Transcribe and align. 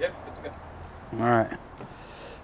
Yep, 0.00 0.14
it's 0.28 0.38
good. 0.38 0.52
All 1.20 1.26
right, 1.28 1.50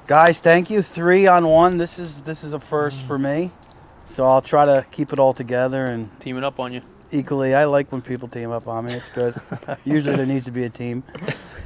guys. 0.06 0.40
Thank 0.40 0.70
you. 0.70 0.82
Three 0.82 1.26
on 1.26 1.46
one. 1.46 1.78
This 1.78 1.98
is 1.98 2.22
this 2.22 2.44
is 2.44 2.52
a 2.52 2.60
first 2.60 3.02
for 3.02 3.18
me. 3.18 3.50
So 4.04 4.26
I'll 4.26 4.42
try 4.42 4.64
to 4.64 4.84
keep 4.90 5.12
it 5.12 5.18
all 5.18 5.32
together 5.34 5.86
and 5.86 6.10
Teaming 6.20 6.44
up 6.44 6.58
on 6.58 6.72
you. 6.72 6.82
equally. 7.12 7.54
I 7.54 7.64
like 7.64 7.92
when 7.92 8.02
people 8.02 8.28
team 8.28 8.50
up 8.50 8.66
on 8.66 8.86
me. 8.86 8.94
It's 8.94 9.10
good. 9.10 9.40
Usually 9.84 10.16
there 10.16 10.26
needs 10.26 10.46
to 10.46 10.50
be 10.52 10.64
a 10.64 10.70
team. 10.70 11.02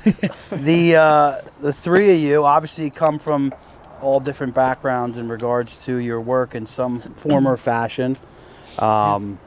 the 0.50 0.96
uh, 0.96 1.40
the 1.60 1.72
three 1.72 2.12
of 2.14 2.20
you 2.20 2.44
obviously 2.44 2.90
come 2.90 3.18
from 3.18 3.54
all 4.02 4.20
different 4.20 4.54
backgrounds 4.54 5.16
in 5.18 5.28
regards 5.28 5.84
to 5.86 5.96
your 5.96 6.20
work 6.20 6.54
in 6.54 6.66
some 6.66 7.00
form 7.00 7.46
or 7.46 7.56
fashion. 7.56 8.16
Um, 8.78 9.38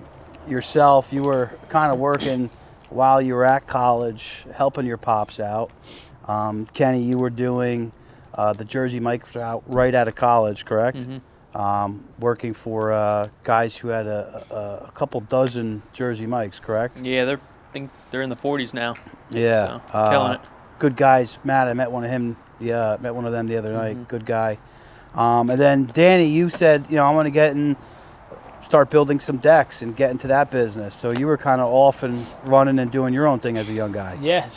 yourself, 0.48 1.14
you 1.14 1.21
were 1.21 1.52
kind 1.70 1.94
of 1.94 2.00
working 2.00 2.50
while 2.90 3.21
you 3.21 3.36
were 3.36 3.46
at 3.46 3.68
college, 3.68 4.46
helping 4.56 4.88
your 4.88 4.98
pops 4.98 5.40
out. 5.40 5.71
Um, 6.30 6.66
Kenny, 6.68 7.02
you 7.02 7.17
were 7.17 7.30
doing 7.31 7.91
uh, 8.35 8.54
the 8.54 8.63
Jersey 8.66 8.99
Mike's 8.99 9.35
out 9.35 9.63
right 9.66 9.94
out 9.95 10.08
of 10.08 10.16
college, 10.16 10.63
correct? 10.66 11.05
Um, 11.55 12.08
working 12.20 12.54
for 12.54 12.91
uh, 12.94 13.27
guys 13.44 13.76
who 13.76 13.88
had 13.88 14.05
a, 14.05 14.45
a, 14.52 14.85
a 14.88 14.91
couple 14.91 15.20
dozen 15.21 15.81
Jersey 15.94 16.27
Mikes, 16.27 16.59
correct? 16.59 16.99
Yeah, 17.02 17.26
they're 17.26 17.38
I 17.70 17.71
think 17.71 17.90
they're 18.12 18.21
in 18.21 18.30
the 18.30 18.35
40s 18.35 18.73
now. 18.73 18.94
Yeah, 19.31 19.80
So, 19.91 20.09
killing 20.09 20.34
it. 20.34 20.41
Good 20.80 20.95
guys. 20.95 21.38
Matt, 21.44 21.68
I 21.68 21.73
met 21.73 21.91
one 21.91 22.04
of 22.04 22.09
him. 22.09 22.38
Yeah, 22.59 22.98
met 22.99 23.13
one 23.16 23.26
of 23.26 23.32
them 23.32 23.48
the 23.48 23.57
other 23.57 23.73
night. 23.73 24.07
Good 24.07 24.26
guy. 24.26 24.57
Um, 25.16 25.49
and 25.49 25.59
then 25.59 25.85
Danny, 25.85 26.26
you 26.26 26.49
said, 26.49 26.85
you 26.90 26.96
know, 26.98 27.05
I'm 27.05 27.13
going 27.16 27.26
to 27.26 27.32
get 27.32 27.55
and 27.55 27.76
start 28.62 28.90
building 28.90 29.20
some 29.20 29.38
decks 29.38 29.82
and 29.82 29.96
get 29.96 30.12
into 30.12 30.27
that 30.27 30.52
business. 30.52 30.96
So 30.96 31.12
you 31.12 31.26
were 31.27 31.38
kind 31.38 31.62
of 31.62 31.68
off 31.71 32.04
and 32.04 32.26
running 32.43 32.77
and 32.80 32.91
doing 32.91 33.13
your 33.13 33.26
own 33.27 33.40
thing 33.40 33.57
as 33.57 33.70
a 33.70 33.73
young 33.73 33.91
guy. 33.91 34.18
Yeah, 34.21 34.48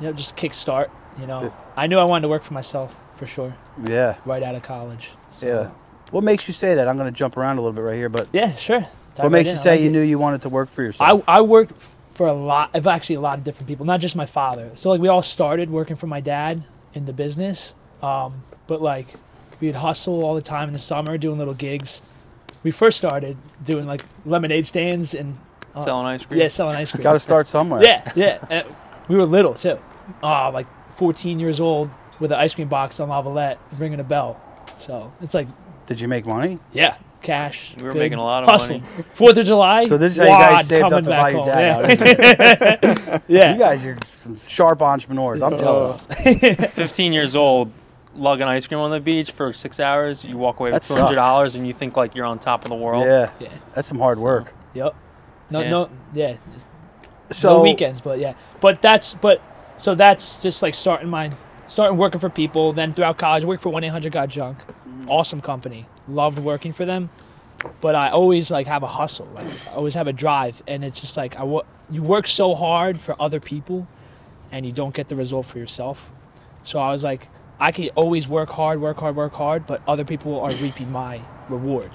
you 0.00 0.06
know, 0.08 0.12
just 0.12 0.36
kickstart. 0.36 0.88
You 1.20 1.26
know, 1.26 1.52
I 1.76 1.86
knew 1.86 1.98
I 1.98 2.04
wanted 2.04 2.22
to 2.22 2.28
work 2.28 2.42
for 2.42 2.54
myself 2.54 2.94
for 3.16 3.26
sure, 3.26 3.54
Yeah, 3.82 4.16
right 4.24 4.42
out 4.42 4.54
of 4.54 4.62
college. 4.62 5.10
So, 5.30 5.46
yeah. 5.46 5.70
What 6.10 6.24
makes 6.24 6.48
you 6.48 6.54
say 6.54 6.74
that? 6.74 6.88
I'm 6.88 6.96
going 6.96 7.12
to 7.12 7.16
jump 7.16 7.36
around 7.36 7.58
a 7.58 7.60
little 7.60 7.72
bit 7.72 7.82
right 7.82 7.96
here, 7.96 8.08
but 8.08 8.28
Yeah, 8.32 8.54
sure. 8.56 8.80
Dive 8.80 8.88
what 9.16 9.22
right 9.24 9.32
makes 9.32 9.50
in. 9.50 9.56
you 9.56 9.62
say 9.62 9.70
like 9.72 9.80
you 9.80 9.86
it. 9.86 9.92
knew 9.92 10.00
you 10.00 10.18
wanted 10.18 10.42
to 10.42 10.48
work 10.48 10.68
for 10.68 10.82
yourself? 10.82 11.22
I, 11.28 11.38
I 11.38 11.40
worked 11.40 11.72
f- 11.72 11.96
for 12.14 12.26
a 12.26 12.32
lot 12.32 12.74
of 12.74 12.86
actually 12.88 13.16
a 13.16 13.20
lot 13.20 13.38
of 13.38 13.44
different 13.44 13.68
people, 13.68 13.86
not 13.86 14.00
just 14.00 14.16
my 14.16 14.26
father. 14.26 14.70
So 14.74 14.90
like 14.90 15.00
we 15.00 15.06
all 15.08 15.22
started 15.22 15.70
working 15.70 15.94
for 15.96 16.06
my 16.08 16.20
dad 16.20 16.64
in 16.94 17.04
the 17.06 17.12
business, 17.12 17.74
um, 18.02 18.42
but 18.66 18.82
like 18.82 19.14
we'd 19.60 19.76
hustle 19.76 20.24
all 20.24 20.34
the 20.34 20.42
time 20.42 20.68
in 20.68 20.72
the 20.72 20.78
summer 20.80 21.16
doing 21.16 21.38
little 21.38 21.54
gigs. 21.54 22.02
We 22.64 22.70
first 22.72 22.98
started 22.98 23.36
doing 23.64 23.86
like 23.86 24.04
lemonade 24.26 24.66
stands 24.66 25.14
and 25.14 25.38
uh, 25.76 25.84
Selling 25.84 26.06
ice 26.06 26.24
cream. 26.26 26.40
yeah, 26.40 26.48
selling 26.48 26.76
ice 26.76 26.90
cream. 26.90 27.02
Got 27.02 27.12
to 27.14 27.20
start 27.20 27.48
somewhere. 27.48 27.82
Yeah, 27.84 28.10
yeah. 28.16 28.44
And 28.50 28.66
we 29.08 29.16
were 29.16 29.24
little 29.26 29.54
too. 29.54 29.78
Uh, 30.22 30.50
like 30.52 30.66
14 30.96 31.38
years 31.40 31.60
old 31.60 31.90
with 32.20 32.32
an 32.32 32.38
ice 32.38 32.54
cream 32.54 32.68
box 32.68 33.00
on 33.00 33.08
Lavallette, 33.08 33.58
ringing 33.78 34.00
a 34.00 34.04
bell. 34.04 34.40
So 34.78 35.12
it's 35.20 35.34
like, 35.34 35.48
Did 35.86 36.00
you 36.00 36.08
make 36.08 36.26
money? 36.26 36.58
yeah, 36.72 36.96
cash. 37.22 37.74
We 37.78 37.84
were 37.84 37.92
good 37.92 37.98
making 37.98 38.18
a 38.18 38.22
lot 38.24 38.42
of 38.44 38.48
hustle. 38.48 38.80
money. 38.80 39.04
Fourth 39.14 39.36
of 39.36 39.46
July. 39.46 39.86
So 39.86 39.98
this 39.98 40.12
is 40.12 40.18
how 40.18 40.24
you 40.24 40.30
guys 40.30 40.52
wad 40.52 40.64
saved 40.64 40.84
up 40.84 40.90
coming 40.90 41.04
to 41.04 41.10
back 41.10 41.22
buy 41.22 41.30
your 41.30 41.46
dad 41.46 42.80
Yeah. 42.90 42.94
out. 43.14 43.22
yeah. 43.28 43.52
You 43.54 43.58
guys 43.58 43.86
are 43.86 43.96
some 44.06 44.36
sharp 44.36 44.82
entrepreneurs. 44.82 45.42
I'm 45.42 45.54
oh. 45.54 45.58
jealous. 45.58 46.06
15 46.74 47.12
years 47.12 47.34
old, 47.34 47.72
lugging 48.14 48.46
ice 48.46 48.66
cream 48.66 48.80
on 48.80 48.90
the 48.90 49.00
beach 49.00 49.30
for 49.32 49.52
six 49.52 49.80
hours. 49.80 50.24
You 50.24 50.36
walk 50.36 50.60
away 50.60 50.72
with 50.72 50.82
$200 50.82 51.54
and 51.54 51.66
you 51.66 51.72
think 51.72 51.96
like 51.96 52.14
you're 52.14 52.26
on 52.26 52.38
top 52.38 52.64
of 52.64 52.70
the 52.70 52.76
world. 52.76 53.04
Yeah, 53.04 53.30
Yeah. 53.40 53.48
that's 53.74 53.88
some 53.88 53.98
hard 53.98 54.18
work. 54.18 54.52
Yep. 54.74 54.94
No, 55.50 55.60
Yeah. 55.60 55.70
no, 55.70 55.90
yeah. 56.14 56.36
just 56.52 56.68
So 57.30 57.56
no 57.58 57.62
weekends, 57.62 58.00
but 58.00 58.18
yeah. 58.18 58.34
But 58.60 58.82
that's 58.82 59.14
but 59.14 59.40
so 59.78 59.94
that's 59.94 60.40
just 60.42 60.62
like 60.62 60.74
starting 60.74 61.08
my 61.08 61.30
starting 61.66 61.96
working 61.96 62.20
for 62.20 62.28
people. 62.30 62.72
Then 62.72 62.94
throughout 62.94 63.18
college, 63.18 63.44
worked 63.44 63.62
for 63.62 63.70
one 63.70 63.84
eight 63.84 63.88
hundred 63.88 64.12
got 64.12 64.28
junk, 64.28 64.58
awesome 65.06 65.40
company. 65.40 65.86
Loved 66.08 66.38
working 66.38 66.72
for 66.72 66.84
them, 66.84 67.10
but 67.80 67.94
I 67.94 68.10
always 68.10 68.50
like 68.50 68.66
have 68.66 68.82
a 68.82 68.86
hustle. 68.88 69.26
Like 69.34 69.46
I 69.70 69.74
always 69.74 69.94
have 69.94 70.06
a 70.06 70.12
drive, 70.12 70.62
and 70.66 70.84
it's 70.84 71.00
just 71.00 71.16
like 71.16 71.36
I 71.36 71.44
wo- 71.44 71.64
you 71.90 72.02
work 72.02 72.26
so 72.26 72.54
hard 72.54 73.00
for 73.00 73.16
other 73.20 73.40
people, 73.40 73.86
and 74.52 74.66
you 74.66 74.72
don't 74.72 74.94
get 74.94 75.08
the 75.08 75.16
result 75.16 75.46
for 75.46 75.58
yourself. 75.58 76.12
So 76.62 76.78
I 76.78 76.90
was 76.90 77.04
like, 77.04 77.28
I 77.60 77.72
can 77.72 77.88
always 77.94 78.26
work 78.28 78.50
hard, 78.50 78.80
work 78.80 78.98
hard, 78.98 79.16
work 79.16 79.34
hard, 79.34 79.66
but 79.66 79.82
other 79.88 80.04
people 80.04 80.40
are 80.40 80.52
reaping 80.54 80.90
my 80.92 81.20
reward. 81.48 81.90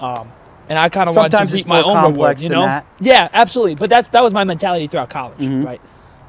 Um, 0.00 0.32
and 0.68 0.78
I 0.78 0.88
kind 0.88 1.08
of 1.08 1.16
wanted 1.16 1.36
to 1.48 1.54
reap 1.54 1.66
my 1.66 1.82
own 1.82 1.96
reward, 1.96 2.04
complex 2.14 2.42
you 2.42 2.48
than 2.48 2.58
know? 2.58 2.64
that. 2.64 2.86
Yeah, 3.00 3.28
absolutely. 3.32 3.74
But 3.74 3.90
that's 3.90 4.08
that 4.08 4.22
was 4.22 4.32
my 4.32 4.44
mentality 4.44 4.86
throughout 4.86 5.10
college, 5.10 5.38
Mhm. 5.38 5.64
right? 5.66 5.80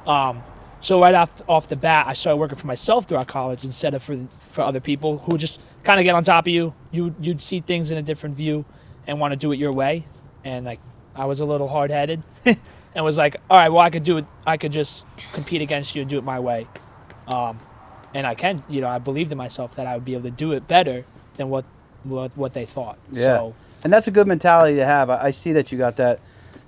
Um, 0.07 0.43
so 0.85 1.01
right 1.01 1.15
off 1.15 1.41
off 1.49 1.67
the 1.67 1.75
bat, 1.75 2.05
I 2.05 2.13
started 2.13 2.37
working 2.37 2.59
for 2.59 2.67
myself 2.67 3.07
throughout 3.07 3.25
college 3.25 3.63
instead 3.63 3.95
of 3.95 4.03
for 4.03 4.27
for 4.49 4.61
other 4.61 4.79
people 4.79 5.17
who 5.17 5.35
just 5.35 5.59
kind 5.83 5.99
of 5.99 6.03
get 6.03 6.13
on 6.13 6.23
top 6.23 6.45
of 6.45 6.53
you. 6.53 6.75
You 6.91 7.15
you'd 7.19 7.41
see 7.41 7.59
things 7.59 7.89
in 7.89 7.97
a 7.97 8.03
different 8.03 8.35
view 8.35 8.65
and 9.07 9.19
want 9.19 9.31
to 9.31 9.35
do 9.35 9.51
it 9.51 9.57
your 9.57 9.73
way. 9.73 10.05
And 10.43 10.63
like 10.63 10.79
I 11.15 11.25
was 11.25 11.39
a 11.39 11.45
little 11.45 11.67
hard 11.67 11.89
headed 11.89 12.21
and 12.45 13.03
was 13.03 13.17
like, 13.17 13.35
all 13.49 13.57
right, 13.57 13.69
well 13.69 13.81
I 13.81 13.89
could 13.89 14.03
do 14.03 14.17
it. 14.17 14.25
I 14.45 14.57
could 14.57 14.71
just 14.71 15.03
compete 15.33 15.63
against 15.63 15.95
you 15.95 16.01
and 16.01 16.09
do 16.09 16.19
it 16.19 16.23
my 16.23 16.39
way. 16.39 16.67
Um, 17.29 17.59
and 18.13 18.27
I 18.27 18.35
can, 18.35 18.63
you 18.69 18.79
know, 18.79 18.87
I 18.87 18.99
believed 18.99 19.31
in 19.31 19.39
myself 19.39 19.75
that 19.77 19.87
I 19.87 19.95
would 19.95 20.05
be 20.05 20.13
able 20.13 20.25
to 20.25 20.29
do 20.29 20.51
it 20.51 20.67
better 20.67 21.03
than 21.33 21.49
what 21.49 21.65
what 22.03 22.37
what 22.37 22.53
they 22.53 22.65
thought. 22.65 22.99
Yeah. 23.11 23.25
So 23.25 23.55
And 23.83 23.91
that's 23.91 24.05
a 24.05 24.11
good 24.11 24.27
mentality 24.27 24.75
to 24.75 24.85
have. 24.85 25.09
I, 25.09 25.23
I 25.23 25.31
see 25.31 25.51
that 25.53 25.71
you 25.71 25.79
got 25.79 25.95
that 25.95 26.19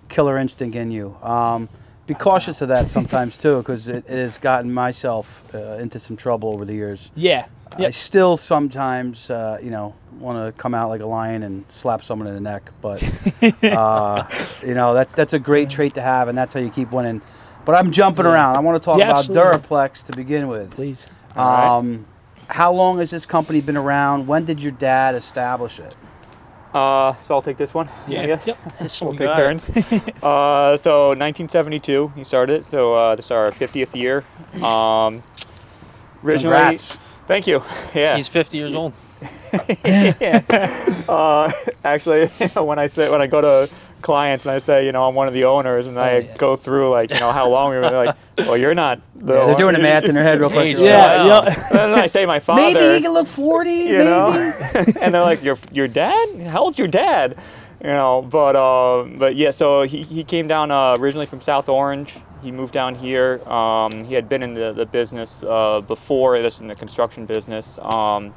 killer 0.10 0.40
instinct 0.40 0.76
in 0.76 0.90
you. 0.90 1.16
Um, 1.22 1.70
be 2.08 2.14
cautious 2.14 2.62
of 2.62 2.70
that 2.70 2.90
sometimes 2.90 3.38
too, 3.38 3.58
because 3.60 3.88
it, 3.88 4.06
it 4.08 4.18
has 4.18 4.38
gotten 4.38 4.74
myself 4.74 5.44
uh, 5.54 5.74
into 5.74 6.00
some 6.00 6.16
trouble 6.18 6.50
over 6.54 6.66
the 6.66 6.74
years. 6.74 7.12
yeah. 7.16 7.48
I 7.78 7.92
still 7.92 8.38
sometimes, 8.38 9.30
uh, 9.30 9.60
you 9.62 9.70
know, 9.70 9.94
want 10.20 10.38
to 10.56 10.60
come 10.60 10.74
out 10.74 10.88
like 10.90 11.02
a 11.02 11.06
lion 11.06 11.44
and 11.44 11.70
slap 11.70 12.02
someone 12.02 12.28
in 12.28 12.34
the 12.34 12.40
neck, 12.42 12.72
but 12.82 13.04
uh, 13.64 14.26
you 14.66 14.74
know 14.74 14.94
that's 14.96 15.14
that's 15.14 15.34
a 15.34 15.38
great 15.40 15.70
trait 15.70 15.94
to 15.96 16.02
have, 16.02 16.28
and 16.30 16.36
that's 16.38 16.54
how 16.54 16.60
you 16.62 16.70
keep 16.72 16.92
winning. 16.92 17.22
But 17.66 17.76
I'm 17.76 17.92
jumping 17.92 18.26
Yeah. 18.26 18.32
around. 18.32 18.56
I 18.56 18.62
want 18.62 18.82
to 18.82 18.86
talk 18.86 18.98
Yeah, 19.00 19.10
about 19.10 19.18
absolutely. 19.30 19.52
Dura-Plex 19.52 20.06
to 20.06 20.14
begin 20.14 20.48
with. 20.48 20.72
Please. 20.72 21.06
All 21.36 21.46
right. 21.46 21.68
Um, 21.78 22.08
how 22.48 22.72
long 22.72 23.00
has 23.00 23.12
this 23.12 23.26
company 23.26 23.60
been 23.62 23.78
around? 23.78 24.26
When 24.28 24.46
did 24.46 24.62
your 24.64 24.72
dad 24.72 25.14
establish 25.14 25.78
it? 25.78 25.96
Uh, 26.78 27.16
so 27.28 27.34
I'll 27.34 27.42
take 27.42 27.58
this 27.58 27.74
one. 27.74 27.90
Yeah. 28.08 28.22
I 28.22 28.26
guess. 28.28 28.46
Yep. 28.46 28.58
We'll 29.02 29.16
take 29.16 29.36
turns. 29.36 29.70
uh, 30.24 30.78
so 30.78 31.10
1972, 31.10 32.14
he 32.16 32.24
started 32.24 32.60
it. 32.60 32.66
So 32.66 32.92
uh, 32.92 33.16
this 33.16 33.26
is 33.26 33.32
our 33.32 33.52
50th 33.52 33.96
year. 33.96 34.24
Um, 34.58 35.22
originally, 36.24 36.56
Congrats. 36.56 36.98
thank 37.28 37.48
you. 37.48 37.64
Yeah. 37.96 38.16
He's 38.16 38.28
50 38.28 38.58
years 38.58 38.74
old. 38.74 38.94
uh, 41.10 41.52
actually, 41.84 42.28
when 42.54 42.80
I 42.80 42.88
say 42.88 43.10
when 43.10 43.22
I 43.22 43.28
go 43.28 43.42
to 43.42 43.70
clients 44.02 44.46
and 44.46 44.52
I 44.52 44.60
say, 44.60 44.86
you 44.86 44.92
know, 44.92 45.08
I'm 45.08 45.16
one 45.16 45.28
of 45.28 45.34
the 45.34 45.46
owners, 45.46 45.88
and 45.88 46.00
I 46.00 46.12
Oh, 46.16 46.18
yeah. 46.20 46.36
go 46.38 46.56
through 46.56 46.90
like, 46.92 47.12
you 47.12 47.20
know, 47.20 47.32
how 47.32 47.50
long 47.50 47.72
we 47.72 47.78
were 47.78 47.90
they're 47.90 48.06
like, 48.06 48.16
well, 48.40 48.58
you're 48.58 48.76
not. 48.76 49.00
The 49.16 49.34
Yeah, 49.34 49.46
they're 49.48 49.56
doing 49.56 49.74
the 49.74 49.80
math 49.82 50.04
in 50.06 50.16
their 50.16 50.24
head 50.24 50.40
real 50.40 50.50
quick. 50.50 50.76
Age, 50.76 50.80
Yeah, 50.80 51.26
yeah. 51.26 51.46
And 51.72 51.94
then 51.94 51.96
I 51.96 52.08
say 52.08 52.26
my 52.26 52.40
father. 52.40 52.62
Maybe 52.62 52.96
he 52.96 53.02
can 53.02 53.12
look 53.14 53.28
40. 53.28 53.70
you 53.70 53.92
maybe. 53.94 54.04
know 54.06 54.32
and 55.02 55.14
they're 55.14 55.22
like 55.22 55.44
your 55.44 55.58
your 55.72 55.88
dad 55.88 56.42
how 56.48 56.62
old's 56.62 56.78
your 56.80 56.88
dad 56.88 57.38
you 57.82 57.88
know 57.90 58.22
but 58.22 58.56
uh, 58.56 59.04
but 59.18 59.36
yeah 59.36 59.52
so 59.52 59.84
he, 59.84 60.02
he 60.04 60.24
came 60.24 60.48
down 60.48 60.72
uh, 60.72 60.96
originally 61.00 61.26
from 61.28 61.40
south 61.42 61.70
orange 61.70 62.16
he 62.42 62.52
moved 62.52 62.74
down 62.74 62.96
here 62.96 63.42
um, 63.48 64.04
he 64.04 64.14
had 64.14 64.28
been 64.30 64.42
in 64.44 64.54
the, 64.54 64.74
the 64.74 64.86
business 64.86 65.42
uh, 65.44 65.82
before 65.82 66.42
this 66.42 66.60
in 66.62 66.68
the 66.68 66.76
construction 66.76 67.26
business 67.26 67.78
um, 67.82 68.34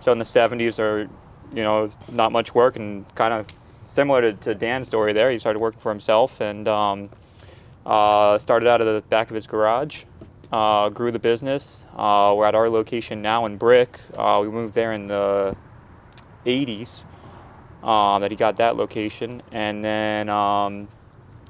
so 0.00 0.10
in 0.12 0.18
the 0.18 0.24
70s 0.24 0.78
or 0.78 1.08
you 1.54 1.62
know 1.62 1.88
not 2.10 2.32
much 2.32 2.54
work 2.54 2.76
and 2.76 3.04
kind 3.14 3.32
of 3.34 3.46
similar 3.88 4.20
to, 4.20 4.32
to 4.34 4.54
dan's 4.54 4.86
story 4.86 5.12
there 5.12 5.30
he 5.32 5.38
started 5.38 5.58
working 5.58 5.80
for 5.80 5.90
himself 5.90 6.40
and 6.40 6.68
um, 6.68 7.10
uh, 7.84 8.38
started 8.38 8.68
out 8.68 8.80
of 8.80 8.86
the 8.86 9.02
back 9.08 9.28
of 9.30 9.34
his 9.34 9.46
garage 9.46 10.04
uh, 10.52 10.88
grew 10.88 11.10
the 11.10 11.18
business. 11.18 11.84
Uh, 11.94 12.34
we're 12.36 12.46
at 12.46 12.54
our 12.54 12.70
location 12.70 13.20
now 13.20 13.46
in 13.46 13.56
Brick. 13.56 14.00
Uh, 14.16 14.40
we 14.42 14.48
moved 14.48 14.74
there 14.74 14.92
in 14.92 15.06
the 15.06 15.54
80s 16.46 17.04
uh, 17.82 18.18
that 18.18 18.30
he 18.30 18.36
got 18.36 18.56
that 18.56 18.76
location. 18.76 19.42
And 19.52 19.84
then 19.84 20.28
um, 20.28 20.88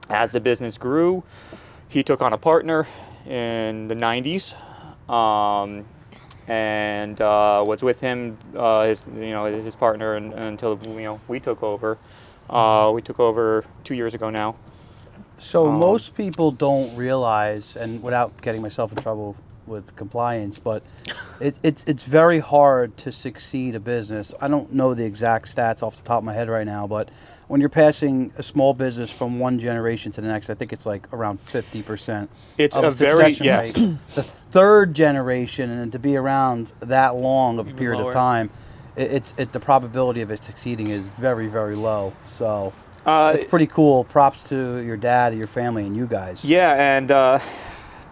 as 0.09 0.33
the 0.33 0.41
business 0.41 0.79
grew, 0.79 1.23
he 1.89 2.03
took 2.03 2.23
on 2.23 2.33
a 2.33 2.39
partner 2.39 2.87
in 3.27 3.89
the 3.89 3.95
90s. 3.95 4.55
Um, 5.09 5.87
and 6.49 7.21
uh, 7.21 7.63
was 7.67 7.83
with 7.83 8.01
him, 8.01 8.39
his 8.55 9.07
you 9.07 9.31
know 9.33 9.45
his 9.45 9.77
partner, 9.77 10.15
and, 10.15 10.33
until 10.33 10.81
you 10.83 11.03
know 11.03 11.21
we 11.29 11.41
took 11.41 11.63
over. 11.63 11.99
Uh, 12.49 12.91
we 12.95 13.03
took 13.03 13.21
over 13.21 13.65
two 13.85 13.95
years 13.95 14.15
ago 14.15 14.31
now. 14.31 14.55
So 15.39 15.69
Um, 15.69 15.79
most 15.79 16.17
people 16.17 16.51
don't 16.51 16.95
realize, 16.97 17.77
and 17.77 18.03
without 18.03 18.41
getting 18.43 18.63
myself 18.63 18.93
in 18.93 18.99
trouble 18.99 19.37
with 19.67 19.95
compliance, 19.97 20.59
but 20.59 20.83
it, 21.41 21.55
it's 21.63 21.85
it's 21.87 22.03
very 22.05 22.39
hard 22.39 22.97
to 22.99 23.13
succeed 23.13 23.75
a 23.75 23.81
business. 23.81 24.35
I 24.41 24.49
don't 24.49 24.73
know 24.73 24.95
the 24.95 25.05
exact 25.05 25.55
stats 25.55 25.83
off 25.83 25.97
the 25.97 26.03
top 26.03 26.19
of 26.19 26.25
my 26.25 26.33
head 26.33 26.49
right 26.49 26.67
now, 26.67 26.87
but 26.87 27.11
when 27.49 27.61
you're 27.61 27.71
passing 27.71 28.33
a 28.37 28.43
small 28.43 28.75
business 28.75 29.11
from 29.11 29.39
one 29.39 29.59
generation 29.59 30.13
to 30.13 30.21
the 30.21 30.29
next, 30.29 30.51
I 30.51 30.55
think 30.55 30.73
it's 30.73 30.85
like 30.85 31.11
around 31.15 31.39
50%. 31.41 32.29
It's 32.59 32.77
of 32.77 32.85
a 32.85 32.91
very 32.91 33.35
succession 33.35 33.47
yes. 33.47 33.79
rate. 33.79 33.97
the 34.15 34.23
third 34.23 34.95
generation, 34.95 35.71
and 35.71 35.91
to 35.93 35.99
be 35.99 36.17
around 36.17 36.73
that 36.81 37.17
long 37.17 37.59
of 37.59 37.69
a 37.69 37.75
period 37.75 37.99
lower. 37.99 38.09
of 38.09 38.15
time, 38.15 38.51
it, 38.99 39.13
it's 39.13 39.35
it, 39.39 39.53
the 39.53 39.61
probability 39.61 40.21
of 40.21 40.31
it 40.31 40.43
succeeding 40.45 40.91
is 40.91 41.09
very, 41.09 41.47
very 41.47 41.75
low. 41.75 42.13
So 42.27 42.73
Uh, 43.07 43.33
it's 43.37 43.47
pretty 43.47 43.67
cool. 43.67 44.05
Props 44.05 44.49
to 44.51 44.79
your 44.79 44.97
dad, 44.97 45.33
and 45.33 45.39
your 45.39 45.49
family, 45.49 45.85
and 45.87 45.97
you 45.97 46.07
guys. 46.07 46.45
Yeah, 46.45 46.97
and 46.97 47.11
uh, 47.11 47.39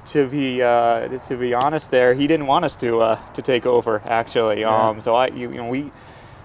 to 0.09 0.27
be 0.29 0.63
uh, 0.63 1.09
to 1.29 1.37
be 1.37 1.53
honest, 1.53 1.91
there 1.91 2.15
he 2.15 2.27
didn't 2.27 2.47
want 2.47 2.65
us 2.65 2.75
to 2.77 3.01
uh, 3.01 3.19
to 3.35 3.43
take 3.43 3.67
over 3.67 4.01
actually. 4.07 4.61
Yeah. 4.61 4.89
Um, 4.89 5.01
so 5.01 5.15
I 5.15 5.29
you, 5.29 5.51
you 5.51 5.57
know 5.59 5.69
we. 5.69 5.91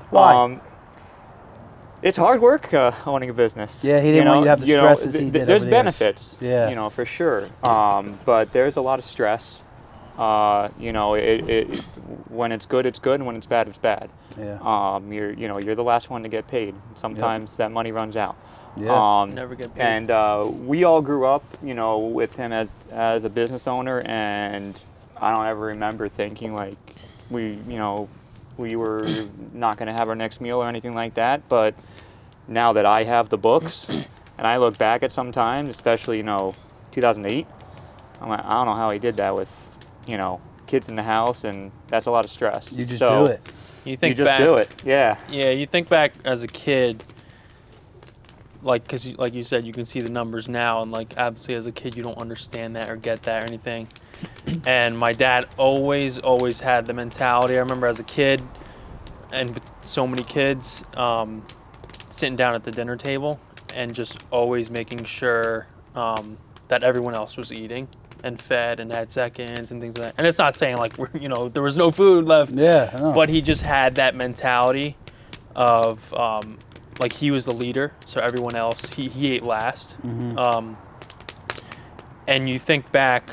Why? 0.10 0.34
Um, 0.34 0.62
it's 2.02 2.18
hard 2.18 2.42
work 2.42 2.74
uh, 2.74 2.92
owning 3.06 3.30
a 3.30 3.34
business. 3.34 3.84
Yeah, 3.84 4.02
he 4.02 4.12
didn't 4.12 4.28
want 4.28 4.40
you 4.40 4.46
to 4.46 4.50
have 4.50 4.60
the 4.62 4.66
you 4.66 4.76
know, 4.76 4.96
stresses 4.96 5.14
th- 5.14 5.32
There's 5.32 5.62
over 5.62 5.66
the 5.66 5.70
benefits. 5.70 6.38
Yeah. 6.42 6.68
You 6.68 6.76
know, 6.76 6.90
for 6.90 7.06
sure. 7.06 7.48
Um, 7.64 8.20
but 8.26 8.52
there's 8.52 8.76
a 8.76 8.82
lot 8.82 8.98
of 8.98 9.06
stress. 9.06 9.62
Uh, 10.18 10.70
you 10.80 10.92
know, 10.92 11.14
it, 11.14 11.48
it 11.48 11.80
when 12.30 12.52
it's 12.52 12.66
good, 12.66 12.86
it's 12.88 13.00
good, 13.00 13.20
and 13.20 13.26
when 13.28 13.36
it's 13.36 13.46
bad, 13.46 13.68
it's 13.68 13.78
bad. 13.78 14.10
Yeah. 14.38 14.60
Um, 14.62 15.12
you're 15.12 15.34
you 15.34 15.48
know 15.48 15.60
you're 15.60 15.76
the 15.76 15.84
last 15.84 16.10
one 16.10 16.24
to 16.24 16.30
get 16.30 16.48
paid. 16.48 16.76
Sometimes 16.96 17.58
that 17.58 17.72
money 17.72 17.92
runs 17.92 18.16
out. 18.16 18.36
Yeah. 18.78 19.22
Um, 19.22 19.32
Never 19.32 19.56
get 19.56 19.74
paid. 19.76 19.82
And 19.82 20.12
uh, 20.12 20.50
we 20.50 20.84
all 20.84 21.02
grew 21.02 21.26
up, 21.26 21.44
you 21.64 21.74
know, 21.74 22.00
with 22.00 22.36
him 22.36 22.52
as 22.54 22.88
as 22.92 23.24
a 23.26 23.30
business 23.30 23.68
owner, 23.68 24.02
and 24.06 24.80
I 25.18 25.36
don't 25.36 25.46
ever 25.46 25.66
remember 25.68 26.08
thinking 26.10 26.56
like 26.56 26.78
we, 27.30 27.60
you 27.68 27.78
know, 27.78 28.10
we 28.58 28.76
were 28.76 29.06
not 29.54 29.78
going 29.78 29.88
to 29.88 29.94
have 29.94 30.10
our 30.10 30.16
next 30.16 30.42
meal 30.42 30.62
or 30.62 30.68
anything 30.68 30.94
like 30.94 31.16
that. 31.16 31.48
But 31.50 31.76
now 32.48 32.74
that 32.74 32.86
I 32.86 33.04
have 33.04 33.30
the 33.30 33.38
books, 33.38 33.88
and 34.38 34.48
I 34.48 34.58
look 34.58 34.78
back 34.78 35.04
at 35.04 35.12
some 35.12 35.32
times, 35.32 35.70
especially 35.70 36.18
you 36.18 36.24
know, 36.24 36.54
2008, 36.92 37.46
I'm 38.22 38.30
like, 38.30 38.46
I 38.46 38.52
don't 38.52 38.66
know 38.68 38.76
how 38.76 38.90
he 38.92 39.00
did 39.00 39.18
that 39.18 39.36
with, 39.36 39.50
you 40.08 40.18
know, 40.18 40.40
kids 40.68 40.90
in 40.90 40.96
the 40.96 41.04
house, 41.04 41.44
and 41.44 41.72
that's 41.88 42.06
a 42.06 42.12
lot 42.12 42.24
of 42.24 42.32
stress. 42.32 42.72
you 42.72 42.86
just 42.86 43.00
so 43.00 43.26
do 43.26 43.32
it. 43.34 43.51
You 43.86 43.92
You 43.92 43.98
think 43.98 44.18
just 44.18 44.26
back, 44.26 44.48
do 44.48 44.56
it. 44.56 44.70
Yeah. 44.86 45.18
Yeah, 45.30 45.50
you 45.50 45.66
think 45.66 45.90
back 45.90 46.14
as 46.24 46.44
a 46.44 46.48
kid, 46.48 47.04
like, 48.62 48.84
because 48.84 49.18
like 49.18 49.34
you 49.34 49.44
said, 49.44 49.66
you 49.66 49.74
can 49.74 49.86
see 49.86 50.00
the 50.02 50.10
numbers 50.10 50.48
now, 50.48 50.82
and 50.82 50.92
like 50.92 51.14
obviously 51.18 51.56
as 51.56 51.66
a 51.66 51.72
kid, 51.72 51.96
you 51.96 52.04
don't 52.04 52.18
understand 52.18 52.76
that 52.76 52.90
or 52.90 52.96
get 52.96 53.24
that 53.24 53.44
or 53.44 53.48
anything. 53.48 53.88
and 54.66 54.98
my 54.98 55.14
dad 55.14 55.48
always, 55.58 56.18
always 56.18 56.60
had 56.60 56.86
the 56.86 56.94
mentality. 56.94 57.56
I 57.56 57.60
remember 57.60 57.88
as 57.88 58.00
a 58.00 58.04
kid, 58.04 58.42
and 59.32 59.60
so 59.84 60.06
many 60.06 60.24
kids, 60.24 60.84
um, 60.96 61.46
sitting 62.10 62.36
down 62.36 62.54
at 62.54 62.64
the 62.64 62.72
dinner 62.72 62.96
table 62.96 63.40
and 63.74 63.96
just 63.96 64.26
always 64.32 64.70
making 64.70 65.06
sure 65.06 65.66
um, 65.96 66.38
that 66.68 66.84
everyone 66.84 67.16
else 67.16 67.38
was 67.38 67.52
eating 67.52 67.88
and 68.24 68.42
fed 68.42 68.80
and 68.80 68.94
had 68.94 69.12
seconds 69.12 69.72
and 69.72 69.82
things 69.82 69.98
like 69.98 70.08
that. 70.08 70.16
And 70.18 70.28
it's 70.28 70.38
not 70.38 70.56
saying 70.56 70.78
like 70.78 70.98
we're, 70.98 71.10
you 71.20 71.30
know 71.30 71.50
there 71.50 71.64
was 71.64 71.78
no 71.78 71.92
food 71.92 72.26
left 72.26 72.54
Yeah. 72.56 73.12
But 73.14 73.30
he 73.30 73.42
just 73.42 73.62
had 73.62 73.96
that 73.96 74.16
mentality 74.16 74.98
of 75.56 76.14
um, 76.14 76.58
like 77.00 77.14
he 77.14 77.32
was 77.32 77.46
the 77.46 77.54
leader, 77.54 77.94
so 78.06 78.22
everyone 78.22 78.56
else 78.56 78.90
he, 78.90 79.10
he 79.10 79.34
ate 79.34 79.44
last. 79.44 80.00
Mhm. 80.02 80.38
Um, 80.38 80.78
and 82.28 82.48
you 82.50 82.60
think 82.60 82.92
back 82.92 83.30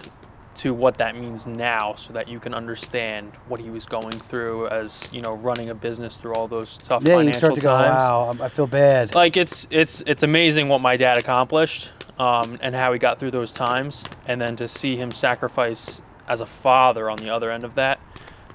to 0.59 0.75
what 0.75 0.99
that 0.99 1.17
means 1.17 1.47
now, 1.47 1.95
so 1.95 2.13
that 2.13 2.29
you 2.29 2.41
can 2.41 2.53
understand 2.55 3.33
what 3.47 3.61
he 3.61 3.71
was 3.71 3.87
going 3.87 4.19
through 4.19 4.69
as 4.69 5.09
you 5.13 5.21
know 5.23 5.35
running 5.35 5.71
a 5.71 5.75
business 5.75 6.17
through 6.17 6.35
all 6.35 6.49
those 6.49 6.79
tough 6.79 7.03
yeah, 7.03 7.13
you 7.13 7.19
financial 7.19 7.39
start 7.41 7.55
to 7.55 7.61
go, 7.61 7.69
times. 7.69 8.01
wow, 8.01 8.37
I- 8.41 8.45
I 8.45 8.49
feel 8.49 8.67
bad. 8.67 9.15
Like 9.15 9.37
it's 9.37 9.67
it's 9.71 10.03
it's 10.07 10.23
amazing 10.23 10.69
what 10.69 10.81
my 10.81 10.97
dad 10.97 11.17
accomplished 11.17 11.91
um, 12.19 12.59
and 12.61 12.75
how 12.75 12.93
he 12.93 12.99
got 12.99 13.19
through 13.19 13.31
those 13.31 13.53
times, 13.53 14.05
and 14.27 14.41
then 14.41 14.57
to 14.57 14.67
see 14.69 14.97
him 14.97 15.11
sacrifice 15.13 16.03
as 16.27 16.41
a 16.41 16.47
father 16.47 17.09
on 17.09 17.17
the 17.19 17.31
other 17.31 17.51
end 17.51 17.65
of 17.65 17.75
that. 17.77 18.01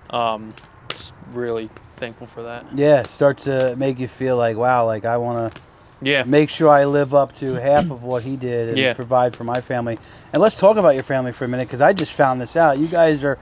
Um, 0.09 0.53
just 0.89 1.13
really 1.31 1.69
thankful 1.97 2.27
for 2.27 2.43
that. 2.43 2.65
Yeah, 2.75 2.99
it 2.99 3.07
starts 3.09 3.45
to 3.45 3.75
make 3.77 3.97
you 3.97 4.07
feel 4.07 4.35
like, 4.37 4.57
wow, 4.57 4.85
like 4.85 5.05
I 5.05 5.17
want 5.17 5.55
to 5.55 5.61
Yeah. 6.05 6.23
make 6.23 6.49
sure 6.49 6.69
I 6.69 6.85
live 6.85 7.13
up 7.13 7.33
to 7.35 7.53
half 7.55 7.89
of 7.91 8.03
what 8.03 8.23
he 8.23 8.35
did 8.37 8.69
and 8.69 8.77
Yeah. 8.77 8.93
provide 8.93 9.35
for 9.35 9.43
my 9.43 9.61
family. 9.61 9.97
And 10.31 10.41
let's 10.41 10.55
talk 10.55 10.77
about 10.77 10.95
your 10.95 11.03
family 11.03 11.31
for 11.31 11.45
a 11.45 11.47
minute 11.47 11.67
because 11.67 11.81
I 11.81 11.93
just 11.93 12.13
found 12.13 12.39
this 12.41 12.55
out. 12.55 12.77
You 12.77 12.87
guys 12.87 13.23
are 13.23 13.37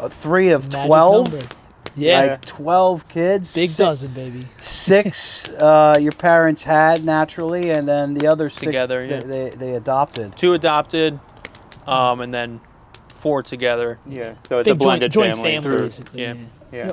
uh, 0.00 0.08
three 0.08 0.50
of 0.50 0.64
Magic 0.72 0.86
12. 0.86 1.32
number. 1.32 1.46
Yeah. 1.98 2.20
Like 2.20 2.44
12 2.44 3.08
kids. 3.08 3.54
Big 3.54 3.70
six, 3.70 3.78
dozen, 3.78 4.12
baby. 4.12 4.44
Six 4.60 5.48
uh, 5.58 5.96
your 5.98 6.12
parents 6.12 6.62
had 6.62 7.04
naturally, 7.04 7.70
and 7.70 7.88
then 7.88 8.12
the 8.12 8.26
other 8.26 8.50
six 8.50 8.64
Together, 8.66 9.02
yeah. 9.04 9.20
they, 9.20 9.48
they 9.50 9.74
adopted. 9.76 10.36
Two 10.36 10.52
adopted, 10.52 11.18
um, 11.86 12.20
and 12.20 12.34
then 12.34 12.60
four 13.08 13.42
together. 13.42 13.98
Yeah. 14.06 14.34
So 14.48 14.58
it's 14.58 14.66
Big 14.66 14.72
a 14.72 14.74
blended 14.76 15.10
joint, 15.12 15.34
joint 15.34 15.36
family. 15.36 15.54
family, 15.62 15.76
through- 15.78 15.86
basically. 15.86 16.22
yeah. 16.22 16.34
Yeah. 16.70 16.92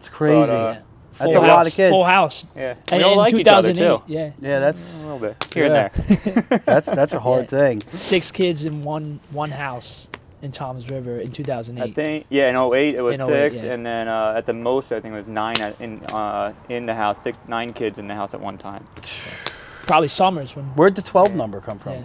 It's 0.00 0.08
crazy. 0.08 0.40
But, 0.40 0.50
uh, 0.50 0.72
yeah. 0.74 0.80
That's 1.22 1.34
Full 1.34 1.44
a 1.44 1.46
lot 1.46 1.66
of 1.66 1.72
kids. 1.72 1.92
Full 1.94 2.04
house. 2.04 2.46
Yeah. 2.56 2.74
And 2.90 2.98
We 2.98 3.02
all 3.04 3.12
in 3.12 3.18
like 3.18 3.34
each 3.34 3.46
other 3.46 3.72
2008, 3.72 4.06
too. 4.06 4.12
Yeah. 4.12 4.32
yeah, 4.40 4.56
A 4.56 4.60
that's 4.60 5.02
little 5.04 5.18
bit 5.20 5.48
here 5.54 5.66
Yeah. 5.66 5.88
and 5.94 6.04
there. 6.48 6.62
that's 6.66 6.90
that's 6.90 7.12
a 7.14 7.20
hard 7.20 7.44
Yeah. 7.44 7.58
thing. 7.58 7.82
Six 7.90 8.30
kids 8.30 8.64
in 8.64 8.82
one 8.84 9.20
one 9.30 9.50
house 9.52 10.08
in 10.42 10.50
Toms 10.50 10.90
River 10.90 11.18
in 11.18 11.30
2008. 11.30 11.82
I 11.90 11.92
think 11.92 12.26
yeah, 12.28 12.50
in 12.50 12.56
08 12.56 12.94
it 12.94 13.02
was 13.02 13.20
08, 13.20 13.52
six, 13.52 13.64
yeah. 13.64 13.72
and 13.72 13.86
then 13.86 14.08
uh, 14.08 14.34
at 14.36 14.46
the 14.46 14.52
most 14.52 14.90
I 14.90 15.00
think 15.00 15.14
it 15.14 15.16
was 15.16 15.26
nine 15.28 15.60
at, 15.60 15.80
in 15.80 16.02
uh, 16.12 16.52
in 16.68 16.86
the 16.86 16.94
house, 16.94 17.22
six 17.22 17.38
nine 17.48 17.72
kids 17.72 17.98
in 17.98 18.08
the 18.08 18.14
house 18.14 18.34
at 18.34 18.40
one 18.40 18.58
time. 18.58 18.84
Probably 19.86 20.08
Summers 20.08 20.56
when. 20.56 20.64
Where'd 20.74 20.94
the 20.96 21.02
12 21.02 21.34
number 21.34 21.60
come 21.60 21.78
from? 21.78 21.92
Yeah. 21.92 22.04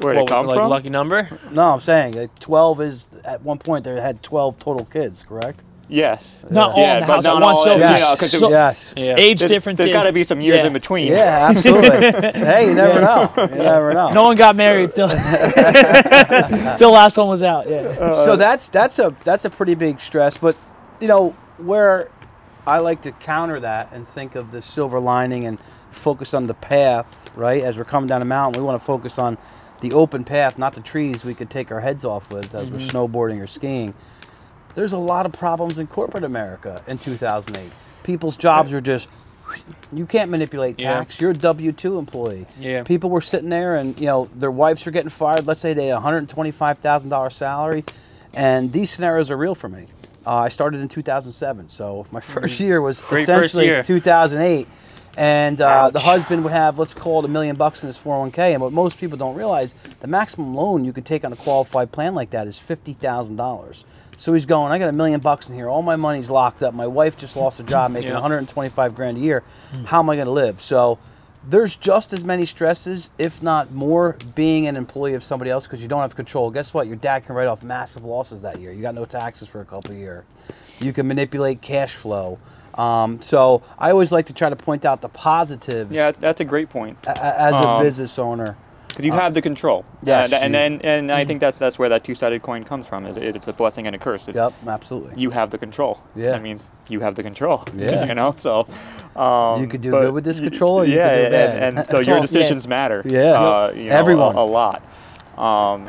Where'd 0.00 0.18
it 0.18 0.26
come 0.28 0.46
it, 0.46 0.48
like 0.48 0.58
from? 0.58 0.70
lucky 0.70 0.88
number? 0.88 1.28
No, 1.50 1.72
I'm 1.72 1.80
saying 1.80 2.14
like 2.14 2.38
12 2.38 2.80
is 2.80 3.08
at 3.24 3.42
one 3.42 3.58
point 3.58 3.84
they 3.84 4.00
had 4.00 4.22
12 4.22 4.58
total 4.58 4.84
kids, 4.86 5.22
correct? 5.22 5.60
Yes. 5.92 6.42
Not 6.48 6.70
all 6.70 6.78
yeah, 6.78 6.94
in 6.94 7.00
the 7.02 7.06
but 7.06 7.14
house 7.16 7.26
at 7.26 7.34
not 7.34 7.42
once. 7.42 7.58
all- 7.58 7.64
So, 7.64 7.74
you 7.74 7.80
Yes. 7.80 8.30
so- 8.30 8.46
it- 8.46 8.50
yes. 8.50 8.94
Yeah. 8.96 9.14
age 9.18 9.38
there's- 9.40 9.50
differences. 9.50 9.84
There's 9.84 9.94
got 9.94 10.04
to 10.04 10.12
be 10.12 10.24
some 10.24 10.40
years 10.40 10.58
Yeah. 10.58 10.66
in 10.66 10.72
between. 10.72 11.12
Yeah, 11.12 11.48
absolutely. 11.50 12.10
hey, 12.40 12.66
you 12.68 12.74
never 12.74 13.00
know. 13.00 13.30
You 13.36 13.46
never 13.62 13.92
know. 13.92 14.10
No 14.10 14.22
one 14.22 14.36
got 14.36 14.56
married 14.56 14.92
till 14.94 15.08
till 16.78 16.90
last 16.92 17.18
one 17.18 17.28
was 17.28 17.42
out. 17.42 17.68
Yeah. 17.68 17.80
Uh, 17.80 18.14
so 18.14 18.36
that's 18.36 18.70
that's 18.70 18.98
a 18.98 19.14
that's 19.22 19.44
a 19.44 19.50
pretty 19.50 19.74
big 19.74 20.00
stress. 20.00 20.38
But 20.38 20.56
you 20.98 21.08
know 21.08 21.36
where 21.58 22.08
I 22.66 22.78
like 22.78 23.02
to 23.02 23.12
counter 23.12 23.60
that 23.60 23.90
and 23.92 24.08
think 24.08 24.34
of 24.34 24.50
the 24.50 24.62
silver 24.62 24.98
lining 24.98 25.44
and 25.44 25.58
focus 25.90 26.32
on 26.32 26.46
the 26.46 26.54
path. 26.54 27.30
Right 27.34 27.62
as 27.62 27.76
we're 27.76 27.84
coming 27.84 28.06
down 28.06 28.20
the 28.20 28.26
mountain, 28.26 28.60
we 28.62 28.66
want 28.66 28.80
to 28.80 28.84
focus 28.84 29.18
on 29.18 29.36
the 29.80 29.92
open 29.92 30.24
path, 30.24 30.56
not 30.56 30.74
the 30.74 30.80
trees 30.80 31.24
we 31.24 31.34
could 31.34 31.50
take 31.50 31.70
our 31.70 31.80
heads 31.80 32.04
off 32.04 32.32
with 32.32 32.54
as 32.54 32.70
we're 32.70 32.78
mm-hmm. 32.78 32.96
snowboarding 32.96 33.42
or 33.42 33.46
skiing. 33.46 33.94
There's 34.74 34.92
a 34.92 34.98
lot 34.98 35.26
of 35.26 35.32
problems 35.32 35.78
in 35.78 35.86
corporate 35.86 36.24
America 36.24 36.82
in 36.86 36.98
2008. 36.98 37.70
People's 38.02 38.36
jobs 38.36 38.72
are 38.72 38.80
just 38.80 39.08
you 39.92 40.06
can't 40.06 40.30
manipulate 40.30 40.80
Yeah. 40.80 40.94
tax. 40.94 41.20
You're 41.20 41.32
a 41.32 41.34
W 41.34 41.72
two 41.72 41.98
employee. 41.98 42.46
Yeah. 42.58 42.82
People 42.84 43.10
were 43.10 43.20
sitting 43.20 43.50
there, 43.50 43.76
and 43.76 43.98
you 44.00 44.06
know 44.06 44.28
their 44.34 44.50
wives 44.50 44.84
were 44.86 44.92
getting 44.92 45.10
fired. 45.10 45.46
Let's 45.46 45.60
say 45.60 45.74
they 45.74 45.86
had 45.88 45.98
a 45.98 46.00
hundred 46.00 46.28
twenty-five 46.28 46.78
thousand 46.78 47.10
dollars 47.10 47.36
salary, 47.36 47.84
and 48.32 48.72
these 48.72 48.90
scenarios 48.90 49.30
are 49.30 49.36
real 49.36 49.54
for 49.54 49.68
me. 49.68 49.86
Uh, 50.26 50.36
I 50.36 50.48
started 50.48 50.80
in 50.80 50.86
2007, 50.88 51.66
so 51.68 52.06
my 52.12 52.20
first 52.20 52.60
year 52.60 52.80
was 52.80 53.00
Mm-hmm. 53.00 53.08
Great 53.08 53.22
essentially 53.24 53.82
2008. 53.82 54.68
And 55.18 55.60
uh, 55.60 55.90
the 55.90 56.00
husband 56.00 56.42
would 56.44 56.52
have, 56.54 56.78
let's 56.78 56.94
call 56.94 57.18
it 57.18 57.26
a 57.26 57.28
million 57.28 57.54
bucks 57.56 57.82
in 57.82 57.88
his 57.88 57.98
401k. 57.98 58.38
And 58.54 58.62
what 58.62 58.72
most 58.72 58.98
people 58.98 59.18
don't 59.18 59.34
realize, 59.34 59.74
the 60.00 60.06
maximum 60.06 60.54
loan 60.54 60.84
you 60.86 60.92
could 60.94 61.04
take 61.04 61.22
on 61.24 61.32
a 61.34 61.36
qualified 61.36 61.92
plan 61.92 62.14
like 62.14 62.30
that 62.30 62.46
is 62.46 62.56
$50,000. 62.58 63.84
So 64.22 64.32
he's 64.32 64.46
going, 64.46 64.70
I 64.70 64.78
got 64.78 64.88
a 64.88 64.92
million 64.92 65.18
bucks 65.18 65.50
in 65.50 65.56
here. 65.56 65.68
All 65.68 65.82
my 65.82 65.96
money's 65.96 66.30
locked 66.30 66.62
up. 66.62 66.74
My 66.74 66.86
wife 66.86 67.16
just 67.16 67.36
lost 67.36 67.58
a 67.58 67.64
job 67.64 67.90
making 67.90 68.10
Yeah. 68.10 68.14
125 68.14 68.94
grand 68.94 69.16
a 69.16 69.20
year. 69.20 69.42
How 69.86 69.98
am 69.98 70.08
I 70.08 70.14
going 70.14 70.26
to 70.26 70.32
live? 70.32 70.62
So 70.62 71.00
there's 71.44 71.74
just 71.74 72.12
as 72.12 72.22
many 72.22 72.46
stresses, 72.46 73.10
if 73.18 73.42
not 73.42 73.72
more, 73.72 74.16
being 74.36 74.68
an 74.68 74.76
employee 74.76 75.14
of 75.14 75.24
somebody 75.24 75.50
else 75.50 75.66
because 75.66 75.82
you 75.82 75.88
don't 75.88 76.02
have 76.02 76.14
control. 76.14 76.52
Guess 76.52 76.72
what? 76.72 76.86
Your 76.86 76.94
dad 76.94 77.26
can 77.26 77.34
write 77.34 77.48
off 77.48 77.64
massive 77.64 78.04
losses 78.04 78.42
that 78.42 78.60
year. 78.60 78.70
You 78.70 78.80
got 78.80 78.94
no 78.94 79.04
taxes 79.06 79.48
for 79.48 79.60
a 79.60 79.64
couple 79.64 79.90
of 79.90 79.98
years. 79.98 80.22
You 80.78 80.92
can 80.92 81.08
manipulate 81.08 81.60
cash 81.60 81.96
flow. 81.96 82.38
Um, 82.74 83.20
so 83.20 83.64
I 83.76 83.90
always 83.90 84.12
like 84.12 84.26
to 84.26 84.32
try 84.32 84.48
to 84.50 84.56
point 84.56 84.84
out 84.84 85.00
the 85.00 85.08
positives 85.08 85.90
Yeah, 85.90 86.12
that's 86.12 86.40
a 86.40 86.44
great 86.44 86.70
point. 86.70 86.96
a- 87.08 87.10
a- 87.10 87.40
as 87.40 87.54
a 87.54 87.68
Um, 87.70 87.82
business 87.82 88.20
owner. 88.20 88.56
Because 88.92 89.04
you 89.06 89.12
have 89.12 89.32
the 89.34 89.42
control. 89.42 89.84
yes, 90.02 90.32
And, 90.32 90.44
and 90.44 90.54
then 90.54 90.80
and 90.84 91.10
I 91.10 91.24
think 91.24 91.40
that's 91.40 91.58
that's 91.58 91.78
where 91.78 91.88
that 91.88 92.04
two-sided 92.04 92.42
coin 92.42 92.62
comes 92.64 92.86
from. 92.86 93.06
Is 93.06 93.16
it- 93.16 93.34
it's 93.36 93.48
a 93.48 93.52
blessing 93.52 93.86
and 93.86 93.96
a 93.96 93.98
curse. 93.98 94.28
It's 94.28 94.36
Yep, 94.36 94.52
absolutely. 94.66 95.20
You 95.20 95.30
have 95.30 95.50
the 95.50 95.58
control. 95.58 95.98
Yeah. 96.14 96.32
That 96.32 96.42
means 96.42 96.70
you 96.88 97.00
have 97.00 97.14
the 97.14 97.22
control. 97.22 97.64
Yeah. 97.76 98.04
you 98.06 98.14
know. 98.14 98.34
So. 98.36 98.66
Um, 99.16 99.60
You 99.60 99.66
could 99.66 99.80
do 99.80 99.90
good 99.90 100.12
with 100.12 100.24
this 100.24 100.40
control 100.40 100.80
or 100.80 100.84
you 100.84 100.96
yeah, 100.96 101.08
could 101.10 101.18
do 101.30 101.36
and- 101.36 101.76
bad. 101.76 101.76
And, 101.78 101.86
so 101.90 102.00
your 102.00 102.16
all. 102.16 102.22
decisions 102.22 102.68
matter. 102.68 103.02
Yeah. 103.06 103.32
Uh, 103.32 103.72
you 103.74 103.88
know, 103.88 103.96
Everyone. 103.96 104.36
A, 104.36 104.40
a 104.40 104.44
lot. 104.60 104.82
Um, 105.38 105.88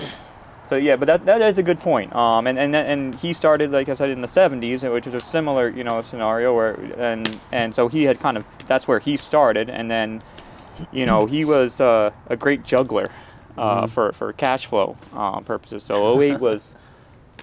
but 0.70 0.82
yeah, 0.82 0.96
but 0.96 1.06
that, 1.06 1.26
that 1.26 1.42
is 1.42 1.58
a 1.58 1.64
good 1.64 1.80
point. 1.80 2.16
Um, 2.16 2.48
and 2.48 2.58
and 2.58 2.76
and 2.76 3.14
he 3.16 3.34
started 3.34 3.72
like 3.72 3.90
I 3.90 3.94
said 3.94 4.10
in 4.10 4.22
the 4.22 4.28
'70s, 4.28 4.90
which 4.92 5.06
is 5.06 5.14
a 5.14 5.20
similar 5.20 5.68
you 5.70 5.84
know 5.84 6.02
scenario 6.02 6.56
where 6.56 6.74
and 6.98 7.40
and 7.52 7.76
so 7.76 7.88
he 7.90 8.04
had 8.06 8.20
kind 8.20 8.38
of 8.38 8.46
that's 8.66 8.88
where 8.88 8.98
he 9.00 9.16
started, 9.18 9.70
and 9.70 9.92
then 9.92 10.22
you 10.92 11.06
know 11.06 11.26
he 11.26 11.46
was 11.46 11.80
uh, 11.82 12.12
a 12.28 12.36
great 12.36 12.64
juggler 12.64 13.08
uh, 13.58 13.88
for 13.88 14.12
for 14.14 14.34
cash 14.34 14.66
flow 14.68 14.98
um, 15.14 15.44
purposes. 15.44 15.84
So 15.84 16.20
08 16.22 16.40
was, 16.48 16.74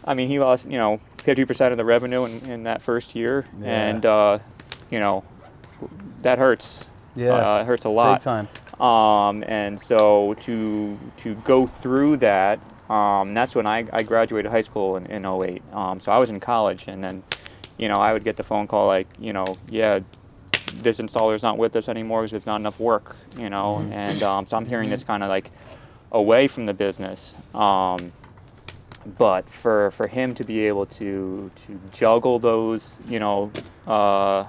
I 0.05 0.15
mean, 0.15 0.29
he 0.29 0.39
lost 0.39 0.67
you 0.67 0.79
know 0.79 1.01
50% 1.19 1.71
of 1.73 1.77
the 1.79 1.85
revenue 1.85 2.25
in, 2.25 2.51
in 2.51 2.63
that 2.65 2.83
first 2.83 3.15
year, 3.15 3.45
Yeah. 3.61 3.89
and 3.89 4.07
uh, 4.07 4.39
you 4.91 4.99
know 5.01 5.25
that 6.23 6.39
hurts. 6.39 6.85
Yeah. 7.17 7.33
uh, 7.57 7.61
it 7.63 7.67
hurts 7.67 7.85
a 7.87 7.89
lot 7.89 8.21
Big 8.21 8.25
time. 8.25 8.49
um, 8.81 9.43
and 9.49 9.79
so 9.79 10.35
to 10.41 10.97
to 11.19 11.35
go 11.45 11.67
through 11.67 12.19
that 12.19 12.61
um, 12.89 13.35
that's 13.35 13.55
when 13.57 13.67
I, 13.67 13.85
I 13.93 14.05
graduated 14.05 14.51
high 14.53 14.61
school 14.61 14.97
in, 14.97 15.07
in 15.07 15.27
08 15.27 15.61
um, 15.73 15.99
so 15.99 16.13
I 16.13 16.19
was 16.19 16.31
in 16.31 16.39
college 16.39 16.85
and 16.87 17.03
then 17.03 17.25
you 17.79 17.89
know 17.89 17.97
I 17.97 18.13
would 18.13 18.23
get 18.23 18.37
the 18.37 18.45
phone 18.45 18.69
call 18.69 18.87
like 18.87 19.09
you 19.19 19.33
know 19.33 19.59
yeah 19.69 19.99
this 20.77 20.99
installer's 20.99 21.43
not 21.43 21.59
with 21.59 21.77
us 21.77 21.89
anymore 21.89 22.23
because 22.23 22.35
it's 22.37 22.47
not 22.47 22.57
enough 22.61 22.79
work 22.81 23.17
you 23.39 23.49
know 23.51 23.79
and 23.93 24.23
um, 24.23 24.47
so 24.47 24.57
I'm 24.57 24.67
hearing 24.67 24.91
this 24.91 25.03
kind 25.05 25.23
of 25.23 25.29
like 25.29 25.51
away 26.13 26.49
from 26.49 26.67
the 26.67 26.75
business 26.75 27.37
um, 27.55 28.13
but 29.19 29.49
for 29.49 29.91
for 29.93 30.07
him 30.09 30.35
to 30.35 30.45
be 30.45 30.61
able 30.67 30.87
to 30.87 31.51
to 31.67 31.81
juggle 31.93 32.39
those 32.39 33.01
you 33.09 33.19
know 33.19 33.51
uh, 33.87 34.45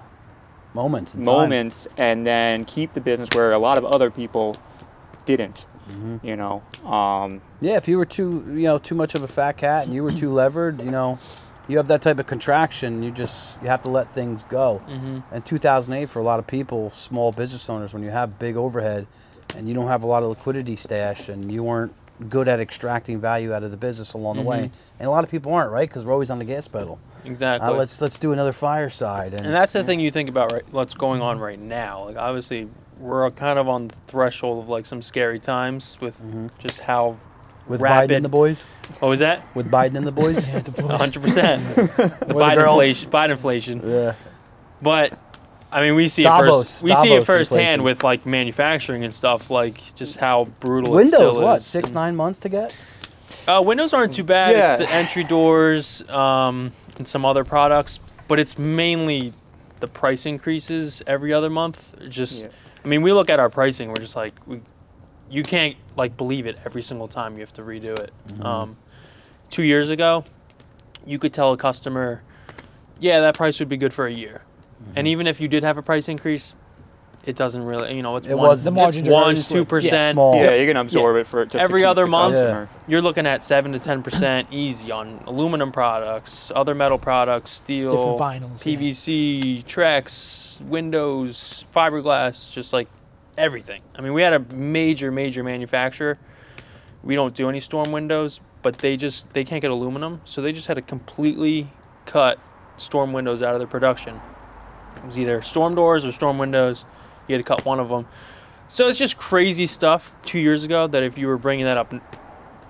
Moments. 0.74 1.16
in 1.16 1.22
time. 1.24 1.26
moments 1.26 1.88
and 1.98 2.26
then 2.26 2.64
keep 2.66 2.94
the 2.94 3.02
business 3.02 3.30
where 3.34 3.52
a 3.52 3.60
lot 3.60 3.78
of 3.78 3.86
other 3.86 4.10
people 4.10 4.56
didn't 5.26 5.66
you 6.24 6.38
know 6.38 6.64
um, 6.86 7.42
Yeah, 7.60 7.76
if 7.76 7.88
you 7.90 7.98
were 7.98 8.06
too, 8.06 8.46
you 8.48 8.64
know, 8.64 8.78
too 8.78 8.96
much 8.96 9.14
of 9.14 9.24
a 9.24 9.28
fat 9.28 9.58
cat 9.58 9.84
and 9.86 9.94
you 9.94 10.04
were 10.04 10.12
too 10.14 10.32
levered, 10.32 10.80
you 10.80 10.90
know, 10.90 11.20
you 11.68 11.78
have 11.78 11.88
that 11.88 12.02
type 12.02 12.20
of 12.20 12.28
contraction. 12.28 13.04
You 13.04 13.12
just 13.12 13.62
you 13.62 13.68
have 13.68 13.82
to 13.84 13.90
let 13.90 14.14
things 14.14 14.44
go. 14.50 14.82
Mm-hmm. 14.88 15.20
And 15.32 15.46
2008 15.46 16.10
for 16.10 16.20
a 16.20 16.24
lot 16.24 16.40
of 16.40 16.48
people, 16.48 16.92
small 16.92 17.32
business 17.32 17.70
owners, 17.70 17.94
when 17.94 18.04
you 18.04 18.10
have 18.10 18.40
big 18.40 18.56
overhead 18.56 19.08
and 19.56 19.68
you 19.68 19.74
don't 19.74 19.88
have 19.88 20.04
a 20.04 20.08
lot 20.08 20.24
of 20.24 20.30
liquidity 20.30 20.76
stash 20.76 21.30
and 21.30 21.52
you 21.52 21.64
weren't 21.64 21.94
good 22.30 22.48
at 22.48 22.60
extracting 22.60 23.20
value 23.20 23.54
out 23.54 23.64
of 23.64 23.72
the 23.72 23.78
business 23.78 24.14
along 24.14 24.38
the 24.38 24.44
way, 24.44 24.70
and 25.00 25.08
a 25.08 25.10
lot 25.10 25.24
of 25.24 25.32
people 25.32 25.54
aren't, 25.54 25.72
right? 25.72 25.90
Because 25.90 26.06
we're 26.06 26.14
always 26.14 26.30
on 26.30 26.40
the 26.40 26.46
gas 26.46 26.68
pedal. 26.68 27.00
Exactly. 27.26 27.68
Uh, 27.68 27.74
let's 27.74 28.02
let's 28.02 28.20
do 28.20 28.32
another 28.32 28.54
fireside. 28.54 29.34
And, 29.34 29.46
And 29.46 29.54
that's 29.54 29.74
the 29.74 29.84
thing 29.84 30.00
you 30.00 30.12
think 30.12 30.30
about 30.30 30.52
right 30.52 30.64
what's 30.72 30.94
going 30.94 31.22
on 31.22 31.40
right 31.40 31.60
now. 31.60 32.06
Like 32.06 32.18
obviously 32.18 32.70
we're 33.00 33.30
kind 33.32 33.58
of 33.58 33.68
on 33.68 33.88
the 33.88 33.96
threshold 34.08 34.64
of 34.64 34.70
like 34.70 34.86
some 34.86 35.02
scary 35.02 35.40
times 35.40 35.98
with 36.02 36.20
just 36.60 36.80
how 36.80 37.18
with 37.72 37.82
rapid. 37.82 38.10
Biden 38.12 38.16
and 38.18 38.26
the 38.26 38.30
boys, 38.30 38.62
What 39.00 39.10
was 39.10 39.20
that? 39.20 39.44
with 39.56 39.72
Biden 39.72 39.96
and 39.96 40.06
the 40.06 40.12
boys. 40.12 40.48
Yeah, 40.48 40.60
the 40.60 40.72
boys. 40.72 41.02
100%. 41.02 41.12
Biden 42.28 42.54
girls. 42.56 42.84
inflation, 42.84 43.12
Biden 43.12 43.30
inflation. 43.32 43.82
yeah. 43.90 44.16
But 44.82 45.18
I 45.72 45.82
mean, 45.82 45.96
we 45.96 46.10
see 46.10 46.24
it 46.24 46.28
first. 46.30 46.84
We 46.84 46.94
see 46.96 47.14
it 47.14 47.26
firsthand 47.26 47.82
inflation. 47.82 47.84
with 47.84 48.04
like 48.04 48.26
manufacturing 48.26 49.04
and 49.04 49.14
stuff, 49.14 49.50
like 49.50 49.96
just 49.96 50.18
how 50.18 50.46
brutal. 50.60 50.94
it 50.94 50.96
Windows, 50.98 51.34
still 51.36 51.42
what 51.42 51.60
is. 51.62 51.66
six 51.66 51.88
And- 51.88 51.96
nine 51.96 52.16
months 52.16 52.40
to 52.40 52.50
get? 52.50 52.76
Uh, 53.48 53.62
windows 53.66 53.92
aren't 53.94 54.14
too 54.14 54.24
bad. 54.24 54.52
Yeah. 54.56 54.74
It's 54.76 54.86
the 54.86 54.92
entry 54.94 55.24
doors 55.24 56.04
um, 56.10 56.72
and 56.98 57.08
some 57.08 57.26
other 57.26 57.44
products, 57.44 58.00
but 58.28 58.40
it's 58.40 58.58
mainly 58.58 59.34
the 59.80 59.88
price 59.88 60.28
increases 60.28 61.02
every 61.08 61.34
other 61.34 61.50
month. 61.50 61.96
Just, 62.08 62.44
Yeah. 62.44 62.50
I 62.86 62.88
mean, 62.88 63.02
we 63.02 63.12
look 63.14 63.30
at 63.32 63.40
our 63.40 63.50
pricing. 63.50 63.90
We're 63.90 63.96
just 63.96 64.16
like, 64.16 64.34
we, 64.46 64.62
you 65.32 65.44
can't 65.44 65.76
like 65.96 66.18
believe 66.18 66.46
it 66.46 66.58
every 66.66 66.82
single 66.82 67.08
time 67.08 67.34
you 67.36 67.40
have 67.42 67.54
to 67.54 67.62
redo 67.62 67.98
it. 67.98 68.12
Um, 68.46 68.78
two 69.50 69.64
years 69.64 69.90
ago, 69.90 70.24
you 71.06 71.18
could 71.18 71.34
tell 71.34 71.54
a 71.54 71.58
customer, 71.58 72.22
yeah, 73.00 73.22
that 73.22 73.36
price 73.36 73.60
would 73.60 73.70
be 73.70 73.78
good 73.78 73.94
for 73.94 74.06
a 74.06 74.12
year, 74.12 74.42
and 74.96 75.08
even 75.08 75.28
if 75.28 75.40
you 75.42 75.48
did 75.48 75.64
have 75.64 75.78
a 75.78 75.82
price 75.82 76.08
increase, 76.10 76.54
it 77.24 77.36
doesn't 77.36 77.64
really, 77.64 77.96
you 77.96 78.02
know, 78.02 78.16
it's 78.16 78.26
It 78.26 78.34
one, 78.36 78.48
was- 78.50 78.64
The 78.64 78.72
it's 78.74 79.08
one, 79.10 79.36
two 79.36 79.64
percent. 79.64 80.16
small. 80.16 80.36
yeah 80.36 80.56
you're 80.56 80.66
gonna 80.66 80.82
absorb 80.82 81.16
it 81.18 81.28
for 81.28 81.44
just 81.46 81.54
to 81.54 81.62
Every 81.62 81.86
other 81.86 82.08
month? 82.08 82.34
customer. 82.34 82.68
You're 82.88 83.02
looking 83.02 83.28
at 83.28 83.44
seven 83.44 83.72
to 83.74 83.80
ten 83.80 84.02
percent 84.02 84.48
easy 84.52 84.92
on 84.92 85.24
aluminum 85.28 85.72
products, 85.72 86.52
other 86.56 86.74
metal 86.74 86.98
products, 86.98 87.52
steel, 87.52 87.92
Different 88.18 88.20
vinyls. 88.20 88.66
yeah. 88.66 88.76
PVC, 88.80 89.64
Trex, 89.66 90.60
windows, 90.62 91.64
fiberglass, 91.76 92.52
just 92.52 92.74
like 92.74 92.88
everything. 93.38 93.82
I 93.96 94.02
mean, 94.02 94.14
we 94.14 94.22
had 94.22 94.34
a 94.34 94.40
major, 94.56 95.12
major 95.12 95.44
manufacturer. 95.44 96.18
We 97.04 97.16
don't 97.16 97.36
do 97.36 97.50
any 97.50 97.60
storm 97.60 97.92
windows, 97.92 98.40
but 98.62 98.78
they 98.78 98.98
just 98.98 99.30
they 99.32 99.44
can't 99.44 99.62
get 99.62 99.72
aluminum, 99.72 100.22
so 100.26 100.42
they 100.42 100.54
just 100.54 100.68
had 100.68 100.76
to 100.76 100.82
completely 100.82 101.70
cut 102.06 102.40
storm 102.78 103.14
windows 103.14 103.42
out 103.42 103.54
of 103.54 103.60
their 103.60 103.68
production. 103.68 104.20
It 104.98 105.06
was 105.06 105.18
either 105.18 105.42
storm 105.42 105.76
doors 105.76 106.06
or 106.06 106.12
storm 106.12 106.38
windows. 106.38 106.86
You 107.28 107.36
had 107.36 107.46
to 107.46 107.48
cut 107.48 107.66
one 107.66 107.80
of 107.80 107.90
them. 107.90 108.08
So 108.68 108.88
it's 108.88 109.00
just 109.00 109.18
crazy 109.18 109.68
stuff 109.68 110.16
two 110.24 110.40
years 110.40 110.64
ago 110.64 110.88
that 110.88 111.04
if 111.04 111.18
you 111.18 111.28
were 111.28 111.38
bringing 111.38 111.66
that 111.66 111.78
up 111.78 111.94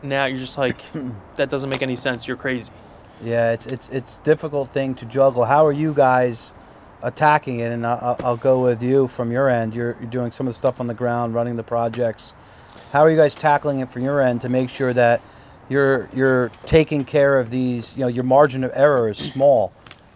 now, 0.02 0.26
you're 0.26 0.40
just 0.40 0.58
like, 0.58 0.82
that 1.36 1.50
doesn't 1.50 1.70
make 1.70 1.82
any 1.82 1.96
sense. 1.96 2.28
You're 2.28 2.38
crazy. 2.38 2.72
Yeah, 3.24 3.52
it's 3.52 3.68
it's 3.68 3.90
it's 3.90 4.18
difficult 4.18 4.70
thing 4.70 4.96
to 4.96 5.06
juggle. 5.06 5.46
How 5.46 5.66
are 5.66 5.72
you 5.72 5.94
guys 5.94 6.54
attacking 7.04 7.60
it? 7.60 7.72
And 7.72 7.86
I'll, 7.86 8.16
I'll 8.24 8.38
go 8.38 8.62
with 8.64 8.82
you 8.84 9.08
from 9.08 9.32
your 9.32 9.50
end. 9.50 9.74
You're, 9.74 9.98
you're 10.00 10.10
doing 10.10 10.32
some 10.32 10.48
of 10.48 10.54
the 10.54 10.58
stuff 10.58 10.80
on 10.80 10.88
the 10.88 10.94
ground, 10.94 11.34
running 11.34 11.56
the 11.56 11.64
projects. 11.64 12.34
How 12.92 13.02
are 13.02 13.10
you 13.10 13.18
guys 13.18 13.36
tackling 13.36 13.80
it 13.80 13.92
from 13.92 14.04
your 14.04 14.22
end 14.22 14.42
to 14.42 14.50
make 14.50 14.70
sure 14.70 14.94
that 14.94 15.22
you're 15.70 16.10
you're 16.14 16.52
taking 16.66 17.06
care 17.06 17.40
of 17.40 17.50
these? 17.50 17.96
You 17.96 18.02
know, 18.02 18.08
your 18.08 18.24
margin 18.24 18.64
of 18.64 18.72
error 18.74 19.10
is 19.10 19.18
small. 19.18 19.74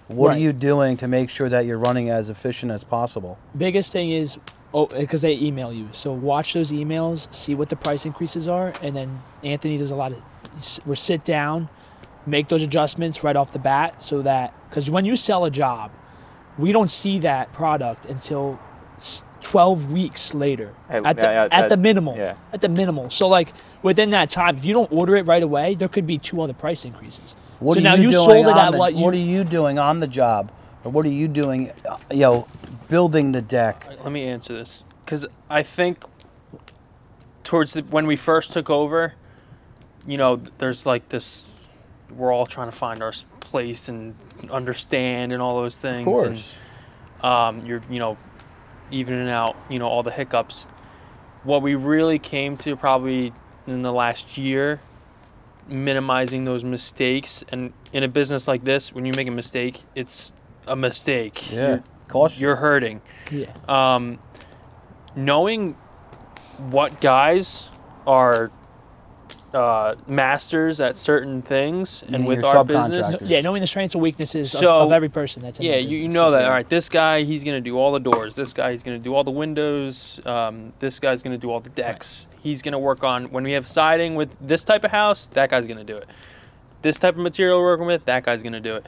What 0.07 0.33
are 0.33 0.37
you 0.37 0.53
doing 0.53 0.97
to 0.97 1.07
make 1.07 1.29
sure 1.29 1.49
that 1.49 1.65
you're 1.65 1.79
running 1.79 2.09
as 2.09 2.29
efficient 2.29 2.71
as 2.71 2.83
possible? 2.83 3.39
biggest 3.57 3.91
thing 3.91 4.11
is 4.11 4.37
oh 4.73 4.85
because 4.85 5.21
they 5.23 5.33
email 5.33 5.73
you 5.73 5.87
so 5.93 6.11
watch 6.11 6.53
those 6.53 6.71
emails 6.71 7.33
see 7.33 7.55
what 7.55 7.69
the 7.69 7.75
price 7.75 8.05
increases 8.05 8.47
are 8.47 8.73
and 8.83 8.95
then 8.95 9.23
anthony 9.43 9.77
does 9.77 9.89
a 9.91 9.95
lot 9.95 10.11
of 10.11 10.21
we 10.85 10.95
sit 10.95 11.23
down 11.23 11.69
make 12.25 12.49
those 12.49 12.61
adjustments 12.61 13.23
right 13.23 13.35
off 13.35 13.51
the 13.51 13.59
bat 13.59 14.01
so 14.03 14.21
that 14.21 14.53
because 14.69 14.89
when 14.89 15.05
you 15.05 15.15
sell 15.15 15.45
a 15.45 15.49
job 15.49 15.89
we 16.57 16.71
don't 16.71 16.89
see 16.89 17.19
that 17.19 17.51
product 17.53 18.05
until 18.05 18.59
12 19.41 19.91
weeks 19.91 20.33
later 20.33 20.73
At- 20.89 21.05
at 21.05 21.15
the, 21.17 21.21
yeah, 21.23 21.31
yeah, 21.43 21.47
at 21.51 21.69
the 21.69 21.77
minimal 21.77 22.15
yeah. 22.17 22.37
at 22.53 22.61
the 22.61 22.69
minimal 22.69 23.09
so 23.09 23.27
like 23.27 23.49
within 23.83 24.09
that 24.11 24.29
time 24.29 24.57
if 24.57 24.65
you 24.65 24.73
don't 24.73 24.91
order 24.91 25.15
it 25.17 25.27
right 25.27 25.43
away 25.43 25.75
there 25.75 25.87
could 25.87 26.07
be 26.07 26.17
two 26.17 26.41
other 26.41 26.53
price 26.53 26.83
increases 26.85 27.35
What 27.59 27.75
so 27.75 27.79
are 27.79 27.83
now 27.83 27.95
you 27.95 28.03
you 28.03 28.11
doing 28.11 28.25
sold 28.25 28.47
it 28.47 28.53
on 28.53 28.57
at 28.57 28.71
the, 28.71 28.77
what 28.77 28.95
you 28.95 29.03
What 29.03 29.13
are 29.13 29.17
you 29.17 29.43
doing 29.43 29.77
on 29.79 29.99
the 29.99 30.07
job, 30.07 30.51
or 30.83 30.91
what 30.91 31.05
are 31.05 31.09
you 31.21 31.27
doing? 31.27 31.71
uh, 31.87 31.97
You 32.11 32.19
know, 32.21 32.47
building 32.89 33.31
the 33.33 33.41
deck. 33.41 33.87
Let 34.03 34.11
me 34.11 34.23
answer 34.25 34.53
this 34.53 34.83
because 35.05 35.25
I 35.49 35.61
think 35.63 36.03
towards 37.43 37.73
the, 37.73 37.81
when 37.83 38.07
we 38.07 38.15
first 38.15 38.51
took 38.53 38.69
over, 38.69 39.13
you 40.07 40.17
know, 40.17 40.41
there's 40.57 40.85
like 40.85 41.09
this. 41.09 41.45
We're 42.11 42.33
all 42.33 42.45
trying 42.45 42.69
to 42.69 42.75
find 42.75 43.01
our 43.01 43.13
place 43.39 43.89
and 43.89 44.15
understand 44.49 45.33
and 45.33 45.41
all 45.41 45.61
those 45.61 45.77
things. 45.77 45.99
Of 45.99 46.05
course. 46.05 46.55
And, 47.23 47.25
um, 47.25 47.65
you're 47.65 47.81
you 47.89 47.99
know, 47.99 48.17
evening 48.91 49.29
out 49.29 49.55
you 49.69 49.79
know 49.79 49.87
all 49.87 50.03
the 50.03 50.11
hiccups. 50.11 50.63
What 51.43 51.61
we 51.61 51.75
really 51.75 52.19
came 52.19 52.57
to 52.57 52.75
probably 52.75 53.33
in 53.67 53.81
the 53.81 53.93
last 53.93 54.37
year, 54.37 54.81
minimizing 55.67 56.43
those 56.43 56.63
mistakes. 56.63 57.43
And 57.49 57.73
in 57.93 58.03
a 58.03 58.07
business 58.07 58.47
like 58.47 58.63
this, 58.63 58.93
when 58.93 59.05
you 59.05 59.13
make 59.15 59.27
a 59.27 59.31
mistake, 59.31 59.83
it's 59.95 60.33
a 60.67 60.75
mistake. 60.75 61.51
Yeah. 61.51 61.67
You're, 61.67 61.83
Cost 62.07 62.39
you're 62.39 62.57
hurting 62.57 63.01
yeah 63.31 63.51
um, 63.67 64.19
knowing 65.15 65.73
what 66.69 67.01
guys 67.01 67.67
are 68.05 68.51
uh, 69.55 69.95
masters 70.07 70.79
at 70.79 70.97
certain 70.97 71.41
things 71.41 72.01
and 72.03 72.11
Meaning 72.11 72.27
with 72.27 72.39
your 72.41 72.57
our 72.57 72.65
business. 72.65 73.07
subcontractors. 73.15 73.29
yeah 73.29 73.41
knowing 73.41 73.61
the 73.61 73.67
strengths 73.67 73.95
and 73.95 74.01
weaknesses 74.03 74.53
of, 74.53 74.59
So, 74.59 74.79
of 74.81 74.91
every 74.91 75.09
person 75.09 75.41
that's 75.41 75.59
in 75.59 75.65
yeah 75.65 75.77
the 75.77 75.81
you, 75.83 75.89
you 75.89 75.97
business. 76.07 76.13
know 76.13 76.31
that. 76.31 76.43
All 76.45 76.51
right 76.51 76.67
this 76.69 76.89
guy 76.89 77.23
he's 77.23 77.43
going 77.43 77.55
to 77.55 77.61
do 77.69 77.77
all 77.77 77.91
the 77.91 77.99
doors. 77.99 78.35
This 78.35 78.53
guy 78.53 78.71
he's 78.73 78.83
going 78.83 78.97
to 78.97 79.03
do 79.03 79.15
all 79.15 79.23
the 79.23 79.31
windows. 79.31 80.19
Um, 80.25 80.73
this 80.79 80.99
guy's 80.99 81.21
going 81.23 81.31
to 81.35 81.41
do 81.41 81.49
all 81.51 81.59
the 81.61 81.69
decks. 81.69 82.27
He's 82.41 82.61
going 82.61 82.73
to 82.73 82.79
work 82.79 83.03
on 83.03 83.25
when 83.31 83.43
we 83.43 83.53
have 83.53 83.65
siding 83.67 84.15
with 84.15 84.29
this 84.41 84.63
type 84.63 84.83
of 84.83 84.91
house 84.91 85.27
that 85.33 85.49
guy's 85.49 85.65
going 85.67 85.77
to 85.79 85.83
do 85.83 85.95
it. 85.97 86.07
This 86.81 86.99
type 86.99 87.15
of 87.15 87.21
material 87.21 87.59
we're 87.59 87.65
working 87.65 87.87
with 87.87 88.05
that 88.05 88.23
guy's 88.23 88.43
going 88.43 88.53
to 88.53 88.59
do 88.59 88.75
it. 88.75 88.85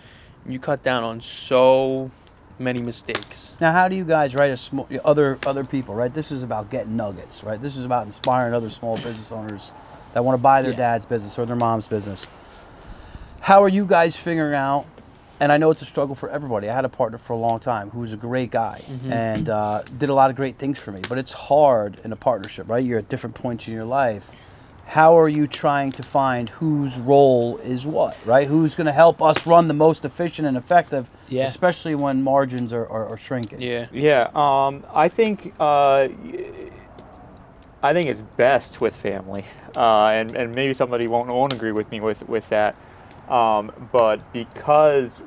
You 0.47 0.59
cut 0.59 0.83
down 0.83 1.03
on 1.03 1.21
so 1.21 2.11
many 2.59 2.81
mistakes. 2.81 3.55
Now, 3.59 3.71
how 3.71 3.87
do 3.87 3.95
you 3.95 4.03
guys 4.03 4.33
write 4.35 4.51
a 4.51 4.57
small 4.57 4.87
other 5.05 5.37
other 5.45 5.63
people? 5.63 5.93
Right, 5.95 6.13
this 6.13 6.31
is 6.31 6.43
about 6.43 6.69
getting 6.69 6.95
nuggets. 6.95 7.43
Right, 7.43 7.61
this 7.61 7.75
is 7.77 7.85
about 7.85 8.05
inspiring 8.05 8.53
other 8.53 8.69
small 8.69 8.95
business 8.97 9.31
owners 9.31 9.73
that 10.13 10.23
want 10.23 10.37
to 10.37 10.41
buy 10.41 10.61
their 10.61 10.71
Yeah. 10.71 10.77
dad's 10.77 11.05
business 11.05 11.37
or 11.37 11.45
their 11.45 11.55
mom's 11.55 11.87
business. 11.87 12.27
How 13.41 13.63
are 13.63 13.69
you 13.69 13.85
guys 13.85 14.15
figuring 14.15 14.55
out? 14.55 14.85
And 15.39 15.51
I 15.51 15.57
know 15.57 15.69
it's 15.69 15.83
a 15.83 15.85
struggle 15.85 16.15
for 16.15 16.29
everybody. 16.29 16.67
I 16.67 16.73
had 16.73 16.83
a 16.85 16.89
partner 16.89 17.19
for 17.19 17.33
a 17.33 17.37
long 17.37 17.59
time 17.59 17.91
who 17.91 17.99
was 17.99 18.11
a 18.11 18.17
great 18.17 18.49
guy 18.49 18.81
and 19.09 19.47
uh, 19.49 19.83
did 19.97 20.09
a 20.09 20.13
lot 20.13 20.31
of 20.31 20.35
great 20.35 20.57
things 20.57 20.79
for 20.79 20.91
me. 20.91 21.01
But 21.07 21.19
it's 21.19 21.31
hard 21.31 22.01
in 22.03 22.11
a 22.11 22.15
partnership, 22.15 22.67
right? 22.67 22.83
You're 22.83 22.97
at 22.99 23.07
different 23.09 23.35
points 23.35 23.67
in 23.67 23.73
your 23.73 23.85
life. 23.85 24.31
how 24.89 25.19
are 25.19 25.27
you 25.27 25.45
trying 25.47 25.91
to 25.91 26.01
find 26.01 26.47
whose 26.47 26.97
role 26.97 27.57
is 27.57 27.85
what, 27.85 28.15
right? 28.25 28.47
Who's 28.47 28.73
going 28.73 28.85
to 28.87 28.93
help 28.93 29.21
us 29.21 29.45
run 29.45 29.67
the 29.67 29.73
most 29.73 30.05
efficient 30.05 30.47
and 30.47 30.55
effective, 30.55 31.09
Yeah. 31.27 31.43
especially 31.45 31.93
when 31.93 32.23
margins 32.23 32.71
are, 32.71 32.87
are, 32.87 33.05
are 33.09 33.17
shrinking. 33.17 33.59
Yeah. 33.61 33.85
Yeah, 33.91 34.29
um, 34.33 34.85
I 34.93 35.09
think 35.09 35.53
uh, 35.59 36.07
I 37.87 37.93
think 37.93 38.07
it's 38.07 38.19
best 38.19 38.81
with 38.81 38.93
family, 38.93 39.45
uh, 39.77 40.07
and 40.07 40.35
and 40.35 40.53
maybe 40.53 40.73
somebody 40.73 41.07
won't 41.07 41.29
won't 41.29 41.53
agree 41.53 41.71
with 41.71 41.89
me 41.89 42.01
with 42.01 42.27
with 42.27 42.49
that, 42.49 42.75
um, 43.29 43.71
but 43.93 44.21
because 44.33 45.21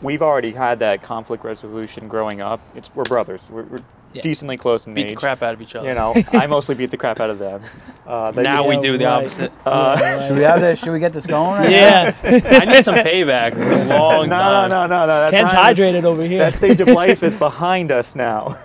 we've 0.00 0.22
already 0.22 0.52
had 0.52 0.78
that 0.78 1.02
conflict 1.02 1.42
resolution 1.42 2.06
growing 2.06 2.40
up, 2.40 2.60
it's 2.76 2.94
we're 2.94 3.02
brothers. 3.02 3.40
We're, 3.50 3.64
we're 3.64 3.82
Yeah. 4.14 4.22
decently 4.22 4.56
close 4.56 4.86
in 4.86 4.94
Beat 4.94 5.02
age. 5.04 5.08
the 5.10 5.16
crap 5.16 5.42
out 5.42 5.52
of 5.52 5.60
each 5.60 5.74
other. 5.74 5.86
You 5.86 5.94
know, 5.94 6.14
I 6.32 6.46
mostly 6.56 6.74
beat 6.74 6.90
the 6.90 6.96
crap 6.96 7.20
out 7.20 7.28
of 7.28 7.38
them. 7.38 7.60
Uh, 8.06 8.32
now 8.34 8.66
we 8.66 8.76
Yeah, 8.76 8.80
do 8.80 8.96
the 8.98 9.04
right. 9.04 9.12
opposite. 9.24 9.52
Uh, 9.66 10.26
Should 10.26 10.36
we 10.38 10.42
have 10.44 10.60
this? 10.62 10.78
Should 10.78 10.92
we 10.92 10.98
get 10.98 11.12
this 11.12 11.26
going? 11.26 11.60
Right 11.60 11.70
now? 11.70 11.76
yeah. 11.76 12.14
I 12.62 12.64
need 12.64 12.84
some 12.84 12.94
payback. 12.94 13.52
for 13.54 13.60
a 13.70 13.84
no, 13.84 14.08
Long 14.08 14.28
no, 14.30 14.36
time. 14.36 14.68
no, 14.70 14.86
no, 14.86 15.00
no. 15.00 15.06
that 15.06 15.30
Ken's 15.30 15.52
time 15.52 15.72
is- 15.72 15.78
hydrated 15.78 16.04
over 16.04 16.22
here. 16.24 16.38
that 16.38 16.54
stage 16.54 16.80
of 16.80 16.88
life 16.88 17.22
is 17.22 17.38
behind 17.38 17.92
us 17.92 18.14
now. 18.14 18.56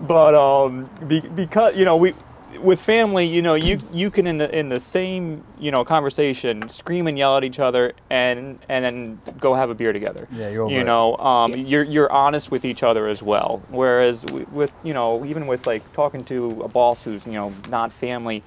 but 0.00 0.34
um, 0.34 0.88
be, 1.06 1.20
because 1.20 1.76
you 1.76 1.84
know 1.84 1.96
we, 1.96 2.14
with 2.60 2.80
family, 2.80 3.26
you 3.26 3.42
know 3.42 3.54
you 3.54 3.78
you 3.92 4.10
can 4.10 4.26
in 4.26 4.38
the 4.38 4.48
in 4.56 4.68
the 4.68 4.80
same 4.80 5.44
you 5.58 5.70
know 5.70 5.84
conversation 5.84 6.68
scream 6.68 7.06
and 7.06 7.16
yell 7.18 7.36
at 7.36 7.44
each 7.44 7.58
other 7.58 7.92
and 8.10 8.58
and 8.68 8.84
then 8.84 9.20
go 9.38 9.54
have 9.54 9.70
a 9.70 9.74
beer 9.74 9.92
together. 9.92 10.26
Yeah, 10.32 10.48
you're 10.48 10.64
over 10.64 10.74
You 10.74 10.80
it. 10.80 10.84
know, 10.84 11.16
um, 11.18 11.50
Yeah. 11.52 11.56
you're 11.58 11.84
you're 11.84 12.12
honest 12.12 12.50
with 12.50 12.64
each 12.64 12.82
other 12.82 13.06
as 13.06 13.22
well. 13.22 13.62
Whereas 13.68 14.24
with 14.26 14.72
you 14.82 14.94
know 14.94 15.24
even 15.24 15.46
with 15.46 15.66
like 15.66 15.82
talking 15.92 16.24
to 16.24 16.62
a 16.64 16.68
boss 16.68 17.04
who's 17.04 17.24
you 17.26 17.32
know 17.32 17.52
not 17.68 17.92
family, 17.92 18.42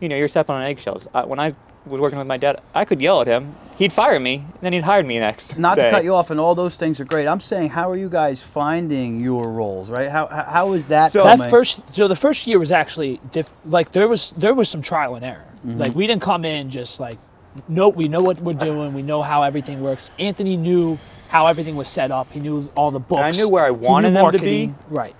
you 0.00 0.08
know 0.08 0.16
you're 0.16 0.28
stepping 0.28 0.54
on 0.54 0.62
eggshells. 0.62 1.06
I, 1.14 1.24
when 1.24 1.38
I 1.40 1.54
was 1.86 2.00
working 2.00 2.18
with 2.18 2.28
my 2.28 2.36
dad, 2.36 2.60
I 2.74 2.84
could 2.84 3.00
yell 3.00 3.20
at 3.20 3.26
him. 3.26 3.54
He'd 3.76 3.92
fire 3.92 4.18
me, 4.18 4.34
and 4.36 4.52
then 4.60 4.72
he'd 4.72 4.82
hire 4.82 5.04
me 5.04 5.18
next. 5.20 5.56
Not 5.56 5.76
day. 5.76 5.84
to 5.84 5.90
cut 5.90 6.02
you 6.04 6.14
off, 6.14 6.30
and 6.30 6.40
all 6.40 6.54
those 6.56 6.76
things 6.76 6.98
are 7.00 7.04
great. 7.04 7.28
I'm 7.28 7.38
saying, 7.40 7.68
how 7.70 7.88
are 7.90 7.96
you 7.96 8.08
guys 8.08 8.42
finding 8.42 9.20
your 9.20 9.50
roles, 9.50 9.88
right? 9.88 10.08
How 10.10 10.26
how, 10.26 10.42
how 10.42 10.72
is 10.72 10.88
that? 10.88 11.12
So- 11.12 11.22
coming? 11.22 11.38
that 11.38 11.50
first 11.50 11.88
so 11.90 12.08
the 12.08 12.16
first 12.16 12.46
year 12.46 12.58
was 12.58 12.72
actually 12.72 13.20
diff, 13.30 13.50
like 13.64 13.92
there 13.92 14.08
was 14.08 14.32
there 14.36 14.54
was 14.54 14.68
some 14.68 14.82
trial 14.82 15.14
and 15.14 15.24
error 15.24 15.44
Mm-hmm. 15.66 15.78
like 15.78 15.92
we 15.94 16.06
didn't 16.06 16.22
come 16.22 16.44
in 16.44 16.70
just 16.70 17.00
like 17.00 17.18
no 17.66 17.88
we 17.88 18.06
know 18.06 18.20
what 18.22 18.40
we're 18.40 18.52
doing 18.52 18.94
we 18.94 19.02
know 19.02 19.22
how 19.22 19.42
everything 19.42 19.80
works 19.80 20.12
anthony 20.16 20.56
knew 20.56 21.00
how 21.26 21.48
everything 21.48 21.74
was 21.74 21.88
set 21.88 22.12
up 22.12 22.30
he 22.30 22.38
knew 22.38 22.70
all 22.76 22.92
the 22.92 23.00
books 23.00 23.22
I 23.24 23.30
knew 23.36 23.48
where 23.48 23.64
I 23.64 23.72
wanted 23.72 24.14
them 24.14 24.30
to 24.30 24.38
be. 24.38 24.72
right 24.88 25.16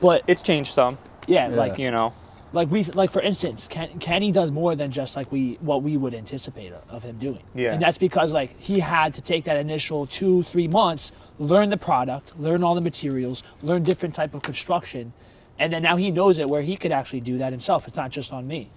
but 0.00 0.22
It's 0.28 0.40
changed 0.42 0.72
some, 0.72 0.98
yeah, 1.26 1.48
Yeah. 1.48 1.56
like 1.56 1.78
you 1.80 1.90
know. 1.90 2.12
Like 2.52 2.70
we 2.70 2.84
like 2.84 3.10
for 3.10 3.20
instance 3.22 3.68
Ken, 3.68 3.98
kenny 3.98 4.30
does 4.32 4.50
more 4.50 4.76
than 4.76 4.90
just 4.90 5.16
like 5.16 5.30
we 5.32 5.58
what 5.60 5.82
we 5.82 5.96
would 5.96 6.14
anticipate 6.14 6.72
of, 6.88 7.02
him 7.02 7.18
doing. 7.18 7.42
Yeah. 7.54 7.72
and 7.72 7.82
that's 7.82 7.98
because 7.98 8.32
like 8.32 8.58
he 8.60 8.80
had 8.80 9.14
to 9.14 9.20
take 9.20 9.44
that 9.44 9.56
initial 9.56 10.06
two 10.06 10.42
three 10.44 10.68
months 10.68 11.12
learn 11.38 11.70
the 11.70 11.76
product 11.76 12.38
learn 12.38 12.62
all 12.62 12.74
the 12.74 12.80
materials 12.80 13.42
learn 13.62 13.82
different 13.82 14.14
type 14.14 14.34
of 14.34 14.42
construction 14.42 15.12
and 15.58 15.72
then 15.72 15.82
now 15.82 15.96
he 15.96 16.10
knows 16.10 16.38
it 16.38 16.48
where 16.48 16.62
he 16.62 16.76
could 16.76 16.92
actually 16.92 17.20
do 17.20 17.38
that 17.38 17.52
himself. 17.52 17.88
It's 17.88 17.96
not 17.96 18.10
just 18.10 18.32
on 18.32 18.46
me. 18.46 18.68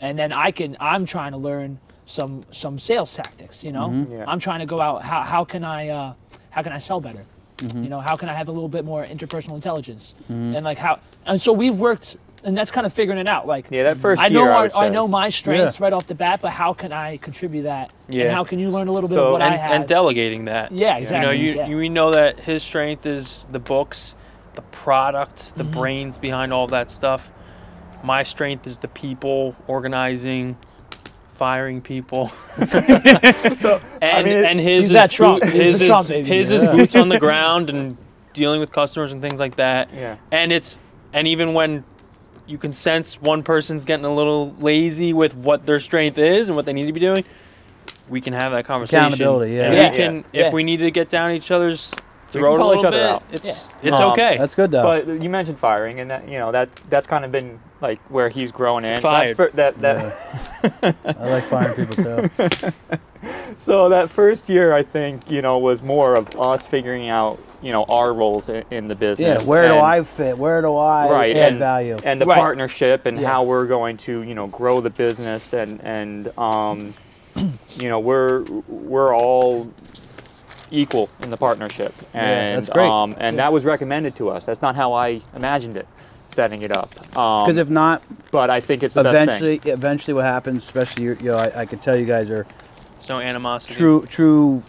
And 0.00 0.18
then 0.18 0.32
i 0.32 0.50
can 0.50 0.76
i'm 0.78 1.06
trying 1.06 1.32
to 1.32 1.38
learn 1.38 1.78
some 2.04 2.44
some 2.52 2.78
sales 2.78 3.14
tactics 3.14 3.64
you 3.64 3.72
know? 3.72 3.88
Mm-hmm. 3.88 4.12
Yeah. 4.12 4.24
i'm 4.28 4.38
trying 4.38 4.60
to 4.60 4.66
go 4.66 4.78
out 4.80 5.02
how, 5.02 5.22
how 5.22 5.44
can 5.44 5.64
i 5.64 5.88
uh, 5.88 6.14
how 6.50 6.62
can 6.62 6.72
i 6.72 6.78
sell 6.78 7.00
better? 7.00 7.24
Mm-hmm. 7.58 7.84
You 7.84 7.88
know 7.88 8.00
how 8.00 8.16
can 8.16 8.28
i 8.28 8.34
have 8.34 8.48
a 8.48 8.52
little 8.52 8.68
bit 8.68 8.84
more 8.84 9.04
interpersonal 9.04 9.54
intelligence? 9.54 10.14
Mm-hmm. 10.24 10.56
And 10.56 10.64
like 10.64 10.76
how 10.78 11.00
and 11.24 11.40
so 11.40 11.52
we've 11.52 11.76
worked 11.76 12.18
and 12.46 12.56
that's 12.56 12.70
kind 12.70 12.86
of 12.86 12.92
figuring 12.92 13.18
it 13.18 13.28
out 13.28 13.46
like 13.46 13.66
Yeah, 13.70 13.82
that 13.82 13.96
first 13.98 14.22
I 14.22 14.28
know 14.28 14.44
year, 14.44 14.52
I 14.52 14.56
our, 14.56 14.62
would 14.62 14.72
I 14.74 14.88
know 14.88 15.06
my 15.08 15.28
strengths 15.28 15.78
Yeah. 15.78 15.84
right 15.84 15.92
off 15.92 16.06
the 16.06 16.14
bat, 16.14 16.38
but 16.40 16.52
how 16.52 16.72
can 16.72 16.92
I 16.92 17.16
contribute 17.18 17.62
that? 17.64 17.92
Yeah. 18.08 18.24
And 18.24 18.32
how 18.32 18.44
can 18.44 18.58
you 18.60 18.70
learn 18.70 18.86
a 18.88 18.92
little 18.92 19.08
bit 19.08 19.16
So- 19.16 19.26
of 19.26 19.32
what 19.32 19.42
and, 19.42 19.52
I 19.52 19.56
have? 19.56 19.72
and 19.72 19.86
delegating 19.86 20.44
that. 20.46 20.70
Yeah, 20.72 20.94
You 20.94 21.00
exactly, 21.00 21.26
know, 21.26 21.32
you, 21.32 21.54
yeah. 21.56 21.66
you 21.66 21.76
we 21.76 21.88
know 21.88 22.12
that 22.12 22.40
his 22.40 22.62
strength 22.62 23.04
is 23.04 23.46
the 23.50 23.58
books, 23.58 24.14
the 24.54 24.62
product, 24.62 25.54
the 25.56 25.64
Mm-hmm. 25.64 25.78
brains 25.78 26.18
behind 26.18 26.52
all 26.52 26.68
that 26.68 26.90
stuff. 26.90 27.30
My 28.04 28.22
strength 28.22 28.66
is 28.66 28.78
the 28.78 28.88
people, 28.88 29.56
organizing, 29.66 30.56
firing 31.34 31.80
people. 31.82 32.30
and 32.56 34.26
mean, 34.26 34.44
and 34.44 34.60
his 34.60 34.86
is 34.86 34.90
that 34.92 35.10
Trump. 35.10 35.42
boot- 35.42 35.52
his 35.52 35.82
is 35.82 35.88
Trump, 35.88 36.08
baby. 36.08 36.28
his 36.28 36.52
is 36.52 36.62
Yeah. 36.62 36.72
boots 36.72 36.94
on 36.94 37.08
the 37.08 37.18
ground 37.18 37.70
and 37.70 37.96
dealing 38.32 38.60
with 38.60 38.70
customers 38.72 39.12
and 39.12 39.20
things 39.20 39.40
like 39.40 39.56
that. 39.56 39.88
Yeah. 39.94 40.16
And 40.30 40.52
it's 40.52 40.78
and 41.12 41.26
even 41.26 41.52
when 41.54 41.84
you 42.46 42.58
can 42.58 42.72
sense 42.72 43.20
one 43.20 43.42
person's 43.42 43.84
getting 43.84 44.04
a 44.04 44.14
little 44.14 44.54
lazy 44.58 45.12
with 45.12 45.34
what 45.34 45.66
their 45.66 45.80
strength 45.80 46.18
is 46.18 46.48
and 46.48 46.56
what 46.56 46.64
they 46.66 46.72
need 46.72 46.86
to 46.86 46.92
be 46.92 47.00
doing, 47.00 47.24
we 48.08 48.20
can 48.20 48.32
have 48.32 48.52
that 48.52 48.64
conversation. 48.64 48.98
Accountability, 49.06 49.54
yeah. 49.54 49.62
And 49.64 49.74
Yeah. 49.74 49.90
we 49.90 49.96
can 49.96 50.24
Yeah. 50.32 50.46
if 50.48 50.52
we 50.52 50.62
need 50.62 50.78
to 50.78 50.90
get 50.90 51.10
down 51.10 51.32
each 51.32 51.50
other's 51.50 51.92
We 52.32 52.40
throat 52.40 52.52
can 52.52 52.60
a 52.60 52.62
call 52.62 52.72
each 52.72 52.76
little 52.82 52.88
other 52.88 52.96
bit, 52.98 53.10
out. 53.10 53.22
it's 53.32 53.68
it's 53.82 53.98
Um, 54.00 54.12
okay. 54.12 54.36
That's 54.38 54.54
good 54.54 54.70
though. 54.70 54.82
But 54.84 55.06
you 55.22 55.28
mentioned 55.28 55.58
firing, 55.58 55.98
and 56.00 56.10
that 56.10 56.28
you 56.28 56.38
know 56.38 56.52
that 56.52 56.68
that's 56.90 57.06
kind 57.06 57.24
of 57.24 57.32
been 57.32 57.58
like 57.80 57.98
where 58.08 58.28
he's 58.28 58.52
growing 58.52 58.84
in. 58.84 59.00
Fired. 59.00 59.36
fir- 59.36 59.50
That 59.54 59.80
that, 59.80 60.16
I 61.04 61.28
like 61.28 61.44
firing 61.44 61.74
people 61.86 62.04
too. 62.04 62.72
so 63.56 63.88
that 63.88 64.10
first 64.10 64.48
year, 64.48 64.72
I 64.72 64.82
think 64.82 65.30
you 65.30 65.42
know 65.42 65.58
was 65.58 65.82
more 65.82 66.14
of 66.14 66.38
us 66.38 66.66
figuring 66.66 67.08
out 67.08 67.38
you 67.66 67.72
know 67.72 67.84
our 67.88 68.14
roles 68.14 68.48
in, 68.48 68.64
in 68.70 68.86
the 68.86 68.94
business. 68.94 69.18
Yeah, 69.26 69.34
business. 69.34 69.48
where 69.48 69.68
do 69.68 69.78
I 69.78 70.04
fit? 70.04 70.38
Where 70.38 70.62
do 70.62 70.76
I 70.76 71.10
right 71.10 71.36
add 71.36 71.48
and, 71.48 71.58
value? 71.58 71.96
and 72.04 72.20
the 72.20 72.26
Right. 72.26 72.38
partnership 72.38 73.06
and 73.06 73.18
Yeah. 73.20 73.26
how 73.32 73.42
we're 73.42 73.66
going 73.66 73.96
to 74.08 74.22
you 74.22 74.34
know 74.36 74.46
grow 74.46 74.80
the 74.80 74.90
business 74.90 75.52
and 75.52 75.80
and 75.82 76.38
um, 76.38 76.94
you 77.78 77.88
know 77.88 77.98
we're 77.98 78.42
we're 78.68 79.14
all 79.16 79.68
equal 80.70 81.08
in 81.20 81.30
the 81.30 81.36
partnership 81.36 81.92
and 82.14 82.56
that's 82.58 82.68
great. 82.68 82.88
um, 82.88 83.14
and 83.18 83.38
that 83.38 83.52
was 83.52 83.64
recommended 83.64 84.16
to 84.16 84.28
us 84.28 84.44
that's 84.44 84.60
not 84.62 84.74
how 84.74 84.92
i 84.92 85.20
imagined 85.36 85.76
it 85.76 85.86
setting 86.28 86.62
it 86.62 86.72
up 86.72 86.90
um, 87.16 87.44
Because 87.44 87.56
if 87.56 87.70
not, 87.70 88.02
but 88.32 88.50
i 88.50 88.58
think 88.60 88.82
it's 88.82 88.94
the 88.94 89.04
best 89.04 89.14
thing 89.14 89.28
eventually, 89.28 89.72
eventually, 89.72 90.14
what 90.14 90.24
happens, 90.24 90.64
especially 90.64 91.04
you, 91.04 91.16
you 91.20 91.26
know, 91.30 91.38
I, 91.38 91.60
I 91.62 91.66
could 91.66 91.80
tell 91.80 91.96
you 91.96 92.04
guys 92.04 92.30
are 92.30 92.46
There's 92.96 93.08
no 93.08 93.20
animosity. 93.20 93.74
true, 93.74 94.02
true, 94.08 94.62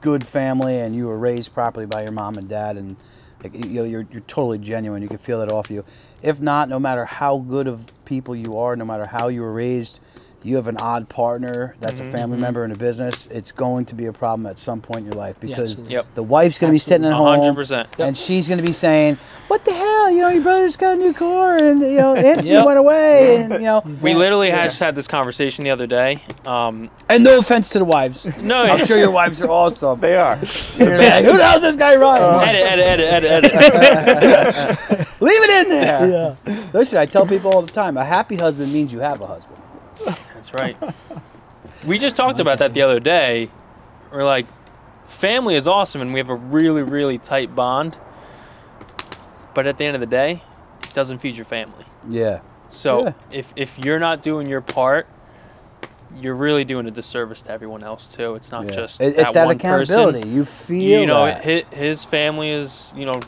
good 0.00 0.26
family, 0.26 0.78
and 0.78 0.94
you 0.94 1.06
were 1.06 1.18
raised 1.18 1.54
properly 1.54 1.86
by 1.86 2.02
your 2.02 2.12
mom 2.12 2.36
and 2.36 2.48
dad, 2.48 2.76
and 2.76 2.96
like, 3.42 3.54
you 3.54 3.80
know, 3.80 3.84
you're 3.84 4.06
you're 4.10 4.22
totally 4.22 4.58
genuine. 4.58 5.02
You 5.02 5.08
can 5.08 5.18
feel 5.18 5.40
that 5.40 5.52
off 5.52 5.70
you. 5.70 5.84
If 6.22 6.40
not, 6.40 6.68
no 6.68 6.78
matter 6.78 7.04
how 7.04 7.38
good 7.38 7.66
of 7.66 7.86
people 8.04 8.34
you 8.34 8.58
are, 8.58 8.76
no 8.76 8.84
matter 8.84 9.06
how 9.06 9.28
you 9.28 9.42
were 9.42 9.52
raised, 9.52 10.00
you 10.42 10.56
have 10.56 10.66
an 10.68 10.76
odd 10.76 11.08
partner 11.08 11.74
that's 11.80 12.00
Mm-hmm, 12.00 12.08
a 12.08 12.12
family 12.12 12.38
member 12.38 12.64
in 12.64 12.70
a 12.72 12.76
business. 12.76 13.26
It's 13.30 13.50
going 13.52 13.86
to 13.86 13.94
be 13.94 14.06
a 14.06 14.12
problem 14.12 14.46
at 14.46 14.58
some 14.58 14.80
point 14.80 14.98
in 15.00 15.04
your 15.06 15.14
life 15.14 15.40
because 15.40 15.70
absolutely. 15.72 15.94
Yep. 15.94 16.06
the 16.14 16.22
wife's 16.22 16.58
going 16.58 16.70
to 16.70 16.74
be 16.74 16.78
sitting 16.78 17.06
at 17.06 17.12
home 17.14 17.56
100%. 17.56 17.86
and 17.98 18.16
she's 18.16 18.46
going 18.46 18.58
to 18.58 18.66
be 18.66 18.72
saying, 18.72 19.18
"What 19.48 19.64
the 19.64 19.72
hell? 19.72 20.10
You 20.10 20.18
know, 20.20 20.28
your 20.28 20.42
brother's 20.42 20.76
got 20.76 20.92
a 20.92 20.96
new 20.96 21.12
car, 21.14 21.56
and 21.56 21.80
you 21.80 21.94
know, 21.96 22.14
Anthony 22.30 22.50
Yep. 22.50 22.64
went 22.66 22.78
away, 22.78 23.36
and 23.42 23.52
you 23.54 23.58
know." 23.60 23.82
We 24.02 24.14
literally 24.14 24.50
had 24.50 24.64
just 24.70 24.78
had 24.78 24.94
this 24.94 25.08
conversation 25.08 25.64
the 25.64 25.70
other 25.70 25.86
day. 25.86 26.22
Um, 26.46 26.90
And 27.08 27.24
no 27.24 27.38
offense 27.38 27.70
to 27.70 27.78
the 27.78 27.84
wives. 27.84 28.24
no, 28.38 28.62
I'm 28.62 28.84
sure 28.86 28.98
your 28.98 29.10
wives 29.10 29.40
are 29.42 29.48
awesome. 29.50 29.98
they 30.06 30.14
are 30.16 30.38
You're 30.78 30.98
like, 30.98 31.24
Who 31.24 31.38
knows 31.38 31.62
this 31.62 31.76
guy 31.76 31.96
runs? 31.96 32.42
edit, 32.46 32.62
edit, 32.62 33.00
edit, 33.00 33.44
edit, 33.44 33.52
edit. 33.54 35.06
Leave 35.20 35.40
it 35.42 35.64
in 35.66 35.68
there. 35.70 36.36
yeah. 36.46 36.62
Listen, 36.72 36.98
I 36.98 37.06
tell 37.06 37.26
people 37.26 37.50
all 37.52 37.62
the 37.62 37.72
time, 37.72 37.96
a 37.96 38.04
happy 38.04 38.36
husband 38.36 38.72
means 38.72 38.92
you 38.92 39.00
have 39.00 39.20
a 39.22 39.26
husband. 39.26 39.56
That's 40.50 40.62
right. 40.80 40.94
We 41.86 41.98
just 41.98 42.16
talked 42.16 42.40
about 42.40 42.58
that 42.58 42.74
the 42.74 42.82
other 42.82 43.00
day. 43.00 43.50
We're 44.12 44.24
like, 44.24 44.46
family 45.08 45.54
is 45.56 45.66
awesome, 45.66 46.00
and 46.00 46.12
we 46.12 46.18
have 46.20 46.28
a 46.30 46.34
really, 46.34 46.82
really 46.82 47.18
tight 47.18 47.54
bond. 47.54 47.96
But 49.54 49.66
at 49.66 49.78
the 49.78 49.84
end 49.84 49.94
of 49.94 50.00
the 50.00 50.06
day, 50.06 50.42
it 50.82 50.94
doesn't 50.94 51.18
feed 51.18 51.36
your 51.36 51.44
family. 51.44 51.84
Yeah. 52.08 52.40
So 52.70 53.04
Yeah. 53.04 53.12
if 53.32 53.52
if 53.56 53.78
you're 53.78 53.98
not 53.98 54.22
doing 54.22 54.46
your 54.48 54.60
part, 54.60 55.06
you're 56.20 56.34
really 56.34 56.64
doing 56.64 56.86
a 56.86 56.90
disservice 56.90 57.42
to 57.42 57.50
everyone 57.52 57.82
else 57.84 58.14
too. 58.14 58.34
It's 58.34 58.50
not 58.50 58.66
yeah. 58.66 58.70
just 58.72 59.00
It- 59.00 59.16
that 59.16 59.22
it's 59.22 59.32
that 59.32 59.46
one 59.46 59.56
accountability. 59.56 60.20
person. 60.20 60.34
You 60.34 60.44
feel 60.44 61.00
You 61.00 61.06
know, 61.06 61.24
that. 61.26 61.42
his, 61.44 61.64
his 61.72 62.04
family 62.04 62.50
is 62.50 62.92
you 62.96 63.06
know 63.06 63.20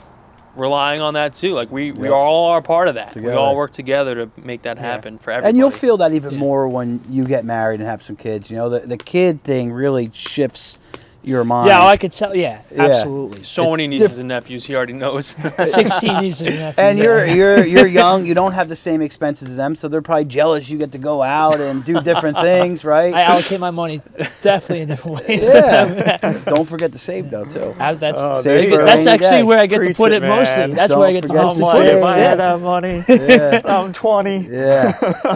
relying 0.59 1.01
on 1.01 1.15
that 1.15 1.35
too. 1.35 1.55
Like 1.55 1.71
we 1.71 1.93
we 1.93 2.09
all 2.09 2.51
are 2.51 2.61
part 2.61 2.89
of 2.89 2.97
that. 2.97 3.15
We 3.17 3.31
all 3.31 3.57
work 3.57 3.73
together 3.73 4.15
to 4.17 4.31
make 4.37 4.63
that 4.63 4.79
happen 4.79 5.19
for 5.19 5.31
everybody. 5.31 5.51
and 5.51 5.59
you'll 5.59 5.71
feel 5.71 5.97
that 5.99 6.13
even 6.13 6.33
Yeah. 6.33 6.39
more 6.39 6.69
when 6.69 7.01
you 7.09 7.25
get 7.25 7.45
married 7.45 7.81
and 7.81 7.89
have 7.89 8.03
some 8.03 8.17
kids. 8.17 8.51
You 8.51 8.57
know, 8.57 8.69
the, 8.69 8.81
the 8.81 8.97
kid 8.97 9.43
thing 9.45 9.73
really 9.73 10.11
shifts 10.13 10.77
your 11.23 11.45
mind. 11.45 11.69
Yeah, 11.69 11.83
oh, 11.83 11.87
I 11.87 11.97
could 11.97 12.13
tell. 12.13 12.35
Yeah, 12.37 12.61
Yeah. 12.75 12.85
absolutely. 12.85 13.45
So 13.45 13.63
It's 13.65 13.71
many 13.73 13.87
nieces 13.89 14.19
and 14.19 14.29
nephews. 14.29 14.65
He 14.65 14.75
already 14.75 14.93
knows. 14.95 15.35
16 15.65 16.17
nieces 16.23 16.47
and 16.47 16.57
nephews. 16.57 16.79
and 16.79 16.99
you're 16.99 17.27
you're 17.27 17.65
you're 17.67 17.87
young. 17.87 18.27
You 18.27 18.35
don't 18.35 18.53
have 18.53 18.69
the 18.69 18.77
same 18.77 19.03
expenses 19.03 19.51
as 19.51 19.57
them, 19.57 19.75
so 19.75 19.89
they're 19.89 20.03
probably 20.03 20.25
jealous. 20.27 20.69
You 20.69 20.79
get 20.79 20.93
to 20.93 20.99
go 20.99 21.23
out 21.23 21.61
and 21.61 21.85
do 21.85 22.01
different 22.01 22.39
things, 22.49 22.85
right? 22.85 23.13
I 23.15 23.23
allocate 23.23 23.61
my 23.61 23.71
money 23.71 24.01
definitely 24.41 24.83
in 24.83 24.89
different 24.89 25.27
ways. 25.29 25.41
yeah. 25.43 26.39
don't 26.47 26.67
forget 26.69 26.93
to 26.93 26.99
save 26.99 27.31
though 27.31 27.45
too. 27.45 27.75
As 27.79 27.99
that's 27.99 28.21
Oh, 28.21 28.43
there 28.43 28.63
you 28.63 28.77
that's 28.85 29.07
actually 29.07 29.29
day. 29.31 29.43
where 29.43 29.59
I 29.59 29.67
get 29.67 29.83
to 29.83 29.95
put 29.95 30.13
it, 30.13 30.23
it, 30.23 30.27
mostly. 30.29 30.75
That's 30.75 30.91
Don't 30.91 31.01
where 31.01 31.09
I 31.09 31.13
get 31.13 31.23
to 31.23 31.29
forget 31.29 31.45
mostly 31.45 31.65
to 31.65 31.71
put 31.71 31.83
save. 31.83 31.95
it. 31.95 31.99
if 31.99 32.05
I 32.05 32.19
Yeah. 32.19 32.29
had 32.29 32.39
that 32.39 32.61
money, 32.61 33.05
Yeah. 33.09 33.61
I'm 33.65 33.93
20. 33.93 34.49
Yeah, 34.51 34.93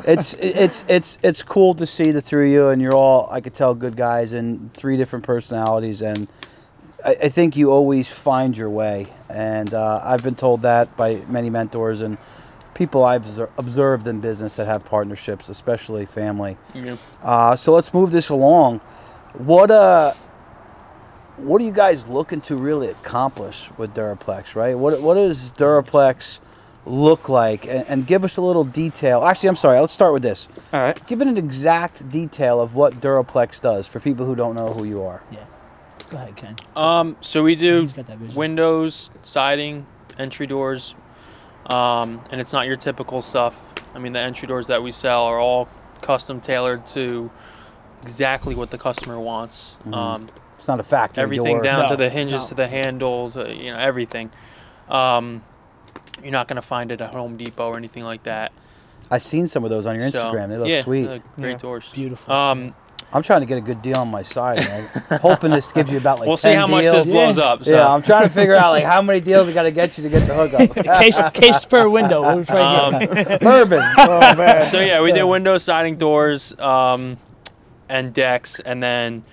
it's 0.07 0.35
it's 0.35 0.85
it's 0.89 1.19
it's 1.23 1.43
cool 1.43 1.75
to 1.75 1.87
see 1.87 2.11
the 2.13 2.21
three 2.21 2.49
of 2.49 2.53
you, 2.53 2.69
and 2.69 2.81
you're 2.83 2.95
all 2.95 3.29
I 3.31 3.41
could 3.41 3.55
tell 3.55 3.75
good 3.75 3.97
guys 3.97 4.33
and 4.33 4.73
three 4.75 4.97
different 4.97 5.25
personalities, 5.25 5.72
and 6.03 6.29
I, 7.05 7.17
I 7.25 7.29
think 7.29 7.57
you 7.57 7.71
always 7.71 8.09
find 8.09 8.57
your 8.57 8.71
way, 8.71 9.07
and 9.29 9.73
uh, 9.73 10.01
I've 10.05 10.23
been 10.23 10.35
told 10.35 10.63
that 10.63 10.97
by 10.97 11.23
many 11.29 11.51
mentors 11.51 12.01
and 12.01 12.19
people 12.75 13.05
I've 13.05 13.39
observed 13.59 14.09
in 14.09 14.21
business 14.21 14.57
that 14.57 14.67
have 14.67 14.85
partnerships, 14.85 15.49
especially 15.49 16.07
family. 16.07 16.57
Yeah. 16.75 16.97
Uh, 17.23 17.55
so 17.55 17.73
let's 17.73 17.93
move 17.93 18.11
this 18.11 18.31
along. 18.31 18.79
What 19.35 19.71
uh, 19.71 20.15
what 21.37 21.61
are 21.61 21.65
you 21.65 21.73
guys 21.73 22.09
looking 22.09 22.41
to 22.43 22.57
really 22.57 22.89
accomplish 22.89 23.71
with 23.77 23.95
Dura-Plex? 23.95 24.55
Right? 24.55 24.77
What 24.77 25.01
what 25.01 25.15
does 25.15 25.51
Dura-Plex 25.53 26.41
look 26.85 27.29
like? 27.29 27.67
And, 27.67 27.87
and 27.89 28.07
give 28.07 28.25
us 28.25 28.37
a 28.37 28.43
little 28.43 28.65
detail. 28.65 29.25
Actually, 29.25 29.51
I'm 29.51 29.57
sorry. 29.57 29.79
Let's 29.79 29.93
start 29.93 30.13
with 30.13 30.23
this. 30.23 30.49
All 30.73 30.81
right. 30.81 31.07
Give 31.07 31.21
it 31.21 31.29
an 31.29 31.37
exact 31.37 32.11
detail 32.11 32.61
of 32.61 32.75
what 32.75 33.01
Dura-Plex 33.01 33.61
does 33.61 33.87
for 33.87 34.01
people 34.01 34.27
who 34.27 34.35
don't 34.35 34.55
know 34.55 34.73
who 34.73 34.85
you 34.85 35.03
are. 35.03 35.23
Go 36.13 36.19
ahead, 36.19 36.37
Ken. 36.37 36.57
Um. 36.77 37.17
So 37.23 37.43
we 37.43 37.55
do 37.57 37.81
He's 37.81 37.93
got 37.95 38.07
that 38.07 38.19
vision. 38.19 38.35
windows, 38.37 39.11
siding, 39.23 39.87
entry 40.19 40.47
doors, 40.47 40.95
um, 41.71 42.21
and 42.31 42.39
it's 42.41 42.53
not 42.53 42.67
your 42.67 42.77
typical 42.77 43.23
stuff. 43.23 43.75
I 43.95 43.99
mean, 43.99 44.13
the 44.13 44.21
entry 44.21 44.47
doors 44.47 44.67
that 44.67 44.83
we 44.83 44.93
sell 44.93 45.25
are 45.25 45.39
all 45.41 45.69
custom 46.03 46.41
tailored 46.41 46.87
to 46.89 47.31
exactly 48.03 48.55
what 48.55 48.71
the 48.71 48.77
customer 48.79 49.19
wants. 49.19 49.77
Mhm. 49.87 49.95
Um, 49.97 50.29
It's 50.59 50.69
not 50.69 50.81
a 50.81 50.83
factory 50.85 51.23
everything 51.23 51.57
door. 51.57 51.63
down 51.63 51.83
No, 51.85 51.89
to 51.89 51.97
the 51.97 52.11
hinges, 52.11 52.43
no. 52.43 52.49
to 52.49 52.55
the 52.57 52.69
handle, 52.69 53.31
to 53.31 53.53
you 53.55 53.73
know 53.73 53.79
everything. 53.79 54.31
Um, 54.91 55.43
you're 56.23 56.31
not 56.33 56.47
gonna 56.47 56.61
find 56.63 56.93
it 56.93 57.01
at 57.01 57.15
Home 57.15 57.39
Depot 57.39 57.69
or 57.69 57.77
anything 57.79 58.05
like 58.05 58.25
that. 58.25 58.53
I've 59.11 59.23
seen 59.23 59.49
some 59.49 59.65
of 59.65 59.71
those 59.71 59.87
on 59.87 59.97
your 59.99 60.11
So, 60.11 60.25
Instagram. 60.27 60.49
they 60.51 60.59
look 60.59 60.69
yeah, 60.69 60.83
sweet. 60.83 61.05
they 61.07 61.15
look 61.15 61.37
great 61.37 61.51
Yeah. 61.53 61.57
doors. 61.59 61.85
Beautiful. 61.93 62.33
Um, 62.35 62.75
I'm 63.15 63.23
trying 63.23 63.41
to 63.41 63.47
get 63.47 63.59
a 63.59 63.61
good 63.61 63.83
deal 63.83 63.99
on 63.99 64.09
my 64.11 64.23
side. 64.23 64.59
Man. 64.59 64.89
Hoping 65.21 65.51
this 65.51 65.71
gives 65.73 65.91
you 65.93 65.99
about 65.99 66.19
like 66.21 66.29
we'll 66.29 66.37
see 66.37 66.49
10 66.51 66.59
how 66.59 66.67
much 66.67 66.85
this 66.85 67.05
blows 67.11 67.39
Yeah. 67.39 67.45
up. 67.45 67.65
So. 67.65 67.71
Yeah, 67.73 67.89
I'm 67.93 68.03
trying 68.03 68.23
to 68.25 68.31
figure 68.31 68.55
out 68.55 68.71
like 68.73 68.85
how 68.85 69.03
many 69.03 69.21
deals 69.21 69.49
I 69.49 69.53
got 69.53 69.65
to 69.65 69.71
get 69.71 69.97
you 69.99 70.05
to 70.05 70.09
get 70.11 70.27
the 70.27 70.35
hookup. 70.35 70.85
case 71.01 71.21
case 71.35 71.65
per 71.65 71.89
window. 71.89 72.29
It 72.31 72.37
was 72.37 72.49
right 72.51 72.61
Um, 72.79 73.01
here. 73.01 73.39
Bourbon. 73.41 73.83
Oh 73.99 74.37
man. 74.37 74.63
so 74.63 74.81
yeah, 74.81 75.01
we 75.03 75.13
do 75.13 75.27
window 75.27 75.59
siding 75.59 75.97
doors 75.97 76.59
um, 76.59 77.19
and 77.89 78.15
decks, 78.15 78.61
and 78.61 78.83
then 78.83 79.25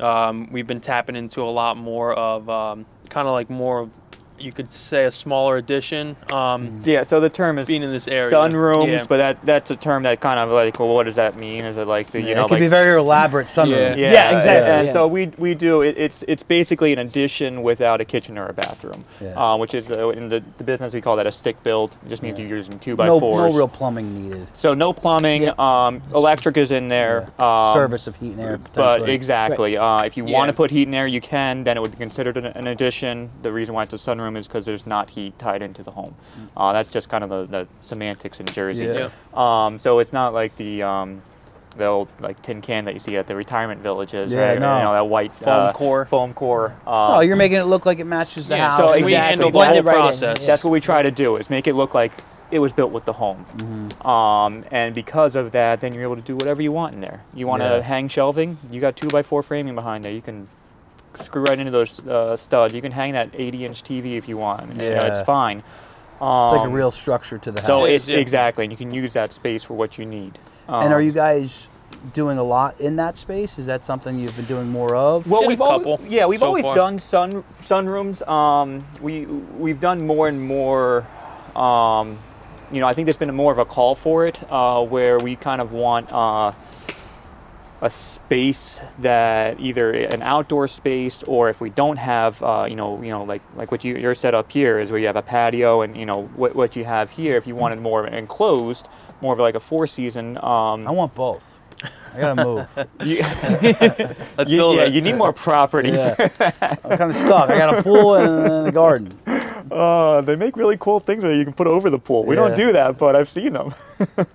um, 0.00 0.48
we've 0.50 0.66
been 0.66 0.80
tapping 0.80 1.16
into 1.16 1.42
a 1.42 1.50
lot 1.50 1.76
more 1.76 2.14
of 2.14 2.48
um, 2.48 2.86
kind 3.10 3.26
of 3.28 3.32
like 3.32 3.50
more, 3.50 3.80
of, 3.80 3.90
you 4.40 4.52
could 4.52 4.72
say 4.72 5.04
a 5.04 5.10
smaller 5.10 5.56
addition. 5.56 6.16
Um, 6.32 6.80
Yeah, 6.84 7.02
so 7.02 7.20
the 7.20 7.28
term 7.30 7.58
is 7.58 7.66
Being 7.66 7.82
in 7.82 7.90
this 7.90 8.08
area, 8.08 8.30
sunrooms, 8.32 8.86
yeah. 9.00 9.04
but 9.08 9.16
that 9.18 9.44
that's 9.44 9.70
a 9.70 9.76
term 9.76 10.02
that 10.04 10.20
kind 10.20 10.38
of 10.38 10.50
like, 10.50 10.78
well, 10.78 10.88
what 10.94 11.06
does 11.06 11.16
that 11.16 11.36
mean? 11.36 11.64
Is 11.64 11.76
it 11.76 11.86
like 11.86 12.10
the 12.10 12.20
you 12.20 12.28
Yeah, 12.28 12.34
know 12.34 12.40
it 12.42 12.48
could 12.48 12.50
like 12.54 12.60
be 12.60 12.68
very 12.68 12.98
elaborate 12.98 13.46
sunroom. 13.48 13.96
Yeah. 13.96 14.12
Yeah, 14.12 14.36
exactly, 14.36 14.70
And 14.70 14.86
yeah. 14.86 14.92
so 14.92 15.06
we 15.06 15.26
we 15.38 15.54
do 15.54 15.82
it, 15.82 15.96
it's 15.98 16.24
it's 16.28 16.42
basically 16.42 16.92
an 16.92 16.98
addition 17.00 17.62
without 17.62 18.00
a 18.00 18.04
kitchen 18.04 18.38
or 18.38 18.46
a 18.48 18.52
bathroom, 18.52 19.04
Yeah. 19.20 19.34
uh, 19.34 19.56
which 19.56 19.74
is 19.74 19.90
uh, 19.90 20.08
in 20.10 20.28
the, 20.28 20.42
the 20.58 20.64
business 20.64 20.92
we 20.94 21.00
call 21.00 21.16
that 21.16 21.26
a 21.26 21.32
stick 21.32 21.62
build. 21.62 21.96
It 22.04 22.08
just 22.08 22.22
means 22.22 22.38
Yeah. 22.38 22.46
you're 22.46 22.56
using 22.56 22.78
two 22.78 22.96
by 22.96 23.06
No, 23.06 23.18
fours. 23.20 23.52
no 23.52 23.58
real 23.58 23.68
plumbing 23.68 24.14
needed. 24.14 24.46
so 24.54 24.74
no 24.74 24.92
plumbing, 24.92 25.42
Yeah. 25.44 25.52
um, 25.58 26.00
electric 26.14 26.56
is 26.56 26.70
in 26.70 26.88
there. 26.88 27.28
Um, 27.38 27.74
Service 27.74 28.06
of 28.06 28.16
heat 28.16 28.32
and 28.32 28.40
air. 28.40 28.58
But 28.58 28.72
potentially. 28.74 29.14
exactly, 29.14 29.76
uh, 29.76 30.02
if 30.02 30.16
you 30.16 30.24
want 30.24 30.48
to 30.48 30.52
put 30.52 30.70
heat 30.70 30.82
in 30.84 30.90
there, 30.90 31.06
you 31.06 31.20
can. 31.20 31.64
Then 31.64 31.76
it 31.76 31.80
would 31.80 31.90
be 31.92 31.96
considered 31.96 32.36
an, 32.36 32.46
an 32.46 32.66
addition. 32.68 33.30
The 33.42 33.52
reason 33.52 33.74
why 33.74 33.82
it's 33.84 33.94
a 33.94 33.96
sunroom 33.96 34.27
is 34.36 34.46
because 34.48 34.64
there's 34.66 34.86
not 34.86 35.10
heat 35.10 35.38
tied 35.38 35.62
into 35.62 35.82
the 35.82 35.90
home. 35.90 36.14
Uh, 36.56 36.72
that's 36.72 36.88
just 36.88 37.08
kind 37.08 37.24
of 37.24 37.30
the, 37.30 37.46
the 37.46 37.68
semantics 37.80 38.40
in 38.40 38.46
Jersey. 38.46 38.86
Yeah. 38.86 39.10
Um, 39.34 39.78
so 39.78 39.98
it's 39.98 40.12
not 40.12 40.34
like 40.34 40.56
the 40.56 40.82
um, 40.82 41.22
the 41.76 41.84
old 41.86 42.08
like 42.20 42.40
tin 42.42 42.60
can 42.60 42.84
that 42.86 42.94
you 42.94 43.00
see 43.00 43.16
at 43.16 43.26
the 43.26 43.36
retirement 43.36 43.80
villages, 43.80 44.32
Yeah, 44.32 44.40
right? 44.52 44.58
no. 44.58 44.78
You 44.78 44.84
know 44.84 44.92
that 44.94 45.06
white 45.08 45.32
Foam 45.34 45.48
uh, 45.68 45.72
core. 45.72 46.06
Foam 46.06 46.34
core. 46.34 46.74
Oh, 46.86 47.20
you're 47.20 47.36
making 47.36 47.58
it 47.58 47.64
look 47.64 47.86
like 47.86 47.98
it 48.00 48.04
matches 48.04 48.48
the 48.48 48.56
Yeah, 48.56 48.70
house. 48.70 48.78
so 48.78 48.86
we 48.92 48.98
exactly. 48.98 49.14
handle 49.16 49.48
the 49.50 49.52
Blend 49.52 49.76
it 49.76 49.84
right 49.84 49.94
in, 49.96 50.00
process. 50.02 50.38
yeah. 50.40 50.46
That's 50.46 50.64
what 50.64 50.70
we 50.70 50.80
try 50.80 51.02
to 51.02 51.10
do 51.10 51.36
is 51.36 51.48
make 51.50 51.66
it 51.66 51.74
look 51.74 51.94
like 51.94 52.12
it 52.50 52.58
was 52.60 52.72
built 52.72 52.90
with 52.90 53.04
the 53.04 53.12
home. 53.12 53.44
Mm-hmm. 53.58 54.06
Um, 54.08 54.64
and 54.70 54.94
because 54.94 55.36
of 55.36 55.52
that, 55.52 55.80
then 55.80 55.92
you're 55.94 56.02
able 56.04 56.16
to 56.16 56.22
do 56.22 56.34
whatever 56.34 56.62
you 56.62 56.72
want 56.72 56.94
in 56.94 57.00
there. 57.02 57.22
You 57.34 57.46
want 57.46 57.60
to 57.62 57.68
Yeah. 57.68 57.80
hang 57.82 58.08
shelving? 58.08 58.56
You 58.70 58.80
got 58.80 58.96
two 58.96 59.08
by 59.08 59.22
four 59.22 59.42
framing 59.42 59.74
behind 59.74 60.02
there. 60.02 60.12
You 60.12 60.22
can 60.22 60.48
screw 61.24 61.42
right 61.42 61.58
into 61.58 61.70
those 61.72 62.06
uh, 62.06 62.36
studs. 62.36 62.74
You 62.74 62.82
can 62.82 62.92
hang 62.92 63.12
that 63.12 63.32
80-inch 63.32 63.82
TV 63.82 64.16
if 64.16 64.28
you 64.28 64.36
want. 64.36 64.68
You 64.70 64.74
know, 64.76 64.84
it's 64.96 65.18
Yeah. 65.18 65.24
fine. 65.24 65.58
It's 65.58 66.20
like 66.20 66.60
a 66.62 66.64
Um, 66.64 66.72
real 66.72 66.90
structure 66.90 67.38
to 67.38 67.52
the 67.52 67.60
house. 67.60 67.66
So 67.66 67.84
it's 67.84 68.08
yeah. 68.08 68.18
exactly, 68.18 68.64
and 68.64 68.72
you 68.72 68.76
can 68.76 68.92
use 68.92 69.12
that 69.12 69.32
space 69.32 69.62
for 69.64 69.74
what 69.74 69.98
you 69.98 70.04
need. 70.06 70.38
and 70.68 70.92
are 70.92 70.98
Um, 70.98 71.04
you 71.06 71.12
guys 71.12 71.68
doing 72.12 72.36
a 72.38 72.42
lot 72.42 72.74
in 72.80 72.96
that 72.96 73.16
space? 73.16 73.58
Is 73.58 73.66
that 73.66 73.84
something 73.84 74.18
you've 74.18 74.36
been 74.36 74.44
doing 74.44 74.68
more 74.68 74.94
of? 74.94 75.26
Well, 75.30 75.40
Did 75.42 75.48
we've 75.48 75.60
always, 75.62 75.78
couple 75.86 76.00
yeah, 76.08 76.26
we've 76.26 76.40
so 76.40 76.46
always 76.46 76.64
far. 76.64 76.74
done 76.74 76.98
sun 76.98 77.44
sunrooms. 77.62 78.26
Um, 78.28 78.84
we 79.00 79.24
we've 79.26 79.80
done 79.80 80.06
more 80.06 80.28
and 80.28 80.40
more. 80.42 81.06
Um, 81.56 82.18
you 82.70 82.80
know, 82.80 82.86
I 82.86 82.92
think 82.92 83.06
there's 83.06 83.16
been 83.16 83.34
more 83.34 83.50
of 83.52 83.58
a 83.58 83.64
call 83.64 83.94
for 83.94 84.26
it, 84.26 84.38
uh, 84.50 84.84
where 84.84 85.18
we 85.18 85.36
kind 85.36 85.60
of 85.62 85.72
want 85.72 86.12
uh, 86.12 86.52
a 87.80 87.88
space 87.90 88.80
that 89.00 89.60
either 89.60 89.92
an 89.92 90.20
outdoor 90.22 90.66
space 90.66 91.22
or 91.24 91.48
if 91.48 91.60
we 91.60 91.70
don't 91.70 91.96
have, 91.96 92.42
uh, 92.42 92.66
you 92.68 92.74
know, 92.74 93.00
you 93.02 93.10
know, 93.10 93.22
like 93.24 93.42
like 93.56 93.70
what 93.70 93.84
you 93.84 93.96
your 93.96 94.14
setup 94.14 94.50
here 94.50 94.80
is 94.80 94.90
where 94.90 94.98
you 94.98 95.06
have 95.06 95.16
a 95.16 95.22
patio 95.22 95.82
and 95.82 95.96
you 95.96 96.04
know 96.06 96.22
what 96.34 96.56
what 96.56 96.74
you 96.76 96.84
have 96.84 97.10
here. 97.10 97.36
If 97.36 97.46
you 97.46 97.54
wanted 97.54 97.80
more 97.80 98.06
enclosed, 98.08 98.88
more 99.20 99.32
of 99.34 99.38
like 99.38 99.54
a 99.54 99.60
four 99.60 99.86
season. 99.86 100.36
Um, 100.38 100.86
I 100.86 100.90
want 100.90 101.14
both. 101.14 101.44
I 102.14 102.20
gotta 102.20 102.44
move. 102.44 102.86
you, 103.04 103.20
Let's 104.36 104.50
you- 104.50 104.56
build 104.58 104.76
yeah, 104.76 104.82
it. 104.86 104.92
you 104.94 105.00
need 105.00 105.14
more 105.14 105.32
property. 105.32 105.90
yeah. 105.90 106.16
I'm 106.84 106.98
kind 106.98 107.10
of 107.10 107.14
stuck. 107.14 107.50
I 107.50 107.58
got 107.58 107.78
a 107.78 107.82
pool 107.84 108.16
and 108.16 108.66
a 108.68 108.72
garden. 108.72 109.10
Uh, 109.70 110.20
they 110.22 110.34
make 110.34 110.56
really 110.56 110.76
cool 110.78 110.98
things 110.98 111.22
that 111.22 111.36
you 111.36 111.44
can 111.44 111.52
put 111.52 111.68
over 111.68 111.90
the 111.90 111.98
pool. 111.98 112.24
We 112.24 112.34
Yeah. 112.34 112.48
don't 112.48 112.56
do 112.56 112.72
that, 112.72 112.98
but 112.98 113.14
I've 113.14 113.30
seen 113.30 113.52
them. 113.52 113.72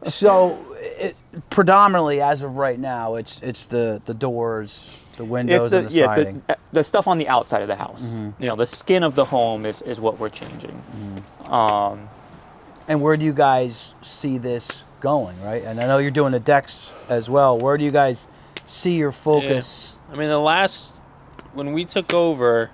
So, 0.08 0.58
it, 0.84 1.16
predominantly 1.50 2.22
as 2.22 2.44
of 2.44 2.56
right 2.58 2.80
now, 2.80 3.16
it's 3.16 3.42
it's 3.42 3.66
the 3.66 4.02
the 4.06 4.14
doors, 4.14 4.90
the 5.18 5.26
windows, 5.26 5.64
it's 5.64 5.72
the 5.72 5.78
and 5.80 5.90
the 5.90 5.94
yeah, 5.94 6.06
siding. 6.08 6.44
the, 6.48 6.54
uh, 6.54 6.58
the 6.74 6.84
stuff 6.84 7.08
on 7.08 7.18
the 7.18 7.28
outside 7.28 7.62
of 7.62 7.68
the 7.68 7.76
house. 7.76 8.14
You 8.40 8.48
know, 8.48 8.56
the 8.56 8.66
skin 8.66 9.04
of 9.04 9.16
the 9.16 9.26
home 9.26 9.66
is, 9.66 9.82
is 9.84 10.00
what 10.00 10.20
we're 10.20 10.30
changing. 10.30 10.82
Um, 11.46 12.10
And 12.88 13.02
where 13.02 13.16
do 13.18 13.24
you 13.26 13.34
guys 13.34 13.94
see 14.02 14.38
this 14.38 14.84
going, 15.00 15.42
right? 15.42 15.64
And 15.64 15.80
I 15.80 15.88
know 15.88 16.00
you're 16.00 16.12
doing 16.12 16.32
the 16.34 16.40
decks 16.40 16.94
as 17.10 17.30
well. 17.30 17.58
Where 17.58 17.78
do 17.78 17.86
you 17.86 17.92
guys 17.92 18.28
see 18.66 18.96
your 18.98 19.12
focus? 19.14 19.98
I 20.12 20.16
mean, 20.16 20.30
the 20.30 20.40
last 20.40 20.96
when 21.54 21.74
we 21.74 21.86
took 21.86 22.14
over, 22.14 22.72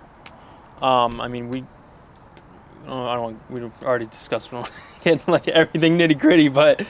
um, 0.82 1.20
I 1.22 1.28
mean, 1.28 1.50
we. 1.50 1.64
oh, 2.88 3.06
I 3.08 3.16
don't. 3.16 3.40
We 3.50 3.62
already 3.86 4.06
discussed. 4.08 4.52
We 4.54 4.58
don't 4.60 4.72
get 5.22 5.28
like 5.30 5.48
everything 5.48 5.98
nitty 5.98 6.20
gritty, 6.20 6.50
but 6.50 6.86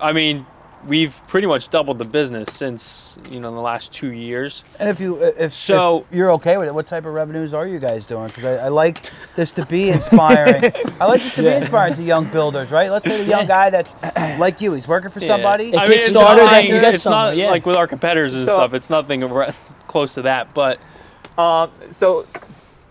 I 0.00 0.12
mean, 0.12 0.46
we've 0.86 1.18
pretty 1.28 1.46
much 1.46 1.68
doubled 1.68 1.98
the 1.98 2.04
business 2.04 2.52
since 2.52 3.18
you 3.30 3.40
know 3.40 3.48
in 3.48 3.54
the 3.54 3.60
last 3.60 3.92
two 3.92 4.12
years. 4.12 4.62
And 4.78 4.88
if 4.88 5.00
you 5.00 5.22
if, 5.22 5.54
So- 5.54 6.06
if 6.10 6.16
you're 6.16 6.32
okay 6.32 6.56
with 6.56 6.68
it, 6.68 6.74
what 6.74 6.86
type 6.86 7.06
of 7.06 7.12
revenues 7.14 7.54
are 7.54 7.66
you 7.66 7.78
guys 7.78 8.06
doing? 8.06 8.28
Because 8.28 8.44
I, 8.44 8.66
I 8.66 8.68
like 8.68 9.10
this 9.34 9.50
to 9.52 9.66
be 9.66 9.90
inspiring. 9.90 10.72
I 11.00 11.06
like 11.06 11.22
this 11.22 11.34
to 11.36 11.42
be 11.42 11.48
inspiring 11.48 11.94
to 11.94 12.02
young 12.02 12.26
builders, 12.30 12.70
right? 12.70 12.90
Let's 12.90 13.04
say 13.04 13.18
the 13.18 13.28
young 13.28 13.46
guy 13.46 13.70
that's 13.70 13.96
like 14.38 14.60
you, 14.60 14.72
he's 14.72 14.88
working 14.88 15.10
for 15.10 15.20
somebody. 15.20 15.70
It 15.72 15.78
I 15.78 15.88
mean, 15.88 15.98
it's 15.98 16.12
not, 16.12 16.36
then 16.36 16.64
you 16.66 16.80
get 16.80 16.94
it's 16.94 17.02
somewhere, 17.02 17.26
not 17.26 17.36
yeah. 17.36 17.50
like 17.50 17.66
with 17.66 17.76
our 17.76 17.86
competitors 17.86 18.34
and 18.34 18.46
So- 18.46 18.56
stuff. 18.56 18.74
It's 18.74 18.90
nothing 18.90 19.22
close 19.88 20.14
to 20.14 20.22
that, 20.22 20.54
but 20.54 20.78
um, 21.38 21.70
so, 21.92 22.26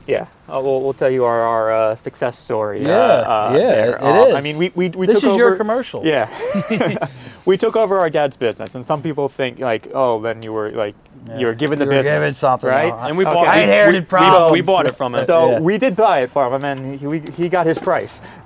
yeah, 0.08 0.28
uh, 0.48 0.62
we'll, 0.64 0.82
we'll 0.82 0.94
tell 0.94 1.10
you 1.10 1.24
our, 1.26 1.42
our 1.42 1.74
uh, 1.92 1.96
success 1.96 2.38
story. 2.38 2.82
uh, 2.86 2.88
Yeah, 2.90 2.96
uh, 2.96 3.52
yeah, 3.54 3.58
there. 3.60 3.96
it- 3.96 4.02
it 4.02 4.04
Um, 4.32 4.36
I 4.36 4.42
mean, 4.42 4.58
we, 4.58 4.72
we, 4.76 4.90
we 4.90 5.08
this 5.08 5.22
took 5.22 5.32
is 5.32 5.38
your 5.38 5.56
commercial. 5.56 6.06
Yeah. 6.06 6.30
we 7.46 7.58
took 7.58 7.76
over 7.76 7.98
our 8.00 8.10
dad's 8.10 8.38
business, 8.38 8.76
and 8.76 8.86
some 8.86 9.02
people 9.02 9.28
think, 9.30 9.60
like, 9.60 9.88
oh, 9.94 10.22
then 10.22 10.42
you 10.42 10.54
were, 10.54 10.72
like, 10.72 10.96
you 11.38 11.48
were 11.48 11.56
given 11.56 11.80
the 11.80 11.86
You 11.86 11.90
were 11.90 11.96
business. 11.98 12.14
given 12.16 12.34
something, 12.36 12.70
Right? 12.70 12.92
huh? 12.94 13.08
and 13.08 13.18
we 13.18 13.26
Okay. 13.26 13.34
bought. 13.34 13.48
I 13.48 13.58
we- 13.58 13.64
inherited 13.64 13.94
we, 13.94 14.00
we, 14.02 14.06
problems. 14.06 14.52
we 14.52 14.62
bought 14.62 14.86
it 14.86 14.96
from 14.96 15.16
him. 15.16 15.26
So 15.26 15.52
Yeah. 15.52 15.60
we 15.60 15.78
did 15.80 15.96
buy 15.96 16.22
it 16.22 16.30
from 16.30 16.54
him, 16.54 16.64
and 16.64 17.00
he, 17.00 17.08
we, 17.08 17.20
he 17.36 17.50
got 17.50 17.66
his 17.66 17.80
price. 17.80 18.22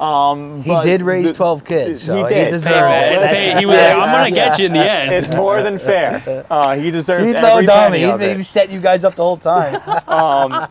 Um, 0.00 0.62
He 0.62 0.82
did 0.82 1.02
raise 1.02 1.28
the- 1.28 1.34
12 1.34 1.64
kids, 1.64 2.02
so 2.02 2.16
he 2.16 2.22
he, 2.22 2.28
did. 2.28 2.50
deserves 2.50 2.64
Hey, 2.66 2.80
man, 2.80 3.12
it. 3.12 3.20
That's- 3.20 3.44
hey, 3.44 3.58
he 3.58 3.66
was 3.66 3.76
like, 3.76 3.96
I'm 3.96 4.12
gonna 4.12 4.30
get 4.30 4.58
you 4.58 4.66
in 4.66 4.72
the 4.72 4.90
end. 4.90 5.12
It's 5.12 5.34
more 5.34 5.62
than 5.62 5.78
fair. 5.78 6.44
Uh, 6.50 6.76
he 6.76 6.90
deserves 6.90 7.24
it. 7.24 7.26
He's 7.28 7.34
every 7.36 7.48
no 7.48 7.72
dummy. 7.74 7.98
penny 7.98 8.04
He's 8.04 8.14
of 8.14 8.20
maybe 8.20 8.42
setting 8.42 8.74
you 8.74 8.80
guys 8.80 9.04
up 9.04 9.14
the 9.14 9.22
whole 9.22 9.36
time. 9.36 9.80
Um, 10.08 10.68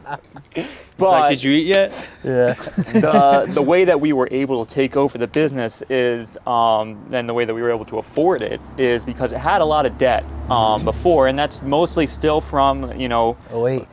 but 0.97 1.09
like, 1.12 1.29
did 1.29 1.43
you 1.43 1.51
eat 1.53 1.65
yet? 1.67 1.91
yeah. 2.23 2.53
the 2.53 3.45
the 3.53 3.62
way 3.62 3.83
that 3.86 3.99
we 3.99 4.13
were 4.13 4.27
able 4.31 4.63
to 4.65 4.71
take 4.73 4.95
over 4.95 5.17
the 5.17 5.27
business 5.27 5.81
is, 5.89 6.38
um, 6.45 7.03
and 7.12 7.27
the 7.27 7.33
way 7.33 7.45
that 7.45 7.53
we 7.53 7.62
were 7.62 7.71
able 7.71 7.86
to 7.86 7.97
afford 7.97 8.41
it 8.41 8.62
is 8.77 9.03
because 9.03 9.31
it 9.31 9.39
had 9.39 9.62
a 9.62 9.65
lot 9.65 9.86
of 9.88 9.97
debt 9.97 10.23
um, 10.49 10.83
before, 10.86 11.27
and 11.27 11.38
that's 11.38 11.62
mostly 11.63 12.05
still 12.05 12.39
from 12.41 12.97
you 12.99 13.09
know 13.09 13.36
Oh 13.51 13.62
wait. 13.62 13.88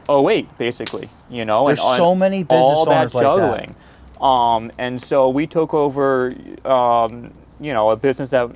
08 0.44 0.58
basically 0.58 1.08
you 1.30 1.44
know 1.44 1.66
There's 1.66 1.80
and, 1.80 1.96
so 1.96 2.10
and 2.10 2.20
many 2.20 2.42
business 2.42 2.60
all 2.62 2.84
that 2.86 2.98
owners 2.98 3.14
like 3.14 3.24
that. 3.24 3.74
Juggling 4.20 4.70
um, 4.70 4.70
and 4.78 5.00
so 5.00 5.28
we 5.28 5.46
took 5.46 5.72
over 5.74 6.33
um, 6.64 7.33
you 7.61 7.72
know 7.72 7.90
a 7.90 7.96
business 7.96 8.30
that 8.30 8.50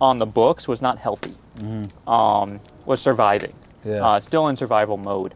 on 0.00 0.18
the 0.18 0.26
books 0.26 0.66
was 0.68 0.80
not 0.82 0.98
healthy 0.98 1.34
um, 2.06 2.60
was 2.86 3.00
surviving 3.00 3.52
Mm-hmm. 3.80 3.88
Yeah. 3.88 4.06
uh, 4.06 4.20
still 4.20 4.48
in 4.48 4.56
survival 4.56 4.98
mode 4.98 5.32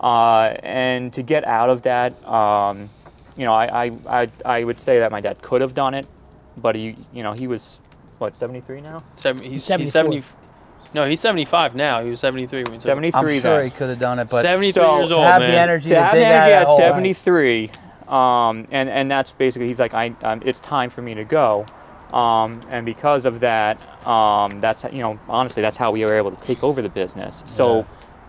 uh, 0.00 0.48
and 0.64 1.12
to 1.12 1.22
get 1.22 1.44
out 1.46 1.70
of 1.70 1.82
that 1.82 2.12
um, 2.26 2.90
you 3.36 3.44
know 3.44 3.54
I, 3.54 3.84
I, 3.86 3.92
I, 4.08 4.28
I 4.44 4.64
would 4.64 4.80
say 4.80 4.98
that 4.98 5.12
my 5.12 5.20
dad 5.20 5.40
could 5.42 5.60
have 5.60 5.74
done 5.74 5.94
it 5.94 6.04
but 6.56 6.74
he 6.74 6.96
you 7.12 7.22
know 7.22 7.32
he 7.34 7.46
was 7.46 7.78
what 8.18 8.34
73 8.34 8.80
now 8.80 9.04
Seven, 9.14 9.42
he's, 9.44 9.50
he's 9.52 9.64
74. 9.64 9.90
70. 9.92 10.24
No, 10.92 11.08
he's 11.08 11.20
75 11.20 11.74
now. 11.76 12.02
He 12.02 12.10
was 12.10 12.18
73 12.20 12.62
when 12.64 12.72
he 12.72 12.78
took 12.78 12.82
73 12.82 13.18
I'm 13.36 13.40
sure 13.40 13.56
then. 13.58 13.64
he 13.64 13.70
could 13.70 13.90
have 13.90 13.98
done 13.98 14.18
it, 14.20 14.28
but 14.28 14.42
73 14.42 14.72
So, 14.72 14.96
years 14.98 15.08
to 15.10 15.14
old, 15.16 15.24
have 15.26 15.40
man. 15.40 15.50
the 15.50 15.56
energy 15.58 15.88
to 15.90 15.94
to, 15.94 16.00
have 16.02 16.12
dig 16.12 16.20
the 16.22 16.26
out 16.26 16.32
energy 16.34 16.52
of 16.52 16.56
that 16.58 16.62
at 16.62 16.66
hole. 16.68 16.78
73 16.78 17.70
um, 18.08 18.66
and 18.70 18.88
and 18.88 19.10
that's 19.10 19.32
basically 19.32 19.68
he's 19.68 19.80
like 19.80 19.94
I 19.94 20.14
um, 20.22 20.42
it's 20.44 20.60
time 20.60 20.90
for 20.90 21.02
me 21.02 21.14
to 21.14 21.24
go. 21.24 21.66
Um, 22.12 22.60
and 22.70 22.86
because 22.86 23.24
of 23.24 23.40
that 23.40 23.78
um, 24.06 24.60
that's 24.60 24.84
you 24.84 25.00
know 25.02 25.18
honestly 25.28 25.62
that's 25.62 25.76
how 25.76 25.90
we 25.90 26.04
were 26.04 26.14
able 26.14 26.30
to 26.30 26.40
take 26.44 26.62
over 26.62 26.80
the 26.82 26.88
business. 26.88 27.42
So 27.46 27.78
Yeah. 27.78 27.84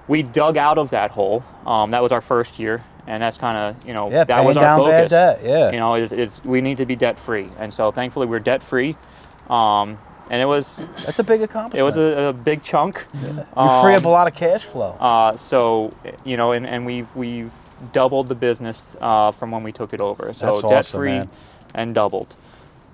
we 0.08 0.24
dug 0.24 0.58
out 0.58 0.78
of 0.78 0.90
that 0.92 1.12
hole. 1.12 1.44
Um, 1.68 1.92
that 1.92 2.02
was 2.02 2.12
our 2.12 2.22
first 2.22 2.58
year. 2.60 2.84
And 3.08 3.22
that's 3.22 3.38
kind 3.38 3.56
of 3.58 3.88
you 3.88 3.94
know 3.94 4.10
Yeah, 4.10 4.24
that 4.24 4.44
was 4.44 4.58
our 4.58 4.78
focus. 4.80 5.12
debt, 5.12 5.42
yeah. 5.44 5.70
you 5.72 5.78
know 5.78 5.94
is, 5.96 6.12
is 6.12 6.44
we 6.44 6.62
need 6.62 6.78
to 6.78 6.88
be 6.88 6.96
debt 6.96 7.20
free 7.20 7.50
and 7.60 7.72
so 7.72 7.92
thankfully 7.92 8.26
we're 8.26 8.40
debt 8.40 8.64
free 8.64 8.96
um, 9.48 10.00
and 10.32 10.42
it 10.42 10.46
was 10.46 10.76
That's 11.06 11.20
a 11.20 11.24
big 11.24 11.44
accomplishment. 11.44 11.80
it 11.80 11.84
was 11.84 11.98
a, 11.98 12.30
a 12.30 12.34
big 12.34 12.64
chunk. 12.64 13.06
You 13.14 13.28
free 13.84 13.94
up 13.94 14.00
Um, 14.00 14.06
a 14.06 14.10
lot 14.10 14.26
of 14.28 14.34
cash 14.34 14.64
flow. 14.64 14.98
uh, 15.00 15.36
so 15.36 15.94
you 16.24 16.36
know, 16.36 16.52
and, 16.54 16.66
and 16.66 16.84
we've 16.84 17.08
we've 17.16 17.52
doubled 17.94 18.30
the 18.30 18.36
business 18.36 18.96
uh, 19.02 19.32
from 19.32 19.52
when 19.52 19.64
we 19.64 19.72
took 19.72 19.94
it 19.94 20.02
over. 20.02 20.34
So 20.34 20.46
That's 20.46 20.58
awesome, 20.58 20.70
debt 20.70 20.86
free 20.86 21.10
man. 21.20 21.30
and 21.74 21.96
doubled. 21.96 22.36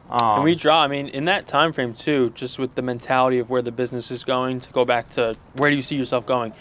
Um, 0.10 0.20
And 0.36 0.44
we 0.44 0.56
draw. 0.56 0.82
I 0.84 0.88
mean, 0.88 1.08
in 1.08 1.24
that 1.26 1.48
time 1.48 1.72
frame 1.74 1.94
too, 1.94 2.32
just 2.36 2.60
with 2.60 2.76
the 2.76 2.82
mentality 2.82 3.39
of 3.39 3.50
where 3.50 3.62
the 3.62 3.72
business 3.72 4.12
is 4.12 4.24
going. 4.24 4.60
To 4.62 4.72
go 4.72 4.84
back 4.86 5.10
to 5.12 5.34
where 5.54 5.70
do 5.70 5.76
you 5.76 5.82
see 5.84 5.96
yourself 5.96 6.26
going? 6.26 6.54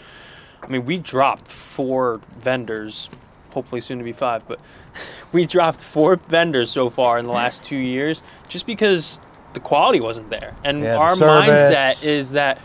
I 0.63 0.67
mean, 0.67 0.85
we 0.85 0.97
dropped 0.97 1.47
four 1.47 2.21
vendors, 2.39 3.09
hopefully 3.53 3.81
soon 3.81 3.97
to 3.97 4.03
be 4.03 4.13
five, 4.13 4.47
but 4.47 4.59
we 5.33 5.45
dropped 5.45 5.81
four 5.81 6.15
vendors 6.15 6.69
so 6.69 6.89
far 6.89 7.17
in 7.17 7.25
the 7.25 7.33
last 7.33 7.63
two 7.63 7.77
years, 7.77 8.21
just 8.47 8.65
because 8.65 9.19
the 9.53 9.59
quality 9.59 9.99
wasn't 9.99 10.29
there. 10.29 10.55
And 10.63 10.83
Yeah, 10.83 10.95
our 10.97 11.15
service. 11.15 11.59
mindset 11.59 12.03
is 12.03 12.31
that 12.33 12.59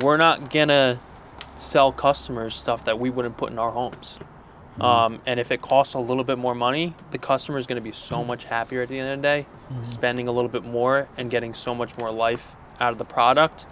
we're 0.00 0.16
not 0.16 0.50
gonna 0.50 0.98
sell 1.56 1.92
customers 1.92 2.54
stuff 2.56 2.84
that 2.86 2.98
we 2.98 3.10
wouldn't 3.10 3.36
put 3.36 3.52
in 3.52 3.58
our 3.60 3.70
homes. 3.70 4.18
Mm-hmm. 4.74 4.82
Um, 4.82 5.20
and 5.26 5.38
if 5.38 5.52
it 5.52 5.62
costs 5.62 5.94
a 5.94 5.98
little 5.98 6.24
bit 6.24 6.38
more 6.38 6.54
money, 6.54 6.94
the 7.12 7.18
customer 7.18 7.58
is 7.58 7.66
going 7.66 7.76
to 7.76 7.82
be 7.82 7.92
so 7.92 8.24
much 8.24 8.44
happier 8.44 8.82
at 8.82 8.88
the 8.88 8.98
end 8.98 9.08
of 9.08 9.18
the 9.18 9.22
day, 9.22 9.46
spending 9.84 10.26
a 10.28 10.32
little 10.32 10.48
bit 10.50 10.64
more 10.64 11.08
and 11.16 11.30
getting 11.30 11.54
so 11.54 11.74
much 11.74 11.96
more 11.98 12.10
life 12.10 12.56
out 12.80 12.90
of 12.92 12.98
the 12.98 13.04
product. 13.04 13.66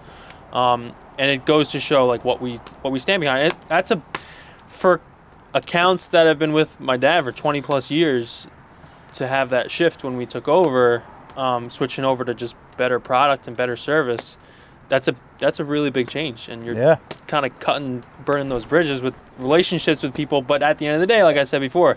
Um, 0.53 0.93
and 1.19 1.31
it 1.31 1.45
goes 1.45 1.69
to 1.69 1.81
show 1.81 2.07
like 2.07 2.25
what 2.25 2.41
we 2.41 2.57
what 2.83 2.93
we 2.93 2.99
stand 2.99 3.21
behind. 3.21 3.49
It, 3.49 3.55
that's 3.69 3.91
a 3.91 4.01
for 4.69 5.01
accounts 5.55 6.09
that 6.11 6.27
have 6.27 6.39
been 6.39 6.53
with 6.53 6.79
my 6.81 6.97
dad 6.97 7.25
for 7.25 7.33
20 7.33 7.63
plus 7.63 7.91
years 7.91 8.47
to 9.15 9.27
have 9.27 9.51
that 9.51 9.71
shift 9.71 10.03
when 10.05 10.17
we 10.17 10.25
took 10.25 10.49
over, 10.49 11.03
um, 11.37 11.71
switching 11.71 12.05
over 12.05 12.25
to 12.25 12.35
just 12.35 12.55
better 12.77 12.99
product 12.99 13.47
and 13.47 13.57
better 13.57 13.77
service. 13.77 14.37
That's 14.93 15.09
a 15.09 15.15
that's 15.39 15.59
a 15.59 15.65
really 15.65 15.89
big 15.89 16.09
change, 16.11 16.51
and 16.51 16.63
you're 16.63 16.75
yeah. 16.75 16.97
kind 17.27 17.47
of 17.47 17.59
cutting, 17.61 18.05
burning 18.27 18.51
those 18.51 18.67
bridges 18.67 19.01
with 19.01 19.15
relationships 19.39 20.03
with 20.03 20.13
people. 20.13 20.43
But 20.43 20.63
at 20.63 20.77
the 20.77 20.85
end 20.87 20.97
of 20.97 21.01
the 21.01 21.07
day, 21.07 21.25
like 21.25 21.39
I 21.39 21.45
said 21.45 21.61
before, 21.63 21.97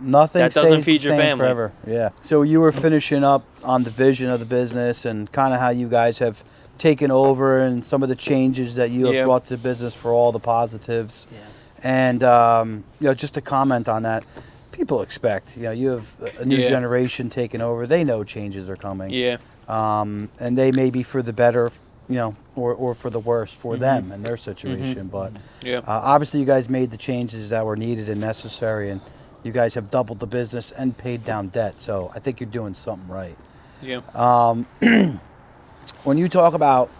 Nothing 0.00 0.40
That 0.42 0.52
doesn't 0.52 0.82
feed 0.82 1.02
your 1.02 1.16
family. 1.16 1.42
forever. 1.44 1.72
Yeah. 1.86 2.10
So 2.20 2.42
you 2.42 2.60
were 2.60 2.70
finishing 2.70 3.24
up 3.24 3.44
on 3.64 3.82
the 3.82 3.90
vision 3.90 4.28
of 4.28 4.40
the 4.40 4.46
business 4.46 5.06
and 5.06 5.32
kind 5.32 5.54
of 5.54 5.58
how 5.60 5.70
you 5.70 5.88
guys 5.88 6.18
have 6.18 6.44
taken 6.76 7.10
over 7.10 7.58
and 7.60 7.82
some 7.84 8.02
of 8.02 8.10
the 8.10 8.14
changes 8.14 8.76
that 8.76 8.90
you 8.90 9.06
have 9.06 9.14
Yeah. 9.14 9.24
brought 9.24 9.44
to 9.46 9.56
the 9.56 9.62
business 9.62 9.94
for 9.94 10.12
all 10.12 10.30
the 10.30 10.38
positives. 10.38 11.26
Yeah. 11.32 11.38
And 11.82 12.22
um, 12.22 12.84
you 13.00 13.06
know, 13.08 13.14
just 13.14 13.34
to 13.34 13.40
comment 13.40 13.88
on 13.88 14.02
that, 14.02 14.22
people 14.70 15.00
expect. 15.02 15.56
You 15.56 15.62
know, 15.64 15.70
you 15.72 15.88
have 15.88 16.14
a 16.38 16.44
new 16.44 16.56
Yeah. 16.56 16.68
generation 16.68 17.30
taking 17.30 17.60
over. 17.62 17.86
They 17.86 18.04
know 18.04 18.22
changes 18.22 18.68
are 18.70 18.76
coming. 18.76 19.10
yeah, 19.10 19.38
Um, 19.66 20.28
and 20.38 20.56
they 20.58 20.70
may 20.72 20.90
be 20.90 21.02
for 21.02 21.22
the 21.22 21.32
better, 21.32 21.70
you 22.08 22.16
know, 22.16 22.36
or, 22.56 22.72
or 22.74 22.94
for 22.94 23.10
the 23.10 23.18
worse 23.20 23.52
for 23.52 23.72
Mm-hmm. 23.74 23.80
them 23.82 24.12
and 24.12 24.24
their 24.24 24.36
situation. 24.36 25.08
But 25.08 25.32
yeah, 25.62 25.78
uh, 25.78 25.82
obviously, 25.86 26.40
you 26.40 26.46
guys 26.46 26.68
made 26.68 26.90
the 26.90 26.96
changes 26.96 27.50
that 27.50 27.64
were 27.66 27.76
needed 27.76 28.08
and 28.08 28.20
necessary, 28.20 28.90
and 28.90 29.00
you 29.42 29.52
guys 29.52 29.74
have 29.74 29.90
doubled 29.90 30.18
the 30.20 30.26
business 30.26 30.72
and 30.72 30.96
paid 30.96 31.24
down 31.24 31.48
debt. 31.48 31.74
So 31.80 32.10
I 32.14 32.18
think 32.18 32.40
you're 32.40 32.48
doing 32.50 32.74
something 32.74 33.08
right. 33.08 33.36
yeah, 33.82 34.00
Um, 34.14 34.66
when 36.04 36.18
you 36.18 36.28
talk 36.28 36.54
about 36.54 36.90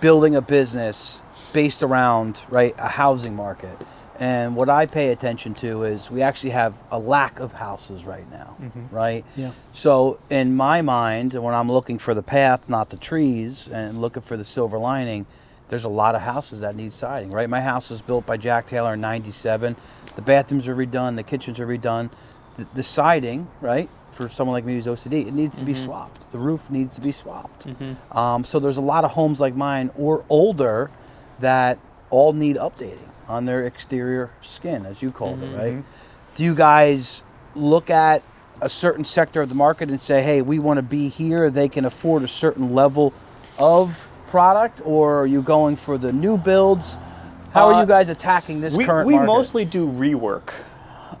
building 0.00 0.36
a 0.36 0.42
business 0.42 1.22
based 1.52 1.82
around 1.82 2.42
right 2.50 2.74
a 2.78 2.88
housing 2.88 3.34
market, 3.34 3.76
and 4.18 4.56
what 4.56 4.68
I 4.68 4.86
pay 4.86 5.10
attention 5.10 5.54
to 5.56 5.84
is 5.84 6.10
we 6.10 6.22
actually 6.22 6.50
have 6.50 6.82
a 6.90 6.98
lack 6.98 7.38
of 7.38 7.52
houses 7.52 8.04
right 8.04 8.28
now, 8.30 8.56
mm-hmm. 8.60 8.94
right? 8.94 9.24
Yeah. 9.36 9.52
So 9.72 10.18
in 10.30 10.56
my 10.56 10.82
mind, 10.82 11.34
when 11.34 11.54
I'm 11.54 11.70
looking 11.70 11.98
for 11.98 12.14
the 12.14 12.22
path, 12.22 12.68
not 12.68 12.90
the 12.90 12.96
trees, 12.96 13.68
and 13.68 14.00
looking 14.00 14.22
for 14.22 14.36
the 14.36 14.44
silver 14.44 14.78
lining, 14.78 15.26
there's 15.68 15.84
a 15.84 15.90
lot 15.90 16.14
of 16.14 16.22
houses 16.22 16.60
that 16.60 16.76
need 16.76 16.92
siding, 16.92 17.30
right? 17.30 17.50
My 17.50 17.60
house 17.60 17.90
was 17.90 18.00
built 18.00 18.24
by 18.24 18.36
Jack 18.36 18.66
Taylor 18.66 18.94
in 18.94 19.00
'97. 19.00 19.76
The 20.14 20.22
bathrooms 20.22 20.68
are 20.68 20.76
redone, 20.76 21.16
the 21.16 21.22
kitchens 21.22 21.60
are 21.60 21.66
redone. 21.66 22.10
The, 22.56 22.66
the 22.74 22.82
siding, 22.82 23.48
right, 23.60 23.90
for 24.12 24.30
someone 24.30 24.54
like 24.54 24.64
me 24.64 24.74
who's 24.74 24.86
OCD, 24.86 25.26
it 25.26 25.34
needs 25.34 25.58
to 25.58 25.64
be 25.64 25.72
mm-hmm. 25.72 25.84
swapped. 25.84 26.32
The 26.32 26.38
roof 26.38 26.70
needs 26.70 26.94
to 26.94 27.02
be 27.02 27.12
swapped. 27.12 27.66
Mm-hmm. 27.66 28.16
Um, 28.16 28.44
so 28.44 28.58
there's 28.58 28.78
a 28.78 28.82
lot 28.82 29.04
of 29.04 29.10
homes 29.10 29.40
like 29.40 29.54
mine 29.54 29.90
or 29.96 30.24
older 30.30 30.90
that 31.40 31.78
all 32.08 32.32
need 32.32 32.56
updating 32.56 33.10
on 33.28 33.44
their 33.44 33.64
exterior 33.66 34.30
skin, 34.42 34.86
as 34.86 35.02
you 35.02 35.10
called 35.10 35.42
it, 35.42 35.56
right? 35.56 35.84
Do 36.34 36.44
you 36.44 36.54
guys 36.54 37.22
look 37.54 37.90
at 37.90 38.22
a 38.60 38.68
certain 38.68 39.04
sector 39.04 39.42
of 39.42 39.48
the 39.48 39.54
market 39.54 39.90
and 39.90 40.00
say, 40.00 40.22
hey, 40.22 40.42
we 40.42 40.58
want 40.58 40.78
to 40.78 40.82
be 40.82 41.08
here, 41.08 41.50
they 41.50 41.68
can 41.68 41.84
afford 41.84 42.22
a 42.22 42.28
certain 42.28 42.74
level 42.74 43.12
of 43.58 44.10
product, 44.28 44.80
or 44.84 45.20
are 45.20 45.26
you 45.26 45.42
going 45.42 45.76
for 45.76 45.98
the 45.98 46.12
new 46.12 46.36
builds? 46.36 46.98
How 47.52 47.68
are 47.68 47.74
Uh, 47.74 47.80
you 47.80 47.86
guys 47.86 48.08
attacking 48.08 48.60
this 48.60 48.76
we, 48.76 48.84
current 48.84 49.06
we 49.06 49.14
market? 49.14 49.26
mostly 49.26 49.64
do 49.64 49.88
rework. 49.88 50.52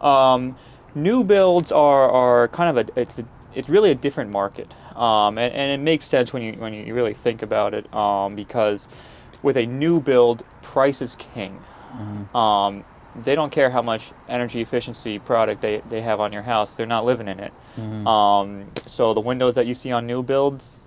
Um, 0.02 0.56
new 0.94 1.24
builds 1.24 1.72
are, 1.72 2.10
are 2.10 2.48
kind 2.48 2.76
of 2.76 2.88
a 2.88 3.00
it's 3.00 3.18
a, 3.18 3.24
it's 3.54 3.68
really 3.68 3.90
a 3.90 3.94
different 3.94 4.30
market, 4.30 4.72
um, 4.96 5.38
and, 5.38 5.52
and 5.54 5.72
it 5.72 5.82
makes 5.82 6.06
sense 6.06 6.32
when 6.32 6.42
you 6.42 6.52
when 6.54 6.74
you 6.74 6.94
really 6.94 7.14
think 7.14 7.42
about 7.42 7.72
it, 7.74 7.92
um, 7.94 8.34
because 8.34 8.86
with 9.42 9.56
a 9.56 9.64
new 9.64 10.00
build, 10.00 10.44
price 10.62 11.00
is 11.00 11.16
king. 11.16 11.58
Mm-hmm. 11.96 12.36
Um, 12.36 12.84
they 13.22 13.34
don't 13.34 13.50
care 13.50 13.70
how 13.70 13.80
much 13.80 14.12
energy 14.28 14.60
efficiency 14.60 15.18
product 15.18 15.62
they, 15.62 15.82
they 15.88 16.02
have 16.02 16.20
on 16.20 16.32
your 16.32 16.42
house; 16.42 16.74
they're 16.76 16.84
not 16.86 17.04
living 17.06 17.28
in 17.28 17.40
it. 17.40 17.52
Mm-hmm. 17.78 18.06
Um, 18.06 18.66
so 18.86 19.14
the 19.14 19.20
windows 19.20 19.54
that 19.54 19.66
you 19.66 19.72
see 19.74 19.90
on 19.90 20.06
new 20.06 20.22
builds, 20.22 20.84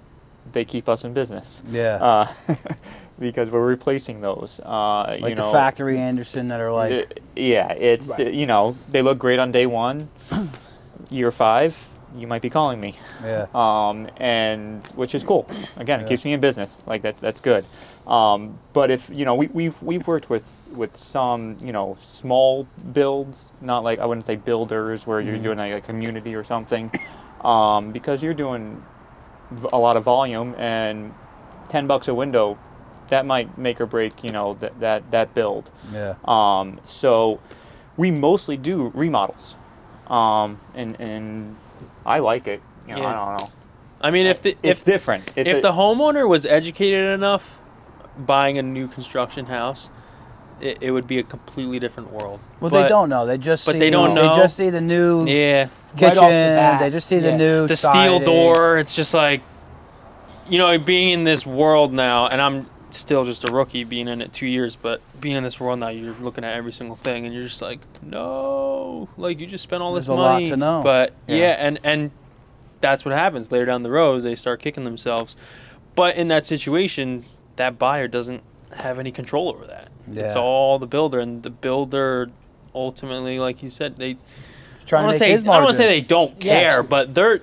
they 0.51 0.63
keep 0.63 0.87
us 0.87 1.03
in 1.03 1.13
business. 1.13 1.61
yeah, 1.71 1.95
Uh, 1.95 2.27
because 3.19 3.49
we're 3.49 3.65
replacing 3.65 4.21
those. 4.21 4.59
Uh, 4.63 5.17
like 5.21 5.31
you 5.31 5.35
the 5.35 5.41
know, 5.41 5.51
factory 5.51 5.97
Andersen 5.97 6.47
that 6.49 6.59
are 6.61 6.71
like, 6.71 7.19
yeah, 7.35 7.71
it's 7.73 8.07
Right. 8.09 8.31
you 8.33 8.45
know 8.45 8.75
they 8.91 9.01
look 9.01 9.17
great 9.17 9.39
on 9.39 9.51
day 9.51 9.65
one, 9.65 10.07
year 11.09 11.31
five, 11.31 11.75
you 12.15 12.27
might 12.27 12.41
be 12.41 12.49
calling 12.49 12.79
me, 12.79 12.95
yeah, 13.23 13.47
um, 13.55 14.07
and 14.17 14.85
which 14.95 15.15
is 15.15 15.23
cool. 15.23 15.47
Again, 15.77 15.99
Yeah. 15.99 16.05
it 16.05 16.09
keeps 16.09 16.23
me 16.25 16.33
in 16.33 16.39
business. 16.39 16.83
Like 16.87 17.01
that, 17.01 17.19
that's 17.19 17.41
good. 17.41 17.65
Um, 18.09 18.57
but 18.73 18.89
if 18.89 19.07
you 19.13 19.23
know, 19.23 19.35
we, 19.35 19.47
we've 19.47 19.79
we've 19.83 20.05
worked 20.07 20.29
with 20.31 20.67
with 20.73 20.97
some 20.97 21.57
you 21.61 21.71
know 21.71 21.95
small 22.01 22.67
builds, 22.91 23.51
not 23.61 23.83
like 23.83 23.99
I 23.99 24.05
wouldn't 24.07 24.25
say 24.25 24.35
builders 24.35 25.05
where 25.05 25.21
you're 25.21 25.37
doing 25.37 25.59
like 25.59 25.73
a 25.73 25.81
community 25.81 26.33
or 26.33 26.43
something, 26.43 26.91
um, 27.41 27.91
because 27.91 28.23
you're 28.23 28.33
doing 28.33 28.83
a 29.71 29.77
lot 29.77 29.95
of 29.95 30.03
volume 30.03 30.55
and 30.57 31.13
ten 31.69 31.85
bucks 31.85 32.07
a 32.07 32.13
window, 32.15 32.57
that 33.09 33.27
might 33.27 33.55
make 33.59 33.79
or 33.79 33.85
break 33.85 34.23
you 34.23 34.31
know 34.31 34.55
that 34.55 34.79
that 34.79 35.11
that 35.11 35.33
build. 35.35 35.69
yeah. 35.93 36.15
Um, 36.25 36.79
so 36.81 37.39
we 37.95 38.09
mostly 38.09 38.57
do 38.57 38.91
remodels, 38.95 39.55
um, 40.07 40.59
and 40.73 40.99
and 40.99 41.55
I 42.07 42.19
like 42.19 42.47
it. 42.47 42.59
You 42.87 42.93
know, 42.95 43.01
Yeah. 43.03 43.09
I 43.09 43.13
don't 43.13 43.39
know. 43.41 43.49
I 44.01 44.09
mean, 44.11 44.25
if 44.25 44.41
the 44.41 44.57
It's 44.63 44.79
if 44.79 44.83
different. 44.85 45.31
It's 45.35 45.47
if 45.47 45.57
a- 45.57 45.61
the 45.61 45.71
homeowner 45.73 46.27
was 46.27 46.45
educated 46.47 47.13
enough 47.13 47.58
buying 48.25 48.57
a 48.57 48.61
new 48.61 48.87
construction 48.87 49.45
house, 49.47 49.89
it, 50.61 50.77
it 50.81 50.91
would 50.91 51.07
be 51.07 51.19
a 51.19 51.23
completely 51.23 51.79
different 51.79 52.11
world. 52.11 52.39
Well, 52.59 52.69
But- 52.69 52.83
they 52.83 52.89
don't 52.89 53.09
know. 53.09 53.25
They 53.25 53.37
just 53.37 53.65
but 53.65 53.73
see, 53.73 53.79
they 53.79 53.89
don't 53.89 54.13
know. 54.13 54.29
They 54.35 54.41
just 54.41 54.57
see 54.57 54.69
the 54.69 54.81
new 54.81 55.25
Yeah, 55.25 55.67
kitchen. 55.95 56.07
Right 56.07 56.17
off 56.17 56.23
the 56.29 56.29
bat. 56.29 56.79
they 56.81 56.89
just 56.89 57.07
see 57.07 57.19
the 57.19 57.35
new 57.35 57.67
the 57.67 57.77
steel 57.77 58.19
door. 58.19 58.77
It's 58.77 58.93
just 58.93 59.13
like, 59.13 59.41
you 60.49 60.57
know, 60.57 60.77
being 60.77 61.09
in 61.11 61.23
this 61.23 61.45
world 61.45 61.93
now, 61.93 62.27
and 62.27 62.41
I'm 62.41 62.69
still 62.91 63.23
just 63.23 63.47
a 63.47 63.51
rookie, 63.53 63.83
being 63.83 64.07
in 64.07 64.19
it 64.21 64.33
two 64.33 64.47
years, 64.47 64.75
but 64.75 64.99
being 65.21 65.35
in 65.35 65.43
this 65.43 65.59
world 65.59 65.79
now, 65.79 65.89
you're 65.89 66.15
looking 66.15 66.43
at 66.43 66.55
every 66.55 66.73
single 66.73 66.95
thing, 66.97 67.25
and 67.25 67.33
you're 67.33 67.43
just 67.45 67.61
like, 67.61 67.79
no, 68.01 69.07
like 69.17 69.39
you 69.39 69.45
just 69.47 69.63
spent 69.63 69.81
all 69.83 69.93
this 69.93 70.07
There's 70.07 70.17
a 70.17 70.21
lot 70.21 70.33
money. 70.33 70.47
to 70.47 70.57
know. 70.57 70.81
But 70.83 71.13
Yeah. 71.27 71.35
yeah. 71.37 71.55
and 71.59 71.79
and 71.83 72.11
that's 72.81 73.05
what 73.05 73.13
happens 73.13 73.51
later 73.51 73.65
down 73.65 73.83
the 73.83 73.91
road. 73.91 74.21
They 74.23 74.35
start 74.35 74.61
kicking 74.61 74.83
themselves. 74.85 75.35
But 75.95 76.15
in 76.15 76.29
that 76.29 76.45
situation, 76.45 77.25
that 77.59 77.77
buyer 77.77 78.07
doesn't 78.07 78.41
have 78.75 78.99
any 78.99 79.11
control 79.11 79.49
over 79.49 79.65
that. 79.65 79.89
It's 80.11 80.35
all 80.35 80.79
the 80.79 80.87
builder, 80.87 81.19
and 81.19 81.43
the 81.43 81.49
builder 81.51 82.29
ultimately, 82.73 83.37
like 83.37 83.61
you 83.61 83.69
said, 83.69 83.97
they 83.97 84.17
He's 84.77 84.85
trying 84.85 85.07
I 85.07 85.11
to 85.11 85.17
say 85.19 85.33
I 85.33 85.37
don't 85.37 85.45
want 85.45 85.67
to 85.67 85.73
say 85.73 85.87
they 85.87 86.01
don't 86.01 86.41
Yes. 86.43 86.63
care, 86.73 86.83
but 86.83 87.13
they're 87.13 87.41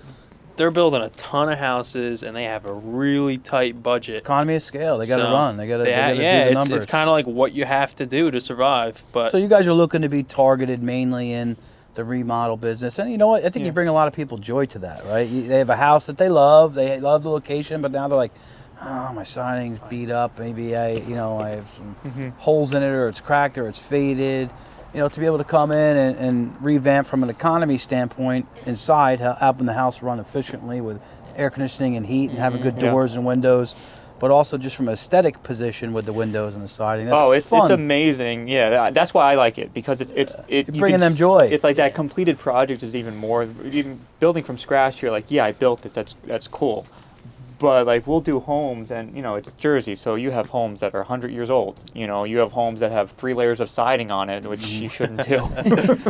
they're 0.57 0.71
building 0.71 1.03
a 1.03 1.11
ton 1.11 1.53
of 1.53 1.59
houses 1.59 2.23
and 2.23 2.35
they 2.35 2.45
have 2.45 2.65
a 2.65 2.73
really 2.73 3.37
tight 3.37 3.83
budget. 3.83 4.17
economy 4.17 4.55
of 4.55 4.63
scale. 4.63 4.97
They 4.97 5.07
got 5.07 5.19
to 5.19 5.25
So, 5.25 5.33
run. 5.33 5.59
They 5.59 5.69
got 5.69 5.77
to. 5.77 5.85
They, 5.85 5.91
They 5.91 5.97
got 5.97 6.15
to 6.15 6.23
yeah, 6.23 6.31
do 6.31 6.45
the 6.45 6.47
it's, 6.47 6.55
numbers. 6.55 6.83
it's 6.85 6.91
kind 6.91 7.09
of 7.09 7.13
like 7.13 7.27
what 7.27 7.53
you 7.53 7.67
have 7.67 7.95
to 7.97 8.07
do 8.07 8.31
to 8.31 8.41
survive. 8.41 9.05
But 9.13 9.31
So 9.31 9.37
you 9.37 9.49
guys 9.49 9.67
are 9.69 9.75
looking 9.75 10.01
to 10.01 10.09
be 10.09 10.23
targeted 10.23 10.83
mainly 10.83 11.31
in 11.33 11.57
the 11.95 12.05
remodel 12.05 12.57
business, 12.57 12.99
and 12.99 13.11
you 13.13 13.19
know 13.19 13.29
what? 13.29 13.41
I 13.45 13.51
think 13.51 13.63
Yeah. 13.63 13.67
you 13.67 13.73
bring 13.73 13.89
a 13.89 13.93
lot 13.93 14.09
of 14.09 14.15
people 14.15 14.39
joy 14.39 14.65
to 14.67 14.79
that, 14.81 15.05
right? 15.07 15.29
You, 15.29 15.43
they 15.47 15.59
have 15.59 15.71
a 15.71 15.77
house 15.77 16.07
that 16.07 16.17
they 16.19 16.29
love, 16.31 16.73
they 16.75 16.99
love 17.01 17.23
the 17.23 17.31
location, 17.31 17.81
but 17.83 17.93
now 17.93 18.09
they're 18.09 18.19
like, 18.19 18.33
oh, 18.83 19.13
my 19.13 19.25
siding's 19.25 19.79
beat 19.89 20.11
up. 20.11 20.39
Maybe 20.39 20.77
I, 20.77 20.93
you 20.93 21.15
know, 21.15 21.39
I 21.39 21.51
have 21.51 21.69
some 21.71 21.97
Mhm. 22.07 22.33
holes 22.39 22.73
in 22.73 22.83
it, 22.83 22.87
or 22.89 23.09
it's 23.09 23.21
cracked, 23.21 23.59
or 23.59 23.69
it's 23.69 23.79
faded. 23.79 24.51
You 24.95 25.01
know, 25.01 25.09
to 25.09 25.21
be 25.21 25.27
able 25.27 25.39
to 25.39 25.45
come 25.45 25.73
in 25.73 25.97
and, 25.97 26.17
and 26.17 26.57
revamp 26.61 27.07
from 27.07 27.23
an 27.23 27.29
economy 27.31 27.77
standpoint 27.79 28.47
inside, 28.65 29.21
helping 29.21 29.67
the 29.67 29.75
house 29.75 30.03
run 30.03 30.19
efficiently 30.21 30.81
with 30.81 31.01
air 31.37 31.51
conditioning 31.51 31.97
and 31.97 32.07
heat, 32.07 32.31
and 32.31 32.39
having 32.39 32.63
good 32.63 32.81
Yeah. 32.81 32.91
doors 32.91 33.15
and 33.15 33.27
windows. 33.27 33.75
But 34.19 34.31
also 34.31 34.57
just 34.57 34.77
from 34.77 34.89
an 34.89 34.95
aesthetic 34.95 35.43
position 35.43 35.93
with 35.93 36.07
the 36.07 36.13
windows 36.15 36.55
and 36.55 36.65
the 36.65 36.69
siding. 36.71 37.05
That's 37.05 37.21
oh, 37.21 37.33
it's 37.33 37.51
fun. 37.51 37.61
it's 37.65 37.71
amazing. 37.71 38.49
Yeah, 38.49 38.71
that- 38.71 38.95
that's 38.95 39.13
why 39.13 39.31
I 39.31 39.35
like 39.35 39.59
it 39.59 39.75
because 39.75 40.01
it's 40.01 40.11
it's 40.17 40.35
it, 40.49 40.69
You're 40.69 40.75
you 40.77 40.81
bringing 40.81 41.01
can 41.01 41.09
them 41.11 41.17
joy. 41.19 41.51
It's 41.53 41.63
like 41.63 41.77
that 41.77 41.93
completed 41.93 42.39
project 42.39 42.83
is 42.83 42.97
even 42.97 43.15
more. 43.15 43.47
Even 43.71 44.01
building 44.19 44.43
from 44.43 44.57
scratch, 44.57 45.03
you're 45.03 45.11
like, 45.11 45.27
yeah, 45.29 45.45
I 45.45 45.53
built 45.53 45.83
this. 45.83 45.93
That's 45.93 46.15
that's 46.27 46.49
cool. 46.49 46.87
But 47.59 47.87
like 47.87 48.07
we'll 48.07 48.21
do 48.21 48.39
homes, 48.39 48.91
and 48.91 49.17
you 49.17 49.23
know 49.23 49.37
it's 49.37 49.53
Jersey, 49.53 49.95
so 49.95 50.15
you 50.15 50.31
have 50.31 50.51
homes 50.51 50.81
that 50.81 50.95
are 50.95 50.99
100 51.01 51.31
years 51.31 51.49
old. 51.49 51.81
You 51.95 52.07
know, 52.07 52.25
you 52.25 52.37
have 52.39 52.53
homes 52.53 52.81
that 52.81 52.93
have 52.93 53.13
three 53.13 53.33
layers 53.33 53.61
of 53.61 53.71
siding 53.71 54.11
on 54.11 54.29
it, 54.29 54.45
which 54.45 54.61
you 54.67 54.91
shouldn't 54.91 55.27
do. 55.27 55.39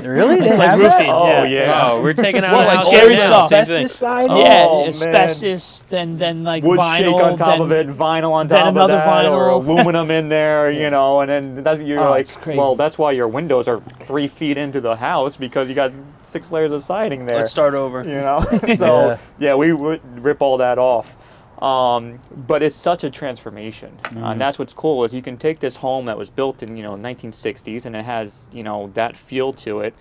Really? 0.02 0.40
They 0.40 0.48
It's 0.50 0.58
like 0.58 0.70
have 0.70 0.78
roofing. 0.80 1.06
that? 1.06 1.14
oh 1.14 1.26
Yeah. 1.28 1.44
yeah. 1.44 1.80
oh, 1.90 2.02
we're 2.02 2.14
taking 2.14 2.42
out 2.44 2.52
Well, 2.52 2.62
like 2.66 2.74
house 2.74 2.86
scary 2.86 3.16
stuff. 3.16 3.48
same 3.50 3.64
thing. 3.64 3.84
Asbestos 3.84 3.92
siding? 3.98 4.36
yeah, 4.38 4.64
Oh, 4.66 4.80
man. 4.80 4.88
asbestos, 4.88 5.82
then 5.88 6.18
then 6.18 6.42
like 6.42 6.64
wood 6.64 6.80
vinyl, 6.80 6.96
shake 6.98 7.22
on 7.22 7.38
top 7.38 7.48
then, 7.48 7.60
of 7.60 7.72
it, 7.72 7.88
vinyl 7.88 8.32
on 8.32 8.48
then 8.48 8.58
top 8.58 8.68
of 8.68 8.74
another 8.76 8.94
that, 8.96 9.26
or 9.26 9.48
aluminum 9.50 10.10
in 10.10 10.28
there, 10.28 10.70
you 10.70 10.90
know, 10.90 11.20
and 11.20 11.30
then 11.30 11.62
that, 11.62 11.84
you're 11.86 12.00
Oh, 12.00 12.10
like, 12.10 12.28
crazy. 12.40 12.58
well, 12.58 12.74
that's 12.74 12.98
why 12.98 13.12
your 13.12 13.28
windows 13.28 13.68
are 13.68 13.80
three 14.04 14.26
feet 14.26 14.58
into 14.58 14.80
the 14.80 14.96
house 14.96 15.36
because 15.36 15.68
you 15.68 15.74
got 15.76 15.92
six 16.24 16.50
layers 16.50 16.72
of 16.72 16.82
siding 16.82 17.24
there. 17.26 17.38
Let's 17.38 17.50
start 17.52 17.74
over. 17.74 18.02
You 18.02 18.16
know, 18.20 18.44
so 18.76 19.08
Yeah. 19.10 19.18
yeah. 19.38 19.54
we 19.54 19.72
would 19.72 20.00
rip 20.24 20.42
all 20.42 20.58
that 20.58 20.78
off. 20.78 21.16
Um, 21.62 22.18
but 22.46 22.62
it's 22.62 22.76
such 22.76 23.02
a 23.04 23.10
transformation, 23.10 23.98
uh, 24.04 24.08
Mm-hmm. 24.08 24.24
and 24.24 24.40
that's 24.40 24.58
what's 24.58 24.74
cool 24.74 25.04
is 25.04 25.14
you 25.14 25.22
can 25.22 25.36
take 25.38 25.60
this 25.60 25.76
home 25.76 26.04
that 26.06 26.18
was 26.18 26.28
built 26.28 26.62
in 26.62 26.76
you 26.76 26.82
know 26.82 26.96
1960s 26.96 27.86
and 27.86 27.96
it 27.96 28.04
has 28.04 28.48
you 28.52 28.62
know 28.62 28.90
that 28.94 29.16
feel 29.16 29.52
to 29.54 29.80
it, 29.80 29.94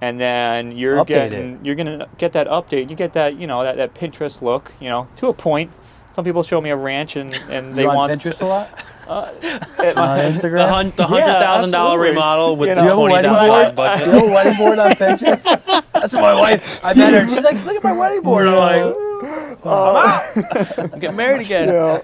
and 0.00 0.20
then 0.20 0.72
you're 0.76 0.96
Update 0.96 1.06
getting 1.06 1.54
it. 1.54 1.64
you're 1.64 1.76
gonna 1.76 2.08
get 2.18 2.32
that 2.32 2.48
update. 2.48 2.90
You 2.90 2.96
get 2.96 3.12
that 3.12 3.36
you 3.38 3.46
know 3.46 3.62
that, 3.62 3.76
that 3.76 3.94
Pinterest 3.94 4.42
look, 4.42 4.72
you 4.80 4.88
know, 4.88 5.06
to 5.16 5.28
a 5.28 5.32
point. 5.32 5.70
Some 6.16 6.24
people 6.24 6.42
show 6.42 6.62
me 6.62 6.70
a 6.70 6.76
ranch 6.76 7.16
and, 7.16 7.34
and 7.50 7.74
they 7.76 7.82
you 7.82 7.90
on 7.90 7.94
want 7.96 8.10
Pinterest 8.10 8.40
a 8.40 8.46
lot? 8.54 8.70
uh, 9.06 9.30
at 9.78 9.96
on 9.98 10.08
my- 10.08 10.24
Instagram? 10.24 10.56
The, 10.56 10.66
hun- 10.66 10.92
the 10.96 11.06
hundred 11.06 11.24
thousand 11.26 11.70
dollar 11.72 11.90
absolutely. 11.90 12.08
remodel 12.08 12.56
with 12.56 12.68
You 12.70 12.74
the 12.74 12.80
know, 12.82 12.88
Do 12.88 12.94
you 12.94 12.96
twenty 13.08 13.28
wedding 13.28 13.30
board? 13.50 13.76
budget. 13.76 14.06
You 14.06 14.12
have 14.14 14.22
a 14.22 14.26
wedding 14.34 14.56
board 14.56 14.78
on 14.78 14.90
Pinterest? 14.92 15.82
That's 15.92 16.14
what 16.14 16.22
my 16.22 16.34
wife. 16.34 16.80
I 16.82 16.94
met 16.94 17.12
her. 17.12 17.28
She's 17.28 17.44
like, 17.44 17.62
look 17.66 17.76
at 17.76 17.84
my 17.84 17.92
wedding 17.92 18.22
board. 18.22 18.46
I'm 18.48 18.94
like, 19.64 20.78
I'm 20.78 20.98
getting 21.00 21.16
married 21.16 21.42
again. 21.42 21.68
Yeah. 21.68 22.00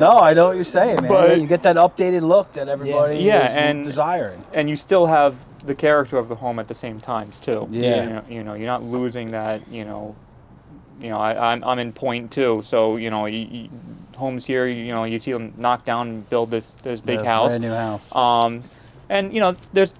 no, 0.00 0.18
I 0.18 0.34
know 0.34 0.46
what 0.48 0.56
you're 0.56 0.64
saying, 0.64 1.02
man. 1.02 1.08
But- 1.08 1.40
you 1.40 1.46
get 1.46 1.62
that 1.62 1.76
updated 1.76 2.22
look 2.22 2.52
that 2.54 2.68
everybody 2.68 3.18
Yeah, 3.18 3.48
is 3.48 3.56
and- 3.56 3.84
desiring. 3.84 4.42
and 4.52 4.68
you 4.68 4.74
still 4.74 5.06
have 5.06 5.36
the 5.64 5.74
character 5.76 6.16
of 6.18 6.28
the 6.28 6.34
home 6.34 6.58
at 6.58 6.66
the 6.68 6.74
same 6.74 6.98
times 6.98 7.38
too. 7.40 7.68
Yeah. 7.70 8.02
You 8.02 8.08
know, 8.10 8.24
you 8.28 8.44
know 8.44 8.54
you're 8.54 8.66
not 8.66 8.82
losing 8.82 9.30
that. 9.30 9.66
You 9.68 9.84
know, 9.84 10.14
you 11.00 11.08
know, 11.08 11.18
I, 11.18 11.52
I'm 11.52 11.62
I'm 11.64 11.78
in 11.78 11.92
point 11.92 12.30
too. 12.32 12.62
So 12.64 12.96
you 12.96 13.10
know, 13.10 13.26
you, 13.26 13.38
you, 13.50 13.68
homes 14.16 14.46
here, 14.46 14.66
you 14.66 14.92
know, 14.92 15.04
you 15.04 15.18
see 15.18 15.32
them 15.32 15.52
knock 15.56 15.84
down 15.84 16.08
and 16.08 16.30
build 16.30 16.50
this 16.50 16.72
this 16.82 17.00
big 17.00 17.20
Yeah, 17.20 17.26
house. 17.26 17.50
brand 17.50 17.62
new 17.62 17.70
house. 17.72 18.14
Um, 18.14 18.62
and 19.08 19.32
you 19.32 19.40
know, 19.40 19.56
there's 19.72 19.92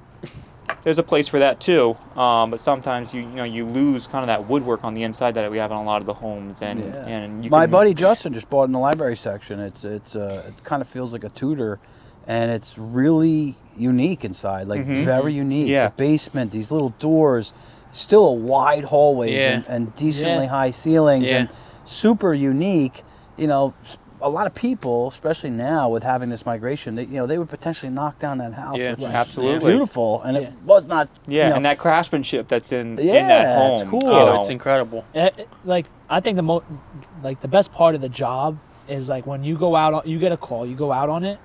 there's 0.84 0.98
a 0.98 1.02
place 1.02 1.26
for 1.28 1.38
that 1.40 1.60
too. 1.60 1.96
Um, 2.16 2.50
but 2.50 2.60
sometimes 2.60 3.12
you 3.12 3.20
you 3.22 3.26
know 3.26 3.44
you 3.44 3.66
lose 3.66 4.06
kind 4.06 4.22
of 4.22 4.28
that 4.28 4.48
woodwork 4.48 4.84
on 4.84 4.94
the 4.94 5.02
inside 5.02 5.34
that 5.34 5.50
we 5.50 5.58
have 5.58 5.70
in 5.70 5.76
a 5.76 5.84
lot 5.84 6.00
of 6.00 6.06
the 6.06 6.14
homes, 6.14 6.62
and 6.62 6.80
Yeah. 6.80 7.06
and 7.06 7.44
you 7.44 7.50
My 7.50 7.66
buddy 7.66 7.92
Justin 7.94 8.32
just 8.32 8.48
bought 8.48 8.64
in 8.64 8.72
the 8.72 8.78
library 8.78 9.16
section. 9.16 9.60
It's 9.60 9.84
it's 9.84 10.16
uh, 10.16 10.44
it 10.48 10.64
kind 10.64 10.80
of 10.82 10.88
feels 10.88 11.12
like 11.12 11.24
a 11.24 11.28
Tudor, 11.28 11.78
and 12.26 12.50
it's 12.50 12.78
really 12.78 13.56
unique 13.76 14.24
inside, 14.24 14.68
like 14.68 14.80
Mhm. 14.80 15.04
very 15.04 15.34
unique. 15.34 15.68
Yeah. 15.68 15.88
The 15.88 15.94
basement, 15.96 16.50
these 16.52 16.72
little 16.72 16.90
doors, 16.98 17.52
still 17.96 18.26
a 18.26 18.32
wide 18.32 18.84
hallways 18.84 19.32
Yeah. 19.34 19.48
and, 19.56 19.66
and 19.68 19.96
decently 19.96 20.44
Yeah. 20.44 20.50
high 20.50 20.70
ceilings, 20.70 21.24
Yeah. 21.26 21.36
and 21.38 21.48
super 21.84 22.34
unique. 22.34 23.02
You 23.36 23.46
know, 23.46 23.74
a 24.20 24.28
lot 24.30 24.46
of 24.46 24.54
people, 24.54 25.08
especially 25.08 25.50
now 25.50 25.88
with 25.90 26.02
having 26.02 26.30
this 26.30 26.46
migration, 26.46 26.94
they, 26.96 27.04
you 27.04 27.14
know, 27.18 27.26
they 27.26 27.36
would 27.38 27.50
potentially 27.50 27.90
knock 27.92 28.18
down 28.18 28.38
that 28.38 28.54
house, 28.54 28.78
Yeah. 28.78 28.92
which 28.94 29.02
Absolutely. 29.04 29.70
beautiful, 29.72 30.22
and 30.22 30.36
Yeah. 30.36 30.42
it 30.44 30.54
was 30.64 30.86
not. 30.86 31.08
Yeah, 31.26 31.44
you 31.44 31.50
know, 31.50 31.56
and 31.56 31.64
that 31.66 31.78
craftsmanship 31.78 32.48
that's 32.48 32.72
in 32.72 32.98
in 32.98 33.06
Yeah, 33.06 33.26
that 33.28 33.58
home. 33.58 33.72
it's 33.80 33.90
cool. 33.90 34.00
you 34.02 34.08
Oh, 34.10 34.26
know. 34.26 34.40
it's 34.40 34.48
incredible. 34.48 35.04
Eh, 35.14 35.28
eh, 35.38 35.42
like 35.64 35.86
I 36.08 36.20
think 36.20 36.36
the 36.36 36.42
most, 36.42 36.64
like 37.22 37.40
the 37.40 37.48
best 37.48 37.72
part 37.72 37.94
of 37.94 38.00
the 38.00 38.08
job 38.08 38.56
is 38.88 39.08
like 39.08 39.26
when 39.26 39.44
you 39.44 39.56
go 39.56 39.74
out 39.76 39.92
on 39.92 40.02
you 40.06 40.18
get 40.18 40.32
a 40.32 40.36
call, 40.36 40.64
you 40.66 40.76
go 40.76 40.92
out 40.92 41.08
on 41.08 41.24
it, 41.24 41.38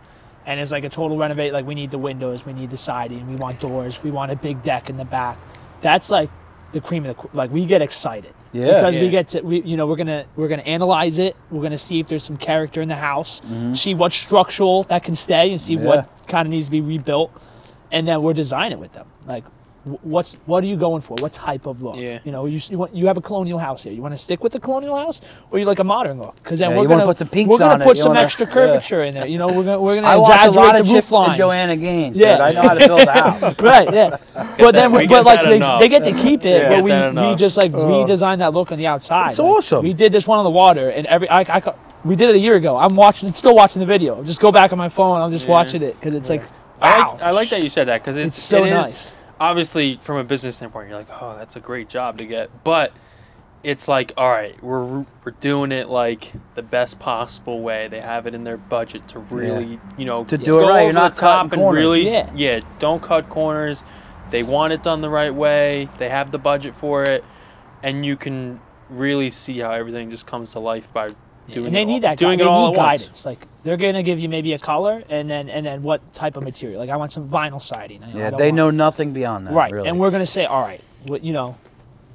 and 0.46 0.60
it's 0.60 0.72
like 0.72 0.84
a 0.86 0.90
total 0.90 1.18
renovate. 1.18 1.52
Like 1.54 1.66
we 1.68 1.76
need 1.76 1.92
the 1.92 1.98
windows, 1.98 2.46
we 2.46 2.54
need 2.54 2.70
the 2.70 2.78
siding, 2.78 3.30
we 3.30 3.36
want 3.36 3.60
doors, 3.60 4.02
we 4.04 4.12
want 4.12 4.32
a 4.32 4.36
big 4.36 4.64
deck 4.64 4.90
in 4.90 4.98
the 4.98 5.06
back. 5.06 5.38
That's 5.82 6.10
like 6.10 6.30
the 6.72 6.82
cream 6.82 7.06
of 7.06 7.16
the 7.18 7.28
like 7.34 7.52
we 7.52 7.66
get 7.66 7.82
excited 7.82 8.34
Yeah. 8.54 8.76
because 8.76 8.96
we 8.98 9.10
get 9.10 9.28
to 9.30 9.42
we 9.42 9.62
you 9.62 9.76
know 9.78 9.88
we're 9.88 9.96
gonna 9.98 10.26
we're 10.36 10.48
gonna 10.48 10.62
analyze 10.64 11.20
it. 11.20 11.36
We're 11.50 11.62
gonna 11.64 11.78
see 11.78 12.00
if 12.00 12.08
there's 12.08 12.24
some 12.24 12.38
character 12.38 12.82
in 12.82 12.90
the 12.90 12.96
house, 12.96 13.42
see 13.74 13.94
what's 13.94 14.16
structural 14.16 14.84
that 14.84 15.04
can 15.04 15.16
stay, 15.16 15.52
and 15.52 15.60
see 15.62 15.76
Mm-hmm. 15.76 15.84
Yeah. 15.84 15.90
what 15.96 16.28
kind 16.28 16.46
of 16.46 16.52
needs 16.52 16.66
to 16.66 16.72
be 16.72 16.82
rebuilt, 16.82 17.32
and 17.92 18.08
then 18.08 18.22
we're 18.24 18.34
designing 18.34 18.80
with 18.80 18.94
them 18.94 19.08
like. 19.26 19.44
Wh- 19.86 20.06
What's 20.06 20.36
what 20.46 20.64
are 20.64 20.68
you 20.68 20.76
going 20.78 21.02
for? 21.02 21.16
What 21.20 21.34
type 21.34 21.66
of 21.66 21.82
look? 21.82 21.98
Yeah. 21.98 22.20
You 22.24 22.32
know, 22.32 22.46
you, 22.46 22.60
you 22.70 22.78
want 22.78 22.96
you 22.96 23.08
have 23.08 23.18
a 23.18 23.22
colonial 23.22 23.60
house 23.60 23.84
here. 23.84 23.94
You 23.94 24.02
want 24.02 24.14
to 24.14 24.18
stick 24.18 24.44
with 24.44 24.52
the 24.54 24.60
colonial 24.60 24.96
house, 24.98 25.22
or 25.50 25.60
you 25.60 25.66
like 25.66 25.80
a 25.80 25.84
modern 25.84 26.18
look? 26.20 26.36
Because 26.36 26.60
then 26.60 26.72
Yeah, 26.72 26.78
we're 26.78 26.88
gonna 26.88 27.06
put 27.06 27.18
some 27.18 27.28
pinks 27.30 27.50
we're 27.52 27.58
gonna 27.60 27.84
put 27.84 27.98
some 27.98 28.10
wanna- 28.10 28.22
extra 28.22 28.46
yeah. 28.48 28.54
curvature 28.54 29.04
in 29.04 29.14
there. 29.14 29.28
You 29.28 29.38
know, 29.38 29.48
we're 29.48 29.64
gonna 29.64 29.80
we're 29.82 29.96
gonna 29.96 30.08
I 30.08 30.16
watch 30.18 30.30
a 30.30 30.34
exaggerate 30.34 30.56
lot 30.56 30.74
the 30.74 30.80
of 30.82 30.86
roof 30.92 30.96
Chip 30.96 31.04
and 31.06 31.12
lines. 31.28 31.38
Joanna 31.38 31.78
Gaines. 31.78 32.18
Yeah. 32.18 32.32
dude. 32.32 32.42
I 32.42 32.52
know 32.54 32.62
how 32.62 32.74
to 32.74 32.88
build 32.88 33.02
a 33.02 33.12
house. 33.22 33.60
right, 33.62 33.94
yeah. 33.94 34.18
but 34.36 34.72
then, 34.72 34.74
that- 34.74 34.92
we, 34.92 34.98
we 35.00 35.08
but 35.08 35.26
like 35.26 35.42
they, 35.44 35.60
they 35.80 35.90
get 35.90 36.04
to 36.06 36.14
keep 36.14 36.46
it, 36.46 36.62
Yeah. 36.64 36.70
but 36.70 36.84
we, 36.84 37.30
we 37.30 37.36
just 37.36 37.58
like 37.58 37.72
oh. 37.74 37.88
redesign 37.88 38.38
that 38.40 38.54
look 38.54 38.72
on 38.72 38.78
the 38.78 38.88
outside. 38.88 39.32
It's 39.32 39.40
Like, 39.40 39.48
awesome. 39.58 39.84
We 39.84 39.94
did 39.94 40.12
this 40.12 40.28
one 40.28 40.38
on 40.40 40.44
the 40.46 40.52
water, 40.52 40.90
and 40.90 41.06
every 41.08 41.30
I, 41.30 41.42
I 41.42 41.74
we 42.04 42.16
did 42.16 42.30
it 42.30 42.36
a 42.36 42.40
year 42.40 42.56
ago. 42.56 42.78
I'm 42.78 42.96
watching, 42.96 43.30
I'm 43.30 43.36
still 43.36 43.56
watching 43.56 43.80
the 43.80 43.86
video. 43.86 44.24
Just 44.24 44.40
go 44.42 44.52
back 44.52 44.72
on 44.72 44.78
my 44.80 44.90
phone. 44.90 45.22
I'm 45.22 45.32
just 45.32 45.46
Yeah. 45.46 45.52
watching 45.52 45.84
it 45.84 45.94
because 46.00 46.16
it's 46.16 46.30
like, 46.30 46.44
I 46.82 47.00
wow, 47.00 47.12
like, 47.14 47.22
I 47.22 47.32
like 47.32 47.50
that 47.50 47.62
you 47.64 47.70
said 47.70 47.88
that 47.90 48.02
because 48.04 48.18
it's, 48.18 48.30
It's 48.30 48.42
so 48.44 48.64
it 48.64 48.70
is- 48.70 48.74
nice. 48.74 49.16
Obviously, 49.42 49.98
from 49.98 50.18
a 50.18 50.24
business 50.24 50.58
standpoint, 50.58 50.88
you're 50.90 50.98
like, 50.98 51.10
oh, 51.22 51.36
that's 51.36 51.56
a 51.56 51.60
great 51.60 51.90
job 51.90 52.20
to 52.20 52.26
get. 52.26 52.64
But 52.64 52.94
it's 53.64 53.88
like, 53.88 54.12
all 54.16 54.30
right, 54.30 54.62
we're 54.64 54.84
we're 55.26 55.32
doing 55.40 55.72
it 55.72 55.90
like 55.90 56.32
the 56.56 56.62
best 56.62 57.00
possible 57.00 57.60
way. 57.62 57.88
They 57.88 58.02
have 58.02 58.28
it 58.28 58.34
in 58.36 58.44
their 58.44 58.58
budget 58.58 59.08
to 59.10 59.20
really, 59.20 59.80
you 59.98 60.06
know, 60.06 60.24
To 60.26 60.38
do 60.38 60.60
it 60.60 60.68
right, 60.68 60.84
you're 60.84 60.94
not 60.94 61.16
top 61.16 61.44
and 61.44 61.52
corners. 61.54 61.80
really, 61.82 62.10
Yeah. 62.36 62.60
don't 62.80 63.02
cut 63.02 63.30
corners. 63.30 63.84
They 64.30 64.44
want 64.44 64.74
it 64.74 64.84
done 64.84 65.02
the 65.02 65.10
right 65.10 65.34
way. 65.34 65.90
They 65.98 66.10
have 66.10 66.32
the 66.32 66.38
budget 66.40 66.74
for 66.76 67.04
it, 67.04 67.24
and 67.84 68.06
you 68.06 68.16
can 68.18 68.62
really 68.90 69.32
see 69.32 69.60
how 69.60 69.72
everything 69.72 70.10
just 70.12 70.26
comes 70.28 70.52
to 70.52 70.60
life 70.60 70.92
by 70.94 71.16
doing. 71.48 71.66
It 71.66 71.68
and 71.68 71.76
they 71.76 71.82
it 71.82 71.86
need 71.86 71.94
all, 72.06 72.12
that. 72.12 72.18
doing 72.20 72.38
gui- 72.38 72.44
it 72.44 72.46
they 72.46 72.52
all 72.52 72.72
need 72.72 72.78
at 72.78 72.86
once. 72.86 73.02
guidance. 73.02 73.26
Like 73.26 73.48
they're 73.64 73.78
gonna 73.78 74.04
give 74.04 74.20
you 74.20 74.30
maybe 74.30 74.54
a 74.54 74.60
color, 74.60 75.04
and 75.10 75.30
then 75.30 75.50
and 75.50 75.66
then 75.66 75.84
what 75.84 76.14
type 76.14 76.38
of 76.38 76.44
material. 76.44 76.80
Like 76.80 76.90
I 76.90 76.96
want 76.98 77.12
some 77.12 77.30
vinyl 77.30 77.62
siding. 77.62 78.04
I- 78.04 78.08
I 78.08 78.14
Yeah, 78.14 78.30
don't 78.32 78.40
they 78.40 78.52
know 78.52 78.72
nothing 78.72 79.14
beyond 79.14 79.48
that. 79.48 79.54
right 79.54 79.72
really. 79.72 79.88
and 79.88 80.00
we're 80.00 80.10
going 80.10 80.22
to 80.22 80.26
say 80.26 80.46
all 80.46 80.62
right 80.62 80.82
what 81.06 81.24
you 81.24 81.34
know 81.34 81.58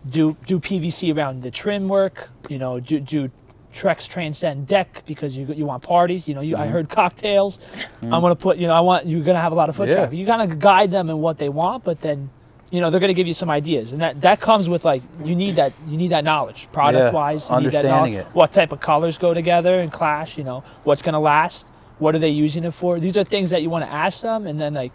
do 0.09 0.37
do 0.47 0.61
PVC 0.61 1.17
around 1.17 1.43
the 1.43 1.51
trim 1.51 1.89
work. 1.89 2.31
You 2.49 2.59
know, 2.59 2.81
do 2.81 3.01
do 3.01 3.31
Trex 3.73 4.09
Transcend 4.09 4.67
deck 4.69 5.03
because 5.07 5.37
you 5.37 5.47
you 5.47 5.67
want 5.67 5.83
parties. 5.83 6.29
You 6.29 6.35
know, 6.35 6.41
you, 6.41 6.57
I 6.57 6.61
mm-hmm. 6.61 6.73
heard 6.73 6.89
cocktails. 6.89 7.59
I'm 8.01 8.09
mm-hmm. 8.09 8.11
gonna 8.11 8.37
put. 8.37 8.59
You 8.59 8.69
know, 8.69 8.75
I 8.75 8.81
want 8.81 9.07
you're 9.07 9.25
gonna 9.25 9.41
have 9.41 9.53
a 9.53 9.57
lot 9.57 9.69
of 9.69 9.77
foot 9.77 9.89
Yeah. 9.89 9.97
traffic. 9.97 10.19
You 10.19 10.27
gotta 10.27 10.47
guide 10.47 10.91
them 10.91 11.11
in 11.11 11.19
what 11.19 11.39
they 11.39 11.49
want, 11.49 11.85
but 11.85 12.01
then. 12.01 12.31
You 12.71 12.81
know 12.81 12.91
they're 12.91 12.99
going 13.01 13.09
to 13.09 13.15
give 13.15 13.29
you 13.29 13.33
some 13.35 13.49
ideas, 13.49 13.93
and 13.93 14.03
that, 14.03 14.21
that 14.23 14.41
comes 14.41 14.69
with 14.69 14.85
like 14.85 15.03
you 15.23 15.37
need 15.37 15.55
that 15.57 15.73
you 15.87 15.97
need 15.97 16.09
that 16.09 16.25
knowledge, 16.25 16.69
product 16.73 17.15
wise. 17.15 17.49
you 17.49 17.57
need 17.61 17.67
that 17.67 17.77
understanding 17.85 18.15
it. 18.15 18.27
What 18.33 18.53
type 18.53 18.73
of 18.73 18.81
colors 18.81 19.19
go 19.19 19.33
together 19.35 19.79
and 19.79 19.93
clash? 19.93 20.37
You 20.37 20.43
know 20.45 20.65
what's 20.83 21.01
going 21.03 21.13
to 21.13 21.21
last. 21.21 21.69
What 21.99 22.15
are 22.15 22.19
they 22.19 22.29
using 22.31 22.65
it 22.65 22.73
for? 22.75 22.99
These 22.99 23.17
are 23.17 23.25
things 23.25 23.51
that 23.51 23.63
you 23.63 23.71
want 23.71 23.85
to 23.85 23.93
ask 23.93 24.21
them, 24.23 24.47
and 24.49 24.61
then 24.61 24.75
like 24.75 24.93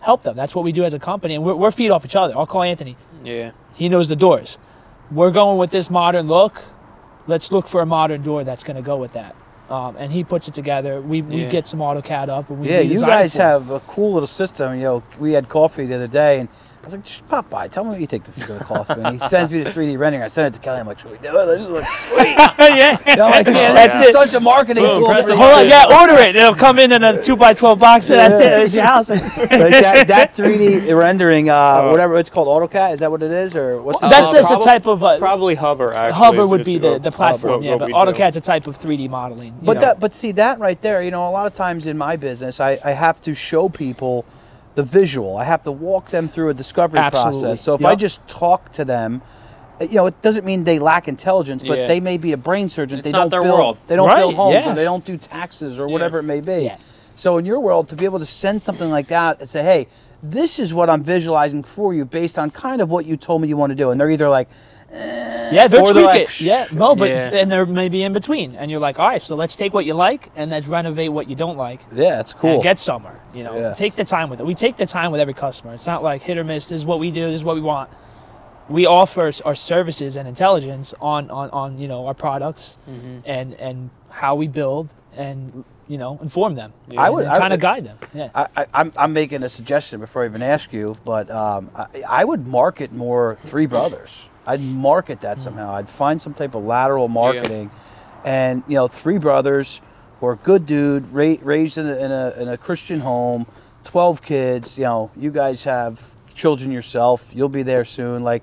help 0.00 0.22
them. 0.22 0.36
That's 0.36 0.54
what 0.54 0.64
we 0.64 0.72
do 0.72 0.84
as 0.84 0.92
a 0.92 0.98
company, 0.98 1.34
and 1.34 1.42
we're, 1.42 1.54
we're 1.54 1.70
feed 1.70 1.90
off 1.90 2.04
each 2.04 2.14
other. 2.14 2.36
I'll 2.36 2.46
call 2.46 2.62
Anthony. 2.62 2.96
Yeah. 3.24 3.52
He 3.74 3.88
knows 3.88 4.10
the 4.10 4.16
doors. 4.16 4.58
We're 5.10 5.30
going 5.30 5.56
with 5.56 5.70
this 5.70 5.88
modern 5.90 6.28
look. 6.28 6.62
Let's 7.26 7.50
look 7.50 7.68
for 7.68 7.80
a 7.80 7.86
modern 7.86 8.22
door 8.22 8.44
that's 8.44 8.62
going 8.64 8.76
to 8.76 8.82
go 8.82 8.96
with 8.98 9.14
that. 9.14 9.34
Um, 9.70 9.96
and 9.96 10.12
he 10.12 10.24
puts 10.24 10.46
it 10.46 10.52
together. 10.52 11.00
We, 11.00 11.22
we 11.22 11.44
Yeah. 11.44 11.48
get 11.48 11.66
some 11.66 11.80
AutoCAD 11.80 12.28
up. 12.28 12.50
And 12.50 12.60
we 12.60 12.68
Yeah, 12.68 12.80
we 12.80 12.88
you 12.88 13.00
guys 13.00 13.34
have 13.38 13.70
a 13.70 13.80
cool 13.80 14.12
little 14.12 14.26
system. 14.26 14.74
You 14.74 14.82
know, 14.82 15.02
we 15.18 15.32
had 15.32 15.48
coffee 15.48 15.86
the 15.86 15.94
other 15.96 16.06
day, 16.06 16.38
and 16.40 16.48
I 16.84 16.88
was 16.88 16.94
like, 16.96 17.04
just 17.06 17.26
pop 17.30 17.48
by. 17.48 17.66
Tell 17.66 17.82
me 17.82 17.90
what 17.92 18.00
you 18.00 18.06
think 18.06 18.24
this 18.24 18.36
is 18.36 18.44
going 18.44 18.58
to 18.58 18.64
cost 18.66 18.94
me. 18.94 19.02
And 19.02 19.18
he 19.18 19.28
sends 19.28 19.50
me 19.50 19.62
this 19.62 19.74
3D 19.74 19.96
rendering. 19.98 20.22
I 20.22 20.28
send 20.28 20.48
it 20.54 20.58
to 20.58 20.62
Kelly. 20.62 20.80
I'm 20.80 20.86
like, 20.86 20.98
should 20.98 21.12
we 21.12 21.16
do 21.16 21.34
it? 21.38 21.46
This 21.46 21.66
looks 21.66 22.10
sweet. 22.10 22.36
yeah. 22.58 22.98
You 23.08 23.16
know, 23.16 23.28
like, 23.30 23.46
yeah, 23.46 23.72
That's 23.72 23.94
this 23.94 24.06
is 24.08 24.12
such 24.12 24.34
a 24.34 24.40
marketing 24.40 24.84
Boom, 24.84 24.98
tool. 25.00 25.08
press 25.08 25.24
the. 25.24 25.34
Hold 25.34 25.54
on, 25.54 25.66
yeah, 25.66 25.98
order 25.98 26.12
it. 26.20 26.36
It'll 26.36 26.54
come 26.54 26.78
in 26.78 26.92
in 26.92 27.02
a 27.02 27.22
two 27.22 27.36
by 27.36 27.54
twelve 27.54 27.78
box, 27.78 28.10
and 28.10 28.18
that's 28.20 28.38
it. 28.38 28.52
It's 28.64 28.74
your 28.74 28.84
house. 28.84 29.08
Like 29.54 29.70
that, 29.70 30.08
that 30.08 30.34
3D 30.36 30.94
rendering, 30.94 31.48
uh, 31.48 31.88
whatever 31.88 32.18
it's 32.18 32.28
called, 32.28 32.48
AutoCAD. 32.48 32.94
Is 32.94 33.00
that 33.00 33.10
what 33.10 33.22
it 33.22 33.30
is, 33.30 33.56
or 33.56 33.80
what's 33.80 34.02
the 34.02 34.08
That's 34.08 34.30
Uh, 34.30 34.34
just 34.42 34.52
a 34.52 34.58
type 34.58 34.86
of 34.86 35.02
uh, 35.02 35.18
Probably 35.18 35.54
Hover. 35.54 35.92
Actually, 35.94 36.12
hover 36.18 36.46
would 36.46 36.64
be 36.66 36.76
the, 36.76 36.98
the 36.98 37.10
platform, 37.10 37.54
what- 37.54 37.62
yeah. 37.62 37.76
But 37.76 37.86
we 37.86 37.92
do. 37.92 37.98
AutoCAD's 37.98 38.36
a 38.36 38.40
type 38.42 38.66
of 38.66 38.78
3D 38.78 39.08
modeling. 39.08 39.54
you 39.54 39.60
But 39.62 39.74
know. 39.74 39.80
that, 39.80 40.00
but 40.00 40.14
see 40.14 40.32
that 40.32 40.58
right 40.58 40.80
there. 40.82 41.02
You 41.02 41.10
know, 41.12 41.26
a 41.28 41.30
lot 41.30 41.46
of 41.46 41.54
times 41.54 41.86
in 41.86 41.96
my 41.96 42.16
business, 42.16 42.60
I, 42.60 42.78
I 42.84 42.90
have 42.90 43.22
to 43.22 43.34
show 43.34 43.68
people 43.70 44.24
the 44.74 44.82
visual. 44.82 45.36
I 45.36 45.44
have 45.44 45.62
to 45.64 45.72
walk 45.72 46.10
them 46.10 46.28
through 46.28 46.50
a 46.50 46.54
discovery 46.54 46.98
Absolutely. 47.00 47.40
process. 47.42 47.60
So 47.60 47.74
if 47.74 47.84
I 47.84 47.94
just 47.94 48.26
talk 48.26 48.72
to 48.72 48.84
them, 48.84 49.22
uh, 49.80 49.84
you 49.84 49.96
know, 49.96 50.06
it 50.06 50.20
doesn't 50.22 50.44
mean 50.44 50.64
they 50.64 50.78
lack 50.78 51.06
intelligence, 51.08 51.62
but 51.66 51.78
Yeah. 51.78 51.86
they 51.86 52.00
may 52.00 52.16
be 52.16 52.32
a 52.32 52.36
brain 52.36 52.68
surgeon. 52.68 52.98
It's 52.98 53.04
they 53.04 53.12
not 53.12 53.22
don't 53.22 53.30
their 53.30 53.42
build. 53.42 53.58
world. 53.58 53.76
They 53.86 53.96
don't 53.96 54.08
Right, 54.08 54.18
build 54.18 54.34
homes, 54.34 54.54
yeah. 54.54 54.72
or 54.72 54.74
they 54.74 54.84
don't 54.84 55.04
do 55.04 55.16
taxes, 55.16 55.78
or 55.78 55.86
whatever 55.88 56.18
it 56.18 56.24
may 56.24 56.40
be. 56.40 56.64
Yeah. 56.64 56.76
So 57.16 57.38
in 57.38 57.44
your 57.46 57.60
world, 57.60 57.88
to 57.88 57.96
be 57.96 58.04
able 58.04 58.18
to 58.18 58.26
send 58.26 58.62
something 58.62 58.90
like 58.90 59.08
that 59.08 59.38
and 59.40 59.48
say, 59.48 59.62
"Hey, 59.62 59.86
this 60.22 60.58
is 60.58 60.74
what 60.74 60.90
I'm 60.90 61.02
visualizing 61.04 61.62
for 61.62 61.94
you, 61.94 62.04
based 62.04 62.38
on 62.38 62.50
kind 62.50 62.80
of 62.80 62.90
what 62.90 63.06
you 63.06 63.16
told 63.16 63.42
me 63.42 63.48
you 63.48 63.56
want 63.56 63.70
to 63.70 63.76
do," 63.76 63.90
and 63.90 64.00
they're 64.00 64.10
either 64.10 64.28
like, 64.28 64.48
Yeah, 65.52 65.68
they'll 65.68 65.82
Or 65.82 65.92
tweak 65.92 65.94
they're 65.94 66.04
like, 66.04 66.20
it. 66.22 66.40
Yeah, 66.40 66.66
no, 66.72 66.94
but 66.96 67.08
Yeah. 67.10 67.30
and 67.34 67.50
they're 67.52 67.66
maybe 67.66 68.02
in 68.02 68.12
between, 68.12 68.54
and 68.56 68.70
you're 68.70 68.80
like, 68.80 68.98
all 68.98 69.08
right, 69.08 69.20
so 69.20 69.36
let's 69.36 69.54
take 69.56 69.74
what 69.74 69.84
you 69.84 69.94
like 69.94 70.30
and 70.36 70.50
let's 70.50 70.66
renovate 70.66 71.12
what 71.12 71.28
you 71.28 71.36
don't 71.36 71.56
like 71.56 71.80
"Yeah, 71.92 72.20
it's 72.20 72.32
cool." 72.32 72.54
and 72.54 72.62
get 72.62 72.78
somewhere. 72.78 73.20
You 73.34 73.44
know, 73.44 73.56
Yeah. 73.58 73.72
take 73.74 73.94
the 73.96 74.04
time 74.04 74.30
with 74.30 74.40
it. 74.40 74.46
We 74.46 74.54
take 74.54 74.76
the 74.78 74.86
time 74.86 75.12
with 75.12 75.20
every 75.20 75.34
customer. 75.34 75.74
It's 75.74 75.86
not 75.86 76.02
like 76.02 76.22
hit 76.22 76.38
or 76.38 76.44
miss. 76.44 76.68
This 76.68 76.80
is 76.80 76.86
what 76.86 76.98
we 76.98 77.10
do. 77.10 77.26
This 77.26 77.34
is 77.40 77.44
what 77.44 77.56
we 77.56 77.60
want. 77.62 77.90
We 78.68 78.86
offer 78.86 79.30
our 79.44 79.54
services 79.54 80.16
and 80.16 80.26
intelligence 80.26 80.94
on 81.00 81.30
on, 81.30 81.50
on 81.50 81.78
you 81.78 81.88
know 81.88 82.06
our 82.06 82.14
products 82.14 82.78
Mm-hmm. 82.88 83.18
and 83.26 83.54
and 83.54 83.90
how 84.10 84.34
we 84.36 84.48
build 84.48 84.94
and 85.16 85.64
you 85.88 85.98
know 85.98 86.18
inform 86.22 86.54
them. 86.54 86.72
I 86.96 87.10
would- 87.10 87.26
kind 87.26 87.52
of 87.52 87.60
guide 87.60 87.84
them. 87.84 87.98
Yeah. 88.14 88.30
I, 88.34 88.46
I, 88.56 88.66
I'm, 88.72 88.92
I'm 88.96 89.12
making 89.12 89.42
a 89.42 89.48
suggestion 89.50 90.00
before 90.00 90.22
I 90.22 90.26
even 90.26 90.40
ask 90.42 90.72
you, 90.72 90.96
but 91.04 91.30
um, 91.30 91.70
I, 91.76 91.86
I 92.08 92.24
would 92.24 92.46
market 92.46 92.92
more 92.92 93.36
Three 93.44 93.66
Brothers. 93.66 94.28
I'd 94.46 94.60
market 94.60 95.20
that 95.22 95.38
hmm. 95.38 95.42
somehow. 95.42 95.74
I'd 95.74 95.88
find 95.88 96.20
some 96.20 96.34
type 96.34 96.54
of 96.54 96.64
lateral 96.64 97.08
marketing, 97.08 97.70
and 98.24 98.62
you 98.68 98.74
know, 98.74 98.88
Three 98.88 99.18
Brothers, 99.18 99.80
a 100.22 100.36
good 100.36 100.66
dude, 100.66 101.12
ra- 101.12 101.36
raised 101.42 101.78
in 101.78 101.86
a, 101.86 101.96
in 101.96 102.10
a 102.10 102.34
in 102.42 102.48
a 102.48 102.56
Christian 102.56 103.00
home, 103.00 103.46
twelve 103.84 104.22
kids. 104.22 104.78
You 104.78 104.84
know, 104.84 105.10
you 105.16 105.30
guys 105.30 105.64
have 105.64 106.14
children 106.34 106.72
yourself. 106.72 107.32
You'll 107.34 107.48
be 107.48 107.62
there 107.62 107.84
soon. 107.84 108.24
Like, 108.24 108.42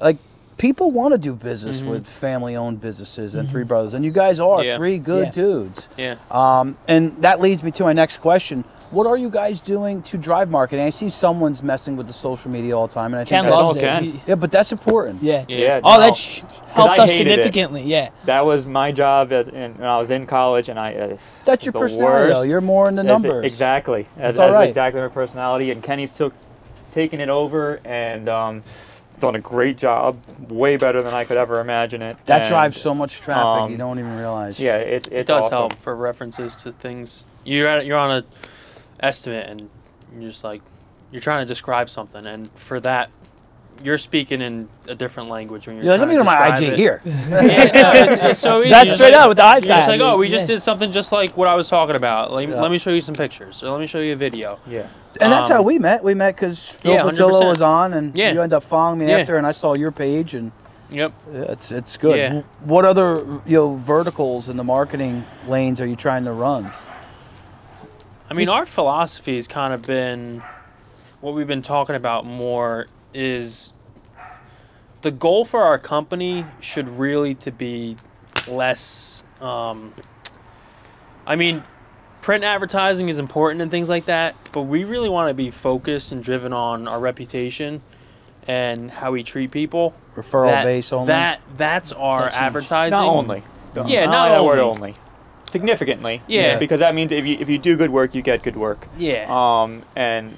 like 0.00 0.18
people 0.56 0.90
want 0.90 1.12
to 1.12 1.18
do 1.18 1.34
business 1.34 1.80
mm-hmm. 1.80 1.90
with 1.90 2.08
family-owned 2.08 2.80
businesses 2.80 3.34
and 3.34 3.48
Three 3.48 3.62
mm-hmm. 3.62 3.68
Brothers, 3.68 3.94
and 3.94 4.04
you 4.04 4.10
guys 4.10 4.40
are 4.40 4.62
Yeah. 4.62 4.76
three 4.76 4.98
good 4.98 5.26
Yeah. 5.26 5.32
dudes. 5.32 5.88
Yeah. 5.96 6.16
Um, 6.30 6.76
and 6.86 7.22
that 7.22 7.40
leads 7.40 7.62
me 7.62 7.70
to 7.72 7.84
my 7.84 7.92
next 7.92 8.18
question. 8.18 8.64
What 8.90 9.06
are 9.06 9.18
you 9.18 9.28
guys 9.28 9.60
doing 9.60 10.02
to 10.04 10.16
drive 10.16 10.48
marketing? 10.48 10.84
I 10.84 10.90
see 10.90 11.10
someone's 11.10 11.62
messing 11.62 11.94
with 11.96 12.06
the 12.06 12.12
social 12.14 12.50
media 12.50 12.76
all 12.76 12.86
the 12.86 12.94
time, 12.94 13.12
and 13.12 13.16
I 13.20 13.24
think 13.24 13.28
Ken 13.28 13.44
that's 13.44 13.56
all 13.56 13.64
loves 13.66 13.76
it. 13.76 13.80
Ken. 13.80 14.04
He- 14.04 14.20
yeah, 14.26 14.34
but 14.34 14.50
that's 14.50 14.72
important. 14.72 15.22
yeah. 15.22 15.44
Yeah, 15.46 15.80
Oh, 15.84 15.96
no. 15.96 16.00
that 16.00 16.16
sh- 16.16 16.40
helped 16.68 16.98
I 16.98 17.04
us 17.04 17.10
hated 17.10 17.26
it. 17.26 17.30
significantly. 17.42 17.82
Yeah. 17.82 18.08
That 18.24 18.46
was 18.46 18.64
my 18.64 18.90
job 18.90 19.30
at, 19.32 19.48
in, 19.48 19.74
when 19.74 19.86
I 19.88 19.98
was 20.00 20.10
in 20.10 20.26
college, 20.26 20.70
and 20.70 20.78
I. 20.78 20.94
Uh, 20.94 21.16
That's 21.44 21.66
your 21.66 21.72
the 21.72 21.78
personality. 21.80 22.32
though. 22.32 22.38
worst. 22.38 22.48
You're 22.48 22.60
more 22.62 22.88
in 22.88 22.94
the 22.94 23.02
That's 23.02 23.24
it, 23.24 23.28
numbers. 23.28 23.44
exactly. 23.44 24.06
That's, 24.16 24.38
all 24.38 24.46
that's 24.46 24.54
right. 24.54 24.68
exactly 24.70 25.02
my 25.02 25.08
personality. 25.08 25.70
And 25.70 25.82
Kenny's 25.82 26.12
took 26.12 26.32
taken 26.92 27.20
it 27.20 27.28
over 27.28 27.80
and 27.84 28.26
um, 28.30 28.62
done 29.20 29.36
a 29.36 29.40
great 29.40 29.76
job, 29.76 30.16
way 30.48 30.78
better 30.78 31.02
than 31.02 31.12
I 31.12 31.24
could 31.24 31.36
ever 31.36 31.60
imagine 31.60 32.00
it. 32.00 32.16
That 32.24 32.40
And, 32.42 32.48
drives 32.48 32.80
so 32.80 32.94
much 32.94 33.20
traffic. 33.20 33.44
um, 33.64 33.70
you 33.70 33.76
don't 33.76 33.98
even 33.98 34.16
realize. 34.16 34.58
Yeah, 34.58 34.76
it's 34.78 35.08
it's 35.08 35.14
It 35.14 35.26
does 35.26 35.44
awesome. 35.44 35.52
help 35.52 35.74
for 35.82 35.94
references 35.94 36.54
to 36.56 36.72
things. 36.72 37.24
You're 37.44 37.68
at, 37.68 37.84
you're 37.84 37.98
on 37.98 38.10
a 38.12 38.24
estimate 39.00 39.48
and 39.48 39.68
you're 40.18 40.30
just 40.30 40.44
like 40.44 40.62
you're 41.10 41.20
trying 41.22 41.38
to 41.38 41.46
describe 41.46 41.88
something, 41.88 42.26
and 42.26 42.50
for 42.52 42.80
that, 42.80 43.08
you're 43.82 43.96
speaking 43.96 44.42
in 44.42 44.68
a 44.88 44.94
different 44.94 45.30
language 45.30 45.66
when 45.66 45.76
you're. 45.76 45.84
Like, 45.86 46.00
let 46.00 46.08
me 46.08 46.14
know 46.16 46.20
to 46.20 46.24
my 46.24 46.48
IG 46.48 46.56
describe 46.58 46.76
here. 46.78 47.00
Yeah, 47.06 47.64
no, 47.72 47.92
it's, 47.94 48.22
it's 48.22 48.40
so. 48.40 48.62
That's 48.68 48.88
It's 48.88 48.96
straight 48.96 49.12
like- 49.12 49.20
out 49.22 49.28
with 49.30 49.38
the 49.38 49.42
iPad. 49.44 49.64
You're 49.64 49.96
like, 49.96 50.00
oh, 50.02 50.18
we 50.18 50.26
Yeah. 50.26 50.32
just 50.32 50.46
did 50.46 50.60
something 50.62 50.90
just 50.90 51.10
like 51.12 51.34
what 51.36 51.48
I 51.48 51.54
was 51.54 51.68
talking 51.68 51.96
about. 51.96 52.30
Let, 52.32 52.48
Yeah. 52.48 52.60
let 52.60 52.70
me 52.70 52.76
show 52.78 52.90
you 52.90 53.00
some 53.00 53.14
pictures, 53.14 53.62
or 53.62 53.70
let 53.70 53.80
me 53.80 53.86
show 53.86 54.00
you 54.00 54.12
a 54.12 54.16
video. 54.16 54.58
Yeah. 54.66 54.86
And 55.20 55.32
that's 55.32 55.46
Um, 55.46 55.52
how 55.56 55.62
we 55.62 55.78
met. 55.78 56.04
We 56.04 56.12
met 56.14 56.34
because 56.36 56.68
Phil 56.68 56.92
yeah, 56.92 57.02
Patillo 57.02 57.48
was 57.48 57.62
on, 57.62 57.94
and 57.94 58.14
Yeah. 58.16 58.32
you 58.32 58.42
ended 58.42 58.54
up 58.54 58.64
following 58.64 58.98
me 58.98 59.08
Yeah. 59.08 59.18
after, 59.18 59.38
and 59.38 59.46
I 59.46 59.52
saw 59.52 59.72
your 59.74 59.92
page, 59.92 60.34
and 60.34 60.52
Yep. 60.90 61.12
it's 61.32 61.72
it's 61.72 61.96
good. 61.96 62.18
Yeah. 62.18 62.42
What 62.64 62.84
other 62.84 63.24
you 63.46 63.56
know 63.56 63.74
verticals 63.76 64.48
in 64.50 64.56
the 64.58 64.64
marketing 64.64 65.24
lanes 65.46 65.80
are 65.80 65.86
you 65.86 65.96
trying 65.96 66.24
to 66.26 66.32
run? 66.32 66.70
I 68.30 68.34
mean, 68.34 68.48
our 68.48 68.66
philosophy 68.66 69.36
has 69.36 69.48
kind 69.48 69.72
of 69.72 69.86
been 69.86 70.42
what 71.20 71.34
we've 71.34 71.46
been 71.46 71.62
talking 71.62 71.96
about 71.96 72.26
more 72.26 72.86
is 73.14 73.72
the 75.02 75.10
goal 75.10 75.44
for 75.44 75.62
our 75.62 75.78
company 75.78 76.44
should 76.60 76.88
really 76.88 77.34
to 77.36 77.50
be 77.50 77.96
less. 78.46 79.24
Um, 79.40 79.94
I 81.26 81.36
mean, 81.36 81.62
print 82.22 82.44
advertising 82.44 83.08
is 83.08 83.18
important 83.18 83.62
and 83.62 83.70
things 83.70 83.88
like 83.88 84.06
that, 84.06 84.34
but 84.52 84.62
we 84.62 84.84
really 84.84 85.08
want 85.08 85.28
to 85.30 85.34
be 85.34 85.50
focused 85.50 86.12
and 86.12 86.22
driven 86.22 86.52
on 86.52 86.86
our 86.88 87.00
reputation 87.00 87.80
and 88.46 88.90
how 88.90 89.12
we 89.12 89.22
treat 89.22 89.50
people. 89.50 89.94
Referral 90.16 90.48
that, 90.50 90.64
base 90.64 90.92
only. 90.92 91.06
That 91.06 91.40
that's 91.56 91.92
our 91.92 92.22
That's 92.22 92.36
advertising. 92.36 92.90
Not 92.92 93.08
only. 93.08 93.42
Don't- 93.74 93.88
Yeah, 93.88 94.02
I 94.02 94.06
not 94.06 94.28
like 94.28 94.38
that 94.38 94.44
word 94.44 94.58
only. 94.58 94.90
only. 94.90 94.94
Significantly. 95.48 96.22
Yeah. 96.26 96.58
Because 96.58 96.80
that 96.80 96.94
means 96.94 97.12
if 97.12 97.26
you 97.26 97.36
if 97.40 97.48
you 97.48 97.58
do 97.58 97.76
good 97.76 97.90
work, 97.90 98.14
you 98.14 98.22
get 98.22 98.42
good 98.42 98.56
work. 98.56 98.86
Yeah. 98.96 99.26
Um, 99.28 99.82
and 99.96 100.36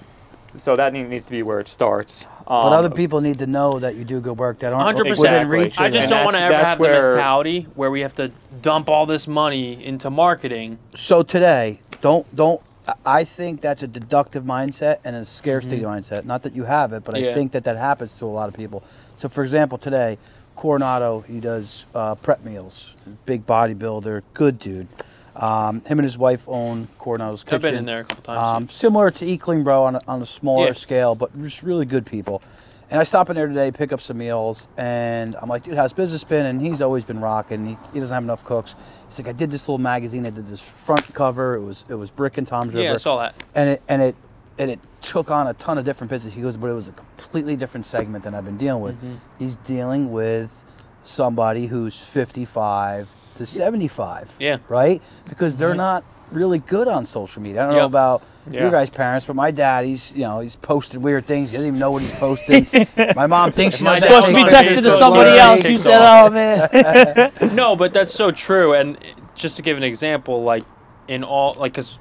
so 0.57 0.77
that 0.77 0.93
need- 0.93 1.09
needs 1.09 1.25
to 1.27 1.31
be 1.31 1.43
where 1.43 1.61
it 1.61 1.69
starts. 1.69 2.25
Um, 2.47 2.65
but 2.65 2.73
other 2.73 2.91
people 2.91 3.21
need 3.21 3.39
to 3.39 3.47
know 3.47 3.79
that 3.79 3.95
you 3.95 4.05
do 4.05 4.21
good 4.21 4.37
work 4.39 4.59
that 4.61 4.73
aren't 4.73 4.85
Hundred 4.85 5.09
within 5.09 5.25
percent. 5.25 5.49
reach. 5.51 5.79
I 5.79 5.89
just 5.91 6.09
don't 6.09 6.25
want 6.25 6.37
to 6.37 6.43
ever 6.43 6.57
have 6.57 6.79
the 6.79 6.85
mentality 6.89 7.67
where 7.77 7.91
we 7.91 8.01
have 8.01 8.15
to 8.17 8.33
dump 8.61 8.89
all 8.89 9.07
this 9.07 9.29
money 9.29 9.85
into 9.85 10.11
marketing. 10.11 10.79
So 10.95 11.23
today, 11.23 11.81
don't 12.01 12.25
don't. 12.35 12.61
I- 12.89 12.95
I 13.21 13.25
think 13.25 13.61
that's 13.61 13.83
a 13.85 13.87
deductive 13.87 14.43
mindset 14.43 14.99
and 15.05 15.15
a 15.15 15.25
scarcity 15.25 15.81
mindset. 15.81 16.25
Not 16.25 16.43
that 16.43 16.57
you 16.57 16.65
have 16.65 16.93
it, 16.93 17.05
but 17.05 17.15
I 17.15 17.21
Mm-hmm. 17.21 17.35
Think 17.35 17.53
that 17.53 17.65
that 17.65 17.77
happens 17.77 18.19
to 18.19 18.25
a 18.25 18.35
lot 18.41 18.49
of 18.49 18.55
people. 18.55 18.83
So, 19.15 19.29
for 19.29 19.43
example, 19.45 19.79
today, 19.79 20.19
Coronado, 20.61 21.21
he 21.27 21.41
does 21.41 21.87
uh, 21.95 22.15
prep 22.17 22.45
meals. 22.45 22.95
Big 23.25 23.47
bodybuilder, 23.47 24.21
good 24.35 24.59
dude. 24.59 24.89
Um, 25.35 25.81
him 25.87 25.99
and 25.99 26.05
his 26.05 26.19
wife 26.19 26.47
own 26.47 26.87
Coronado's 26.99 27.43
Kitchen. 27.45 27.55
I've 27.57 27.63
been 27.63 27.75
in 27.77 27.87
there 27.87 28.01
a 28.01 28.05
couple 28.05 28.23
times. 28.25 28.47
Um, 28.47 28.69
similar 28.69 29.11
to 29.11 29.37
Clean 29.39 29.63
Bro 29.65 29.85
on 29.85 29.97
a, 29.97 30.01
on 30.07 30.21
a 30.21 30.27
smaller 30.27 30.67
Yeah. 30.67 30.73
scale, 30.75 31.15
but 31.15 31.35
just 31.41 31.63
really 31.63 31.87
good 31.87 32.05
people. 32.05 32.43
And 32.91 33.01
I 33.01 33.05
stop 33.05 33.31
in 33.31 33.37
there 33.37 33.47
today, 33.47 33.71
pick 33.73 33.91
up 33.91 34.03
some 34.03 34.19
meals, 34.19 34.69
and 34.77 35.35
I'm 35.41 35.49
like, 35.49 35.63
dude, 35.63 35.77
how's 35.77 35.95
business 35.95 36.25
been? 36.25 36.45
And 36.45 36.61
he's 36.61 36.83
always 36.83 37.07
been 37.07 37.21
rocking. 37.21 37.65
He, 37.65 37.79
he 37.95 38.01
doesn't 38.01 38.13
have 38.13 38.25
enough 38.25 38.45
cooks. 38.45 38.75
He's 39.09 39.19
like, 39.19 39.29
I 39.29 39.33
did 39.33 39.51
this 39.51 39.67
little 39.67 39.79
magazine. 39.79 40.27
I 40.27 40.31
did 40.31 40.47
this 40.47 40.61
front 40.61 41.15
cover. 41.15 41.55
It 41.55 41.63
was 41.63 41.87
it 41.89 41.95
was 41.95 42.11
Brick 42.11 42.37
and 42.37 42.47
Toms 42.47 42.75
River 42.75 42.85
yeah, 42.85 42.93
I 42.93 42.97
saw 42.99 43.17
that. 43.21 43.35
and 43.55 43.71
it 43.71 43.83
and 43.89 44.03
it 44.03 44.17
and 44.61 44.71
it 44.71 44.79
took 45.01 45.31
on 45.31 45.47
a 45.47 45.55
ton 45.55 45.79
of 45.79 45.87
different 45.87 46.11
business. 46.11 46.35
He 46.35 46.43
goes, 46.43 46.59
but 46.59 46.67
it 46.67 46.75
was 46.75 46.87
a 46.87 46.93
completely 46.93 47.57
different 47.57 47.87
segment 47.87 48.25
than 48.25 48.35
I've 48.35 48.45
been 48.45 48.59
dealing 48.59 48.83
with. 48.83 48.97
Mm-hmm. 48.97 49.15
He's 49.39 49.57
dealing 49.57 50.13
with 50.13 50.65
somebody 51.03 51.67
who's 51.67 51.99
55 51.99 53.09
to 53.37 53.47
75. 53.47 54.35
Yeah. 54.39 54.59
Right? 54.69 55.01
Because 55.27 55.57
they're 55.57 55.75
not 55.75 56.05
really 56.31 56.59
good 56.59 56.89
on 56.89 57.07
social 57.07 57.41
media. 57.41 57.63
I 57.63 57.67
don't 57.69 57.77
know 57.77 57.87
about 57.87 58.23
Yeah. 58.51 58.61
your 58.61 58.71
guys' 58.71 58.91
parents, 58.91 59.25
but 59.25 59.35
my 59.35 59.51
dad, 59.51 59.87
he's 59.87 60.13
you 60.13 60.23
know 60.23 60.41
he's 60.41 60.57
posting 60.57 61.01
weird 61.01 61.25
things. 61.25 61.53
He 61.53 61.57
doesn't 61.57 61.69
even 61.69 61.81
know 61.81 61.91
what 61.91 62.03
he's 62.03 62.13
posting. 62.13 62.67
my 63.17 63.27
mom 63.27 63.53
thinks 63.53 63.77
she 63.77 63.85
my 63.85 63.99
Supposed 63.99 64.29
to 64.29 64.35
be 64.35 64.43
texting 64.43 64.83
to 64.83 64.91
somebody 64.91 65.39
else. 65.39 65.65
You 65.65 65.79
said, 65.79 66.01
"Oh 66.03 66.29
man." 66.29 67.33
no, 67.55 67.77
but 67.77 67.95
that's 67.95 68.13
so 68.13 68.31
true. 68.31 68.75
And 68.75 68.99
just 69.35 69.57
to 69.57 69.63
give 69.63 69.79
an 69.79 69.83
example, 69.83 70.43
like 70.43 70.65
in 71.09 71.25
all, 71.25 71.55
like, 71.55 71.75
cause 71.75 71.99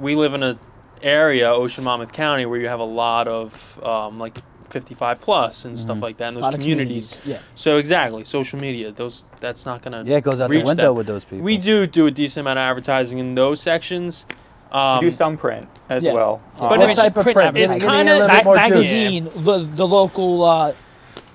we 0.00 0.14
live 0.14 0.32
in 0.34 0.42
a 0.42 0.58
area, 1.02 1.50
Ocean 1.50 1.84
Monmouth 1.84 2.12
County, 2.12 2.46
where 2.46 2.60
you 2.60 2.68
have 2.68 2.80
a 2.80 2.84
lot 2.84 3.28
of 3.28 3.82
um, 3.82 4.18
like 4.18 4.38
55 4.70 5.20
plus 5.20 5.64
and 5.64 5.78
stuff 5.78 6.02
like 6.02 6.18
that 6.18 6.28
in 6.28 6.34
those 6.34 6.42
lot 6.42 6.54
of 6.54 6.60
communities. 6.60 7.18
Yeah. 7.24 7.38
So 7.54 7.78
exactly, 7.78 8.24
social 8.24 8.58
media. 8.58 8.92
Those 8.92 9.24
that's 9.40 9.64
not 9.66 9.82
gonna. 9.82 10.04
Yeah, 10.06 10.18
it 10.18 10.24
goes 10.24 10.40
out 10.40 10.50
the 10.50 10.62
window 10.62 10.88
them. 10.88 10.94
with 10.96 11.06
those 11.06 11.24
people. 11.24 11.44
We 11.44 11.58
do 11.58 11.86
do 11.86 12.06
a 12.06 12.10
decent 12.10 12.42
amount 12.44 12.58
of 12.58 12.62
advertising 12.62 13.18
in 13.18 13.34
those 13.34 13.60
sections. 13.60 14.24
Um, 14.70 14.98
we 15.02 15.06
do 15.10 15.16
some 15.16 15.38
print 15.38 15.68
as 15.88 16.04
yeah. 16.04 16.12
well. 16.12 16.42
But 16.58 16.72
Um, 16.72 16.78
what 16.80 16.90
it's 16.90 17.00
type 17.00 17.16
of 17.16 17.22
print 17.22 17.36
print? 17.36 17.56
it's 17.56 17.76
a 17.76 17.80
kinda 17.80 18.18
little 18.18 18.28
Ma- 18.28 18.42
bit 18.42 18.54
magazine, 18.54 19.24
the, 19.36 19.58
the 19.60 19.86
local. 19.86 20.44
Uh, 20.44 20.72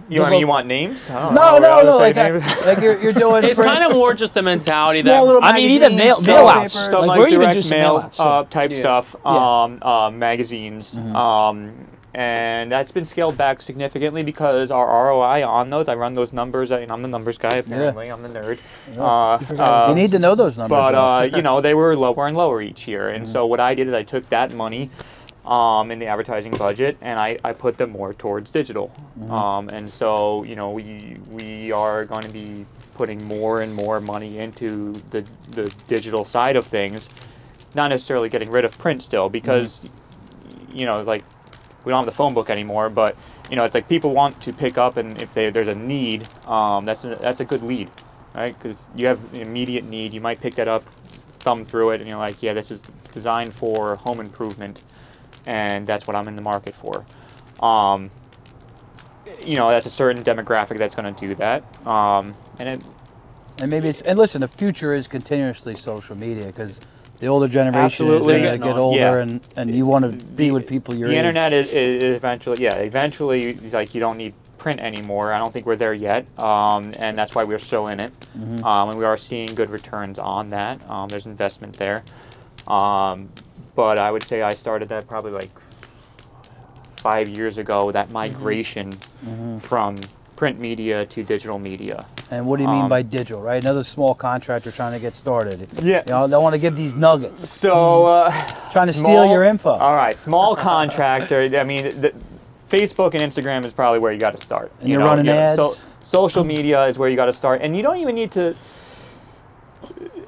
you, 0.09 0.21
want, 0.21 0.31
the 0.31 0.37
you 0.39 0.47
want 0.47 0.67
names? 0.67 1.09
I 1.09 1.33
No, 1.33 1.57
no, 1.57 1.81
no. 1.81 1.97
Like, 1.97 2.17
I, 2.17 2.29
like 2.65 2.79
you're, 2.81 2.99
you're 3.01 3.13
doing. 3.13 3.43
it's 3.49 3.59
kind 3.59 3.83
of 3.83 3.91
more 3.93 4.13
just 4.13 4.33
the 4.33 4.41
mentality 4.41 5.01
small 5.01 5.13
that 5.25 5.25
little 5.25 5.43
I 5.43 5.53
mean, 5.53 5.71
even 5.71 5.95
mail- 5.95 6.19
magazines, 6.21 6.27
mail 6.27 6.47
outs. 6.47 6.73
papers. 6.75 6.91
some 6.91 6.99
Like, 7.01 7.07
like, 7.07 7.19
we're 7.19 7.27
even 7.27 7.39
direct 7.39 7.53
do 7.53 7.61
some 7.61 7.77
mail 7.77 7.93
mail-outs, 7.95 8.19
uh, 8.19 8.43
type 8.49 8.71
Yeah. 8.71 8.77
stuff, 8.77 9.15
Yeah. 9.25 9.31
um, 9.63 9.79
uh, 9.81 10.09
magazines, 10.11 10.95
Mhm. 10.95 11.15
um, 11.15 11.71
and 12.15 12.71
that's 12.71 12.91
been 12.91 13.05
scaled 13.05 13.37
back 13.37 13.59
significantly 13.61 14.21
because 14.21 14.69
our 14.69 14.87
ROI 14.87 15.43
on 15.43 15.69
those. 15.69 15.87
I 15.87 15.95
run 15.95 16.13
those 16.13 16.31
numbers. 16.31 16.71
I 16.71 16.79
mean, 16.81 16.91
I'm 16.91 17.01
the 17.01 17.07
numbers 17.07 17.39
guy 17.39 17.55
apparently. 17.55 18.09
I'm 18.09 18.21
the 18.21 18.29
nerd. 18.29 18.59
Uh, 18.99 19.39
You 19.49 19.57
uh, 19.59 19.85
You 19.89 19.95
need 19.95 20.11
to 20.11 20.19
know 20.19 20.35
those 20.35 20.55
numbers. 20.57 20.75
but 20.77 20.91
though. 20.91 20.99
uh, 21.01 21.21
you 21.37 21.41
know 21.41 21.59
they 21.61 21.73
were 21.73 21.95
lower 21.95 22.27
and 22.27 22.37
lower 22.37 22.61
each 22.61 22.87
year, 22.87 23.09
and 23.09 23.23
Mm-hmm. 23.23 23.31
so 23.33 23.45
what 23.47 23.59
I 23.59 23.73
did 23.73 23.87
is 23.87 23.93
I 23.95 24.03
took 24.03 24.29
that 24.29 24.53
money 24.53 24.91
um, 25.45 25.91
in 25.91 25.99
the 25.99 26.07
advertising 26.07 26.51
budget 26.53 26.97
and 27.01 27.19
I, 27.19 27.37
I 27.43 27.53
put 27.53 27.77
them 27.77 27.91
more 27.91 28.13
towards 28.13 28.51
digital. 28.51 28.91
Mm-hmm. 29.19 29.31
Um, 29.31 29.69
and 29.69 29.89
so 29.89 30.43
you 30.43 30.55
know 30.55 30.71
we 30.71 31.17
we 31.31 31.71
are 31.71 32.05
going 32.05 32.23
to 32.23 32.29
be 32.31 32.65
putting 32.95 33.23
more 33.27 33.61
and 33.61 33.73
more 33.73 33.99
money 33.99 34.37
into 34.39 34.93
the 35.11 35.25
the 35.51 35.73
digital 35.87 36.23
side 36.23 36.55
of 36.55 36.65
things, 36.65 37.09
not 37.75 37.89
necessarily 37.89 38.29
getting 38.29 38.49
rid 38.51 38.65
of 38.65 38.77
print 38.77 39.01
still 39.03 39.29
because 39.29 39.79
Mm-hmm. 39.81 40.77
you 40.77 40.85
know 40.85 41.01
like 41.01 41.23
we 41.85 41.91
don't 41.91 41.99
have 41.99 42.05
the 42.05 42.15
phone 42.17 42.33
book 42.33 42.49
anymore, 42.49 42.89
but 42.89 43.15
you 43.49 43.55
know 43.57 43.63
it's 43.65 43.73
like 43.75 43.89
people 43.89 44.11
want 44.11 44.39
to 44.41 44.53
pick 44.53 44.77
up 44.77 44.97
and 44.97 45.21
if 45.21 45.33
they, 45.33 45.49
there's 45.49 45.67
a 45.67 45.75
need, 45.75 46.27
um, 46.47 46.85
that's 46.85 47.03
a, 47.03 47.15
that's 47.15 47.39
a 47.41 47.45
good 47.45 47.61
lead, 47.61 47.89
right? 48.35 48.57
Because 48.57 48.87
you 48.95 49.07
have 49.07 49.19
an 49.33 49.41
immediate 49.41 49.83
need, 49.83 50.13
you 50.13 50.21
might 50.21 50.39
pick 50.39 50.55
that 50.55 50.67
up, 50.67 50.83
thumb 51.43 51.65
through 51.65 51.91
it, 51.91 51.99
and 51.99 52.09
you're 52.09 52.17
like, 52.17 52.41
yeah, 52.41 52.53
this 52.53 52.71
is 52.71 52.89
designed 53.11 53.53
for 53.53 53.95
home 53.97 54.19
improvement, 54.21 54.81
and 55.47 55.85
that's 55.87 56.07
what 56.07 56.15
I'm 56.15 56.27
in 56.27 56.35
the 56.35 56.41
market 56.41 56.75
for. 56.75 57.05
Um, 57.65 58.09
you 59.45 59.55
know, 59.57 59.69
that's 59.69 59.85
a 59.85 59.89
certain 59.89 60.23
demographic 60.23 60.77
that's 60.77 60.95
going 60.95 61.13
to 61.13 61.27
do 61.27 61.35
that, 61.35 61.63
um, 61.87 62.33
and 62.59 62.69
it, 62.69 62.83
and 63.61 63.69
maybe 63.69 63.89
it's 63.89 64.01
and 64.01 64.17
listen, 64.17 64.41
the 64.41 64.47
future 64.47 64.93
is 64.93 65.07
continuously 65.07 65.75
social 65.75 66.17
media 66.17 66.45
because 66.47 66.79
the 67.19 67.27
older 67.27 67.47
generation 67.47 67.85
Absolutely. 67.85 68.35
is 68.35 68.41
They're 68.41 68.49
going 68.57 68.61
to 68.61 68.67
get 68.67 68.77
older, 68.77 68.99
Yeah. 68.99 69.17
and 69.17 69.47
and 69.55 69.75
you 69.75 69.85
want 69.85 70.03
to 70.19 70.25
be 70.25 70.51
with 70.51 70.67
people 70.67 70.95
your 70.95 71.07
the 71.09 71.13
age. 71.13 71.19
internet 71.19 71.53
is, 71.53 71.71
is 71.71 72.03
eventually 72.15 72.61
yeah 72.63 72.75
eventually 72.75 73.43
it's 73.51 73.73
like 73.73 73.93
you 73.95 74.01
don't 74.01 74.17
need 74.17 74.33
print 74.57 74.79
anymore 74.79 75.33
i 75.33 75.37
don't 75.37 75.51
think 75.51 75.65
we're 75.65 75.75
there 75.75 75.93
yet 75.93 76.25
um, 76.39 76.93
and 76.99 77.17
that's 77.17 77.35
why 77.35 77.43
we're 77.43 77.59
still 77.59 77.87
in 77.87 77.99
it 77.99 78.11
Mhm. 78.37 78.63
um, 78.63 78.89
and 78.89 78.97
we 78.97 79.03
are 79.05 79.17
seeing 79.17 79.45
good 79.55 79.69
returns 79.69 80.17
on 80.19 80.49
that 80.49 80.79
um, 80.89 81.07
there's 81.09 81.25
investment 81.25 81.75
there 81.77 82.03
um, 82.67 83.29
but 83.75 83.97
i 83.97 84.11
would 84.11 84.23
say 84.23 84.41
i 84.41 84.51
started 84.51 84.89
that 84.89 85.07
probably 85.07 85.31
like 85.31 85.49
five 86.95 87.27
years 87.29 87.57
ago 87.57 87.91
that 87.91 88.11
migration 88.11 88.91
Mhm. 89.25 89.61
from 89.61 89.95
print 90.35 90.59
media 90.59 91.05
to 91.05 91.23
digital 91.23 91.59
media 91.59 92.05
And 92.31 92.47
what 92.47 92.57
do 92.57 92.63
you 92.63 92.69
mean 92.69 92.83
Um, 92.83 92.89
by 92.89 93.03
digital, 93.03 93.41
right? 93.41 93.63
Another 93.63 93.83
small 93.83 94.15
contractor 94.15 94.71
trying 94.71 94.93
to 94.93 94.99
get 94.99 95.13
started. 95.15 95.67
yeah 95.83 96.01
You 96.07 96.13
know, 96.13 96.25
they 96.27 96.37
want 96.37 96.55
to 96.55 96.59
give 96.61 96.75
these 96.75 96.95
nuggets, 96.95 97.47
so 97.47 98.05
uh, 98.07 98.31
trying 98.71 98.87
to 98.87 98.93
steal 98.93 99.25
your 99.25 99.43
info. 99.43 99.69
All 99.71 99.93
right, 99.95 100.17
small 100.17 100.55
contractor. 100.55 101.41
I 101.55 101.63
mean, 101.63 101.83
the, 102.01 102.11
Facebook 102.71 103.13
and 103.13 103.21
Instagram 103.21 103.63
is 103.65 103.73
probably 103.73 103.99
where 103.99 104.11
you 104.11 104.17
got 104.19 104.35
to 104.35 104.41
start. 104.41 104.71
And 104.79 104.89
you 104.89 104.93
you're 104.93 105.01
know, 105.01 105.09
running 105.11 105.25
yeah, 105.27 105.51
ads? 105.51 105.55
So 105.57 105.75
social 106.01 106.43
media 106.43 106.87
is 106.87 106.97
where 106.97 107.07
you 107.09 107.15
got 107.15 107.27
to 107.27 107.33
start, 107.33 107.61
and 107.61 107.77
you 107.77 107.83
don't 107.83 107.99
even 107.99 108.15
need 108.15 108.31
to. 108.31 108.55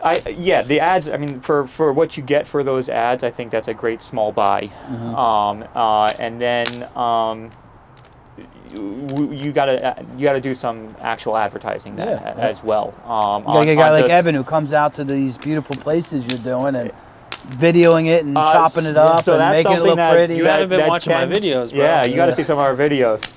I 0.03 0.29
yeah, 0.29 0.61
the 0.61 0.79
ads. 0.79 1.07
I 1.09 1.17
mean, 1.17 1.39
for 1.41 1.65
for 1.67 1.91
what 1.93 2.17
you 2.17 2.23
get 2.23 2.45
for 2.45 2.63
those 2.63 2.89
ads, 2.89 3.23
I 3.23 3.31
think 3.31 3.51
that's 3.51 3.67
a 3.67 3.73
great 3.73 4.01
small 4.01 4.31
buy. 4.31 4.69
Mhm. 4.89 5.15
Um, 5.15 5.63
uh, 5.75 6.09
and 6.19 6.39
then 6.39 6.87
um, 6.95 7.49
you, 8.73 9.31
you 9.31 9.51
gotta 9.51 10.03
you 10.17 10.23
gotta 10.23 10.41
do 10.41 10.53
some 10.55 10.95
actual 11.01 11.37
advertising 11.37 11.95
then 11.95 12.07
Yeah, 12.09 12.33
a- 12.33 12.37
yeah. 12.37 12.47
as 12.47 12.63
well. 12.63 12.93
Um, 13.05 13.41
You 13.43 13.47
gotta 13.47 13.57
on- 13.59 13.63
get 13.65 13.71
a 13.71 13.75
guy 13.75 13.91
like 13.91 14.01
just- 14.03 14.11
Evan 14.11 14.35
who 14.35 14.43
comes 14.43 14.73
out 14.73 14.93
to 14.95 15.03
these 15.03 15.37
beautiful 15.37 15.75
places 15.77 16.25
you're 16.29 16.43
doing 16.43 16.75
and 16.75 16.91
videoing 17.59 18.07
it 18.07 18.25
and 18.25 18.37
Uh, 18.37 18.51
chopping 18.53 18.85
it 18.85 18.97
up 18.97 19.21
so 19.23 19.37
and 19.39 19.51
making 19.51 19.71
it 19.73 19.81
look 19.81 19.95
that 19.97 20.11
pretty. 20.11 20.35
You 20.35 20.43
that- 20.43 20.51
haven't 20.53 20.69
been 20.69 20.79
that 20.79 20.89
watching 20.89 21.13
my 21.13 21.25
videos, 21.25 21.69
bro. 21.71 21.79
Yeah, 21.83 22.03
you 22.05 22.15
got 22.15 22.25
to 22.25 22.31
Yeah. 22.31 22.35
see 22.35 22.43
some 22.43 22.57
of 22.57 22.65
our 22.65 22.75
videos. 22.75 23.29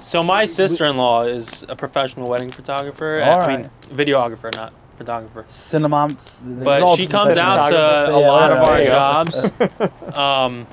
So 0.00 0.22
my 0.24 0.44
sister-in-law 0.44 1.22
is 1.24 1.64
a 1.68 1.76
professional 1.76 2.28
wedding 2.28 2.50
photographer. 2.50 3.20
All 3.24 3.40
I 3.42 3.56
mean, 3.58 3.70
videographer, 3.94 4.52
not 4.56 4.72
photographer. 4.98 5.44
Cinema. 5.46 6.08
But 6.44 6.96
she 6.96 7.06
comes 7.06 7.36
out 7.36 7.70
to 7.70 7.76
photographers. 7.76 8.14
a 8.14 8.20
Yeah, 8.20 8.28
lot 8.28 8.52
of 8.52 8.68
our 8.68 8.84
jobs, 8.84 10.16
um, 10.18 10.66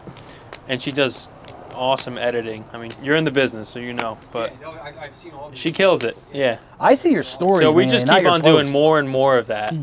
and 0.67 0.81
she 0.81 0.91
does 0.91 1.29
awesome 1.73 2.17
editing. 2.17 2.63
I 2.73 2.77
mean, 2.77 2.91
you're 3.03 3.15
in 3.15 3.23
the 3.23 3.31
business, 3.31 3.69
so 3.69 3.79
you 3.79 3.93
know. 3.93 4.17
But 4.31 4.51
Yeah, 4.53 4.57
no, 4.61 4.71
I, 4.71 4.93
I've 5.05 5.15
seen 5.15 5.31
all 5.33 5.49
the 5.49 5.55
she 5.55 5.71
kills 5.71 6.03
it. 6.03 6.17
Yeah. 6.33 6.57
I 6.79 6.95
see 6.95 7.11
your 7.11 7.23
stories. 7.23 7.61
so 7.61 7.71
we 7.71 7.83
mainly, 7.83 7.91
just 7.97 8.07
keep 8.07 8.21
your 8.23 8.31
on 8.31 8.41
doing 8.41 8.69
more 8.71 8.99
and 8.99 9.07
more 9.07 9.37
of 9.37 9.47
that. 9.47 9.73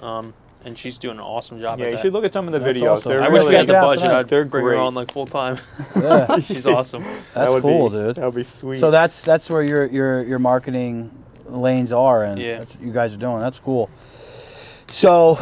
Um, 0.00 0.34
and 0.64 0.76
she's 0.76 0.98
doing 0.98 1.16
an 1.16 1.22
awesome 1.22 1.60
job 1.60 1.78
Yeah, 1.78 1.86
at 1.86 1.90
you 1.92 1.96
that. 1.96 2.02
should 2.02 2.12
look 2.12 2.24
at 2.24 2.32
some 2.32 2.46
of 2.48 2.52
the 2.52 2.58
That's 2.58 2.78
videos. 2.78 2.90
awesome. 2.96 3.10
They're 3.10 3.22
I 3.22 3.28
wish 3.28 3.42
really, 3.42 3.50
we 3.50 3.54
had 3.54 3.66
the 3.68 3.72
Check 3.72 3.82
it 3.82 3.84
out 3.84 3.86
budget. 3.88 4.02
tonight. 4.04 4.18
I'd 4.18 4.28
They're 4.28 4.44
bring 4.44 4.64
her 4.66 4.76
on 4.76 4.94
like 4.94 5.12
full 5.12 5.26
time. 5.26 5.58
Yeah, 5.96 6.38
she's 6.40 6.66
awesome. 6.66 7.04
That's 7.34 7.54
would 7.54 7.62
cool, 7.62 7.88
be, 7.88 7.96
dude. 7.96 8.16
That 8.16 8.24
would 8.26 8.34
be 8.34 8.44
sweet. 8.44 8.78
So 8.78 8.90
that's 8.90 9.24
that's 9.24 9.48
where 9.48 9.62
your 9.62 9.86
your 9.86 10.24
your 10.24 10.38
marketing 10.40 11.10
lanes 11.50 11.92
are, 11.92 12.24
and 12.24 12.38
Yeah. 12.40 12.58
that's 12.58 12.74
what 12.74 12.84
you 12.84 12.92
guys 12.92 13.14
are 13.14 13.18
doing. 13.18 13.40
That's 13.40 13.58
cool. 13.58 13.90
So 14.90 15.38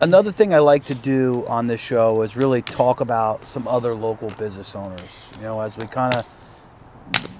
another 0.00 0.32
thing 0.32 0.54
I 0.54 0.58
like 0.58 0.84
to 0.86 0.94
do 0.94 1.44
on 1.48 1.66
this 1.66 1.80
show 1.80 2.22
is 2.22 2.36
really 2.36 2.62
talk 2.62 3.00
about 3.00 3.44
some 3.44 3.66
other 3.68 3.94
local 3.94 4.30
business 4.30 4.74
owners. 4.74 5.02
You 5.36 5.42
know, 5.42 5.60
as 5.60 5.76
we 5.76 5.86
kind 5.86 6.14
of 6.14 6.26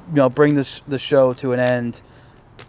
you 0.09 0.17
know 0.17 0.29
bring 0.29 0.55
this 0.55 0.81
the 0.87 0.99
show 0.99 1.33
to 1.35 1.53
an 1.53 1.61
end. 1.61 2.01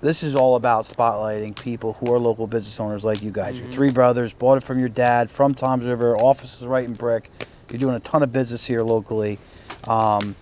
This 0.01 0.23
is 0.23 0.35
all 0.35 0.55
about 0.55 0.85
spotlighting 0.85 1.59
people 1.59 1.93
who 1.93 2.11
are 2.13 2.19
local 2.19 2.47
business 2.47 2.79
owners 2.79 3.05
like 3.05 3.21
you 3.23 3.31
guys. 3.31 3.59
You're 3.59 3.71
three 3.71 3.91
brothers, 3.91 4.33
bought 4.33 4.57
it 4.57 4.63
from 4.63 4.77
your 4.79 4.89
dad 4.89 5.31
from 5.31 5.53
Toms 5.55 5.85
River. 5.85 6.15
Office 6.17 6.59
is 6.61 6.67
right 6.67 6.83
in 6.83 6.93
Brick. 6.93 7.31
You're 7.71 7.79
doing 7.79 7.95
a 7.95 7.99
ton 7.99 8.21
of 8.21 8.31
business 8.31 8.65
here 8.65 8.81
locally. 8.81 9.39
Um, 9.87 10.35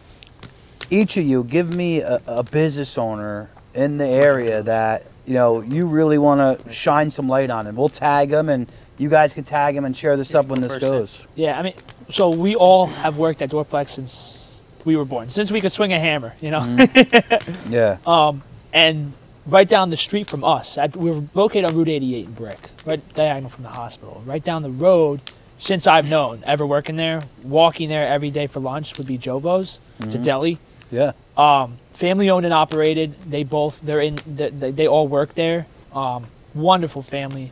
each 0.89 1.17
of 1.17 1.25
you 1.25 1.43
give 1.43 1.73
me 1.73 1.99
a, 1.99 2.21
a 2.27 2.43
business 2.43 2.97
owner 2.97 3.49
in 3.73 3.97
the 3.97 4.07
area 4.07 4.61
that 4.63 5.05
you 5.25 5.33
know 5.33 5.61
you 5.61 5.85
really 5.85 6.17
want 6.17 6.59
to 6.59 6.71
shine 6.71 7.09
some 7.11 7.27
light 7.27 7.49
on 7.49 7.67
and 7.67 7.77
we'll 7.77 7.89
tag 7.89 8.29
them 8.29 8.49
and 8.49 8.71
you 8.97 9.09
guys 9.09 9.33
can 9.33 9.43
tag 9.43 9.75
them 9.75 9.85
and 9.85 9.95
share 9.97 10.15
this 10.17 10.35
up 10.35 10.47
when 10.47 10.61
this 10.61 10.73
First 10.73 10.85
goes 10.85 11.27
Yeah, 11.35 11.57
I 11.59 11.63
mean, 11.63 11.73
so 12.09 12.29
we 12.29 12.55
all 12.55 12.85
have 12.87 13.17
worked 13.17 13.41
at 13.41 13.49
Dura-Plex 13.49 13.89
since 13.89 14.63
we 14.85 14.95
were 14.95 15.05
born, 15.05 15.29
since 15.29 15.49
we 15.51 15.61
could 15.61 15.71
swing 15.71 15.93
a 15.93 15.99
hammer, 15.99 16.35
you 16.41 16.51
know. 16.51 16.59
Mm-hmm. 16.59 17.71
yeah 17.73 17.97
um, 18.05 18.43
and 18.71 19.13
right 19.45 19.67
down 19.67 19.89
the 19.89 19.97
street 19.97 20.29
from 20.29 20.43
us, 20.43 20.77
at, 20.77 20.95
we're 20.95 21.23
located 21.33 21.65
on 21.65 21.75
Route 21.75 21.89
88 21.89 22.25
in 22.25 22.33
Brick, 22.33 22.69
right 22.85 23.13
diagonal 23.15 23.49
from 23.49 23.63
the 23.63 23.69
hospital. 23.69 24.21
Right 24.25 24.43
down 24.43 24.61
the 24.63 24.69
road, 24.69 25.21
since 25.57 25.87
I've 25.87 26.07
known, 26.09 26.43
ever 26.45 26.65
working 26.65 26.95
there, 26.95 27.19
walking 27.43 27.89
there 27.89 28.07
every 28.07 28.31
day 28.31 28.47
for 28.47 28.59
lunch 28.59 28.97
would 28.97 29.07
be 29.07 29.17
Jovo's. 29.17 29.79
It's 29.99 30.15
a 30.15 30.19
deli. 30.19 30.59
yeah 30.91 31.13
Um, 31.37 31.77
family 31.93 32.29
owned 32.29 32.45
and 32.45 32.53
operated. 32.53 33.13
They 33.29 33.43
both 33.43 33.79
they're 33.81 34.01
in 34.01 34.15
they, 34.25 34.49
they, 34.49 34.71
they 34.71 34.87
all 34.87 35.07
work 35.07 35.33
there. 35.35 35.67
Um, 35.93 36.25
wonderful 36.53 37.01
family. 37.01 37.51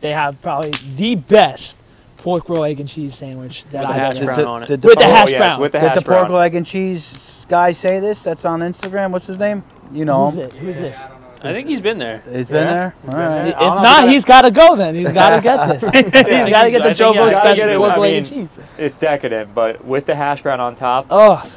They 0.00 0.10
have 0.12 0.40
probably 0.42 0.72
the 0.96 1.14
best 1.16 1.76
pork 2.18 2.48
roll 2.48 2.64
egg 2.64 2.80
and 2.80 2.88
cheese 2.88 3.14
sandwich 3.14 3.64
that 3.70 3.80
With 3.80 3.88
the 3.88 3.94
I've 3.94 3.94
hash 3.94 4.16
ever 4.18 4.24
brown 4.26 4.36
had. 4.38 4.46
on 4.46 4.62
it. 4.62 4.66
did 4.66 4.84
With 4.84 4.98
the 4.98 5.04
pork- 5.04 5.16
hash 5.16 5.30
yes, 5.30 5.40
brown. 5.40 5.60
With 5.60 5.72
the 5.72 5.78
did 5.80 5.86
hash 5.88 5.96
the 5.96 6.02
pork 6.02 6.28
roll 6.28 6.38
egg 6.40 6.54
and 6.54 6.66
cheese 6.66 7.44
guy 7.48 7.72
say 7.72 7.98
this 7.98 8.22
that's 8.22 8.44
on 8.44 8.60
instagram 8.60 9.10
what's 9.10 9.24
his 9.26 9.38
name 9.38 9.64
you 9.90 10.04
know 10.04 10.26
Who's 10.26 10.36
him 10.36 10.42
it? 10.44 10.52
Who's 10.54 10.78
this? 10.78 10.98
I 11.40 11.52
think 11.52 11.68
he's 11.68 11.80
been 11.80 11.98
there. 11.98 12.22
he's 12.30 12.48
been 12.48 12.66
Yeah, 12.66 12.74
there 12.74 12.94
he's 13.04 13.08
all 13.08 13.14
been 13.14 13.20
right 13.20 13.38
there. 13.38 13.46
If 13.48 13.58
don't 13.58 13.82
know 13.82 14.08
he's 14.08 14.24
got 14.24 14.42
to 14.42 14.50
go 14.50 14.76
then. 14.76 14.94
He's 14.96 15.12
got 15.22 15.36
to 15.36 15.40
get 15.40 15.66
this. 15.80 15.82
he's 15.94 16.48
got 16.48 16.64
to 16.64 16.70
get 16.72 16.82
the 16.82 16.90
I 16.90 16.94
think 16.94 17.16
Jovo 17.16 17.24
he's 17.24 17.32
gotta 17.34 17.54
get 17.54 17.56
special 17.56 17.76
pork 17.78 17.92
I 17.92 17.94
roll 17.96 18.04
egg 18.04 18.12
mean, 18.12 18.18
and 18.18 18.28
cheese. 18.28 18.60
It's 18.76 18.96
decadent, 18.98 19.54
but 19.54 19.84
with 19.84 20.04
the 20.06 20.14
hash 20.16 20.42
brown 20.42 20.60
on 20.60 20.74
top, 20.76 21.06
Oh, 21.10 21.48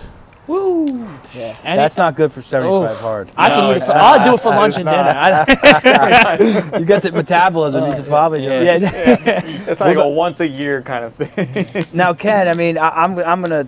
Woo. 0.52 0.86
Yeah. 1.34 1.56
And 1.64 1.80
That's 1.80 1.96
it- 1.98 2.02
not 2.02 2.16
good 2.16 2.32
for 2.32 2.42
75 2.42 2.90
Oh. 2.92 2.96
hard. 2.96 3.32
I 3.38 3.50
can 3.50 3.64
eat 3.72 3.78
it. 3.78 3.86
For, 3.86 3.92
I'll 3.94 4.26
do 4.26 4.34
it 4.34 4.40
for 4.42 4.50
lunch 4.50 4.76
and 4.78 4.86
dinner. 4.86 5.46
You 6.80 6.86
get 6.86 7.02
the 7.04 7.12
metabolism, 7.12 7.86
you 7.88 7.94
can 7.96 8.06
probably 8.06 8.42
do 8.42 8.50
it. 8.52 8.82
yeah. 8.82 9.42
It's 9.72 9.80
like 9.80 9.98
a 9.98 10.08
once 10.08 10.40
a 10.42 10.48
year 10.48 10.82
kind 10.82 11.06
of 11.06 11.14
thing. 11.14 11.84
Now, 11.94 12.14
Ken, 12.14 12.48
I 12.48 12.54
mean, 12.54 12.78
I, 12.78 12.90
I'm 12.90 13.18
I'm 13.20 13.42
gonna 13.42 13.68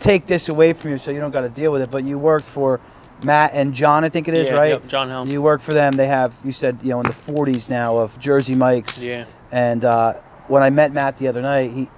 take 0.00 0.26
this 0.26 0.48
away 0.48 0.72
from 0.72 0.90
you, 0.92 0.98
so 0.98 1.10
you 1.10 1.20
don't 1.20 1.30
got 1.30 1.42
to 1.42 1.48
deal 1.48 1.72
with 1.72 1.82
it. 1.82 1.90
But 1.90 2.04
you 2.04 2.18
worked 2.18 2.46
for 2.46 2.80
Matt 3.22 3.52
and 3.54 3.72
John, 3.74 4.04
I 4.04 4.08
think 4.08 4.28
it 4.28 4.34
is, 4.34 4.48
Yeah, 4.48 4.54
right? 4.54 4.68
yep, 4.70 4.86
John 4.86 5.08
Helm. 5.08 5.28
You 5.28 5.42
work 5.42 5.60
for 5.60 5.72
them. 5.72 5.92
They 5.94 6.06
have, 6.08 6.34
you 6.44 6.52
said, 6.52 6.78
you 6.82 6.90
know, 6.90 7.00
in 7.00 7.06
the 7.06 7.12
40s 7.12 7.68
now 7.68 7.96
of 7.96 8.18
Jersey 8.18 8.54
Mike's. 8.54 9.02
Yeah. 9.02 9.24
And 9.52 9.84
uh, 9.84 10.14
when 10.48 10.62
I 10.62 10.70
met 10.70 10.92
Matt 10.92 11.16
the 11.16 11.28
other 11.28 11.40
night, 11.42 11.70
he 11.72 11.88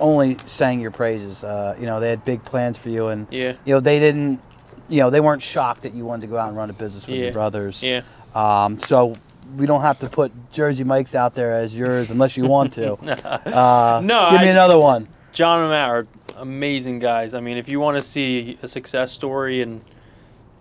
only 0.00 0.36
sang 0.46 0.80
your 0.80 0.90
praises. 0.90 1.42
Uh, 1.44 1.76
you 1.78 1.86
know, 1.86 2.00
they 2.00 2.10
had 2.10 2.24
big 2.24 2.44
plans 2.44 2.78
for 2.78 2.88
you, 2.88 3.08
and 3.08 3.26
Yeah. 3.30 3.54
you 3.64 3.74
know 3.74 3.80
they 3.80 3.98
didn't, 3.98 4.40
you 4.88 4.98
know, 5.00 5.10
they 5.10 5.20
weren't 5.20 5.42
shocked 5.42 5.82
that 5.82 5.94
you 5.94 6.04
wanted 6.04 6.22
to 6.22 6.26
go 6.28 6.36
out 6.38 6.48
and 6.48 6.56
run 6.56 6.70
a 6.70 6.72
business 6.72 7.06
with 7.06 7.16
Yeah. 7.16 7.24
your 7.24 7.32
brothers. 7.32 7.82
Yeah. 7.82 8.02
Um, 8.34 8.78
so 8.78 9.14
we 9.56 9.66
don't 9.66 9.80
have 9.80 9.98
to 10.00 10.08
put 10.08 10.30
Jersey 10.52 10.84
Mike's 10.84 11.14
out 11.14 11.34
there 11.34 11.54
as 11.54 11.74
yours 11.74 12.10
unless 12.10 12.36
you 12.36 12.44
want 12.46 12.72
to. 12.74 12.92
Uh, 13.46 14.00
No, 14.04 14.30
give 14.30 14.40
me 14.42 14.48
I- 14.48 14.52
another 14.52 14.78
one. 14.78 15.08
John 15.32 15.60
and 15.60 15.70
Matt 15.70 15.88
are 15.90 16.06
amazing 16.36 16.98
guys. 16.98 17.32
I 17.34 17.40
mean, 17.40 17.56
if 17.56 17.68
you 17.68 17.80
want 17.80 17.98
to 17.98 18.04
see 18.04 18.58
a 18.62 18.68
success 18.68 19.12
story 19.12 19.62
and 19.62 19.80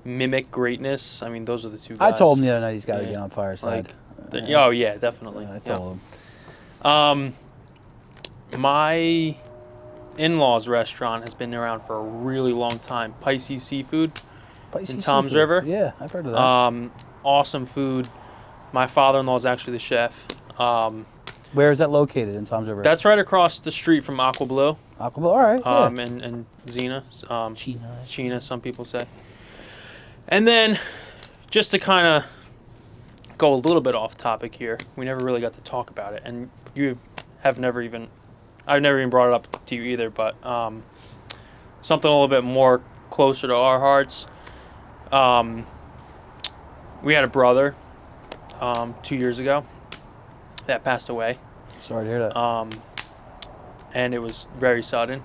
mimic 0.05 0.49
greatness, 0.51 1.21
I 1.21 1.29
mean, 1.29 1.45
those 1.45 1.65
are 1.65 1.69
the 1.69 1.77
two 1.77 1.95
I 1.99 2.11
told 2.11 2.37
him 2.39 2.45
the 2.45 2.51
other 2.51 2.61
night 2.61 2.73
he's 2.73 2.85
got 2.85 2.97
to 2.99 3.03
Yeah. 3.03 3.09
get 3.13 3.17
on 3.17 3.29
Fireside. 3.29 3.87
Like, 4.21 4.31
the- 4.31 4.53
oh 4.53 4.69
yeah, 4.69 4.95
definitely. 4.95 5.45
I 5.45 5.53
Yeah. 5.65 5.73
told 5.75 5.91
him. 5.93 6.01
Um, 6.89 7.33
my 8.57 9.35
in-laws 10.17 10.67
restaurant 10.67 11.23
has 11.23 11.33
been 11.33 11.53
around 11.53 11.81
for 11.81 11.97
a 11.97 12.01
really 12.01 12.53
long 12.53 12.79
time. 12.79 13.13
Pisces 13.21 13.63
Seafood. 13.63 14.11
in 14.75 14.97
Toms 14.97 15.31
seafood. 15.31 15.37
River? 15.37 15.63
Yeah, 15.65 15.91
I've 15.99 16.11
heard 16.11 16.25
of 16.25 16.31
that. 16.33 16.41
Um, 16.41 16.91
awesome 17.23 17.65
food. 17.65 18.07
My 18.73 18.87
father-in-law 18.87 19.35
is 19.37 19.45
actually 19.45 19.73
the 19.73 19.79
chef. 19.79 20.27
Um, 20.59 21.05
Where 21.53 21.71
is 21.71 21.77
that 21.79 21.89
located 21.89 22.35
in 22.35 22.45
Toms 22.45 22.67
River? 22.67 22.83
that's 22.83 23.05
right 23.05 23.19
across 23.19 23.59
the 23.59 23.71
street 23.71 24.03
from 24.03 24.19
Aqua 24.19 24.45
Blue 24.45 24.75
Aqua 24.99 25.21
Blue, 25.21 25.29
All 25.29 25.37
right. 25.39 25.61
yeah. 25.63 25.77
um, 25.85 25.99
and, 25.99 26.21
and 26.21 26.45
Xena. 26.65 27.03
Um, 27.31 27.53
Chino. 27.55 27.81
Sheena, 28.05 28.41
some 28.41 28.59
people 28.61 28.83
say. 28.85 29.05
And 30.27 30.47
then, 30.47 30.79
just 31.51 31.71
to 31.71 31.79
kind 31.79 32.07
of 32.07 32.25
go 33.37 33.53
a 33.53 33.55
little 33.55 33.81
bit 33.81 33.93
off 33.95 34.17
topic 34.17 34.55
here, 34.55 34.79
we 34.95 35.05
never 35.05 35.23
really 35.23 35.39
got 35.39 35.53
to 35.53 35.61
talk 35.61 35.89
about 35.91 36.13
it, 36.13 36.23
and 36.25 36.49
you 36.75 36.97
have 37.41 37.59
never 37.59 37.81
even, 37.81 38.07
I've 38.67 38.81
never 38.81 38.97
even 38.99 39.09
brought 39.09 39.29
it 39.29 39.33
up 39.33 39.65
to 39.67 39.75
you 39.75 39.83
either, 39.83 40.09
but 40.09 40.43
um, 40.45 40.83
something 41.81 42.07
a 42.09 42.11
little 42.11 42.27
bit 42.27 42.43
more 42.43 42.81
closer 43.09 43.47
to 43.47 43.55
our 43.55 43.79
hearts. 43.79 44.27
Um, 45.11 45.65
we 47.01 47.13
had 47.13 47.23
a 47.23 47.29
brother 47.29 47.75
um, 48.59 48.93
two 49.03 49.15
years 49.15 49.39
ago 49.39 49.65
that 50.65 50.83
passed 50.83 51.09
away 51.09 51.37
Sorry 51.79 52.03
to 52.03 52.09
hear 52.09 52.19
that. 52.19 52.37
um, 52.37 52.69
and 53.93 54.13
it 54.13 54.19
was 54.19 54.47
very 54.55 54.83
sudden. 54.83 55.23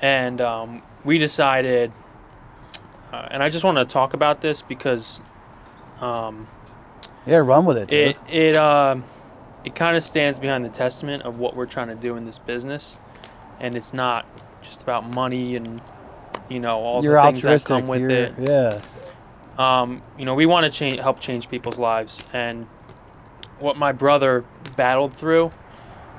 And 0.00 0.40
um, 0.40 0.82
we 1.04 1.18
decided, 1.18 1.90
uh, 3.12 3.28
and 3.30 3.42
I 3.42 3.48
just 3.48 3.64
want 3.64 3.78
to 3.78 3.84
talk 3.84 4.14
about 4.14 4.40
this 4.40 4.62
because 4.62 5.20
um, 6.00 6.46
yeah, 7.26 7.36
run 7.36 7.64
with 7.64 7.78
it. 7.78 7.88
dude. 7.88 8.08
it 8.08 8.18
it 8.28 8.56
um 8.56 9.04
it 9.64 9.74
kind 9.74 9.96
of 9.96 10.04
stands 10.04 10.38
behind 10.38 10.64
the 10.64 10.68
testament 10.68 11.22
of 11.22 11.38
what 11.38 11.56
we're 11.56 11.66
trying 11.66 11.88
to 11.88 11.94
do 11.94 12.16
in 12.16 12.24
this 12.26 12.38
business, 12.38 12.96
and 13.60 13.76
it's 13.76 13.94
not 13.94 14.26
just 14.62 14.82
about 14.82 15.08
money 15.14 15.56
and 15.56 15.80
you 16.48 16.60
know 16.60 16.78
all 16.78 17.02
You're 17.02 17.14
the 17.16 17.22
things 17.22 17.42
that 17.42 17.64
come 17.64 17.88
with 17.88 18.00
You're- 18.02 18.14
it 18.14 18.34
Yeah. 18.38 18.80
um, 19.58 20.02
you 20.18 20.24
know, 20.24 20.34
we 20.34 20.46
want 20.46 20.64
to 20.64 20.70
change, 20.70 20.96
help 20.96 21.20
change 21.20 21.48
people's 21.48 21.78
lives, 21.78 22.20
and 22.32 22.66
what 23.60 23.76
my 23.76 23.92
brother 23.92 24.44
battled 24.76 25.14
through, 25.14 25.50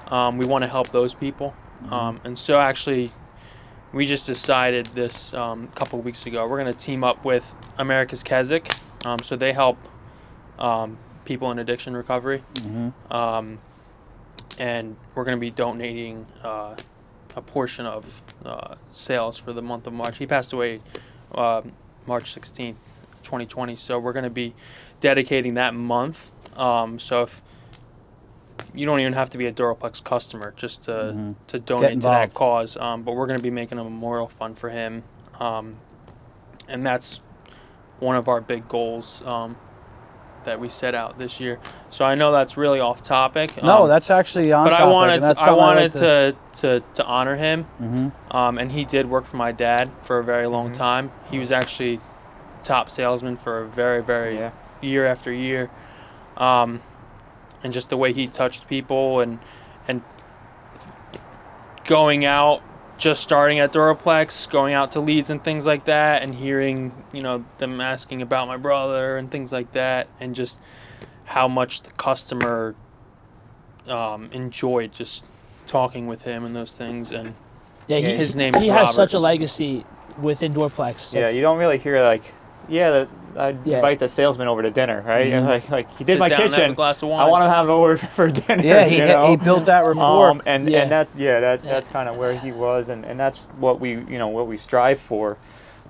um, 0.08 0.38
we 0.38 0.46
want 0.46 0.64
to 0.64 0.68
help 0.70 0.88
those 0.90 1.14
people. 1.14 1.54
Um, 1.92 2.20
and 2.24 2.40
so, 2.40 2.60
actually, 2.60 3.12
we 3.94 4.06
just 4.08 4.26
decided 4.26 4.86
this 4.88 5.34
um, 5.34 5.70
a 5.72 5.76
couple 5.78 6.00
of 6.00 6.06
weeks 6.06 6.26
ago. 6.26 6.48
We're 6.48 6.60
going 6.60 6.74
to 6.74 6.80
team 6.80 7.04
up 7.04 7.24
with 7.26 7.54
America's 7.78 8.24
Keswick, 8.24 8.72
um, 9.04 9.20
so 9.22 9.36
they 9.36 9.52
help 9.54 9.78
um, 10.58 10.98
people 11.26 11.52
in 11.52 11.60
addiction 11.60 11.96
recovery, 11.96 12.44
hmm 12.62 12.90
um, 13.12 13.58
and 14.60 14.96
we're 15.16 15.26
going 15.26 15.36
to 15.38 15.42
be 15.42 15.52
donating 15.52 16.26
uh, 16.44 16.76
a 17.36 17.42
portion 17.42 17.86
of 17.86 18.22
uh, 18.46 18.76
sales 18.92 19.38
for 19.38 19.52
the 19.52 19.62
month 19.62 19.86
of 19.88 19.94
March. 19.94 20.18
He 20.18 20.26
passed 20.28 20.54
away 20.54 20.80
um 21.34 21.72
March 22.08 22.34
16th, 22.36 22.76
2020. 23.24 23.76
So 23.76 23.98
we're 24.00 24.14
going 24.14 24.24
to 24.24 24.30
be 24.30 24.54
dedicating 25.02 25.56
that 25.56 25.74
month. 25.74 26.20
Um, 26.56 27.00
so 27.00 27.24
if 27.24 27.42
you 28.76 28.86
don't 28.86 29.00
even 29.00 29.14
have 29.14 29.30
to 29.32 29.38
be 29.38 29.48
a 29.48 29.52
Dura-Plex 29.52 30.04
customer 30.04 30.54
just 30.56 30.84
to, 30.84 30.92
Mhm. 30.92 31.36
to 31.48 31.60
donate 31.60 31.94
to 32.02 32.08
that 32.30 32.34
cause. 32.36 32.78
Um, 32.78 33.02
but 33.04 33.16
we're 33.16 33.26
going 33.26 33.40
to 33.40 33.44
be 33.44 33.50
making 33.50 33.80
a 33.80 33.84
memorial 33.84 34.28
fund 34.28 34.58
for 34.58 34.70
him. 34.70 35.04
Um, 35.40 35.78
and 36.68 36.86
that's 36.86 37.20
one 38.00 38.16
of 38.16 38.28
our 38.28 38.40
big 38.42 38.68
goals 38.70 39.22
um, 39.26 39.58
that 40.46 40.60
we 40.60 40.70
set 40.70 40.96
out 40.96 41.20
this 41.20 41.40
year. 41.40 41.60
So 41.90 42.06
I 42.06 42.16
know 42.16 42.32
that's 42.32 42.58
really 42.58 42.80
off 42.80 43.02
topic. 43.04 43.62
No, 43.62 43.84
um, 43.84 43.90
that's 43.90 44.10
actually 44.10 44.52
on 44.52 44.66
but 44.66 44.74
I 44.74 44.88
wanted 44.88 45.20
to, 45.22 45.28
I 45.28 45.34
something 45.34 45.56
wanted 45.58 45.94
like 45.96 46.02
to, 46.02 46.36
to 46.62 46.84
to 46.96 47.06
honor 47.06 47.36
him, 47.36 47.66
Mhm. 47.82 48.12
um, 48.34 48.58
and 48.58 48.72
he 48.72 48.86
did 48.86 49.10
work 49.10 49.26
for 49.26 49.38
my 49.38 49.52
dad 49.52 49.90
for 50.04 50.18
a 50.20 50.24
very 50.24 50.48
long 50.48 50.72
time. 50.72 51.12
He 51.30 51.38
was 51.38 51.52
actually 51.52 52.00
top 52.64 52.90
salesman 52.90 53.38
for 53.38 53.62
a 53.62 53.68
very 53.68 54.02
very 54.02 54.38
yeah. 54.38 54.52
year 54.82 55.06
after 55.06 55.32
year, 55.32 55.70
um, 56.38 56.82
and 57.64 57.74
just 57.74 57.90
the 57.90 57.98
way 57.98 58.14
he 58.14 58.28
touched 58.28 58.68
people 58.68 59.20
and 59.20 59.40
and 59.88 60.02
going 61.86 62.26
out, 62.26 62.62
just 62.98 63.22
starting 63.22 63.60
at 63.60 63.74
Dura-Plex, 63.74 64.50
going 64.50 64.74
out 64.74 64.94
to 64.94 65.00
leads 65.00 65.30
and 65.30 65.44
things 65.44 65.66
like 65.66 65.86
that, 65.86 66.22
and 66.22 66.34
hearing 66.34 66.92
you 67.12 67.22
know 67.22 67.44
them 67.58 67.82
asking 67.82 68.22
about 68.22 68.48
my 68.48 68.58
brother 68.58 69.18
and 69.18 69.30
things 69.30 69.52
like 69.52 69.72
that, 69.74 70.08
and 70.20 70.36
just 70.36 70.60
how 71.26 71.48
much 71.48 71.82
the 71.82 71.92
customer 71.92 72.76
um, 73.88 74.30
enjoyed 74.32 74.92
just 74.92 75.26
talking 75.68 76.08
with 76.08 76.22
him 76.22 76.46
and 76.46 76.56
those 76.56 76.78
things 76.78 77.12
and 77.12 77.34
Yeah, 77.88 77.98
he, 77.98 78.16
his 78.16 78.36
name 78.36 78.54
he 78.54 78.68
is 78.68 78.74
has 78.74 78.96
such 78.96 79.14
a 79.14 79.20
legacy 79.20 79.86
within 80.22 80.54
Dura-Plex. 80.54 81.14
Yeah, 81.14 81.30
you 81.30 81.42
don't 81.42 81.58
really 81.58 81.78
hear 81.78 82.02
like, 82.04 82.24
yeah, 82.70 82.90
the, 82.92 83.10
I'd 83.38 83.58
Yeah. 83.66 83.78
invite 83.78 84.00
the 84.00 84.08
salesman 84.10 84.48
over 84.48 84.62
to 84.62 84.72
dinner, 84.72 85.04
right? 85.06 85.32
Mhm. 85.32 85.48
Like, 85.48 85.70
like 85.70 85.98
he 85.98 86.04
did 86.04 86.14
sit 86.14 86.20
my 86.20 86.30
down 86.30 86.42
and 86.42 86.50
have 86.52 86.60
a 86.60 86.62
kitchen. 86.64 86.76
glass 86.76 87.02
of 87.04 87.10
wine. 87.10 87.22
I 87.22 87.30
want 87.30 87.44
to 87.44 87.50
have 87.50 87.66
him 87.66 87.72
over 87.80 87.98
for 87.98 88.28
dinner. 88.30 88.64
Yeah, 88.64 88.84
he, 88.86 88.98
you 89.00 89.06
know? 89.06 89.28
he 89.28 89.36
built 89.38 89.66
that 89.66 89.86
rapport. 89.86 90.30
Um, 90.32 90.42
and 90.46 90.70
Yeah. 90.70 90.84
and 90.84 90.92
that's 90.92 91.14
yeah, 91.16 91.40
that 91.40 91.64
Yeah. 91.64 91.74
that's 91.74 91.88
kind 91.90 92.08
of 92.10 92.18
where 92.18 92.34
he 92.34 92.52
was, 92.52 92.90
and, 92.90 93.04
and 93.06 93.20
that's 93.20 93.40
what 93.60 93.80
we 93.80 93.92
you 93.92 94.18
know 94.18 94.28
what 94.30 94.48
we 94.48 94.58
strive 94.58 95.00
for. 95.00 95.38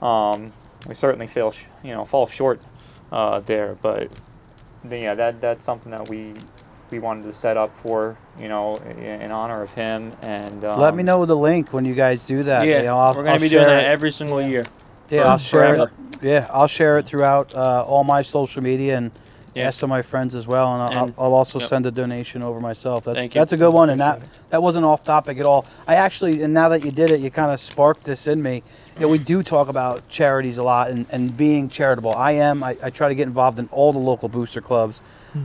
Um, 0.01 0.51
we 0.87 0.95
certainly 0.95 1.27
fail, 1.27 1.51
sh- 1.51 1.63
you 1.83 1.93
know, 1.93 2.05
fall 2.05 2.27
short 2.27 2.59
uh, 3.11 3.39
there, 3.45 3.75
but 3.81 4.09
then, 4.83 5.01
yeah, 5.01 5.15
that 5.15 5.41
that's 5.41 5.63
something 5.65 5.91
that 5.91 6.09
we 6.09 6.33
we 6.91 6.99
wanted 6.99 7.23
to 7.25 7.33
set 7.33 7.57
up 7.57 7.71
for 7.81 8.15
you 8.39 8.47
know 8.47 8.75
in, 8.89 8.99
in 8.99 9.31
honor 9.31 9.61
of 9.63 9.71
him. 9.73 10.11
And 10.21 10.63
um, 10.65 10.79
Let 10.79 10.95
me 10.95 11.01
know 11.03 11.25
the 11.25 11.35
link 11.35 11.73
when 11.73 11.85
you 11.85 11.95
guys 11.95 12.25
do 12.25 12.43
that. 12.43 12.67
yeah, 12.67 12.77
You 12.79 12.83
know, 12.85 12.99
I'll- 12.99 13.13
we're 13.15 13.23
gonna 13.23 13.33
I'll 13.35 13.39
be 13.39 13.49
doing 13.49 13.65
that 13.65 13.85
every 13.85 14.11
single 14.11 14.41
year. 14.41 14.63
Yeah, 15.09 15.23
I'll 15.31 15.37
share 15.37 15.75
it. 15.75 15.89
Yeah, 16.21 16.47
I'll 16.51 16.67
share 16.67 16.97
it 16.97 17.05
throughout 17.05 17.53
uh, 17.53 17.83
all 17.83 18.03
my 18.03 18.21
social 18.21 18.63
media 18.63 18.97
and 18.97 19.11
Yeah. 19.53 19.67
ask 19.67 19.79
some 19.79 19.91
of 19.91 19.95
my 19.95 20.01
friends 20.01 20.33
as 20.35 20.47
well, 20.47 20.73
and 20.73 20.81
I'll, 20.83 21.03
And- 21.05 21.13
I'll 21.17 21.33
also 21.33 21.59
yep. 21.59 21.69
send 21.69 21.85
a 21.85 21.91
donation 21.91 22.41
over 22.41 22.59
myself. 22.59 23.03
That's 23.05 23.17
Thank 23.17 23.35
you. 23.35 23.39
that's 23.41 23.51
a 23.53 23.57
good 23.57 23.73
one, 23.73 23.89
and 23.89 23.99
that 24.01 24.21
that 24.49 24.61
wasn't 24.63 24.85
off 24.85 25.03
topic 25.03 25.37
at 25.39 25.45
all. 25.45 25.65
I 25.87 25.95
actually, 25.95 26.41
and 26.41 26.53
now 26.53 26.69
that 26.69 26.83
you 26.83 26.91
did 26.91 27.11
it, 27.11 27.19
you 27.19 27.29
kind 27.29 27.51
of 27.51 27.59
sparked 27.59 28.03
this 28.05 28.27
in 28.27 28.41
me. 28.41 28.63
You 28.95 29.01
know, 29.01 29.07
we 29.09 29.17
do 29.17 29.43
talk 29.43 29.67
about 29.69 30.07
charities 30.09 30.57
a 30.57 30.63
lot 30.63 30.89
and, 30.89 31.05
and 31.11 31.35
being 31.37 31.69
charitable. 31.69 32.13
I 32.15 32.31
am. 32.33 32.63
I, 32.63 32.77
I 32.81 32.89
try 32.89 33.07
to 33.09 33.15
get 33.15 33.27
involved 33.27 33.59
in 33.59 33.67
all 33.71 33.93
the 33.93 33.99
local 33.99 34.29
booster 34.29 34.61
clubs. 34.61 35.01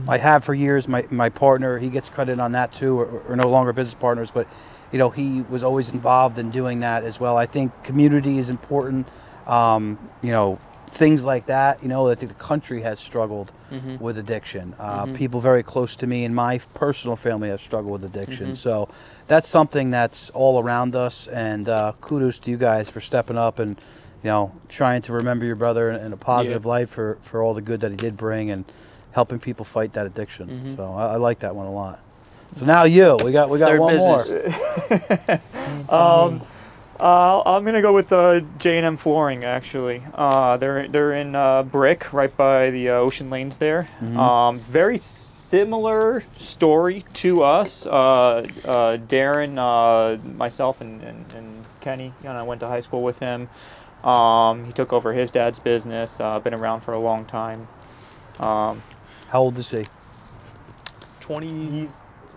I 0.07 0.17
have 0.19 0.45
for 0.45 0.53
years. 0.53 0.87
My, 0.87 1.05
my 1.11 1.27
partner, 1.27 1.77
he 1.77 1.89
gets 1.89 2.07
credit 2.09 2.39
on 2.39 2.53
that 2.53 2.71
too. 2.71 2.95
We're, 2.95 3.05
we're 3.27 3.35
no 3.35 3.49
longer 3.49 3.73
business 3.73 3.93
partners, 3.93 4.31
but 4.31 4.47
you 4.93 4.99
know, 4.99 5.09
he 5.09 5.41
was 5.49 5.63
always 5.63 5.89
involved 5.89 6.39
in 6.39 6.49
doing 6.49 6.79
that 6.79 7.03
as 7.03 7.19
well. 7.19 7.35
I 7.35 7.45
think 7.45 7.71
community 7.83 8.37
is 8.37 8.49
important. 8.49 9.05
Um, 9.51 9.97
you 10.21 10.31
know, 10.31 10.57
things 10.87 11.23
like 11.25 11.45
that. 11.45 11.81
You 11.83 11.89
know, 11.89 12.09
I 12.09 12.15
think 12.15 12.31
the 12.37 12.43
country 12.43 12.81
has 12.81 12.99
struggled 12.99 13.51
Mhm. 13.71 13.99
with 14.01 14.17
addiction. 14.17 14.73
Uh, 14.79 15.05
Mhm. 15.05 15.13
People 15.15 15.39
very 15.39 15.63
close 15.63 15.95
to 15.97 16.07
me 16.07 16.25
in 16.25 16.33
my 16.35 16.59
personal 16.73 17.15
family 17.15 17.49
have 17.49 17.61
struggled 17.61 18.01
with 18.01 18.03
addiction. 18.15 18.51
Mhm. 18.51 18.57
So 18.57 18.89
that's 19.27 19.47
something 19.47 19.89
that's 19.91 20.29
all 20.31 20.61
around 20.61 20.95
us. 20.95 21.27
And 21.27 21.69
uh, 21.69 21.93
kudos 22.01 22.39
to 22.39 22.51
you 22.51 22.57
guys 22.57 22.89
for 22.89 22.99
stepping 22.99 23.37
up 23.37 23.59
and 23.59 23.77
you 24.23 24.29
know 24.29 24.51
trying 24.69 25.01
to 25.03 25.13
remember 25.13 25.45
your 25.45 25.55
brother 25.55 25.89
in, 25.89 26.05
in 26.07 26.13
a 26.13 26.17
positive 26.17 26.65
light 26.65 26.89
for 26.89 27.17
for 27.21 27.41
all 27.41 27.53
the 27.53 27.61
good 27.61 27.79
that 27.81 27.91
he 27.91 27.97
did 27.97 28.17
bring 28.17 28.51
and 28.51 28.65
helping 29.11 29.39
people 29.39 29.63
fight 29.65 29.93
that 29.93 30.05
addiction. 30.05 30.47
Mhm. 30.65 30.75
So 30.75 30.93
I, 30.93 31.13
I 31.13 31.15
like 31.15 31.39
that 31.39 31.55
one 31.55 31.67
a 31.67 31.71
lot. 31.71 31.99
So 32.57 32.65
now 32.65 32.83
you, 32.83 33.17
we 33.23 33.31
got 33.31 33.49
we 33.49 33.59
got 33.59 33.67
Their 33.69 33.79
one 33.79 33.93
business. 33.93 34.27
more. 34.29 35.39
Um, 35.89 36.41
Uh, 37.01 37.41
I'm 37.47 37.65
gonna 37.65 37.81
go 37.81 37.93
with 37.93 38.13
uh, 38.13 38.41
J&M 38.59 38.95
Flooring. 38.95 39.43
Actually, 39.43 40.03
uh, 40.13 40.57
they're 40.57 40.87
they're 40.87 41.13
in 41.13 41.33
uh, 41.33 41.63
Brick, 41.63 42.13
right 42.13 42.35
by 42.37 42.69
the 42.69 42.89
uh, 42.89 42.93
Ocean 42.93 43.31
Lanes 43.31 43.57
there. 43.57 43.89
Um, 44.15 44.59
very 44.59 44.99
similar 44.99 46.23
story 46.37 47.03
to 47.15 47.43
us. 47.43 47.87
Uh, 47.87 48.45
uh, 48.63 48.97
Darren, 48.97 49.57
uh, 49.57 50.21
myself, 50.37 50.79
and, 50.79 51.01
and, 51.01 51.25
and 51.33 51.65
Kenny. 51.81 52.13
You 52.21 52.29
know, 52.29 52.35
I 52.35 52.43
went 52.43 52.61
to 52.61 52.67
high 52.67 52.81
school 52.81 53.01
with 53.01 53.17
him. 53.19 53.49
Um, 54.03 54.65
he 54.65 54.71
took 54.71 54.93
over 54.93 55.11
his 55.11 55.31
dad's 55.31 55.59
business. 55.59 56.19
Uh, 56.19 56.39
been 56.39 56.53
around 56.53 56.81
for 56.81 56.93
a 56.93 56.99
long 56.99 57.25
time. 57.25 57.67
Um, 58.39 58.81
How 59.29 59.41
old 59.41 59.57
is 59.57 59.69
he? 59.71 59.85
20. 61.19 61.47
he's 61.47 61.89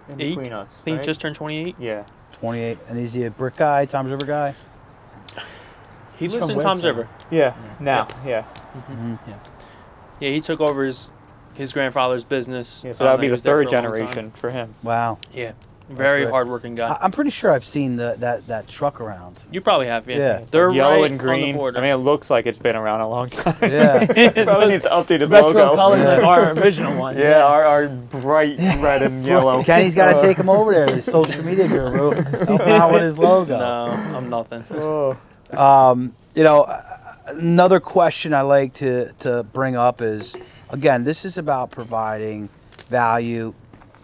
in 0.08 0.20
Eight? 0.20 0.36
between 0.36 0.52
us. 0.52 0.68
I 0.80 0.82
think 0.84 0.96
right? 0.96 1.06
just 1.06 1.20
turned 1.20 1.36
28. 1.36 1.76
yeah. 1.78 2.04
28. 2.44 2.78
And 2.88 2.98
is 2.98 3.14
he 3.14 3.24
a 3.24 3.30
brick 3.30 3.56
guy, 3.56 3.86
Toms 3.86 4.10
River 4.10 4.26
guy? 4.26 4.54
He 6.18 6.26
He's 6.26 6.34
lives 6.34 6.46
from 6.46 6.56
in 6.56 6.60
Tom's 6.60 6.82
Wednesday. 6.82 6.88
River. 6.88 7.08
Yeah. 7.30 7.54
Now. 7.80 8.06
Yeah. 8.24 8.44
Yeah, 10.20 10.30
he 10.30 10.40
took 10.42 10.60
over 10.60 10.84
his 10.84 11.08
his 11.54 11.72
grandfather's 11.72 12.22
business. 12.24 12.82
Yeah. 12.84 12.92
So 12.92 13.04
um, 13.04 13.06
that 13.06 13.12
would 13.14 13.20
be 13.22 13.26
he 13.26 13.28
the 13.28 13.32
was 13.32 13.42
there 13.44 13.56
third 13.64 13.70
for 13.70 13.76
a 13.76 13.80
long 13.80 13.84
time. 13.84 13.94
generation 13.94 14.30
for 14.32 14.50
him. 14.50 14.74
Wow. 14.82 15.18
Yeah, 15.32 15.52
very 15.88 16.24
hardworking 16.26 16.74
guy. 16.74 16.88
I- 16.88 16.98
I'm 17.04 17.10
pretty 17.10 17.30
sure 17.30 17.50
I've 17.52 17.64
seen 17.64 17.96
the, 17.96 18.14
that, 18.18 18.46
that 18.46 18.68
truck 18.68 19.00
around. 19.00 19.42
you 19.52 19.60
probably 19.60 19.86
have, 19.86 20.08
yeah. 20.08 20.16
Yeah. 20.16 20.44
They're 20.50 20.70
Yellow 20.70 21.02
right 21.02 21.10
and 21.10 21.20
on 21.20 21.26
the 21.26 21.32
green. 21.32 21.56
border. 21.56 21.78
I 21.78 21.82
mean, 21.82 21.90
it 21.90 21.96
looks 21.96 22.30
like 22.30 22.46
it's 22.46 22.58
been 22.58 22.74
around 22.76 23.00
a 23.02 23.08
long 23.08 23.28
time. 23.28 23.56
Yeah. 23.60 24.06
Probably 24.44 24.68
needs 24.68 24.84
to 24.84 24.88
update 24.90 25.20
his 25.20 25.30
Retro 25.30 25.48
logo. 25.52 25.76
colors 25.76 26.06
like 26.06 26.20
Yeah. 26.22 26.26
our 26.28 26.52
original 26.52 26.98
ones. 26.98 27.18
Yeah, 27.18 27.44
our, 27.44 27.64
our 27.64 27.88
bright 27.88 28.58
red 28.58 29.02
and 29.02 29.24
yellow. 29.24 29.62
Kenny's 29.62 29.94
got 29.94 30.14
to 30.14 30.22
take 30.22 30.36
him 30.38 30.48
over 30.48 30.72
there, 30.72 30.86
the 30.90 31.02
social 31.02 31.42
media 31.44 31.68
guru. 31.68 32.12
Help 32.12 32.60
him 32.62 32.68
out 32.68 32.92
with 32.92 33.02
his 33.02 33.18
logo. 33.18 33.58
no, 33.58 33.84
I'm 34.16 34.30
nothing. 34.30 34.64
Oh. 34.70 35.16
Um, 35.50 36.14
you 36.34 36.42
know, 36.44 36.62
uh, 36.62 36.80
another 37.28 37.78
question 37.80 38.32
I 38.34 38.40
like 38.40 38.72
to, 38.74 39.12
to 39.20 39.42
bring 39.42 39.76
up 39.76 40.00
is 40.02 40.34
again, 40.70 41.04
this 41.04 41.24
is 41.24 41.38
about 41.38 41.70
providing 41.70 42.48
value 42.88 43.54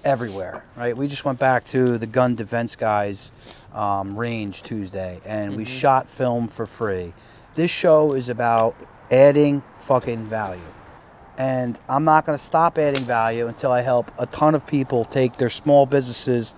everywhere, 0.05 0.65
right? 0.77 0.97
We 0.97 1.09
just 1.09 1.25
went 1.25 1.39
back 1.39 1.65
to 1.67 1.99
the 1.99 2.07
gun 2.07 2.35
defense 2.35 2.77
guys 2.77 3.33
um, 3.75 4.17
range 4.17 4.63
Tuesday 4.63 5.21
and 5.25 5.57
we 5.57 5.65
mm-hmm. 5.65 5.73
shot 5.73 6.09
film 6.09 6.49
for 6.49 6.67
free. 6.67 7.13
This 7.55 7.71
show 7.71 8.13
is 8.15 8.29
about 8.29 8.75
adding 9.11 9.63
fucking 9.79 10.25
value. 10.25 10.61
And 11.39 11.79
I'm 11.89 12.05
not 12.05 12.27
going 12.27 12.37
to 12.37 12.45
stop 12.45 12.79
adding 12.79 13.05
value 13.05 13.47
until 13.47 13.73
I 13.73 13.81
help 13.81 14.13
a 14.19 14.27
ton 14.27 14.55
of 14.55 14.67
people 14.67 15.05
take 15.05 15.37
their 15.39 15.51
small 15.51 15.87
businesses 15.87 16.55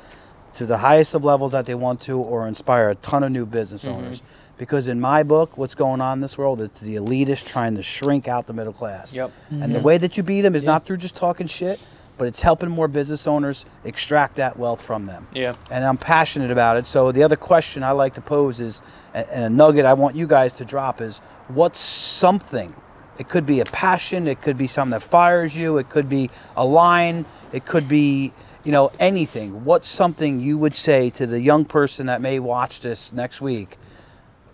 to 0.55 0.67
the 0.67 0.79
highest 0.79 1.15
of 1.15 1.25
levels 1.25 1.53
that 1.53 1.67
they 1.67 1.75
want 1.75 2.01
to 2.03 2.19
or 2.19 2.47
inspire 2.47 2.91
a 2.91 2.95
ton 2.97 3.23
of 3.23 3.31
new 3.31 3.47
business 3.47 3.85
mm-hmm. 3.85 3.99
owners. 3.99 4.23
Because 4.59 4.87
in 4.87 5.01
my 5.01 5.23
book, 5.23 5.57
what's 5.57 5.75
going 5.75 6.01
on 6.01 6.19
in 6.19 6.21
this 6.21 6.37
world, 6.37 6.61
it's 6.61 6.81
the 6.81 6.97
elitist 6.97 7.47
trying 7.47 7.75
to 7.77 7.83
shrink 7.83 8.29
out 8.29 8.47
the 8.47 8.53
middle 8.53 8.73
class. 8.73 9.15
Yep. 9.15 9.31
And 9.51 9.63
the 9.63 9.67
mm-hmm. 9.79 9.83
way 9.83 9.99
that 9.99 10.17
you 10.17 10.23
beat 10.23 10.43
them 10.43 10.55
is 10.55 10.63
Yeah. 10.63 10.73
not 10.73 10.87
through 10.87 10.99
just 10.99 11.15
talking 11.15 11.47
shit, 11.47 11.81
but 12.23 12.29
it's 12.29 12.43
helping 12.43 12.71
more 12.71 12.87
business 12.87 13.27
owners 13.27 13.67
extract 13.83 14.37
that 14.37 14.57
wealth 14.57 14.81
from 14.81 15.07
them. 15.07 15.27
Yeah. 15.35 15.55
And 15.73 15.85
I'm 15.85 15.97
passionate 15.97 16.53
about 16.53 16.77
it. 16.77 16.87
So 16.87 17.11
the 17.11 17.25
other 17.25 17.35
question 17.35 17.83
I 17.83 17.91
like 17.91 18.15
to 18.15 18.21
pose 18.21 18.61
is, 18.61 18.81
and 19.13 19.43
a 19.43 19.51
nugget 19.51 19.85
I 19.85 19.95
want 19.95 20.15
you 20.15 20.29
guys 20.29 20.55
to 20.59 20.65
drop 20.65 21.01
is, 21.01 21.19
what's 21.49 21.81
something? 21.81 22.73
It 23.19 23.29
could 23.29 23.45
be 23.45 23.59
a 23.59 23.65
passion. 23.65 24.29
It 24.29 24.41
could 24.41 24.57
be 24.57 24.69
something 24.69 24.93
that 24.93 25.03
fires 25.03 25.57
you. 25.57 25.79
It 25.79 25.89
could 25.89 26.09
be 26.09 26.31
a 26.57 26.65
line. 26.65 27.27
It 27.53 27.67
could 27.67 27.89
be, 27.89 28.33
you 28.63 28.71
know, 28.71 28.93
anything. 29.01 29.65
What's 29.65 29.89
something 29.89 30.39
you 30.39 30.59
would 30.59 30.77
say 30.77 31.11
to 31.11 31.27
the 31.27 31.41
young 31.41 31.65
person 31.65 32.07
that 32.07 32.21
may 32.21 32.39
watch 32.39 32.79
this 32.79 33.13
next 33.13 33.41
week 33.41 33.79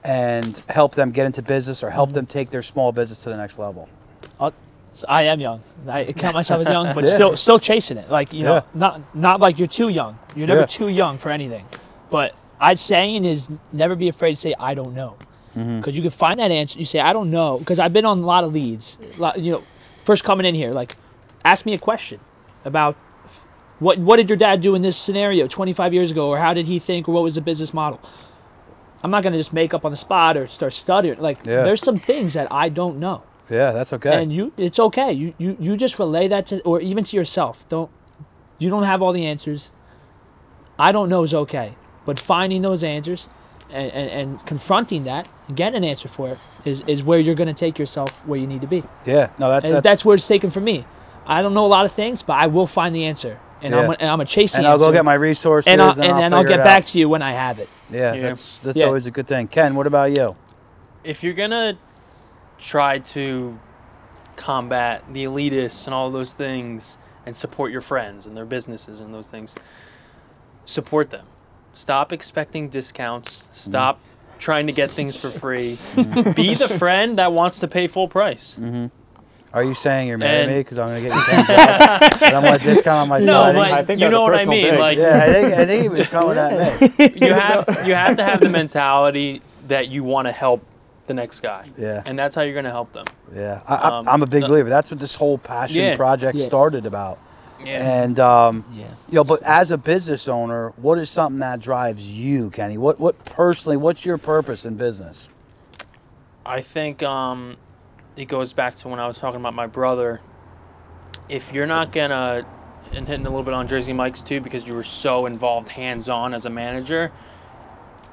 and 0.02 0.62
help 0.70 0.94
them 0.94 1.10
get 1.10 1.26
into 1.26 1.42
business 1.42 1.82
or 1.82 1.90
help 1.90 2.08
mm-hmm. 2.08 2.14
them 2.14 2.26
take 2.26 2.48
their 2.48 2.62
small 2.62 2.92
business 2.92 3.22
to 3.24 3.28
the 3.28 3.36
next 3.36 3.58
level? 3.58 3.90
So 4.98 5.06
I 5.08 5.22
am 5.32 5.38
young. 5.40 5.60
I 5.88 6.12
count 6.12 6.34
myself 6.34 6.66
as 6.66 6.72
young, 6.72 6.92
but 6.92 7.04
Yeah. 7.04 7.10
still 7.14 7.36
still 7.36 7.60
chasing 7.60 7.98
it. 7.98 8.10
Like 8.10 8.32
you 8.32 8.42
know, 8.42 8.54
Yeah. 8.54 8.62
not 8.74 9.00
not 9.14 9.40
like 9.40 9.60
you're 9.60 9.68
too 9.80 9.90
young. 9.90 10.18
You're 10.34 10.48
never 10.48 10.62
Yeah. 10.62 10.66
too 10.78 10.88
young 10.88 11.18
for 11.18 11.30
anything. 11.30 11.66
But 12.10 12.34
I'd 12.60 12.80
saying 12.80 13.24
is 13.24 13.48
never 13.72 13.94
be 13.94 14.08
afraid 14.08 14.30
to 14.30 14.40
say 14.40 14.54
I 14.58 14.74
don't 14.74 14.94
know, 14.96 15.14
Mm-hmm. 15.56 15.76
because 15.78 15.94
you 15.96 16.02
can 16.02 16.10
find 16.10 16.36
that 16.40 16.50
answer. 16.50 16.80
You 16.80 16.84
say 16.84 16.98
I 16.98 17.12
don't 17.12 17.30
know 17.30 17.58
because 17.58 17.78
I've 17.78 17.92
been 17.92 18.04
on 18.04 18.18
a 18.18 18.26
lot 18.26 18.42
of 18.42 18.52
leads. 18.52 18.98
Lot- 19.18 19.38
You 19.38 19.52
know, 19.52 19.62
first 20.02 20.24
coming 20.24 20.44
in 20.44 20.56
here, 20.56 20.72
like 20.72 20.96
ask 21.44 21.64
me 21.64 21.74
a 21.74 21.78
question 21.78 22.18
about 22.64 22.96
what 23.78 23.98
what 24.00 24.16
did 24.16 24.28
your 24.28 24.36
dad 24.36 24.60
do 24.62 24.74
in 24.74 24.82
this 24.82 24.96
scenario 24.96 25.46
25 25.46 25.94
years 25.94 26.10
ago, 26.10 26.26
or 26.26 26.38
how 26.38 26.52
did 26.52 26.66
he 26.66 26.80
think, 26.80 27.08
or 27.08 27.12
what 27.12 27.22
was 27.22 27.36
the 27.36 27.40
business 27.40 27.72
model. 27.72 28.00
I'm 29.04 29.12
not 29.12 29.22
gonna 29.22 29.36
just 29.38 29.52
make 29.52 29.72
up 29.74 29.84
on 29.84 29.92
the 29.92 29.96
spot 29.96 30.36
or 30.36 30.48
start 30.48 30.72
stuttering. 30.72 31.20
Like 31.20 31.44
there's 31.44 31.82
some 31.84 31.98
things 31.98 32.32
that 32.32 32.48
I 32.50 32.68
don't 32.68 32.98
know 32.98 33.22
Yeah, 33.50 33.72
that's 33.72 33.92
okay. 33.94 34.22
and 34.22 34.32
you 34.32 34.52
it's 34.56 34.78
okay 34.78 35.12
you, 35.12 35.34
you 35.38 35.56
you 35.58 35.76
just 35.76 35.98
relay 35.98 36.28
that 36.28 36.46
to 36.46 36.60
or 36.62 36.80
even 36.80 37.04
to 37.04 37.16
yourself 37.16 37.66
don't 37.68 37.90
you 38.58 38.68
don't 38.70 38.82
have 38.82 39.00
all 39.02 39.12
the 39.12 39.24
answers 39.26 39.70
i 40.78 40.92
don't 40.92 41.08
know 41.08 41.22
is 41.22 41.34
okay 41.34 41.74
but 42.04 42.18
finding 42.20 42.62
those 42.62 42.84
answers 42.84 43.28
and, 43.70 43.92
and, 43.92 44.10
and 44.10 44.46
confronting 44.46 45.04
that 45.04 45.28
and 45.46 45.56
getting 45.56 45.76
an 45.78 45.84
answer 45.84 46.08
for 46.08 46.30
it 46.30 46.38
is, 46.64 46.82
is 46.86 47.02
where 47.02 47.18
you're 47.18 47.34
going 47.34 47.48
to 47.48 47.54
take 47.54 47.78
yourself 47.78 48.10
where 48.26 48.38
you 48.38 48.46
need 48.46 48.60
to 48.60 48.66
be 48.66 48.82
yeah, 49.06 49.30
no, 49.38 49.48
that's 49.50 49.70
that's, 49.70 49.82
that's, 49.82 50.04
where 50.04 50.14
it's 50.14 50.28
taken 50.28 50.50
for 50.50 50.60
me 50.60 50.84
i 51.26 51.40
don't 51.42 51.54
know 51.54 51.64
a 51.64 51.68
lot 51.68 51.84
of 51.86 51.92
things 51.92 52.22
but 52.22 52.34
i 52.34 52.46
will 52.46 52.66
find 52.66 52.94
the 52.94 53.04
answer 53.04 53.38
and 53.62 53.74
i'm 53.74 53.84
gonna, 53.86 53.96
and 54.00 54.10
i'm 54.10 54.18
gonna 54.18 54.26
chase 54.26 54.52
the 54.52 54.58
and 54.58 54.66
I'll 54.66 54.78
go 54.78 54.92
get 54.92 55.04
my 55.04 55.14
resources 55.14 55.72
and, 55.72 55.80
I'll, 55.82 55.90
and, 55.92 56.00
and 56.00 56.12
I'll 56.12 56.20
then 56.20 56.32
i'll 56.34 56.44
get 56.44 56.58
back 56.58 56.82
out. 56.82 56.88
to 56.88 56.98
you 56.98 57.08
when 57.08 57.22
i 57.22 57.32
have 57.32 57.58
it 57.58 57.68
Yeah, 57.90 58.14
Yeah. 58.14 58.22
that's 58.22 58.58
that's 58.58 58.78
Yeah. 58.80 58.86
always 58.86 59.06
a 59.06 59.10
good 59.10 59.26
thing. 59.26 59.48
Ken, 59.48 59.74
what 59.74 59.86
about 59.86 60.12
you? 60.12 60.36
if 61.04 61.22
you're 61.22 61.32
gonna 61.32 61.78
try 62.58 62.98
to 62.98 63.58
combat 64.36 65.02
the 65.12 65.24
elitists 65.24 65.86
and 65.86 65.94
all 65.94 66.10
those 66.10 66.34
things 66.34 66.98
and 67.26 67.36
support 67.36 67.72
your 67.72 67.80
friends 67.80 68.26
and 68.26 68.36
their 68.36 68.46
businesses 68.46 69.00
and 69.00 69.12
those 69.12 69.26
things 69.26 69.54
support 70.64 71.10
them 71.10 71.26
stop 71.74 72.12
expecting 72.12 72.68
discounts 72.68 73.44
stop 73.52 74.00
trying 74.38 74.66
to 74.66 74.72
get 74.72 74.90
things 74.90 75.16
for 75.16 75.30
free 75.30 75.76
mm-hmm. 75.94 76.30
be 76.32 76.54
the 76.54 76.68
friend 76.68 77.18
that 77.18 77.32
wants 77.32 77.60
to 77.60 77.68
pay 77.68 77.86
full 77.86 78.08
price 78.08 78.56
mm-hmm. 78.58 78.86
Are 79.50 79.64
you 79.64 79.72
saying 79.72 80.08
you're 80.08 80.18
mad 80.18 80.42
at 80.42 80.48
me 80.48 80.58
because 80.58 80.78
I'm 80.78 80.88
going 80.88 81.02
to 81.02 81.08
get 81.08 81.16
you 81.16 81.22
ten 81.24 81.46
bucks? 81.46 82.22
and 82.22 82.36
I'm 82.36 82.42
going 82.42 82.58
to 82.58 82.64
discount 82.64 82.98
on 82.98 83.08
my 83.08 83.18
no 83.18 83.24
siding? 83.24 83.62
but 83.62 83.70
I 83.72 83.82
think 83.82 84.00
you 84.00 84.10
know 84.10 84.22
what 84.22 84.34
i 84.34 84.44
mean 84.44 84.72
dig. 84.72 84.78
like 84.78 84.98
yeah, 84.98 85.22
I 85.22 85.32
think, 85.32 85.54
I 85.54 85.64
think 85.64 85.82
he 85.82 85.88
was 85.88 86.06
coming 86.08 86.36
at 86.36 86.80
me. 86.80 87.10
you 87.26 87.32
have 87.32 87.86
you 87.86 87.94
have 87.94 88.16
to 88.18 88.24
have 88.24 88.40
the 88.40 88.50
mentality 88.50 89.40
that 89.68 89.88
you 89.88 90.04
want 90.04 90.26
to 90.26 90.32
help 90.32 90.62
the 91.08 91.14
next 91.14 91.40
guy 91.40 91.70
Yeah. 91.76 92.02
and 92.06 92.16
that's 92.18 92.34
how 92.36 92.42
you're 92.42 92.52
going 92.54 92.64
to 92.64 92.70
help 92.70 92.92
them 92.92 93.06
Yeah, 93.34 93.60
I, 93.66 93.74
I, 93.74 93.98
Um, 93.98 94.08
I'm 94.08 94.22
a 94.22 94.26
big 94.26 94.42
the- 94.42 94.48
believer. 94.48 94.68
That's 94.68 94.90
what 94.90 95.00
this 95.00 95.16
whole 95.16 95.38
passion 95.38 95.76
Yeah. 95.82 95.96
project 95.96 96.36
Yeah. 96.38 96.46
started 96.46 96.86
about. 96.86 97.18
yeah 97.64 98.02
And 98.02 98.20
um, 98.20 98.64
yeah 98.72 98.84
you 99.08 99.14
know, 99.16 99.24
but 99.24 99.42
as 99.42 99.70
a 99.72 99.78
business 99.78 100.28
owner, 100.28 100.72
what 100.76 100.98
is 100.98 101.10
something 101.10 101.40
that 101.40 101.58
drives 101.60 102.08
you, 102.10 102.50
Kenny? 102.50 102.78
What 102.78 103.00
what 103.00 103.24
personally? 103.24 103.76
What's 103.76 104.04
your 104.04 104.18
purpose 104.18 104.64
in 104.64 104.76
business? 104.76 105.28
I 106.46 106.60
think 106.62 107.02
um, 107.02 107.56
it 108.16 108.26
goes 108.26 108.52
back 108.52 108.76
to 108.76 108.88
when 108.88 109.00
I 109.00 109.06
was 109.08 109.18
talking 109.18 109.40
about 109.40 109.54
my 109.54 109.66
brother. 109.66 110.20
If 111.28 111.52
you're 111.52 111.66
not 111.66 111.92
gonna, 111.92 112.46
and 112.92 113.06
hitting 113.06 113.26
a 113.26 113.28
little 113.28 113.44
bit 113.44 113.52
on 113.54 113.66
Jersey 113.68 113.92
Mike's 113.92 114.22
too, 114.22 114.40
because 114.40 114.66
you 114.66 114.74
were 114.74 114.82
so 114.82 115.26
involved 115.26 115.68
hands 115.68 116.08
on 116.08 116.32
as 116.32 116.46
a 116.46 116.50
manager, 116.50 117.12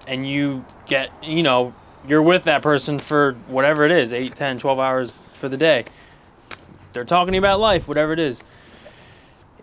and 0.08 0.28
you 0.28 0.66
get, 0.86 1.12
you 1.24 1.44
know, 1.44 1.74
you're 2.08 2.22
with 2.22 2.44
that 2.46 2.62
person 2.62 3.00
for 3.00 3.34
whatever 3.48 3.86
it 3.86 3.92
is 3.92 4.14
8, 4.14 4.36
10, 4.36 4.60
12 4.60 4.80
hours 4.80 5.12
for 5.34 5.50
the 5.50 5.58
day. 5.58 5.86
They're 6.94 7.04
talking 7.06 7.32
to 7.32 7.36
you 7.36 7.42
about 7.42 7.60
life, 7.60 7.88
whatever 7.88 8.14
it 8.14 8.20
is. 8.20 8.44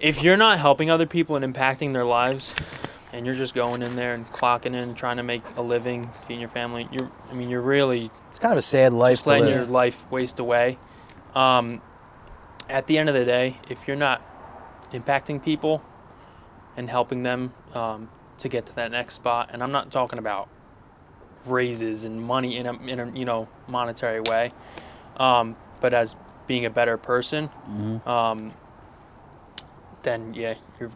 If 0.01 0.23
you're 0.23 0.37
not 0.37 0.59
helping 0.59 0.91
other 0.91 1.07
people 1.07 1.37
and 1.37 1.55
impacting 1.55 1.93
their 1.93 2.05
lives, 2.05 2.55
and 3.13 3.27
you're 3.27 3.35
just 3.35 3.55
going 3.55 3.83
in 3.83 3.95
there 3.95 4.15
and 4.15 4.27
clocking 4.33 4.75
in, 4.75 4.95
trying 4.95 5.19
to 5.19 5.23
make 5.23 5.43
a 5.57 5.63
living, 5.63 6.11
feeding 6.23 6.41
your 6.41 6.49
family, 6.49 6.89
you're, 6.91 7.11
I 7.31 7.35
mean, 7.35 7.49
you're 7.49 7.61
really 7.61 8.11
It's 8.31 8.39
kind 8.39 8.53
of 8.53 8.59
a 8.59 8.63
sad 8.63 8.93
life 8.93 9.15
just 9.15 9.25
to 9.25 9.31
letting 9.31 9.47
live. 9.47 9.55
your 9.55 9.65
life 9.67 10.11
waste 10.11 10.39
away. 10.39 10.79
Um, 11.35 11.81
at 12.69 12.87
the 12.87 12.99
end 12.99 13.09
of 13.09 13.15
the 13.15 13.25
day, 13.25 13.59
if 13.69 13.87
you're 13.87 13.97
not 13.97 14.27
impacting 14.93 15.43
people 15.43 15.83
and 16.77 16.89
helping 16.89 17.23
them 17.23 17.53
um, 17.75 18.09
to 18.39 18.49
get 18.49 18.67
to 18.67 18.75
that 18.77 18.91
next 18.91 19.15
spot, 19.15 19.51
and 19.53 19.63
I'm 19.63 19.73
not 19.73 19.91
talking 19.91 20.19
about 20.19 20.49
raises 21.47 22.05
and 22.05 22.21
money 22.23 22.57
in 22.57 22.67
a, 22.67 22.73
in 22.87 23.01
a 23.01 23.11
you 23.13 23.25
know 23.25 23.49
monetary 23.69 24.21
way, 24.21 24.53
um, 25.17 25.57
but 25.81 25.95
as 25.95 26.17
being 26.47 26.65
a 26.65 26.71
better 26.71 26.97
person, 26.97 27.49
Mm-hmm. 27.69 28.09
um, 28.09 28.53
then 30.03 30.35
yeah, 30.35 30.55
you're 30.81 30.91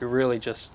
you're 0.00 0.10
really 0.10 0.38
just 0.38 0.72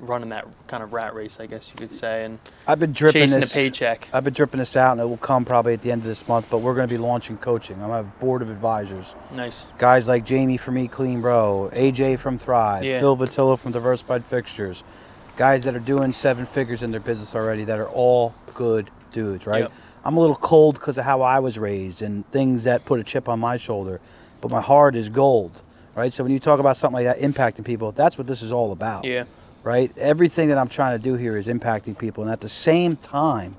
running 0.00 0.28
that 0.28 0.46
kind 0.66 0.82
of 0.82 0.92
rat 0.92 1.14
race, 1.14 1.40
I 1.40 1.46
guess 1.46 1.70
you 1.70 1.76
could 1.76 1.94
say, 1.94 2.24
and 2.24 2.38
I've 2.66 2.78
been 2.78 2.92
dripping 2.92 3.22
chasing 3.22 3.40
this. 3.40 3.52
a 3.52 3.54
paycheck. 3.54 4.08
I've 4.12 4.24
been 4.24 4.34
dripping 4.34 4.58
this 4.58 4.76
out, 4.76 4.92
and 4.92 5.00
it 5.00 5.04
will 5.06 5.16
come 5.16 5.44
probably 5.44 5.72
at 5.72 5.82
the 5.82 5.90
end 5.90 6.02
of 6.02 6.06
this 6.06 6.28
month. 6.28 6.48
But 6.50 6.58
we're 6.58 6.74
going 6.74 6.86
to 6.88 6.92
be 6.94 6.98
launching 6.98 7.38
coaching. 7.38 7.82
I'm 7.82 7.90
a 7.90 8.02
board 8.02 8.42
of 8.42 8.50
advisors. 8.50 9.14
Nice. 9.32 9.64
Guys 9.78 10.06
like 10.06 10.24
Jamie 10.24 10.58
from 10.58 10.76
Eat 10.78 10.90
Clean 10.92 11.20
Bro, 11.20 11.70
AJ 11.72 12.18
from 12.18 12.36
Thrive, 12.38 12.84
Yeah. 12.84 13.00
Phil 13.00 13.16
Vatillo 13.16 13.58
from 13.58 13.72
Diversified 13.72 14.26
Fixtures, 14.26 14.84
guys 15.36 15.64
that 15.64 15.74
are 15.74 15.80
doing 15.80 16.12
seven 16.12 16.46
figures 16.46 16.82
in 16.82 16.90
their 16.90 17.00
business 17.00 17.34
already 17.34 17.64
that 17.64 17.78
are 17.78 17.88
all 17.88 18.34
good 18.54 18.90
dudes, 19.12 19.46
right? 19.46 19.62
Yep. 19.64 19.72
I'm 20.04 20.16
a 20.16 20.20
little 20.20 20.36
cold 20.36 20.76
because 20.76 20.98
of 20.98 21.04
how 21.04 21.22
I 21.22 21.40
was 21.40 21.58
raised 21.58 22.02
and 22.02 22.28
things 22.30 22.64
that 22.64 22.84
put 22.84 23.00
a 23.00 23.04
chip 23.04 23.28
on 23.28 23.40
my 23.40 23.56
shoulder, 23.56 24.00
but 24.40 24.50
my 24.50 24.60
heart 24.60 24.94
is 24.94 25.08
gold, 25.08 25.62
right? 25.94 26.12
So 26.12 26.22
when 26.22 26.32
you 26.32 26.38
talk 26.38 26.60
about 26.60 26.76
something 26.76 27.04
like 27.04 27.18
that 27.18 27.18
impacting 27.18 27.64
people, 27.64 27.92
that's 27.92 28.16
what 28.16 28.26
this 28.26 28.40
is 28.42 28.52
all 28.52 28.72
about 28.72 29.04
Yeah. 29.04 29.24
right? 29.62 29.90
Everything 29.98 30.48
that 30.48 30.58
I'm 30.58 30.68
trying 30.68 30.96
to 30.98 31.02
do 31.02 31.14
here 31.16 31.36
is 31.36 31.48
impacting 31.48 31.98
people, 31.98 32.22
and 32.22 32.32
at 32.32 32.40
the 32.40 32.48
same 32.48 32.96
time, 32.96 33.56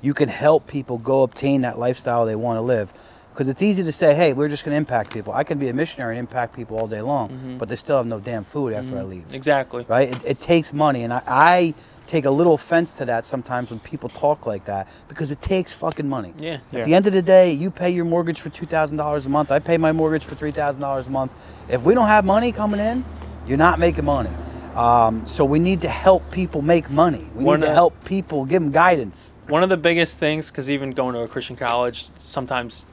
you 0.00 0.14
can 0.14 0.28
help 0.28 0.66
people 0.66 0.98
go 0.98 1.22
obtain 1.22 1.62
that 1.62 1.78
lifestyle 1.78 2.26
they 2.26 2.36
want 2.36 2.56
to 2.56 2.62
live. 2.62 2.92
Because 3.32 3.48
it's 3.48 3.62
easy 3.62 3.82
to 3.82 3.92
say, 3.92 4.14
"Hey, 4.14 4.32
we're 4.34 4.48
just 4.48 4.64
going 4.64 4.72
to 4.72 4.76
impact 4.76 5.12
people." 5.12 5.32
I 5.32 5.42
can 5.44 5.58
be 5.58 5.68
a 5.68 5.72
missionary 5.72 6.18
and 6.18 6.20
impact 6.28 6.54
people 6.54 6.78
all 6.78 6.86
day 6.86 7.00
long, 7.00 7.56
but 7.58 7.68
they 7.68 7.76
still 7.76 7.96
have 7.96 8.06
no 8.06 8.20
damn 8.20 8.44
food 8.44 8.72
after 8.72 8.98
I 8.98 9.02
leave, 9.02 9.24
Exactly. 9.34 9.84
right? 9.88 10.08
It, 10.10 10.24
it 10.24 10.40
takes 10.40 10.72
money, 10.72 11.02
and 11.02 11.12
I, 11.12 11.22
I 11.26 11.74
take 12.06 12.24
a 12.26 12.30
little 12.30 12.54
offense 12.54 12.92
to 12.94 13.04
that 13.06 13.26
sometimes 13.26 13.70
when 13.70 13.78
people 13.80 14.08
talk 14.08 14.44
like 14.44 14.64
that 14.66 14.86
because 15.08 15.30
it 15.30 15.40
takes 15.40 15.72
fucking 15.72 16.06
money. 16.08 16.34
Yeah. 16.38 16.58
Yeah. 16.72 16.80
At 16.80 16.84
the 16.84 16.94
end 16.94 17.06
of 17.06 17.12
the 17.14 17.22
day, 17.22 17.52
you 17.52 17.70
pay 17.70 17.90
your 17.90 18.04
mortgage 18.04 18.40
for 18.40 18.50
two 18.50 18.66
thousand 18.66 18.96
dollars 18.98 19.24
a 19.26 19.30
month. 19.30 19.50
I 19.50 19.60
pay 19.60 19.78
my 19.78 19.92
mortgage 19.92 20.24
for 20.24 20.34
three 20.34 20.50
thousand 20.50 20.80
dollars 20.82 21.06
a 21.06 21.10
month. 21.10 21.32
If 21.68 21.82
we 21.82 21.94
don't 21.94 22.08
have 22.08 22.24
money 22.26 22.52
coming 22.52 22.80
in, 22.80 23.04
you're 23.46 23.56
not 23.56 23.78
making 23.78 24.04
money. 24.04 24.30
Um, 24.74 25.26
so 25.26 25.44
we 25.44 25.58
need 25.58 25.80
to 25.82 25.88
help 25.88 26.30
people 26.30 26.62
make 26.62 26.90
money. 26.90 27.26
We 27.34 27.44
One 27.44 27.60
need 27.60 27.66
to 27.66 27.72
help 27.72 28.04
people, 28.04 28.44
give 28.44 28.62
them 28.62 28.72
guidance. 28.72 29.32
One 29.48 29.62
of 29.62 29.68
the 29.68 29.76
biggest 29.76 30.18
things, 30.18 30.50
because 30.50 30.70
even 30.70 30.92
going 30.92 31.14
to 31.14 31.20
a 31.20 31.28
Christian 31.28 31.56
college, 31.56 32.08
sometimes, 32.18 32.84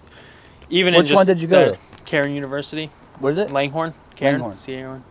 even 0.69 0.93
in 0.93 1.01
Which 1.01 1.11
one 1.11 1.25
did 1.25 1.39
you 1.39 1.47
go 1.47 1.73
to? 1.73 1.77
Cairn 2.05 2.33
University, 2.33 2.89
What 3.19 3.31
is 3.31 3.37
it? 3.37 3.51
Langhorne. 3.51 3.93
Cairn, 4.15 4.41
Langhorne. 4.41 4.57
C-A-R-N. 4.57 5.03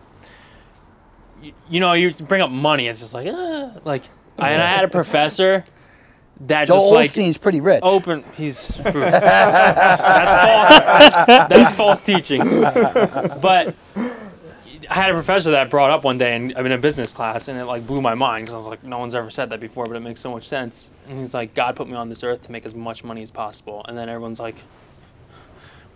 You, 1.43 1.53
you 1.71 1.81
know, 1.81 1.93
you 1.93 2.13
bring 2.13 2.43
up 2.43 2.51
money. 2.51 2.89
It's 2.89 3.01
just 3.01 3.15
like, 3.15 3.29
uh, 3.29 3.71
like, 3.85 4.03
I, 4.39 4.51
and 4.51 4.63
I 4.63 4.67
had 4.67 4.85
a 4.85 4.89
professor 4.89 5.65
that 6.43 6.67
Joel 6.67 6.91
just 6.91 6.93
like 6.93 7.11
Osteen's 7.27 7.39
pretty 7.39 7.61
rich. 7.61 7.81
open. 7.83 8.25
He's 8.37 8.69
that's 8.79 8.93
false. 8.93 9.11
That's, 11.27 11.49
that's 11.49 11.73
false 11.75 12.01
teaching. 12.01 12.43
But 12.61 13.75
I 13.95 14.95
had 14.95 15.11
a 15.11 15.13
professor 15.13 15.51
that 15.51 15.71
brought 15.71 15.91
up 15.91 16.05
one 16.05 16.19
day, 16.19 16.35
and 16.35 16.53
I'm 16.57 16.67
in 16.67 16.73
a 16.73 16.79
business 16.79 17.13
class, 17.13 17.49
and 17.49 17.59
it 17.59 17.65
like 17.65 17.87
blew 17.87 18.01
my 18.01 18.15
mind 18.15 18.47
because 18.47 18.55
I 18.55 18.59
was 18.59 18.67
like, 18.67 18.85
no 18.85 18.99
one's 18.99 19.15
ever 19.15 19.31
said 19.31 19.51
that 19.51 19.61
before, 19.61 19.87
but 19.87 19.97
it 19.97 20.01
makes 20.01 20.21
so 20.21 20.31
much 20.31 20.49
sense. 20.49 20.93
And 21.09 21.19
he's 21.19 21.35
like, 21.35 21.55
God 21.55 21.77
put 21.77 21.89
me 21.89 21.95
on 21.95 22.09
this 22.09 22.23
earth 22.25 22.43
to 22.43 22.53
make 22.53 22.65
as 22.65 22.75
much 22.75 23.05
money 23.05 23.23
as 23.23 23.31
possible, 23.31 23.85
and 23.89 23.97
then 23.99 24.09
everyone's 24.09 24.41
like, 24.41 24.57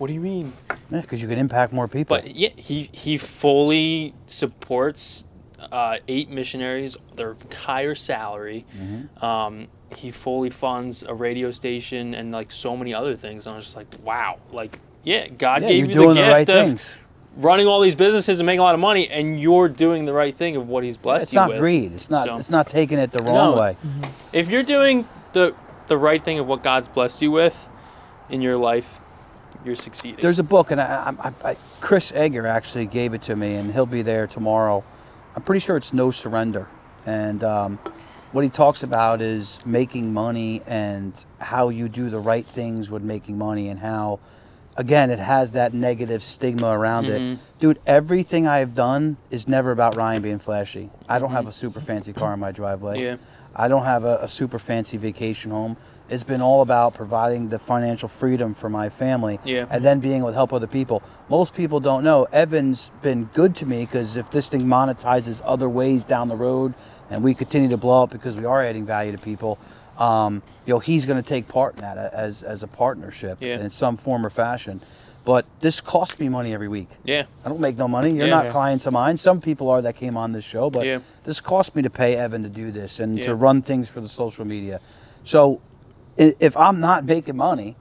what 0.03 0.09
do 0.09 0.15
you 0.15 0.21
mean? 0.21 0.53
because 0.91 1.23
you 1.23 1.29
can 1.29 1.39
impact 1.39 1.73
more 1.73 1.87
people. 1.87 2.17
But 2.17 2.35
yeah, 2.35 2.49
he 2.57 2.91
he 2.93 3.17
fully 3.19 4.15
supports 4.27 5.23
uh, 5.71 5.99
eight 6.09 6.29
missionaries, 6.29 6.97
their 7.15 7.31
entire 7.31 7.95
salary. 7.95 8.67
Mm-hmm. 8.77 9.25
Um, 9.25 9.69
he 9.95 10.11
fully 10.11 10.51
funds 10.51 11.05
a 11.05 11.15
radio 11.15 11.53
station 11.53 12.15
and 12.15 12.33
like 12.33 12.51
so 12.51 12.77
many 12.77 12.93
other 12.93 13.15
things. 13.15 13.47
And 13.47 13.53
I 13.53 13.57
was 13.57 13.67
just 13.67 13.77
like, 13.77 13.87
wow, 14.03 14.41
like 14.51 14.81
yeah, 15.05 15.29
God 15.29 15.63
yeah, 15.63 15.69
gave 15.69 15.79
you're 15.79 15.89
you 15.89 15.95
doing 15.95 16.09
the 16.17 16.23
the, 16.23 16.27
gift 16.27 16.33
right 16.33 16.49
of 16.49 16.67
things. 16.67 16.99
running 17.37 17.69
all 17.69 17.79
these 17.81 17.95
businesses 17.95 18.41
and 18.41 18.47
making 18.47 18.59
a 18.61 18.65
lot 18.65 18.75
of 18.75 18.81
money, 18.81 19.09
and 19.09 19.41
you're 19.41 19.69
doing 19.69 20.05
the 20.05 20.13
right 20.13 20.37
thing 20.37 20.57
of 20.57 20.67
what 20.69 20.83
He's 20.83 20.99
blessed 20.99 21.23
It's 21.25 21.33
you 21.33 21.39
not 21.41 21.51
with. 21.51 21.59
greed. 21.61 21.93
It's 21.93 22.11
not. 22.11 22.27
So- 22.27 22.37
It's 22.39 22.51
not 22.51 22.69
taking 22.69 22.99
it 22.99 23.13
the 23.13 23.23
wrong 23.23 23.55
No. 23.55 23.61
way. 23.61 23.77
If 24.33 24.51
you're 24.51 24.65
doing 24.65 25.07
the 25.33 25.55
the 25.87 25.97
right 25.97 26.25
thing 26.25 26.41
of 26.41 26.47
what 26.49 26.65
God's 26.65 26.89
blessed 26.89 27.23
you 27.23 27.31
with 27.31 27.69
in 28.31 28.41
your 28.43 28.57
life, 28.57 29.01
you're 29.65 29.77
succeeding. 29.77 30.19
There's 30.21 30.39
a 30.39 30.43
book, 30.45 30.71
and 30.71 30.81
I, 30.81 31.15
I, 31.19 31.33
I, 31.51 31.57
Chris 31.81 32.13
Egger 32.15 32.47
actually 32.47 32.87
gave 32.87 33.15
it 33.15 33.23
to 33.23 33.37
me, 33.37 33.55
and 33.55 33.73
he'll 33.73 33.87
be 33.87 34.03
there 34.03 34.27
tomorrow. 34.27 34.85
I'm 35.35 35.43
pretty 35.43 35.61
sure 35.61 35.77
it's 35.77 35.93
No 35.93 36.11
Surrender, 36.11 36.69
and 37.07 37.43
um, 37.45 37.79
what 38.33 38.45
he 38.45 38.51
talks 38.51 38.83
about 38.83 39.21
is 39.21 39.59
making 39.65 40.13
money 40.13 40.63
and 40.67 41.25
how 41.39 41.69
you 41.69 41.89
do 41.89 42.11
the 42.11 42.19
right 42.21 42.47
things 42.47 42.91
with 42.91 43.03
making 43.03 43.39
money, 43.39 43.69
and 43.69 43.81
how, 43.81 44.21
again, 44.77 45.11
it 45.11 45.19
has 45.19 45.53
that 45.53 45.73
negative 45.75 46.23
stigma 46.23 46.69
around 46.69 47.07
Mhm. 47.07 47.35
it. 47.35 47.39
Dude, 47.59 47.79
everything 47.87 48.47
I've 48.47 48.75
done 48.75 49.17
is 49.31 49.47
never 49.49 49.71
about 49.71 49.97
Ryan 49.97 50.23
being 50.23 50.39
flashy. 50.39 50.91
I 51.09 51.19
don't 51.19 51.33
have 51.33 51.47
a 51.47 51.53
super 51.53 51.81
fancy 51.81 52.13
car 52.13 52.35
in 52.35 52.41
my 52.41 52.53
driveway. 52.53 53.03
Yeah. 53.03 53.17
I 53.55 53.69
don't 53.69 53.85
have 53.85 54.05
a, 54.05 54.19
a 54.23 54.29
super 54.29 54.59
fancy 54.59 54.97
vacation 54.97 55.51
home. 55.51 55.77
It's 56.13 56.25
been 56.25 56.43
all 56.43 56.61
about 56.61 56.93
providing 56.93 57.49
the 57.49 57.59
financial 57.59 58.07
freedom 58.07 58.53
for 58.53 58.69
my 58.69 58.91
family 58.91 59.41
Yeah. 59.45 59.65
and 59.71 59.83
then 59.83 59.99
being 60.01 60.19
able 60.19 60.29
to 60.29 60.35
help 60.35 60.53
other 60.53 60.67
people. 60.67 61.03
Most 61.31 61.55
people 61.55 61.81
don't 61.81 62.05
know 62.05 62.27
Evan's 62.33 62.91
been 63.01 63.31
good 63.33 63.57
to 63.57 63.67
me 63.67 63.87
because 63.87 64.19
if 64.19 64.31
this 64.31 64.51
thing 64.51 64.63
monetizes 64.63 65.41
other 65.43 65.71
ways 65.71 66.05
down 66.05 66.29
the 66.29 66.37
road 66.37 66.75
and 67.11 67.23
we 67.23 67.33
continue 67.33 67.71
to 67.71 67.79
blow 67.79 68.03
up 68.03 68.11
because 68.11 68.37
we 68.37 68.45
are 68.45 68.63
adding 68.63 68.85
value 68.85 69.13
to 69.13 69.17
people, 69.19 69.59
um, 69.97 70.43
you 70.67 70.75
know, 70.75 70.81
he's 70.81 71.07
going 71.07 71.23
to 71.23 71.27
take 71.27 71.49
part 71.49 71.77
in 71.77 71.81
that 71.81 71.97
as, 72.13 72.43
as 72.43 72.63
a 72.63 72.67
partnership 72.69 73.39
Yeah. 73.41 73.59
in 73.61 73.71
some 73.71 73.97
form 73.97 74.27
or 74.27 74.31
fashion. 74.31 74.83
But 75.25 75.47
this 75.61 75.81
costs 75.81 76.21
me 76.21 76.29
money 76.29 76.53
every 76.53 76.69
week. 76.69 76.91
yeah. 77.05 77.25
I 77.43 77.49
don't 77.49 77.61
make 77.61 77.79
no 77.79 77.89
money. 77.89 78.11
You're 78.11 78.27
Yeah. 78.27 78.43
not 78.43 78.49
clients 78.51 78.85
of 78.87 78.93
mine. 78.93 79.17
Some 79.17 79.41
people 79.41 79.71
are 79.71 79.81
that 79.81 79.95
came 79.97 80.19
on 80.19 80.33
this 80.33 80.45
show, 80.45 80.69
but 80.69 80.85
this 81.25 81.41
cost 81.41 81.75
me 81.75 81.81
to 81.81 81.91
pay 81.91 82.17
Evan 82.17 82.43
to 82.43 82.51
do 82.51 82.71
this 82.71 83.01
and 83.01 83.23
to 83.23 83.35
run 83.35 83.63
things 83.63 83.89
for 83.89 84.03
the 84.03 84.09
social 84.09 84.45
media. 84.45 84.79
So 85.25 85.61
if 86.17 86.57
I'm 86.57 86.81
not 86.81 87.05
making 87.05 87.37
money, 87.37 87.77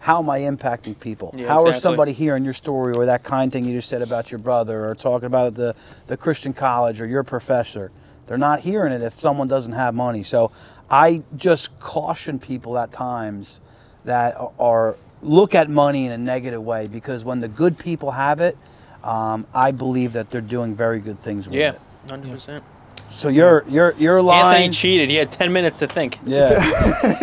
how 0.00 0.18
am 0.18 0.28
I 0.30 0.40
impacting 0.40 0.98
people? 0.98 1.32
Yeah, 1.36 1.46
how 1.46 1.58
are 1.62 1.68
exactly. 1.68 1.80
somebody 1.80 2.12
hearing 2.12 2.44
your 2.44 2.54
story 2.54 2.92
or 2.94 3.06
that 3.06 3.22
kind 3.22 3.52
thing 3.52 3.64
you 3.64 3.72
just 3.72 3.88
said 3.88 4.02
about 4.02 4.32
your 4.32 4.38
brother 4.38 4.84
or 4.86 4.94
talking 4.96 5.26
about 5.26 5.54
the, 5.54 5.76
the 6.08 6.16
Christian 6.16 6.52
college 6.52 7.00
or 7.00 7.06
your 7.06 7.22
professor? 7.22 7.92
They're 8.26 8.38
not 8.38 8.60
hearing 8.60 8.92
it 8.92 9.02
if 9.02 9.20
someone 9.20 9.46
doesn't 9.46 9.72
have 9.72 9.94
money. 9.94 10.22
So 10.24 10.50
I 10.90 11.22
just 11.36 11.78
caution 11.78 12.38
people 12.38 12.78
at 12.78 12.90
times 12.92 13.60
that 14.04 14.36
are- 14.40 14.52
are 14.58 14.96
look 15.22 15.54
at 15.54 15.70
money 15.70 16.06
in 16.06 16.12
a 16.12 16.18
negative 16.18 16.62
way 16.62 16.88
because 16.88 17.24
when 17.24 17.40
the 17.40 17.48
good 17.48 17.78
people 17.78 18.10
have 18.10 18.40
it, 18.40 18.58
um, 19.04 19.46
I 19.54 19.70
believe 19.70 20.14
that 20.14 20.30
they're 20.30 20.40
doing 20.40 20.74
very 20.74 20.98
good 20.98 21.18
things 21.18 21.46
with 21.46 21.56
it. 21.56 21.60
Yeah. 21.60 21.70
it. 21.70 21.80
Hundred 22.10 22.32
percent. 22.32 22.64
So 23.12 23.28
your 23.28 23.64
your 23.68 23.94
your 23.98 24.22
line, 24.22 24.54
Anthony 24.56 24.70
cheated. 24.70 25.10
He 25.10 25.16
had 25.16 25.30
ten 25.30 25.52
minutes 25.52 25.78
to 25.80 25.86
think. 25.86 26.18
yeah. 26.24 26.60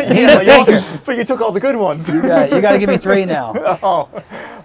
Yeah, 0.00 0.64
you- 0.64 0.80
but 1.04 1.16
you 1.16 1.24
took 1.24 1.40
all 1.40 1.52
the 1.52 1.60
good 1.60 1.76
ones. 1.76 2.08
you 2.08 2.22
got 2.22 2.50
you 2.52 2.60
got 2.60 2.72
to 2.72 2.78
give 2.78 2.88
me 2.88 2.96
three 2.98 3.24
now. 3.24 3.52
oh, 3.82 4.08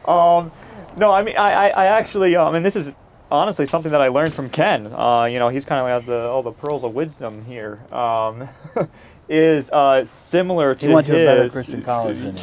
um, 0.08 0.52
no, 0.98 1.12
I 1.12 1.24
mean, 1.24 1.36
I, 1.36 1.52
I, 1.52 1.68
I 1.70 1.86
actually, 1.88 2.36
um, 2.36 2.56
and 2.56 2.66
this 2.66 2.76
is 2.76 2.92
honestly 3.32 3.66
something 3.66 3.92
that 3.92 4.02
I 4.02 4.08
learned 4.08 4.34
from 4.34 4.50
Ken. 4.50 4.88
Uh, 4.88 5.26
you 5.26 5.40
know, 5.40 5.50
he's 5.50 5.66
kind 5.66 5.82
of 5.82 5.88
got 5.88 6.06
the 6.10 6.28
all 6.28 6.44
the 6.44 6.52
pearls 6.52 6.84
of 6.84 6.94
wisdom 6.94 7.44
here. 7.46 7.80
Um, 7.92 8.48
is 9.28 9.72
uh, 9.72 10.06
similar 10.06 10.76
to 10.76 10.88
He 10.88 10.94
went 10.94 11.08
his. 11.08 11.16
to 11.16 11.22
a 11.24 11.26
better 11.26 11.50
Christian 11.50 11.82
college 11.82 12.20
than 12.20 12.36
you. 12.38 12.42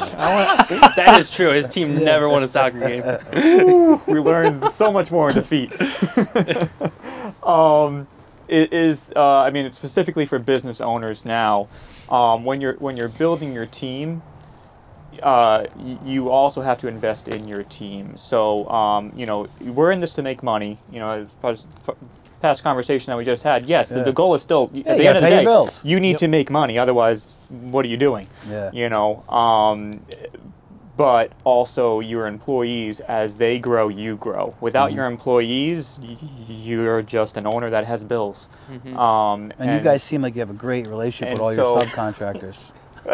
that 0.97 1.15
is 1.17 1.29
true. 1.29 1.51
His 1.51 1.69
team 1.69 2.03
never 2.03 2.27
won 2.27 2.43
a 2.43 2.47
soccer 2.47 2.79
game. 2.79 3.99
we 4.05 4.19
learned 4.19 4.69
so 4.73 4.91
much 4.91 5.09
more 5.09 5.29
in 5.29 5.35
defeat. 5.35 5.71
um, 7.43 8.05
it 8.05 8.12
is, 8.53 9.11
uh, 9.15 9.39
I 9.41 9.49
mean, 9.49 9.65
it's 9.65 9.75
specifically 9.77 10.25
for 10.25 10.39
business 10.39 10.79
owners 10.81 11.25
now. 11.25 11.67
Um, 12.09 12.43
when 12.43 12.61
you're 12.61 12.73
when 12.75 12.95
you're 12.97 13.07
building 13.09 13.53
your 13.53 13.65
team, 13.65 14.21
uh, 15.21 15.65
you 16.05 16.29
also 16.29 16.61
have 16.61 16.79
to 16.79 16.87
invest 16.87 17.27
in 17.27 17.47
your 17.47 17.63
team. 17.63 18.15
So, 18.17 18.67
um, 18.69 19.11
you 19.15 19.25
know, 19.25 19.47
we're 19.61 19.91
in 19.91 19.99
this 19.99 20.13
to 20.15 20.21
make 20.21 20.43
money. 20.43 20.77
You 20.91 20.99
know, 20.99 21.11
as 21.11 21.27
far 21.41 21.51
as 21.51 21.65
f- 21.87 21.95
past 22.41 22.61
conversation 22.61 23.07
that 23.11 23.17
we 23.17 23.23
just 23.23 23.41
had. 23.43 23.65
Yes, 23.65 23.87
the, 23.89 23.97
Yeah. 23.97 24.03
the 24.03 24.11
goal 24.11 24.35
is 24.35 24.41
still 24.41 24.69
Yeah, 24.73 24.83
at 24.91 24.97
the 24.97 25.07
end 25.07 25.17
of 25.17 25.23
the 25.23 25.27
pay 25.29 25.33
your 25.35 25.39
day, 25.41 25.45
bills. 25.45 25.79
you 25.83 25.99
need 25.99 26.11
Yep. 26.11 26.17
to 26.19 26.27
make 26.27 26.49
money. 26.49 26.77
Otherwise, 26.77 27.33
what 27.49 27.85
are 27.85 27.87
you 27.87 27.95
doing? 27.95 28.27
Yeah. 28.49 28.69
You 28.73 28.89
know, 28.89 29.23
um, 29.29 30.01
but 30.95 31.31
also 31.43 31.99
your 31.99 32.27
employees 32.27 32.99
as 33.01 33.37
they 33.37 33.57
grow, 33.59 33.87
you 33.87 34.15
grow. 34.17 34.53
Without 34.61 34.89
Mm-hmm. 34.89 34.97
your 34.97 35.05
employees, 35.07 35.99
y- 36.03 36.17
you're 36.47 37.01
just 37.01 37.35
an 37.37 37.47
owner 37.47 37.69
that 37.71 37.85
has 37.85 38.03
bills. 38.03 38.47
Mm-hmm. 38.71 38.97
Um, 38.97 39.51
And 39.59 39.71
you 39.73 39.79
guys 39.79 40.03
seem 40.03 40.21
like 40.21 40.35
you 40.35 40.41
have 40.41 40.49
a 40.51 40.53
great 40.53 40.87
relationship 40.87 41.39
with 41.39 41.57
and 41.57 41.59
all 41.59 41.75
your 41.75 41.81
subcontractors. 41.85 42.71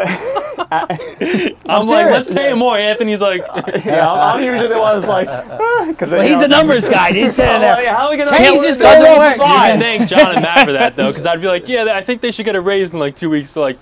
I'm, 0.72 1.86
like, 1.86 2.06
let's 2.06 2.32
pay 2.32 2.50
him 2.52 2.58
more. 2.58 2.76
Anthony's 2.78 3.20
like, 3.20 3.40
yeah, 3.84 4.08
I'm, 4.10 4.38
I'm 4.38 4.44
usually 4.44 4.68
the 4.68 4.78
one 4.78 5.00
that's 5.00 5.08
like, 5.08 5.88
because 5.88 6.10
Well, 6.10 6.22
he's 6.22 6.38
the 6.38 6.48
numbers 6.48 6.86
guy. 6.86 7.12
He's 7.12 7.34
sitting 7.34 7.54
Like, 7.60 7.78
there. 7.78 7.94
how 7.94 8.06
are 8.06 8.10
we 8.10 8.16
gonna? 8.16 8.36
Hey, 8.36 8.44
how 8.56 8.62
just 8.62 8.78
we 8.78 8.84
go 8.84 8.94
to 8.94 9.18
work. 9.18 9.36
you 9.36 9.42
can 9.42 9.80
thank 9.80 10.08
John 10.08 10.32
and 10.34 10.42
Matt 10.42 10.64
for 10.66 10.72
that 10.72 10.94
though, 10.96 11.08
because 11.08 11.26
I'd 11.26 11.40
be 11.40 11.48
like, 11.48 11.66
yeah, 11.68 11.86
I 11.92 12.02
think 12.02 12.20
they 12.20 12.30
should 12.30 12.44
get 12.44 12.54
a 12.56 12.60
raise 12.60 12.92
in 12.92 12.98
like 13.00 13.16
two 13.16 13.30
weeks. 13.30 13.50
So 13.50 13.60
like, 13.60 13.78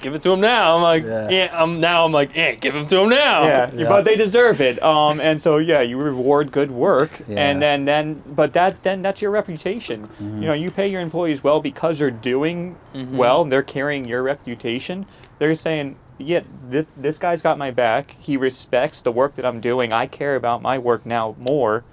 give 0.00 0.14
it 0.14 0.22
to 0.22 0.30
him 0.32 0.40
now. 0.40 0.76
I'm 0.76 0.82
like, 0.82 1.04
Yeah. 1.04 1.28
yeah. 1.28 1.50
I'm 1.62 1.80
now. 1.80 2.04
I'm 2.04 2.12
like, 2.12 2.34
yeah, 2.34 2.52
give 2.52 2.74
him 2.74 2.86
to 2.88 2.98
him 3.00 3.08
now. 3.08 3.44
Yeah, 3.44 3.70
Yeah. 3.74 3.88
but 3.88 4.04
they 4.04 4.16
deserve 4.16 4.60
it. 4.60 4.82
Um, 4.82 5.20
and 5.20 5.40
so 5.40 5.58
yeah, 5.58 5.80
you 5.80 5.98
reward 5.98 6.52
good 6.52 6.70
work, 6.70 7.10
Yeah. 7.28 7.38
and 7.50 7.60
then 7.62 7.84
then 7.84 8.22
but 8.26 8.52
that 8.54 8.82
then 8.82 9.02
that's 9.02 9.20
your 9.22 9.30
reputation. 9.30 10.02
Mm-hmm. 10.06 10.42
You 10.42 10.48
know, 10.48 10.52
you 10.54 10.70
pay 10.70 10.88
your 10.88 11.00
employees 11.00 11.42
well 11.44 11.60
because 11.60 11.98
they're 11.98 12.10
doing 12.10 12.76
Mhm. 12.94 13.12
well. 13.12 13.44
They're 13.44 13.62
carrying 13.62 14.04
your 14.06 14.22
reputation. 14.22 15.06
They're 15.38 15.54
saying, 15.54 15.96
yeah, 16.18 16.40
this 16.68 16.86
this 16.96 17.18
guy's 17.18 17.42
got 17.42 17.58
my 17.58 17.70
back. 17.70 18.16
He 18.20 18.36
respects 18.36 19.00
the 19.00 19.12
work 19.12 19.36
that 19.36 19.44
I'm 19.46 19.60
doing. 19.60 19.92
I 19.92 20.06
care 20.06 20.36
about 20.36 20.62
my 20.62 20.78
work 20.78 21.06
now 21.06 21.34
more. 21.38 21.84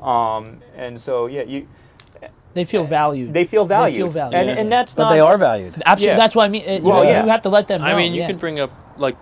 Um, 0.00 0.58
and 0.76 1.00
so 1.00 1.26
yeah, 1.26 1.42
you 1.42 1.66
They 2.54 2.64
feel 2.64 2.84
valued. 2.84 3.32
they 3.34 3.44
feel 3.44 3.64
valued. 3.66 3.94
They 3.94 3.98
feel 3.98 4.10
valued. 4.10 4.34
And, 4.34 4.48
Yeah. 4.48 4.54
and 4.56 4.72
that's 4.72 4.94
But 4.94 5.04
not. 5.04 5.12
they 5.12 5.20
are 5.20 5.36
valued. 5.36 5.74
Absolutely. 5.84 6.06
Yeah. 6.06 6.16
That's 6.16 6.34
what 6.36 6.44
I 6.44 6.48
mean. 6.48 6.62
It- 6.64 6.82
Well, 6.82 7.04
you, 7.04 7.10
yeah. 7.10 7.24
you 7.24 7.30
have 7.30 7.42
to 7.42 7.48
let 7.48 7.66
them 7.68 7.80
know. 7.80 7.86
I 7.86 7.94
mean, 7.96 8.12
you 8.14 8.20
yeah. 8.22 8.28
can 8.28 8.36
bring 8.38 8.60
up 8.60 8.70
like 8.96 9.16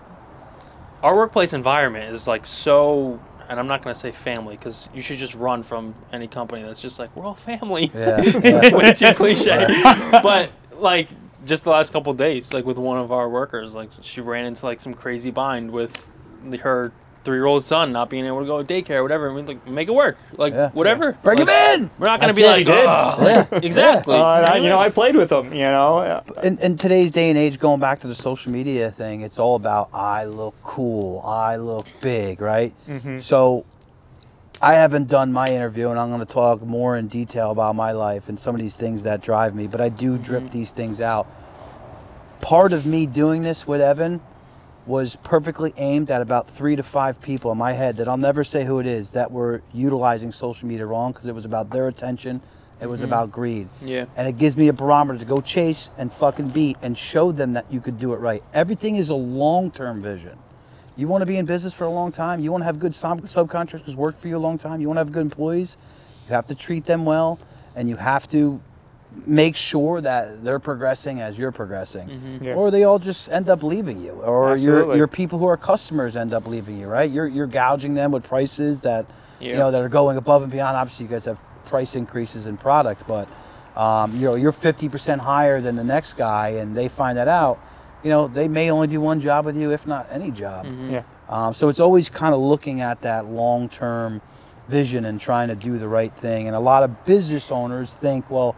our 1.02 1.16
workplace 1.16 1.52
environment 1.52 2.12
is 2.14 2.26
like 2.28 2.46
so, 2.46 3.18
and 3.48 3.58
I'm 3.58 3.66
not 3.66 3.82
gonna 3.82 3.94
say 3.94 4.12
family 4.12 4.56
because 4.56 4.88
you 4.94 5.02
should 5.02 5.18
just 5.18 5.34
run 5.34 5.62
from 5.62 5.94
any 6.12 6.28
company 6.28 6.62
that's 6.62 6.80
just 6.80 6.98
like 6.98 7.14
we're 7.16 7.24
all 7.24 7.34
family. 7.34 7.90
Yeah. 7.94 8.16
it's 8.22 8.70
way 8.74 8.92
too 8.92 9.14
cliche. 9.14 9.66
but 10.22 10.50
like 10.76 11.08
just 11.44 11.64
the 11.64 11.70
last 11.70 11.92
couple 11.92 12.12
days, 12.12 12.52
like 12.54 12.64
with 12.64 12.78
one 12.78 12.98
of 12.98 13.10
our 13.10 13.28
workers, 13.28 13.74
like 13.74 13.90
she 14.02 14.20
ran 14.20 14.44
into 14.44 14.64
like 14.64 14.80
some 14.80 14.94
crazy 14.94 15.30
bind 15.30 15.70
with 15.70 16.08
the- 17.24 17.30
her 17.30 17.34
three-year-old 17.34 17.64
son 17.64 17.92
not 17.92 18.10
being 18.10 18.26
able 18.26 18.40
to 18.40 18.46
go 18.46 18.62
to 18.62 18.74
daycare 18.74 18.96
or 18.96 19.02
whatever. 19.02 19.26
And 19.26 19.36
we 19.36 19.42
like 19.42 19.66
make 19.68 19.88
it 19.88 19.94
work, 19.94 20.16
like 20.36 20.52
Yeah. 20.54 20.70
whatever. 20.70 21.16
Bring 21.22 21.38
like, 21.38 21.48
him 21.48 21.82
in. 21.82 21.90
We're 21.98 22.06
not 22.06 22.20
gonna 22.20 22.32
That's 22.32 22.38
be 22.38 22.46
like, 22.46 22.58
You 22.60 22.64
did. 22.74 22.86
"Ugh." 22.86 23.22
Yeah. 23.52 23.58
exactly. 23.62 24.16
Uh, 24.16 24.34
and 24.36 24.46
I- 24.46 24.56
you 24.56 24.68
know, 24.68 24.78
I 24.78 24.88
played 24.90 25.16
with 25.16 25.30
them. 25.30 25.52
You 25.52 25.60
know, 25.60 26.22
in, 26.42 26.58
in 26.58 26.76
today's 26.76 27.10
day 27.10 27.30
and 27.30 27.38
age, 27.38 27.58
going 27.58 27.80
back 27.80 28.00
to 28.00 28.06
the 28.08 28.14
social 28.14 28.52
media 28.52 28.90
thing, 28.90 29.22
it's 29.22 29.38
all 29.38 29.54
about 29.56 29.88
I 29.92 30.24
look 30.24 30.54
cool, 30.62 31.20
I 31.26 31.56
look 31.56 31.86
big, 32.00 32.40
right? 32.40 32.72
Mm-hmm. 32.88 33.18
So 33.20 33.64
I 34.60 34.74
haven't 34.74 35.08
done 35.08 35.32
my 35.32 35.48
interview, 35.48 35.88
and 35.90 35.98
I'm 35.98 36.08
going 36.10 36.24
to 36.24 36.32
talk 36.32 36.62
more 36.62 36.96
in 36.96 37.08
detail 37.08 37.50
about 37.50 37.74
my 37.74 37.90
life 37.92 38.28
and 38.28 38.38
some 38.38 38.54
of 38.54 38.60
these 38.60 38.76
things 38.76 39.02
that 39.02 39.20
drive 39.20 39.54
me, 39.56 39.66
but 39.66 39.80
I 39.80 39.88
do 39.88 40.18
drip 40.18 40.50
these 40.52 40.70
things 40.70 41.00
out. 41.00 41.26
Part 42.40 42.72
of 42.72 42.86
me 42.86 43.06
doing 43.06 43.42
this 43.42 43.66
with 43.66 43.80
Evan 43.80 44.20
was 44.86 45.16
perfectly 45.22 45.72
aimed 45.76 46.10
at 46.10 46.20
about 46.20 46.50
three 46.50 46.76
to 46.76 46.82
five 46.82 47.20
people 47.20 47.52
in 47.52 47.58
my 47.58 47.72
head 47.72 47.96
that 47.98 48.08
I'll 48.08 48.16
never 48.16 48.42
say 48.42 48.64
who 48.64 48.80
it 48.80 48.86
is 48.86 49.12
that 49.12 49.30
were 49.30 49.62
utilizing 49.72 50.32
social 50.32 50.66
media 50.66 50.86
wrong 50.86 51.12
because 51.12 51.28
it 51.28 51.34
was 51.34 51.44
about 51.44 51.70
their 51.70 51.86
attention, 51.88 52.40
it 52.80 52.88
was 52.88 53.00
mm-hmm. 53.00 53.08
about 53.08 53.30
greed 53.30 53.68
yeah. 53.80 54.06
and 54.16 54.28
it 54.28 54.38
gives 54.38 54.56
me 54.56 54.66
a 54.66 54.72
barometer 54.72 55.18
to 55.20 55.24
go 55.24 55.40
chase 55.40 55.88
and 55.98 56.12
fucking 56.12 56.48
beat 56.48 56.76
and 56.82 56.98
show 56.98 57.30
them 57.30 57.52
that 57.52 57.64
you 57.70 57.80
could 57.80 57.98
do 57.98 58.12
it 58.12 58.16
right. 58.16 58.42
Everything 58.52 58.96
is 58.96 59.08
a 59.08 59.14
long-term 59.14 60.02
vision. 60.02 60.36
You 60.96 61.08
want 61.08 61.22
to 61.22 61.26
be 61.26 61.36
in 61.36 61.46
business 61.46 61.72
for 61.72 61.84
a 61.84 61.90
long 61.90 62.12
time. 62.12 62.40
You 62.40 62.50
want 62.50 62.62
to 62.62 62.66
have 62.66 62.78
good 62.78 62.94
sub- 62.94 63.22
subcontractors 63.22 63.94
work 63.94 64.18
for 64.18 64.28
you 64.28 64.36
a 64.36 64.38
long 64.38 64.58
time. 64.58 64.80
You 64.80 64.88
want 64.88 64.96
to 64.96 65.00
have 65.00 65.12
good 65.12 65.22
employees. 65.22 65.76
You 66.28 66.34
have 66.34 66.46
to 66.46 66.54
treat 66.54 66.84
them 66.84 67.04
well, 67.04 67.38
and 67.74 67.88
you 67.88 67.96
have 67.96 68.28
to 68.28 68.60
make 69.26 69.56
sure 69.56 70.00
that 70.00 70.42
they're 70.44 70.58
progressing 70.58 71.20
as 71.20 71.38
you're 71.38 71.52
progressing, 71.52 72.40
Yeah. 72.42 72.54
or 72.54 72.70
they 72.70 72.84
all 72.84 72.98
just 72.98 73.28
end 73.28 73.48
up 73.48 73.62
leaving 73.62 74.00
you, 74.00 74.12
or 74.12 74.56
your 74.56 74.76
Absolutely. 74.76 74.96
your 74.98 75.06
people 75.08 75.38
who 75.38 75.46
are 75.46 75.56
customers 75.56 76.16
end 76.16 76.32
up 76.34 76.46
leaving 76.46 76.78
you. 76.78 76.86
Right? 76.86 77.10
You're 77.10 77.26
you're 77.26 77.46
gouging 77.46 77.94
them 77.94 78.10
with 78.12 78.24
prices 78.24 78.82
that 78.82 79.06
you 79.40 79.54
know 79.54 79.70
that 79.70 79.80
are 79.80 79.88
going 79.88 80.16
above 80.16 80.42
and 80.42 80.50
beyond. 80.50 80.76
Obviously, 80.76 81.06
you 81.06 81.10
guys 81.12 81.24
have 81.26 81.38
price 81.66 81.94
increases 81.94 82.46
in 82.46 82.56
product, 82.56 83.06
but 83.06 83.28
um, 83.76 84.14
you 84.16 84.26
know 84.26 84.34
you're 84.34 84.52
50% 84.52 85.18
higher 85.20 85.60
than 85.60 85.76
the 85.76 85.84
next 85.84 86.14
guy, 86.14 86.48
and 86.50 86.76
they 86.76 86.88
find 86.88 87.16
that 87.18 87.28
out. 87.28 87.58
You 88.02 88.10
know 88.10 88.28
they 88.28 88.48
may 88.48 88.70
only 88.70 88.86
do 88.88 89.00
one 89.00 89.20
job 89.20 89.44
with 89.44 89.56
you, 89.56 89.70
if 89.72 89.86
not 89.86 90.06
any 90.10 90.30
job. 90.30 90.66
yeah. 90.90 91.02
Um, 91.28 91.54
so 91.54 91.68
it's 91.68 91.80
always 91.80 92.10
kind 92.10 92.34
of 92.34 92.40
looking 92.40 92.82
at 92.82 93.00
that 93.02 93.24
long-term 93.26 94.20
vision 94.68 95.04
and 95.06 95.18
trying 95.20 95.48
to 95.48 95.54
do 95.54 95.78
the 95.78 95.88
right 95.88 96.12
thing. 96.14 96.46
And 96.46 96.54
a 96.54 96.60
lot 96.60 96.82
of 96.82 97.04
business 97.06 97.50
owners 97.50 97.94
think, 97.94 98.30
well, 98.30 98.54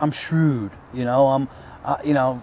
I'm 0.00 0.10
shrewd. 0.10 0.70
You 0.92 1.04
know, 1.04 1.28
I'm, 1.28 1.48
uh, 1.84 1.96
you 2.04 2.14
know, 2.14 2.42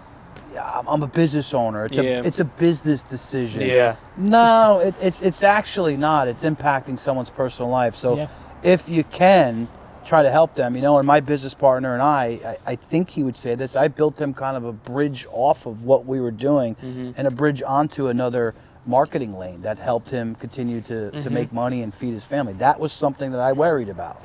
I'm 0.58 1.02
a 1.02 1.06
business 1.06 1.54
owner. 1.54 1.86
It's 1.86 1.96
Yeah. 1.96 2.02
a 2.02 2.22
it's 2.24 2.38
a 2.40 2.44
business 2.44 3.02
decision. 3.02 3.62
Yeah. 3.62 3.96
No, 4.16 4.80
it, 4.80 4.94
it's 5.00 5.22
it's 5.22 5.42
actually 5.42 5.96
not. 5.96 6.28
It's 6.28 6.44
impacting 6.44 6.98
someone's 6.98 7.30
personal 7.30 7.70
life. 7.70 7.94
So 7.96 8.16
Yeah. 8.16 8.26
if 8.62 8.88
you 8.88 9.02
can 9.04 9.68
try 10.04 10.22
to 10.22 10.30
help 10.30 10.54
them, 10.56 10.74
you 10.74 10.82
know, 10.82 10.98
and 10.98 11.06
my 11.06 11.20
business 11.20 11.54
partner 11.54 11.92
and 11.94 12.02
I, 12.02 12.40
I, 12.66 12.72
I 12.72 12.74
think 12.76 13.10
he 13.10 13.22
would 13.22 13.36
say 13.36 13.54
this. 13.54 13.76
I 13.76 13.86
built 13.88 14.20
him 14.20 14.34
kind 14.34 14.56
of 14.56 14.64
a 14.64 14.72
bridge 14.72 15.26
off 15.30 15.64
of 15.64 15.84
what 15.84 16.04
we 16.06 16.20
were 16.20 16.32
doing 16.32 16.74
and 17.16 17.26
a 17.26 17.30
bridge 17.30 17.62
onto 17.62 18.08
another 18.08 18.54
marketing 18.84 19.38
lane 19.38 19.62
that 19.62 19.78
helped 19.78 20.10
him 20.10 20.34
continue 20.34 20.80
to, 20.82 21.22
to 21.22 21.30
make 21.30 21.52
money 21.52 21.82
and 21.82 21.94
feed 21.94 22.14
his 22.14 22.24
family. 22.24 22.52
That 22.54 22.80
was 22.80 22.92
something 22.92 23.30
that 23.30 23.40
I 23.40 23.52
worried 23.52 23.88
about. 23.88 24.20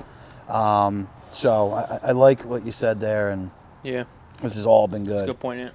Um, 0.50 1.08
so 1.32 1.72
I, 1.72 1.82
I- 1.82 2.00
I 2.10 2.12
like 2.12 2.44
what 2.46 2.66
you 2.66 2.72
said 2.72 3.00
there, 3.00 3.30
and 3.30 3.52
Yeah. 3.84 4.04
this 4.42 4.56
has 4.56 4.66
all 4.66 4.88
been 4.88 5.04
That's 5.04 5.18
a 5.20 5.22
good. 5.22 5.28
good 5.28 5.40
point. 5.40 5.60
Yeah. 5.66 5.72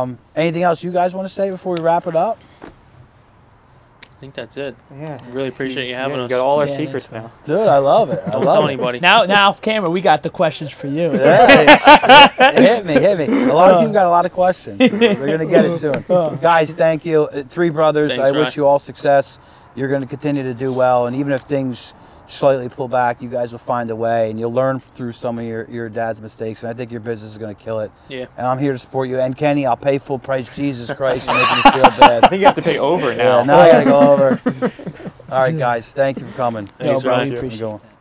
Um, 0.00 0.18
anything 0.34 0.62
else 0.62 0.82
you 0.82 0.90
guys 0.90 1.14
want 1.14 1.28
to 1.28 1.34
say 1.34 1.50
before 1.50 1.74
we 1.74 1.80
wrap 1.82 2.06
it 2.06 2.16
up? 2.16 2.38
I 2.62 4.20
think 4.20 4.34
that's 4.34 4.56
it. 4.56 4.74
Yeah. 4.90 5.16
Really 5.30 5.46
appreciate 5.48 5.88
you 5.88 5.94
having 5.94 6.16
you 6.16 6.24
us. 6.24 6.28
got 6.30 6.40
all 6.40 6.58
our 6.58 6.66
Yeah, 6.66 6.74
secrets 6.76 7.12
now. 7.12 7.30
Dude, 7.44 7.68
I 7.68 7.78
love 7.78 8.10
it. 8.10 8.20
I 8.26 8.30
Don't 8.30 8.44
love 8.44 8.54
tell 8.56 8.66
it. 8.66 8.72
anybody. 8.72 8.98
Now, 8.98 9.24
now 9.26 9.48
off 9.50 9.60
camera, 9.62 9.88
we 9.90 10.00
got 10.00 10.24
the 10.24 10.30
questions 10.30 10.72
for 10.72 10.88
you. 10.88 11.10
Hey, 11.12 11.66
hit 12.56 12.84
me, 12.84 12.94
hit 12.94 13.16
me. 13.30 13.44
A 13.44 13.52
lot 13.54 13.70
of 13.70 13.78
people 13.80 13.92
got 13.92 14.06
a 14.06 14.10
lot 14.10 14.26
of 14.26 14.32
questions. 14.32 14.78
They're 14.78 14.88
gonna 15.14 15.46
get 15.46 15.64
it 15.66 15.76
soon. 16.08 16.36
Guys, 16.40 16.74
thank 16.74 17.04
you. 17.04 17.24
Uh, 17.24 17.44
Three 17.44 17.70
brothers. 17.70 18.10
Thanks, 18.16 18.26
I 18.26 18.32
wish 18.32 18.56
you 18.56 18.66
all 18.66 18.80
success. 18.80 19.38
You're 19.76 19.88
gonna 19.88 20.06
continue 20.06 20.42
to 20.42 20.54
do 20.54 20.72
well, 20.72 21.06
and 21.06 21.14
even 21.14 21.32
if 21.32 21.42
things 21.42 21.94
slightly 22.28 22.68
pull 22.68 22.88
back, 22.88 23.20
you 23.20 23.28
guys 23.28 23.52
will 23.52 23.58
find 23.58 23.90
a 23.90 23.96
way, 23.96 24.30
and 24.30 24.38
you'll 24.38 24.52
learn 24.52 24.80
through 24.80 25.12
some 25.12 25.38
of 25.38 25.44
your, 25.44 25.68
your 25.70 25.88
dad's 25.88 26.20
mistakes. 26.20 26.62
And 26.62 26.70
I 26.70 26.74
think 26.74 26.90
your 26.90 27.00
business 27.00 27.32
is 27.32 27.38
gonna 27.38 27.54
kill 27.54 27.80
it. 27.80 27.90
Yeah. 28.08 28.26
And 28.36 28.46
I'm 28.46 28.58
here 28.58 28.72
to 28.72 28.78
support 28.78 29.08
you. 29.08 29.18
And 29.18 29.36
Kenny, 29.36 29.66
I'll 29.66 29.76
pay 29.76 29.98
full 29.98 30.18
price. 30.18 30.54
Jesus 30.54 30.90
Christ, 30.96 31.26
you're 31.26 31.34
making 31.34 31.56
me 31.56 31.70
feel 31.72 32.00
bad. 32.00 32.24
I 32.24 32.28
think 32.28 32.40
you 32.40 32.46
have 32.46 32.56
to 32.56 32.62
pay 32.62 32.78
over 32.78 33.14
now. 33.14 33.38
Yeah, 33.38 33.44
now 33.44 33.58
I 33.58 33.70
gotta 33.72 33.84
go 33.84 34.00
over. 34.00 34.40
All 35.30 35.40
right, 35.40 35.56
guys. 35.56 35.92
Thank 35.92 36.20
you 36.20 36.26
for 36.26 36.36
coming. 36.36 36.66
Thanks, 36.66 37.02
bro, 37.02 37.12
Ryan. 37.12 37.28
Have 37.28 37.34
a 37.34 37.38
appreciate 37.38 37.58
good 37.60 37.68
one. 37.68 37.80
that. 37.82 37.97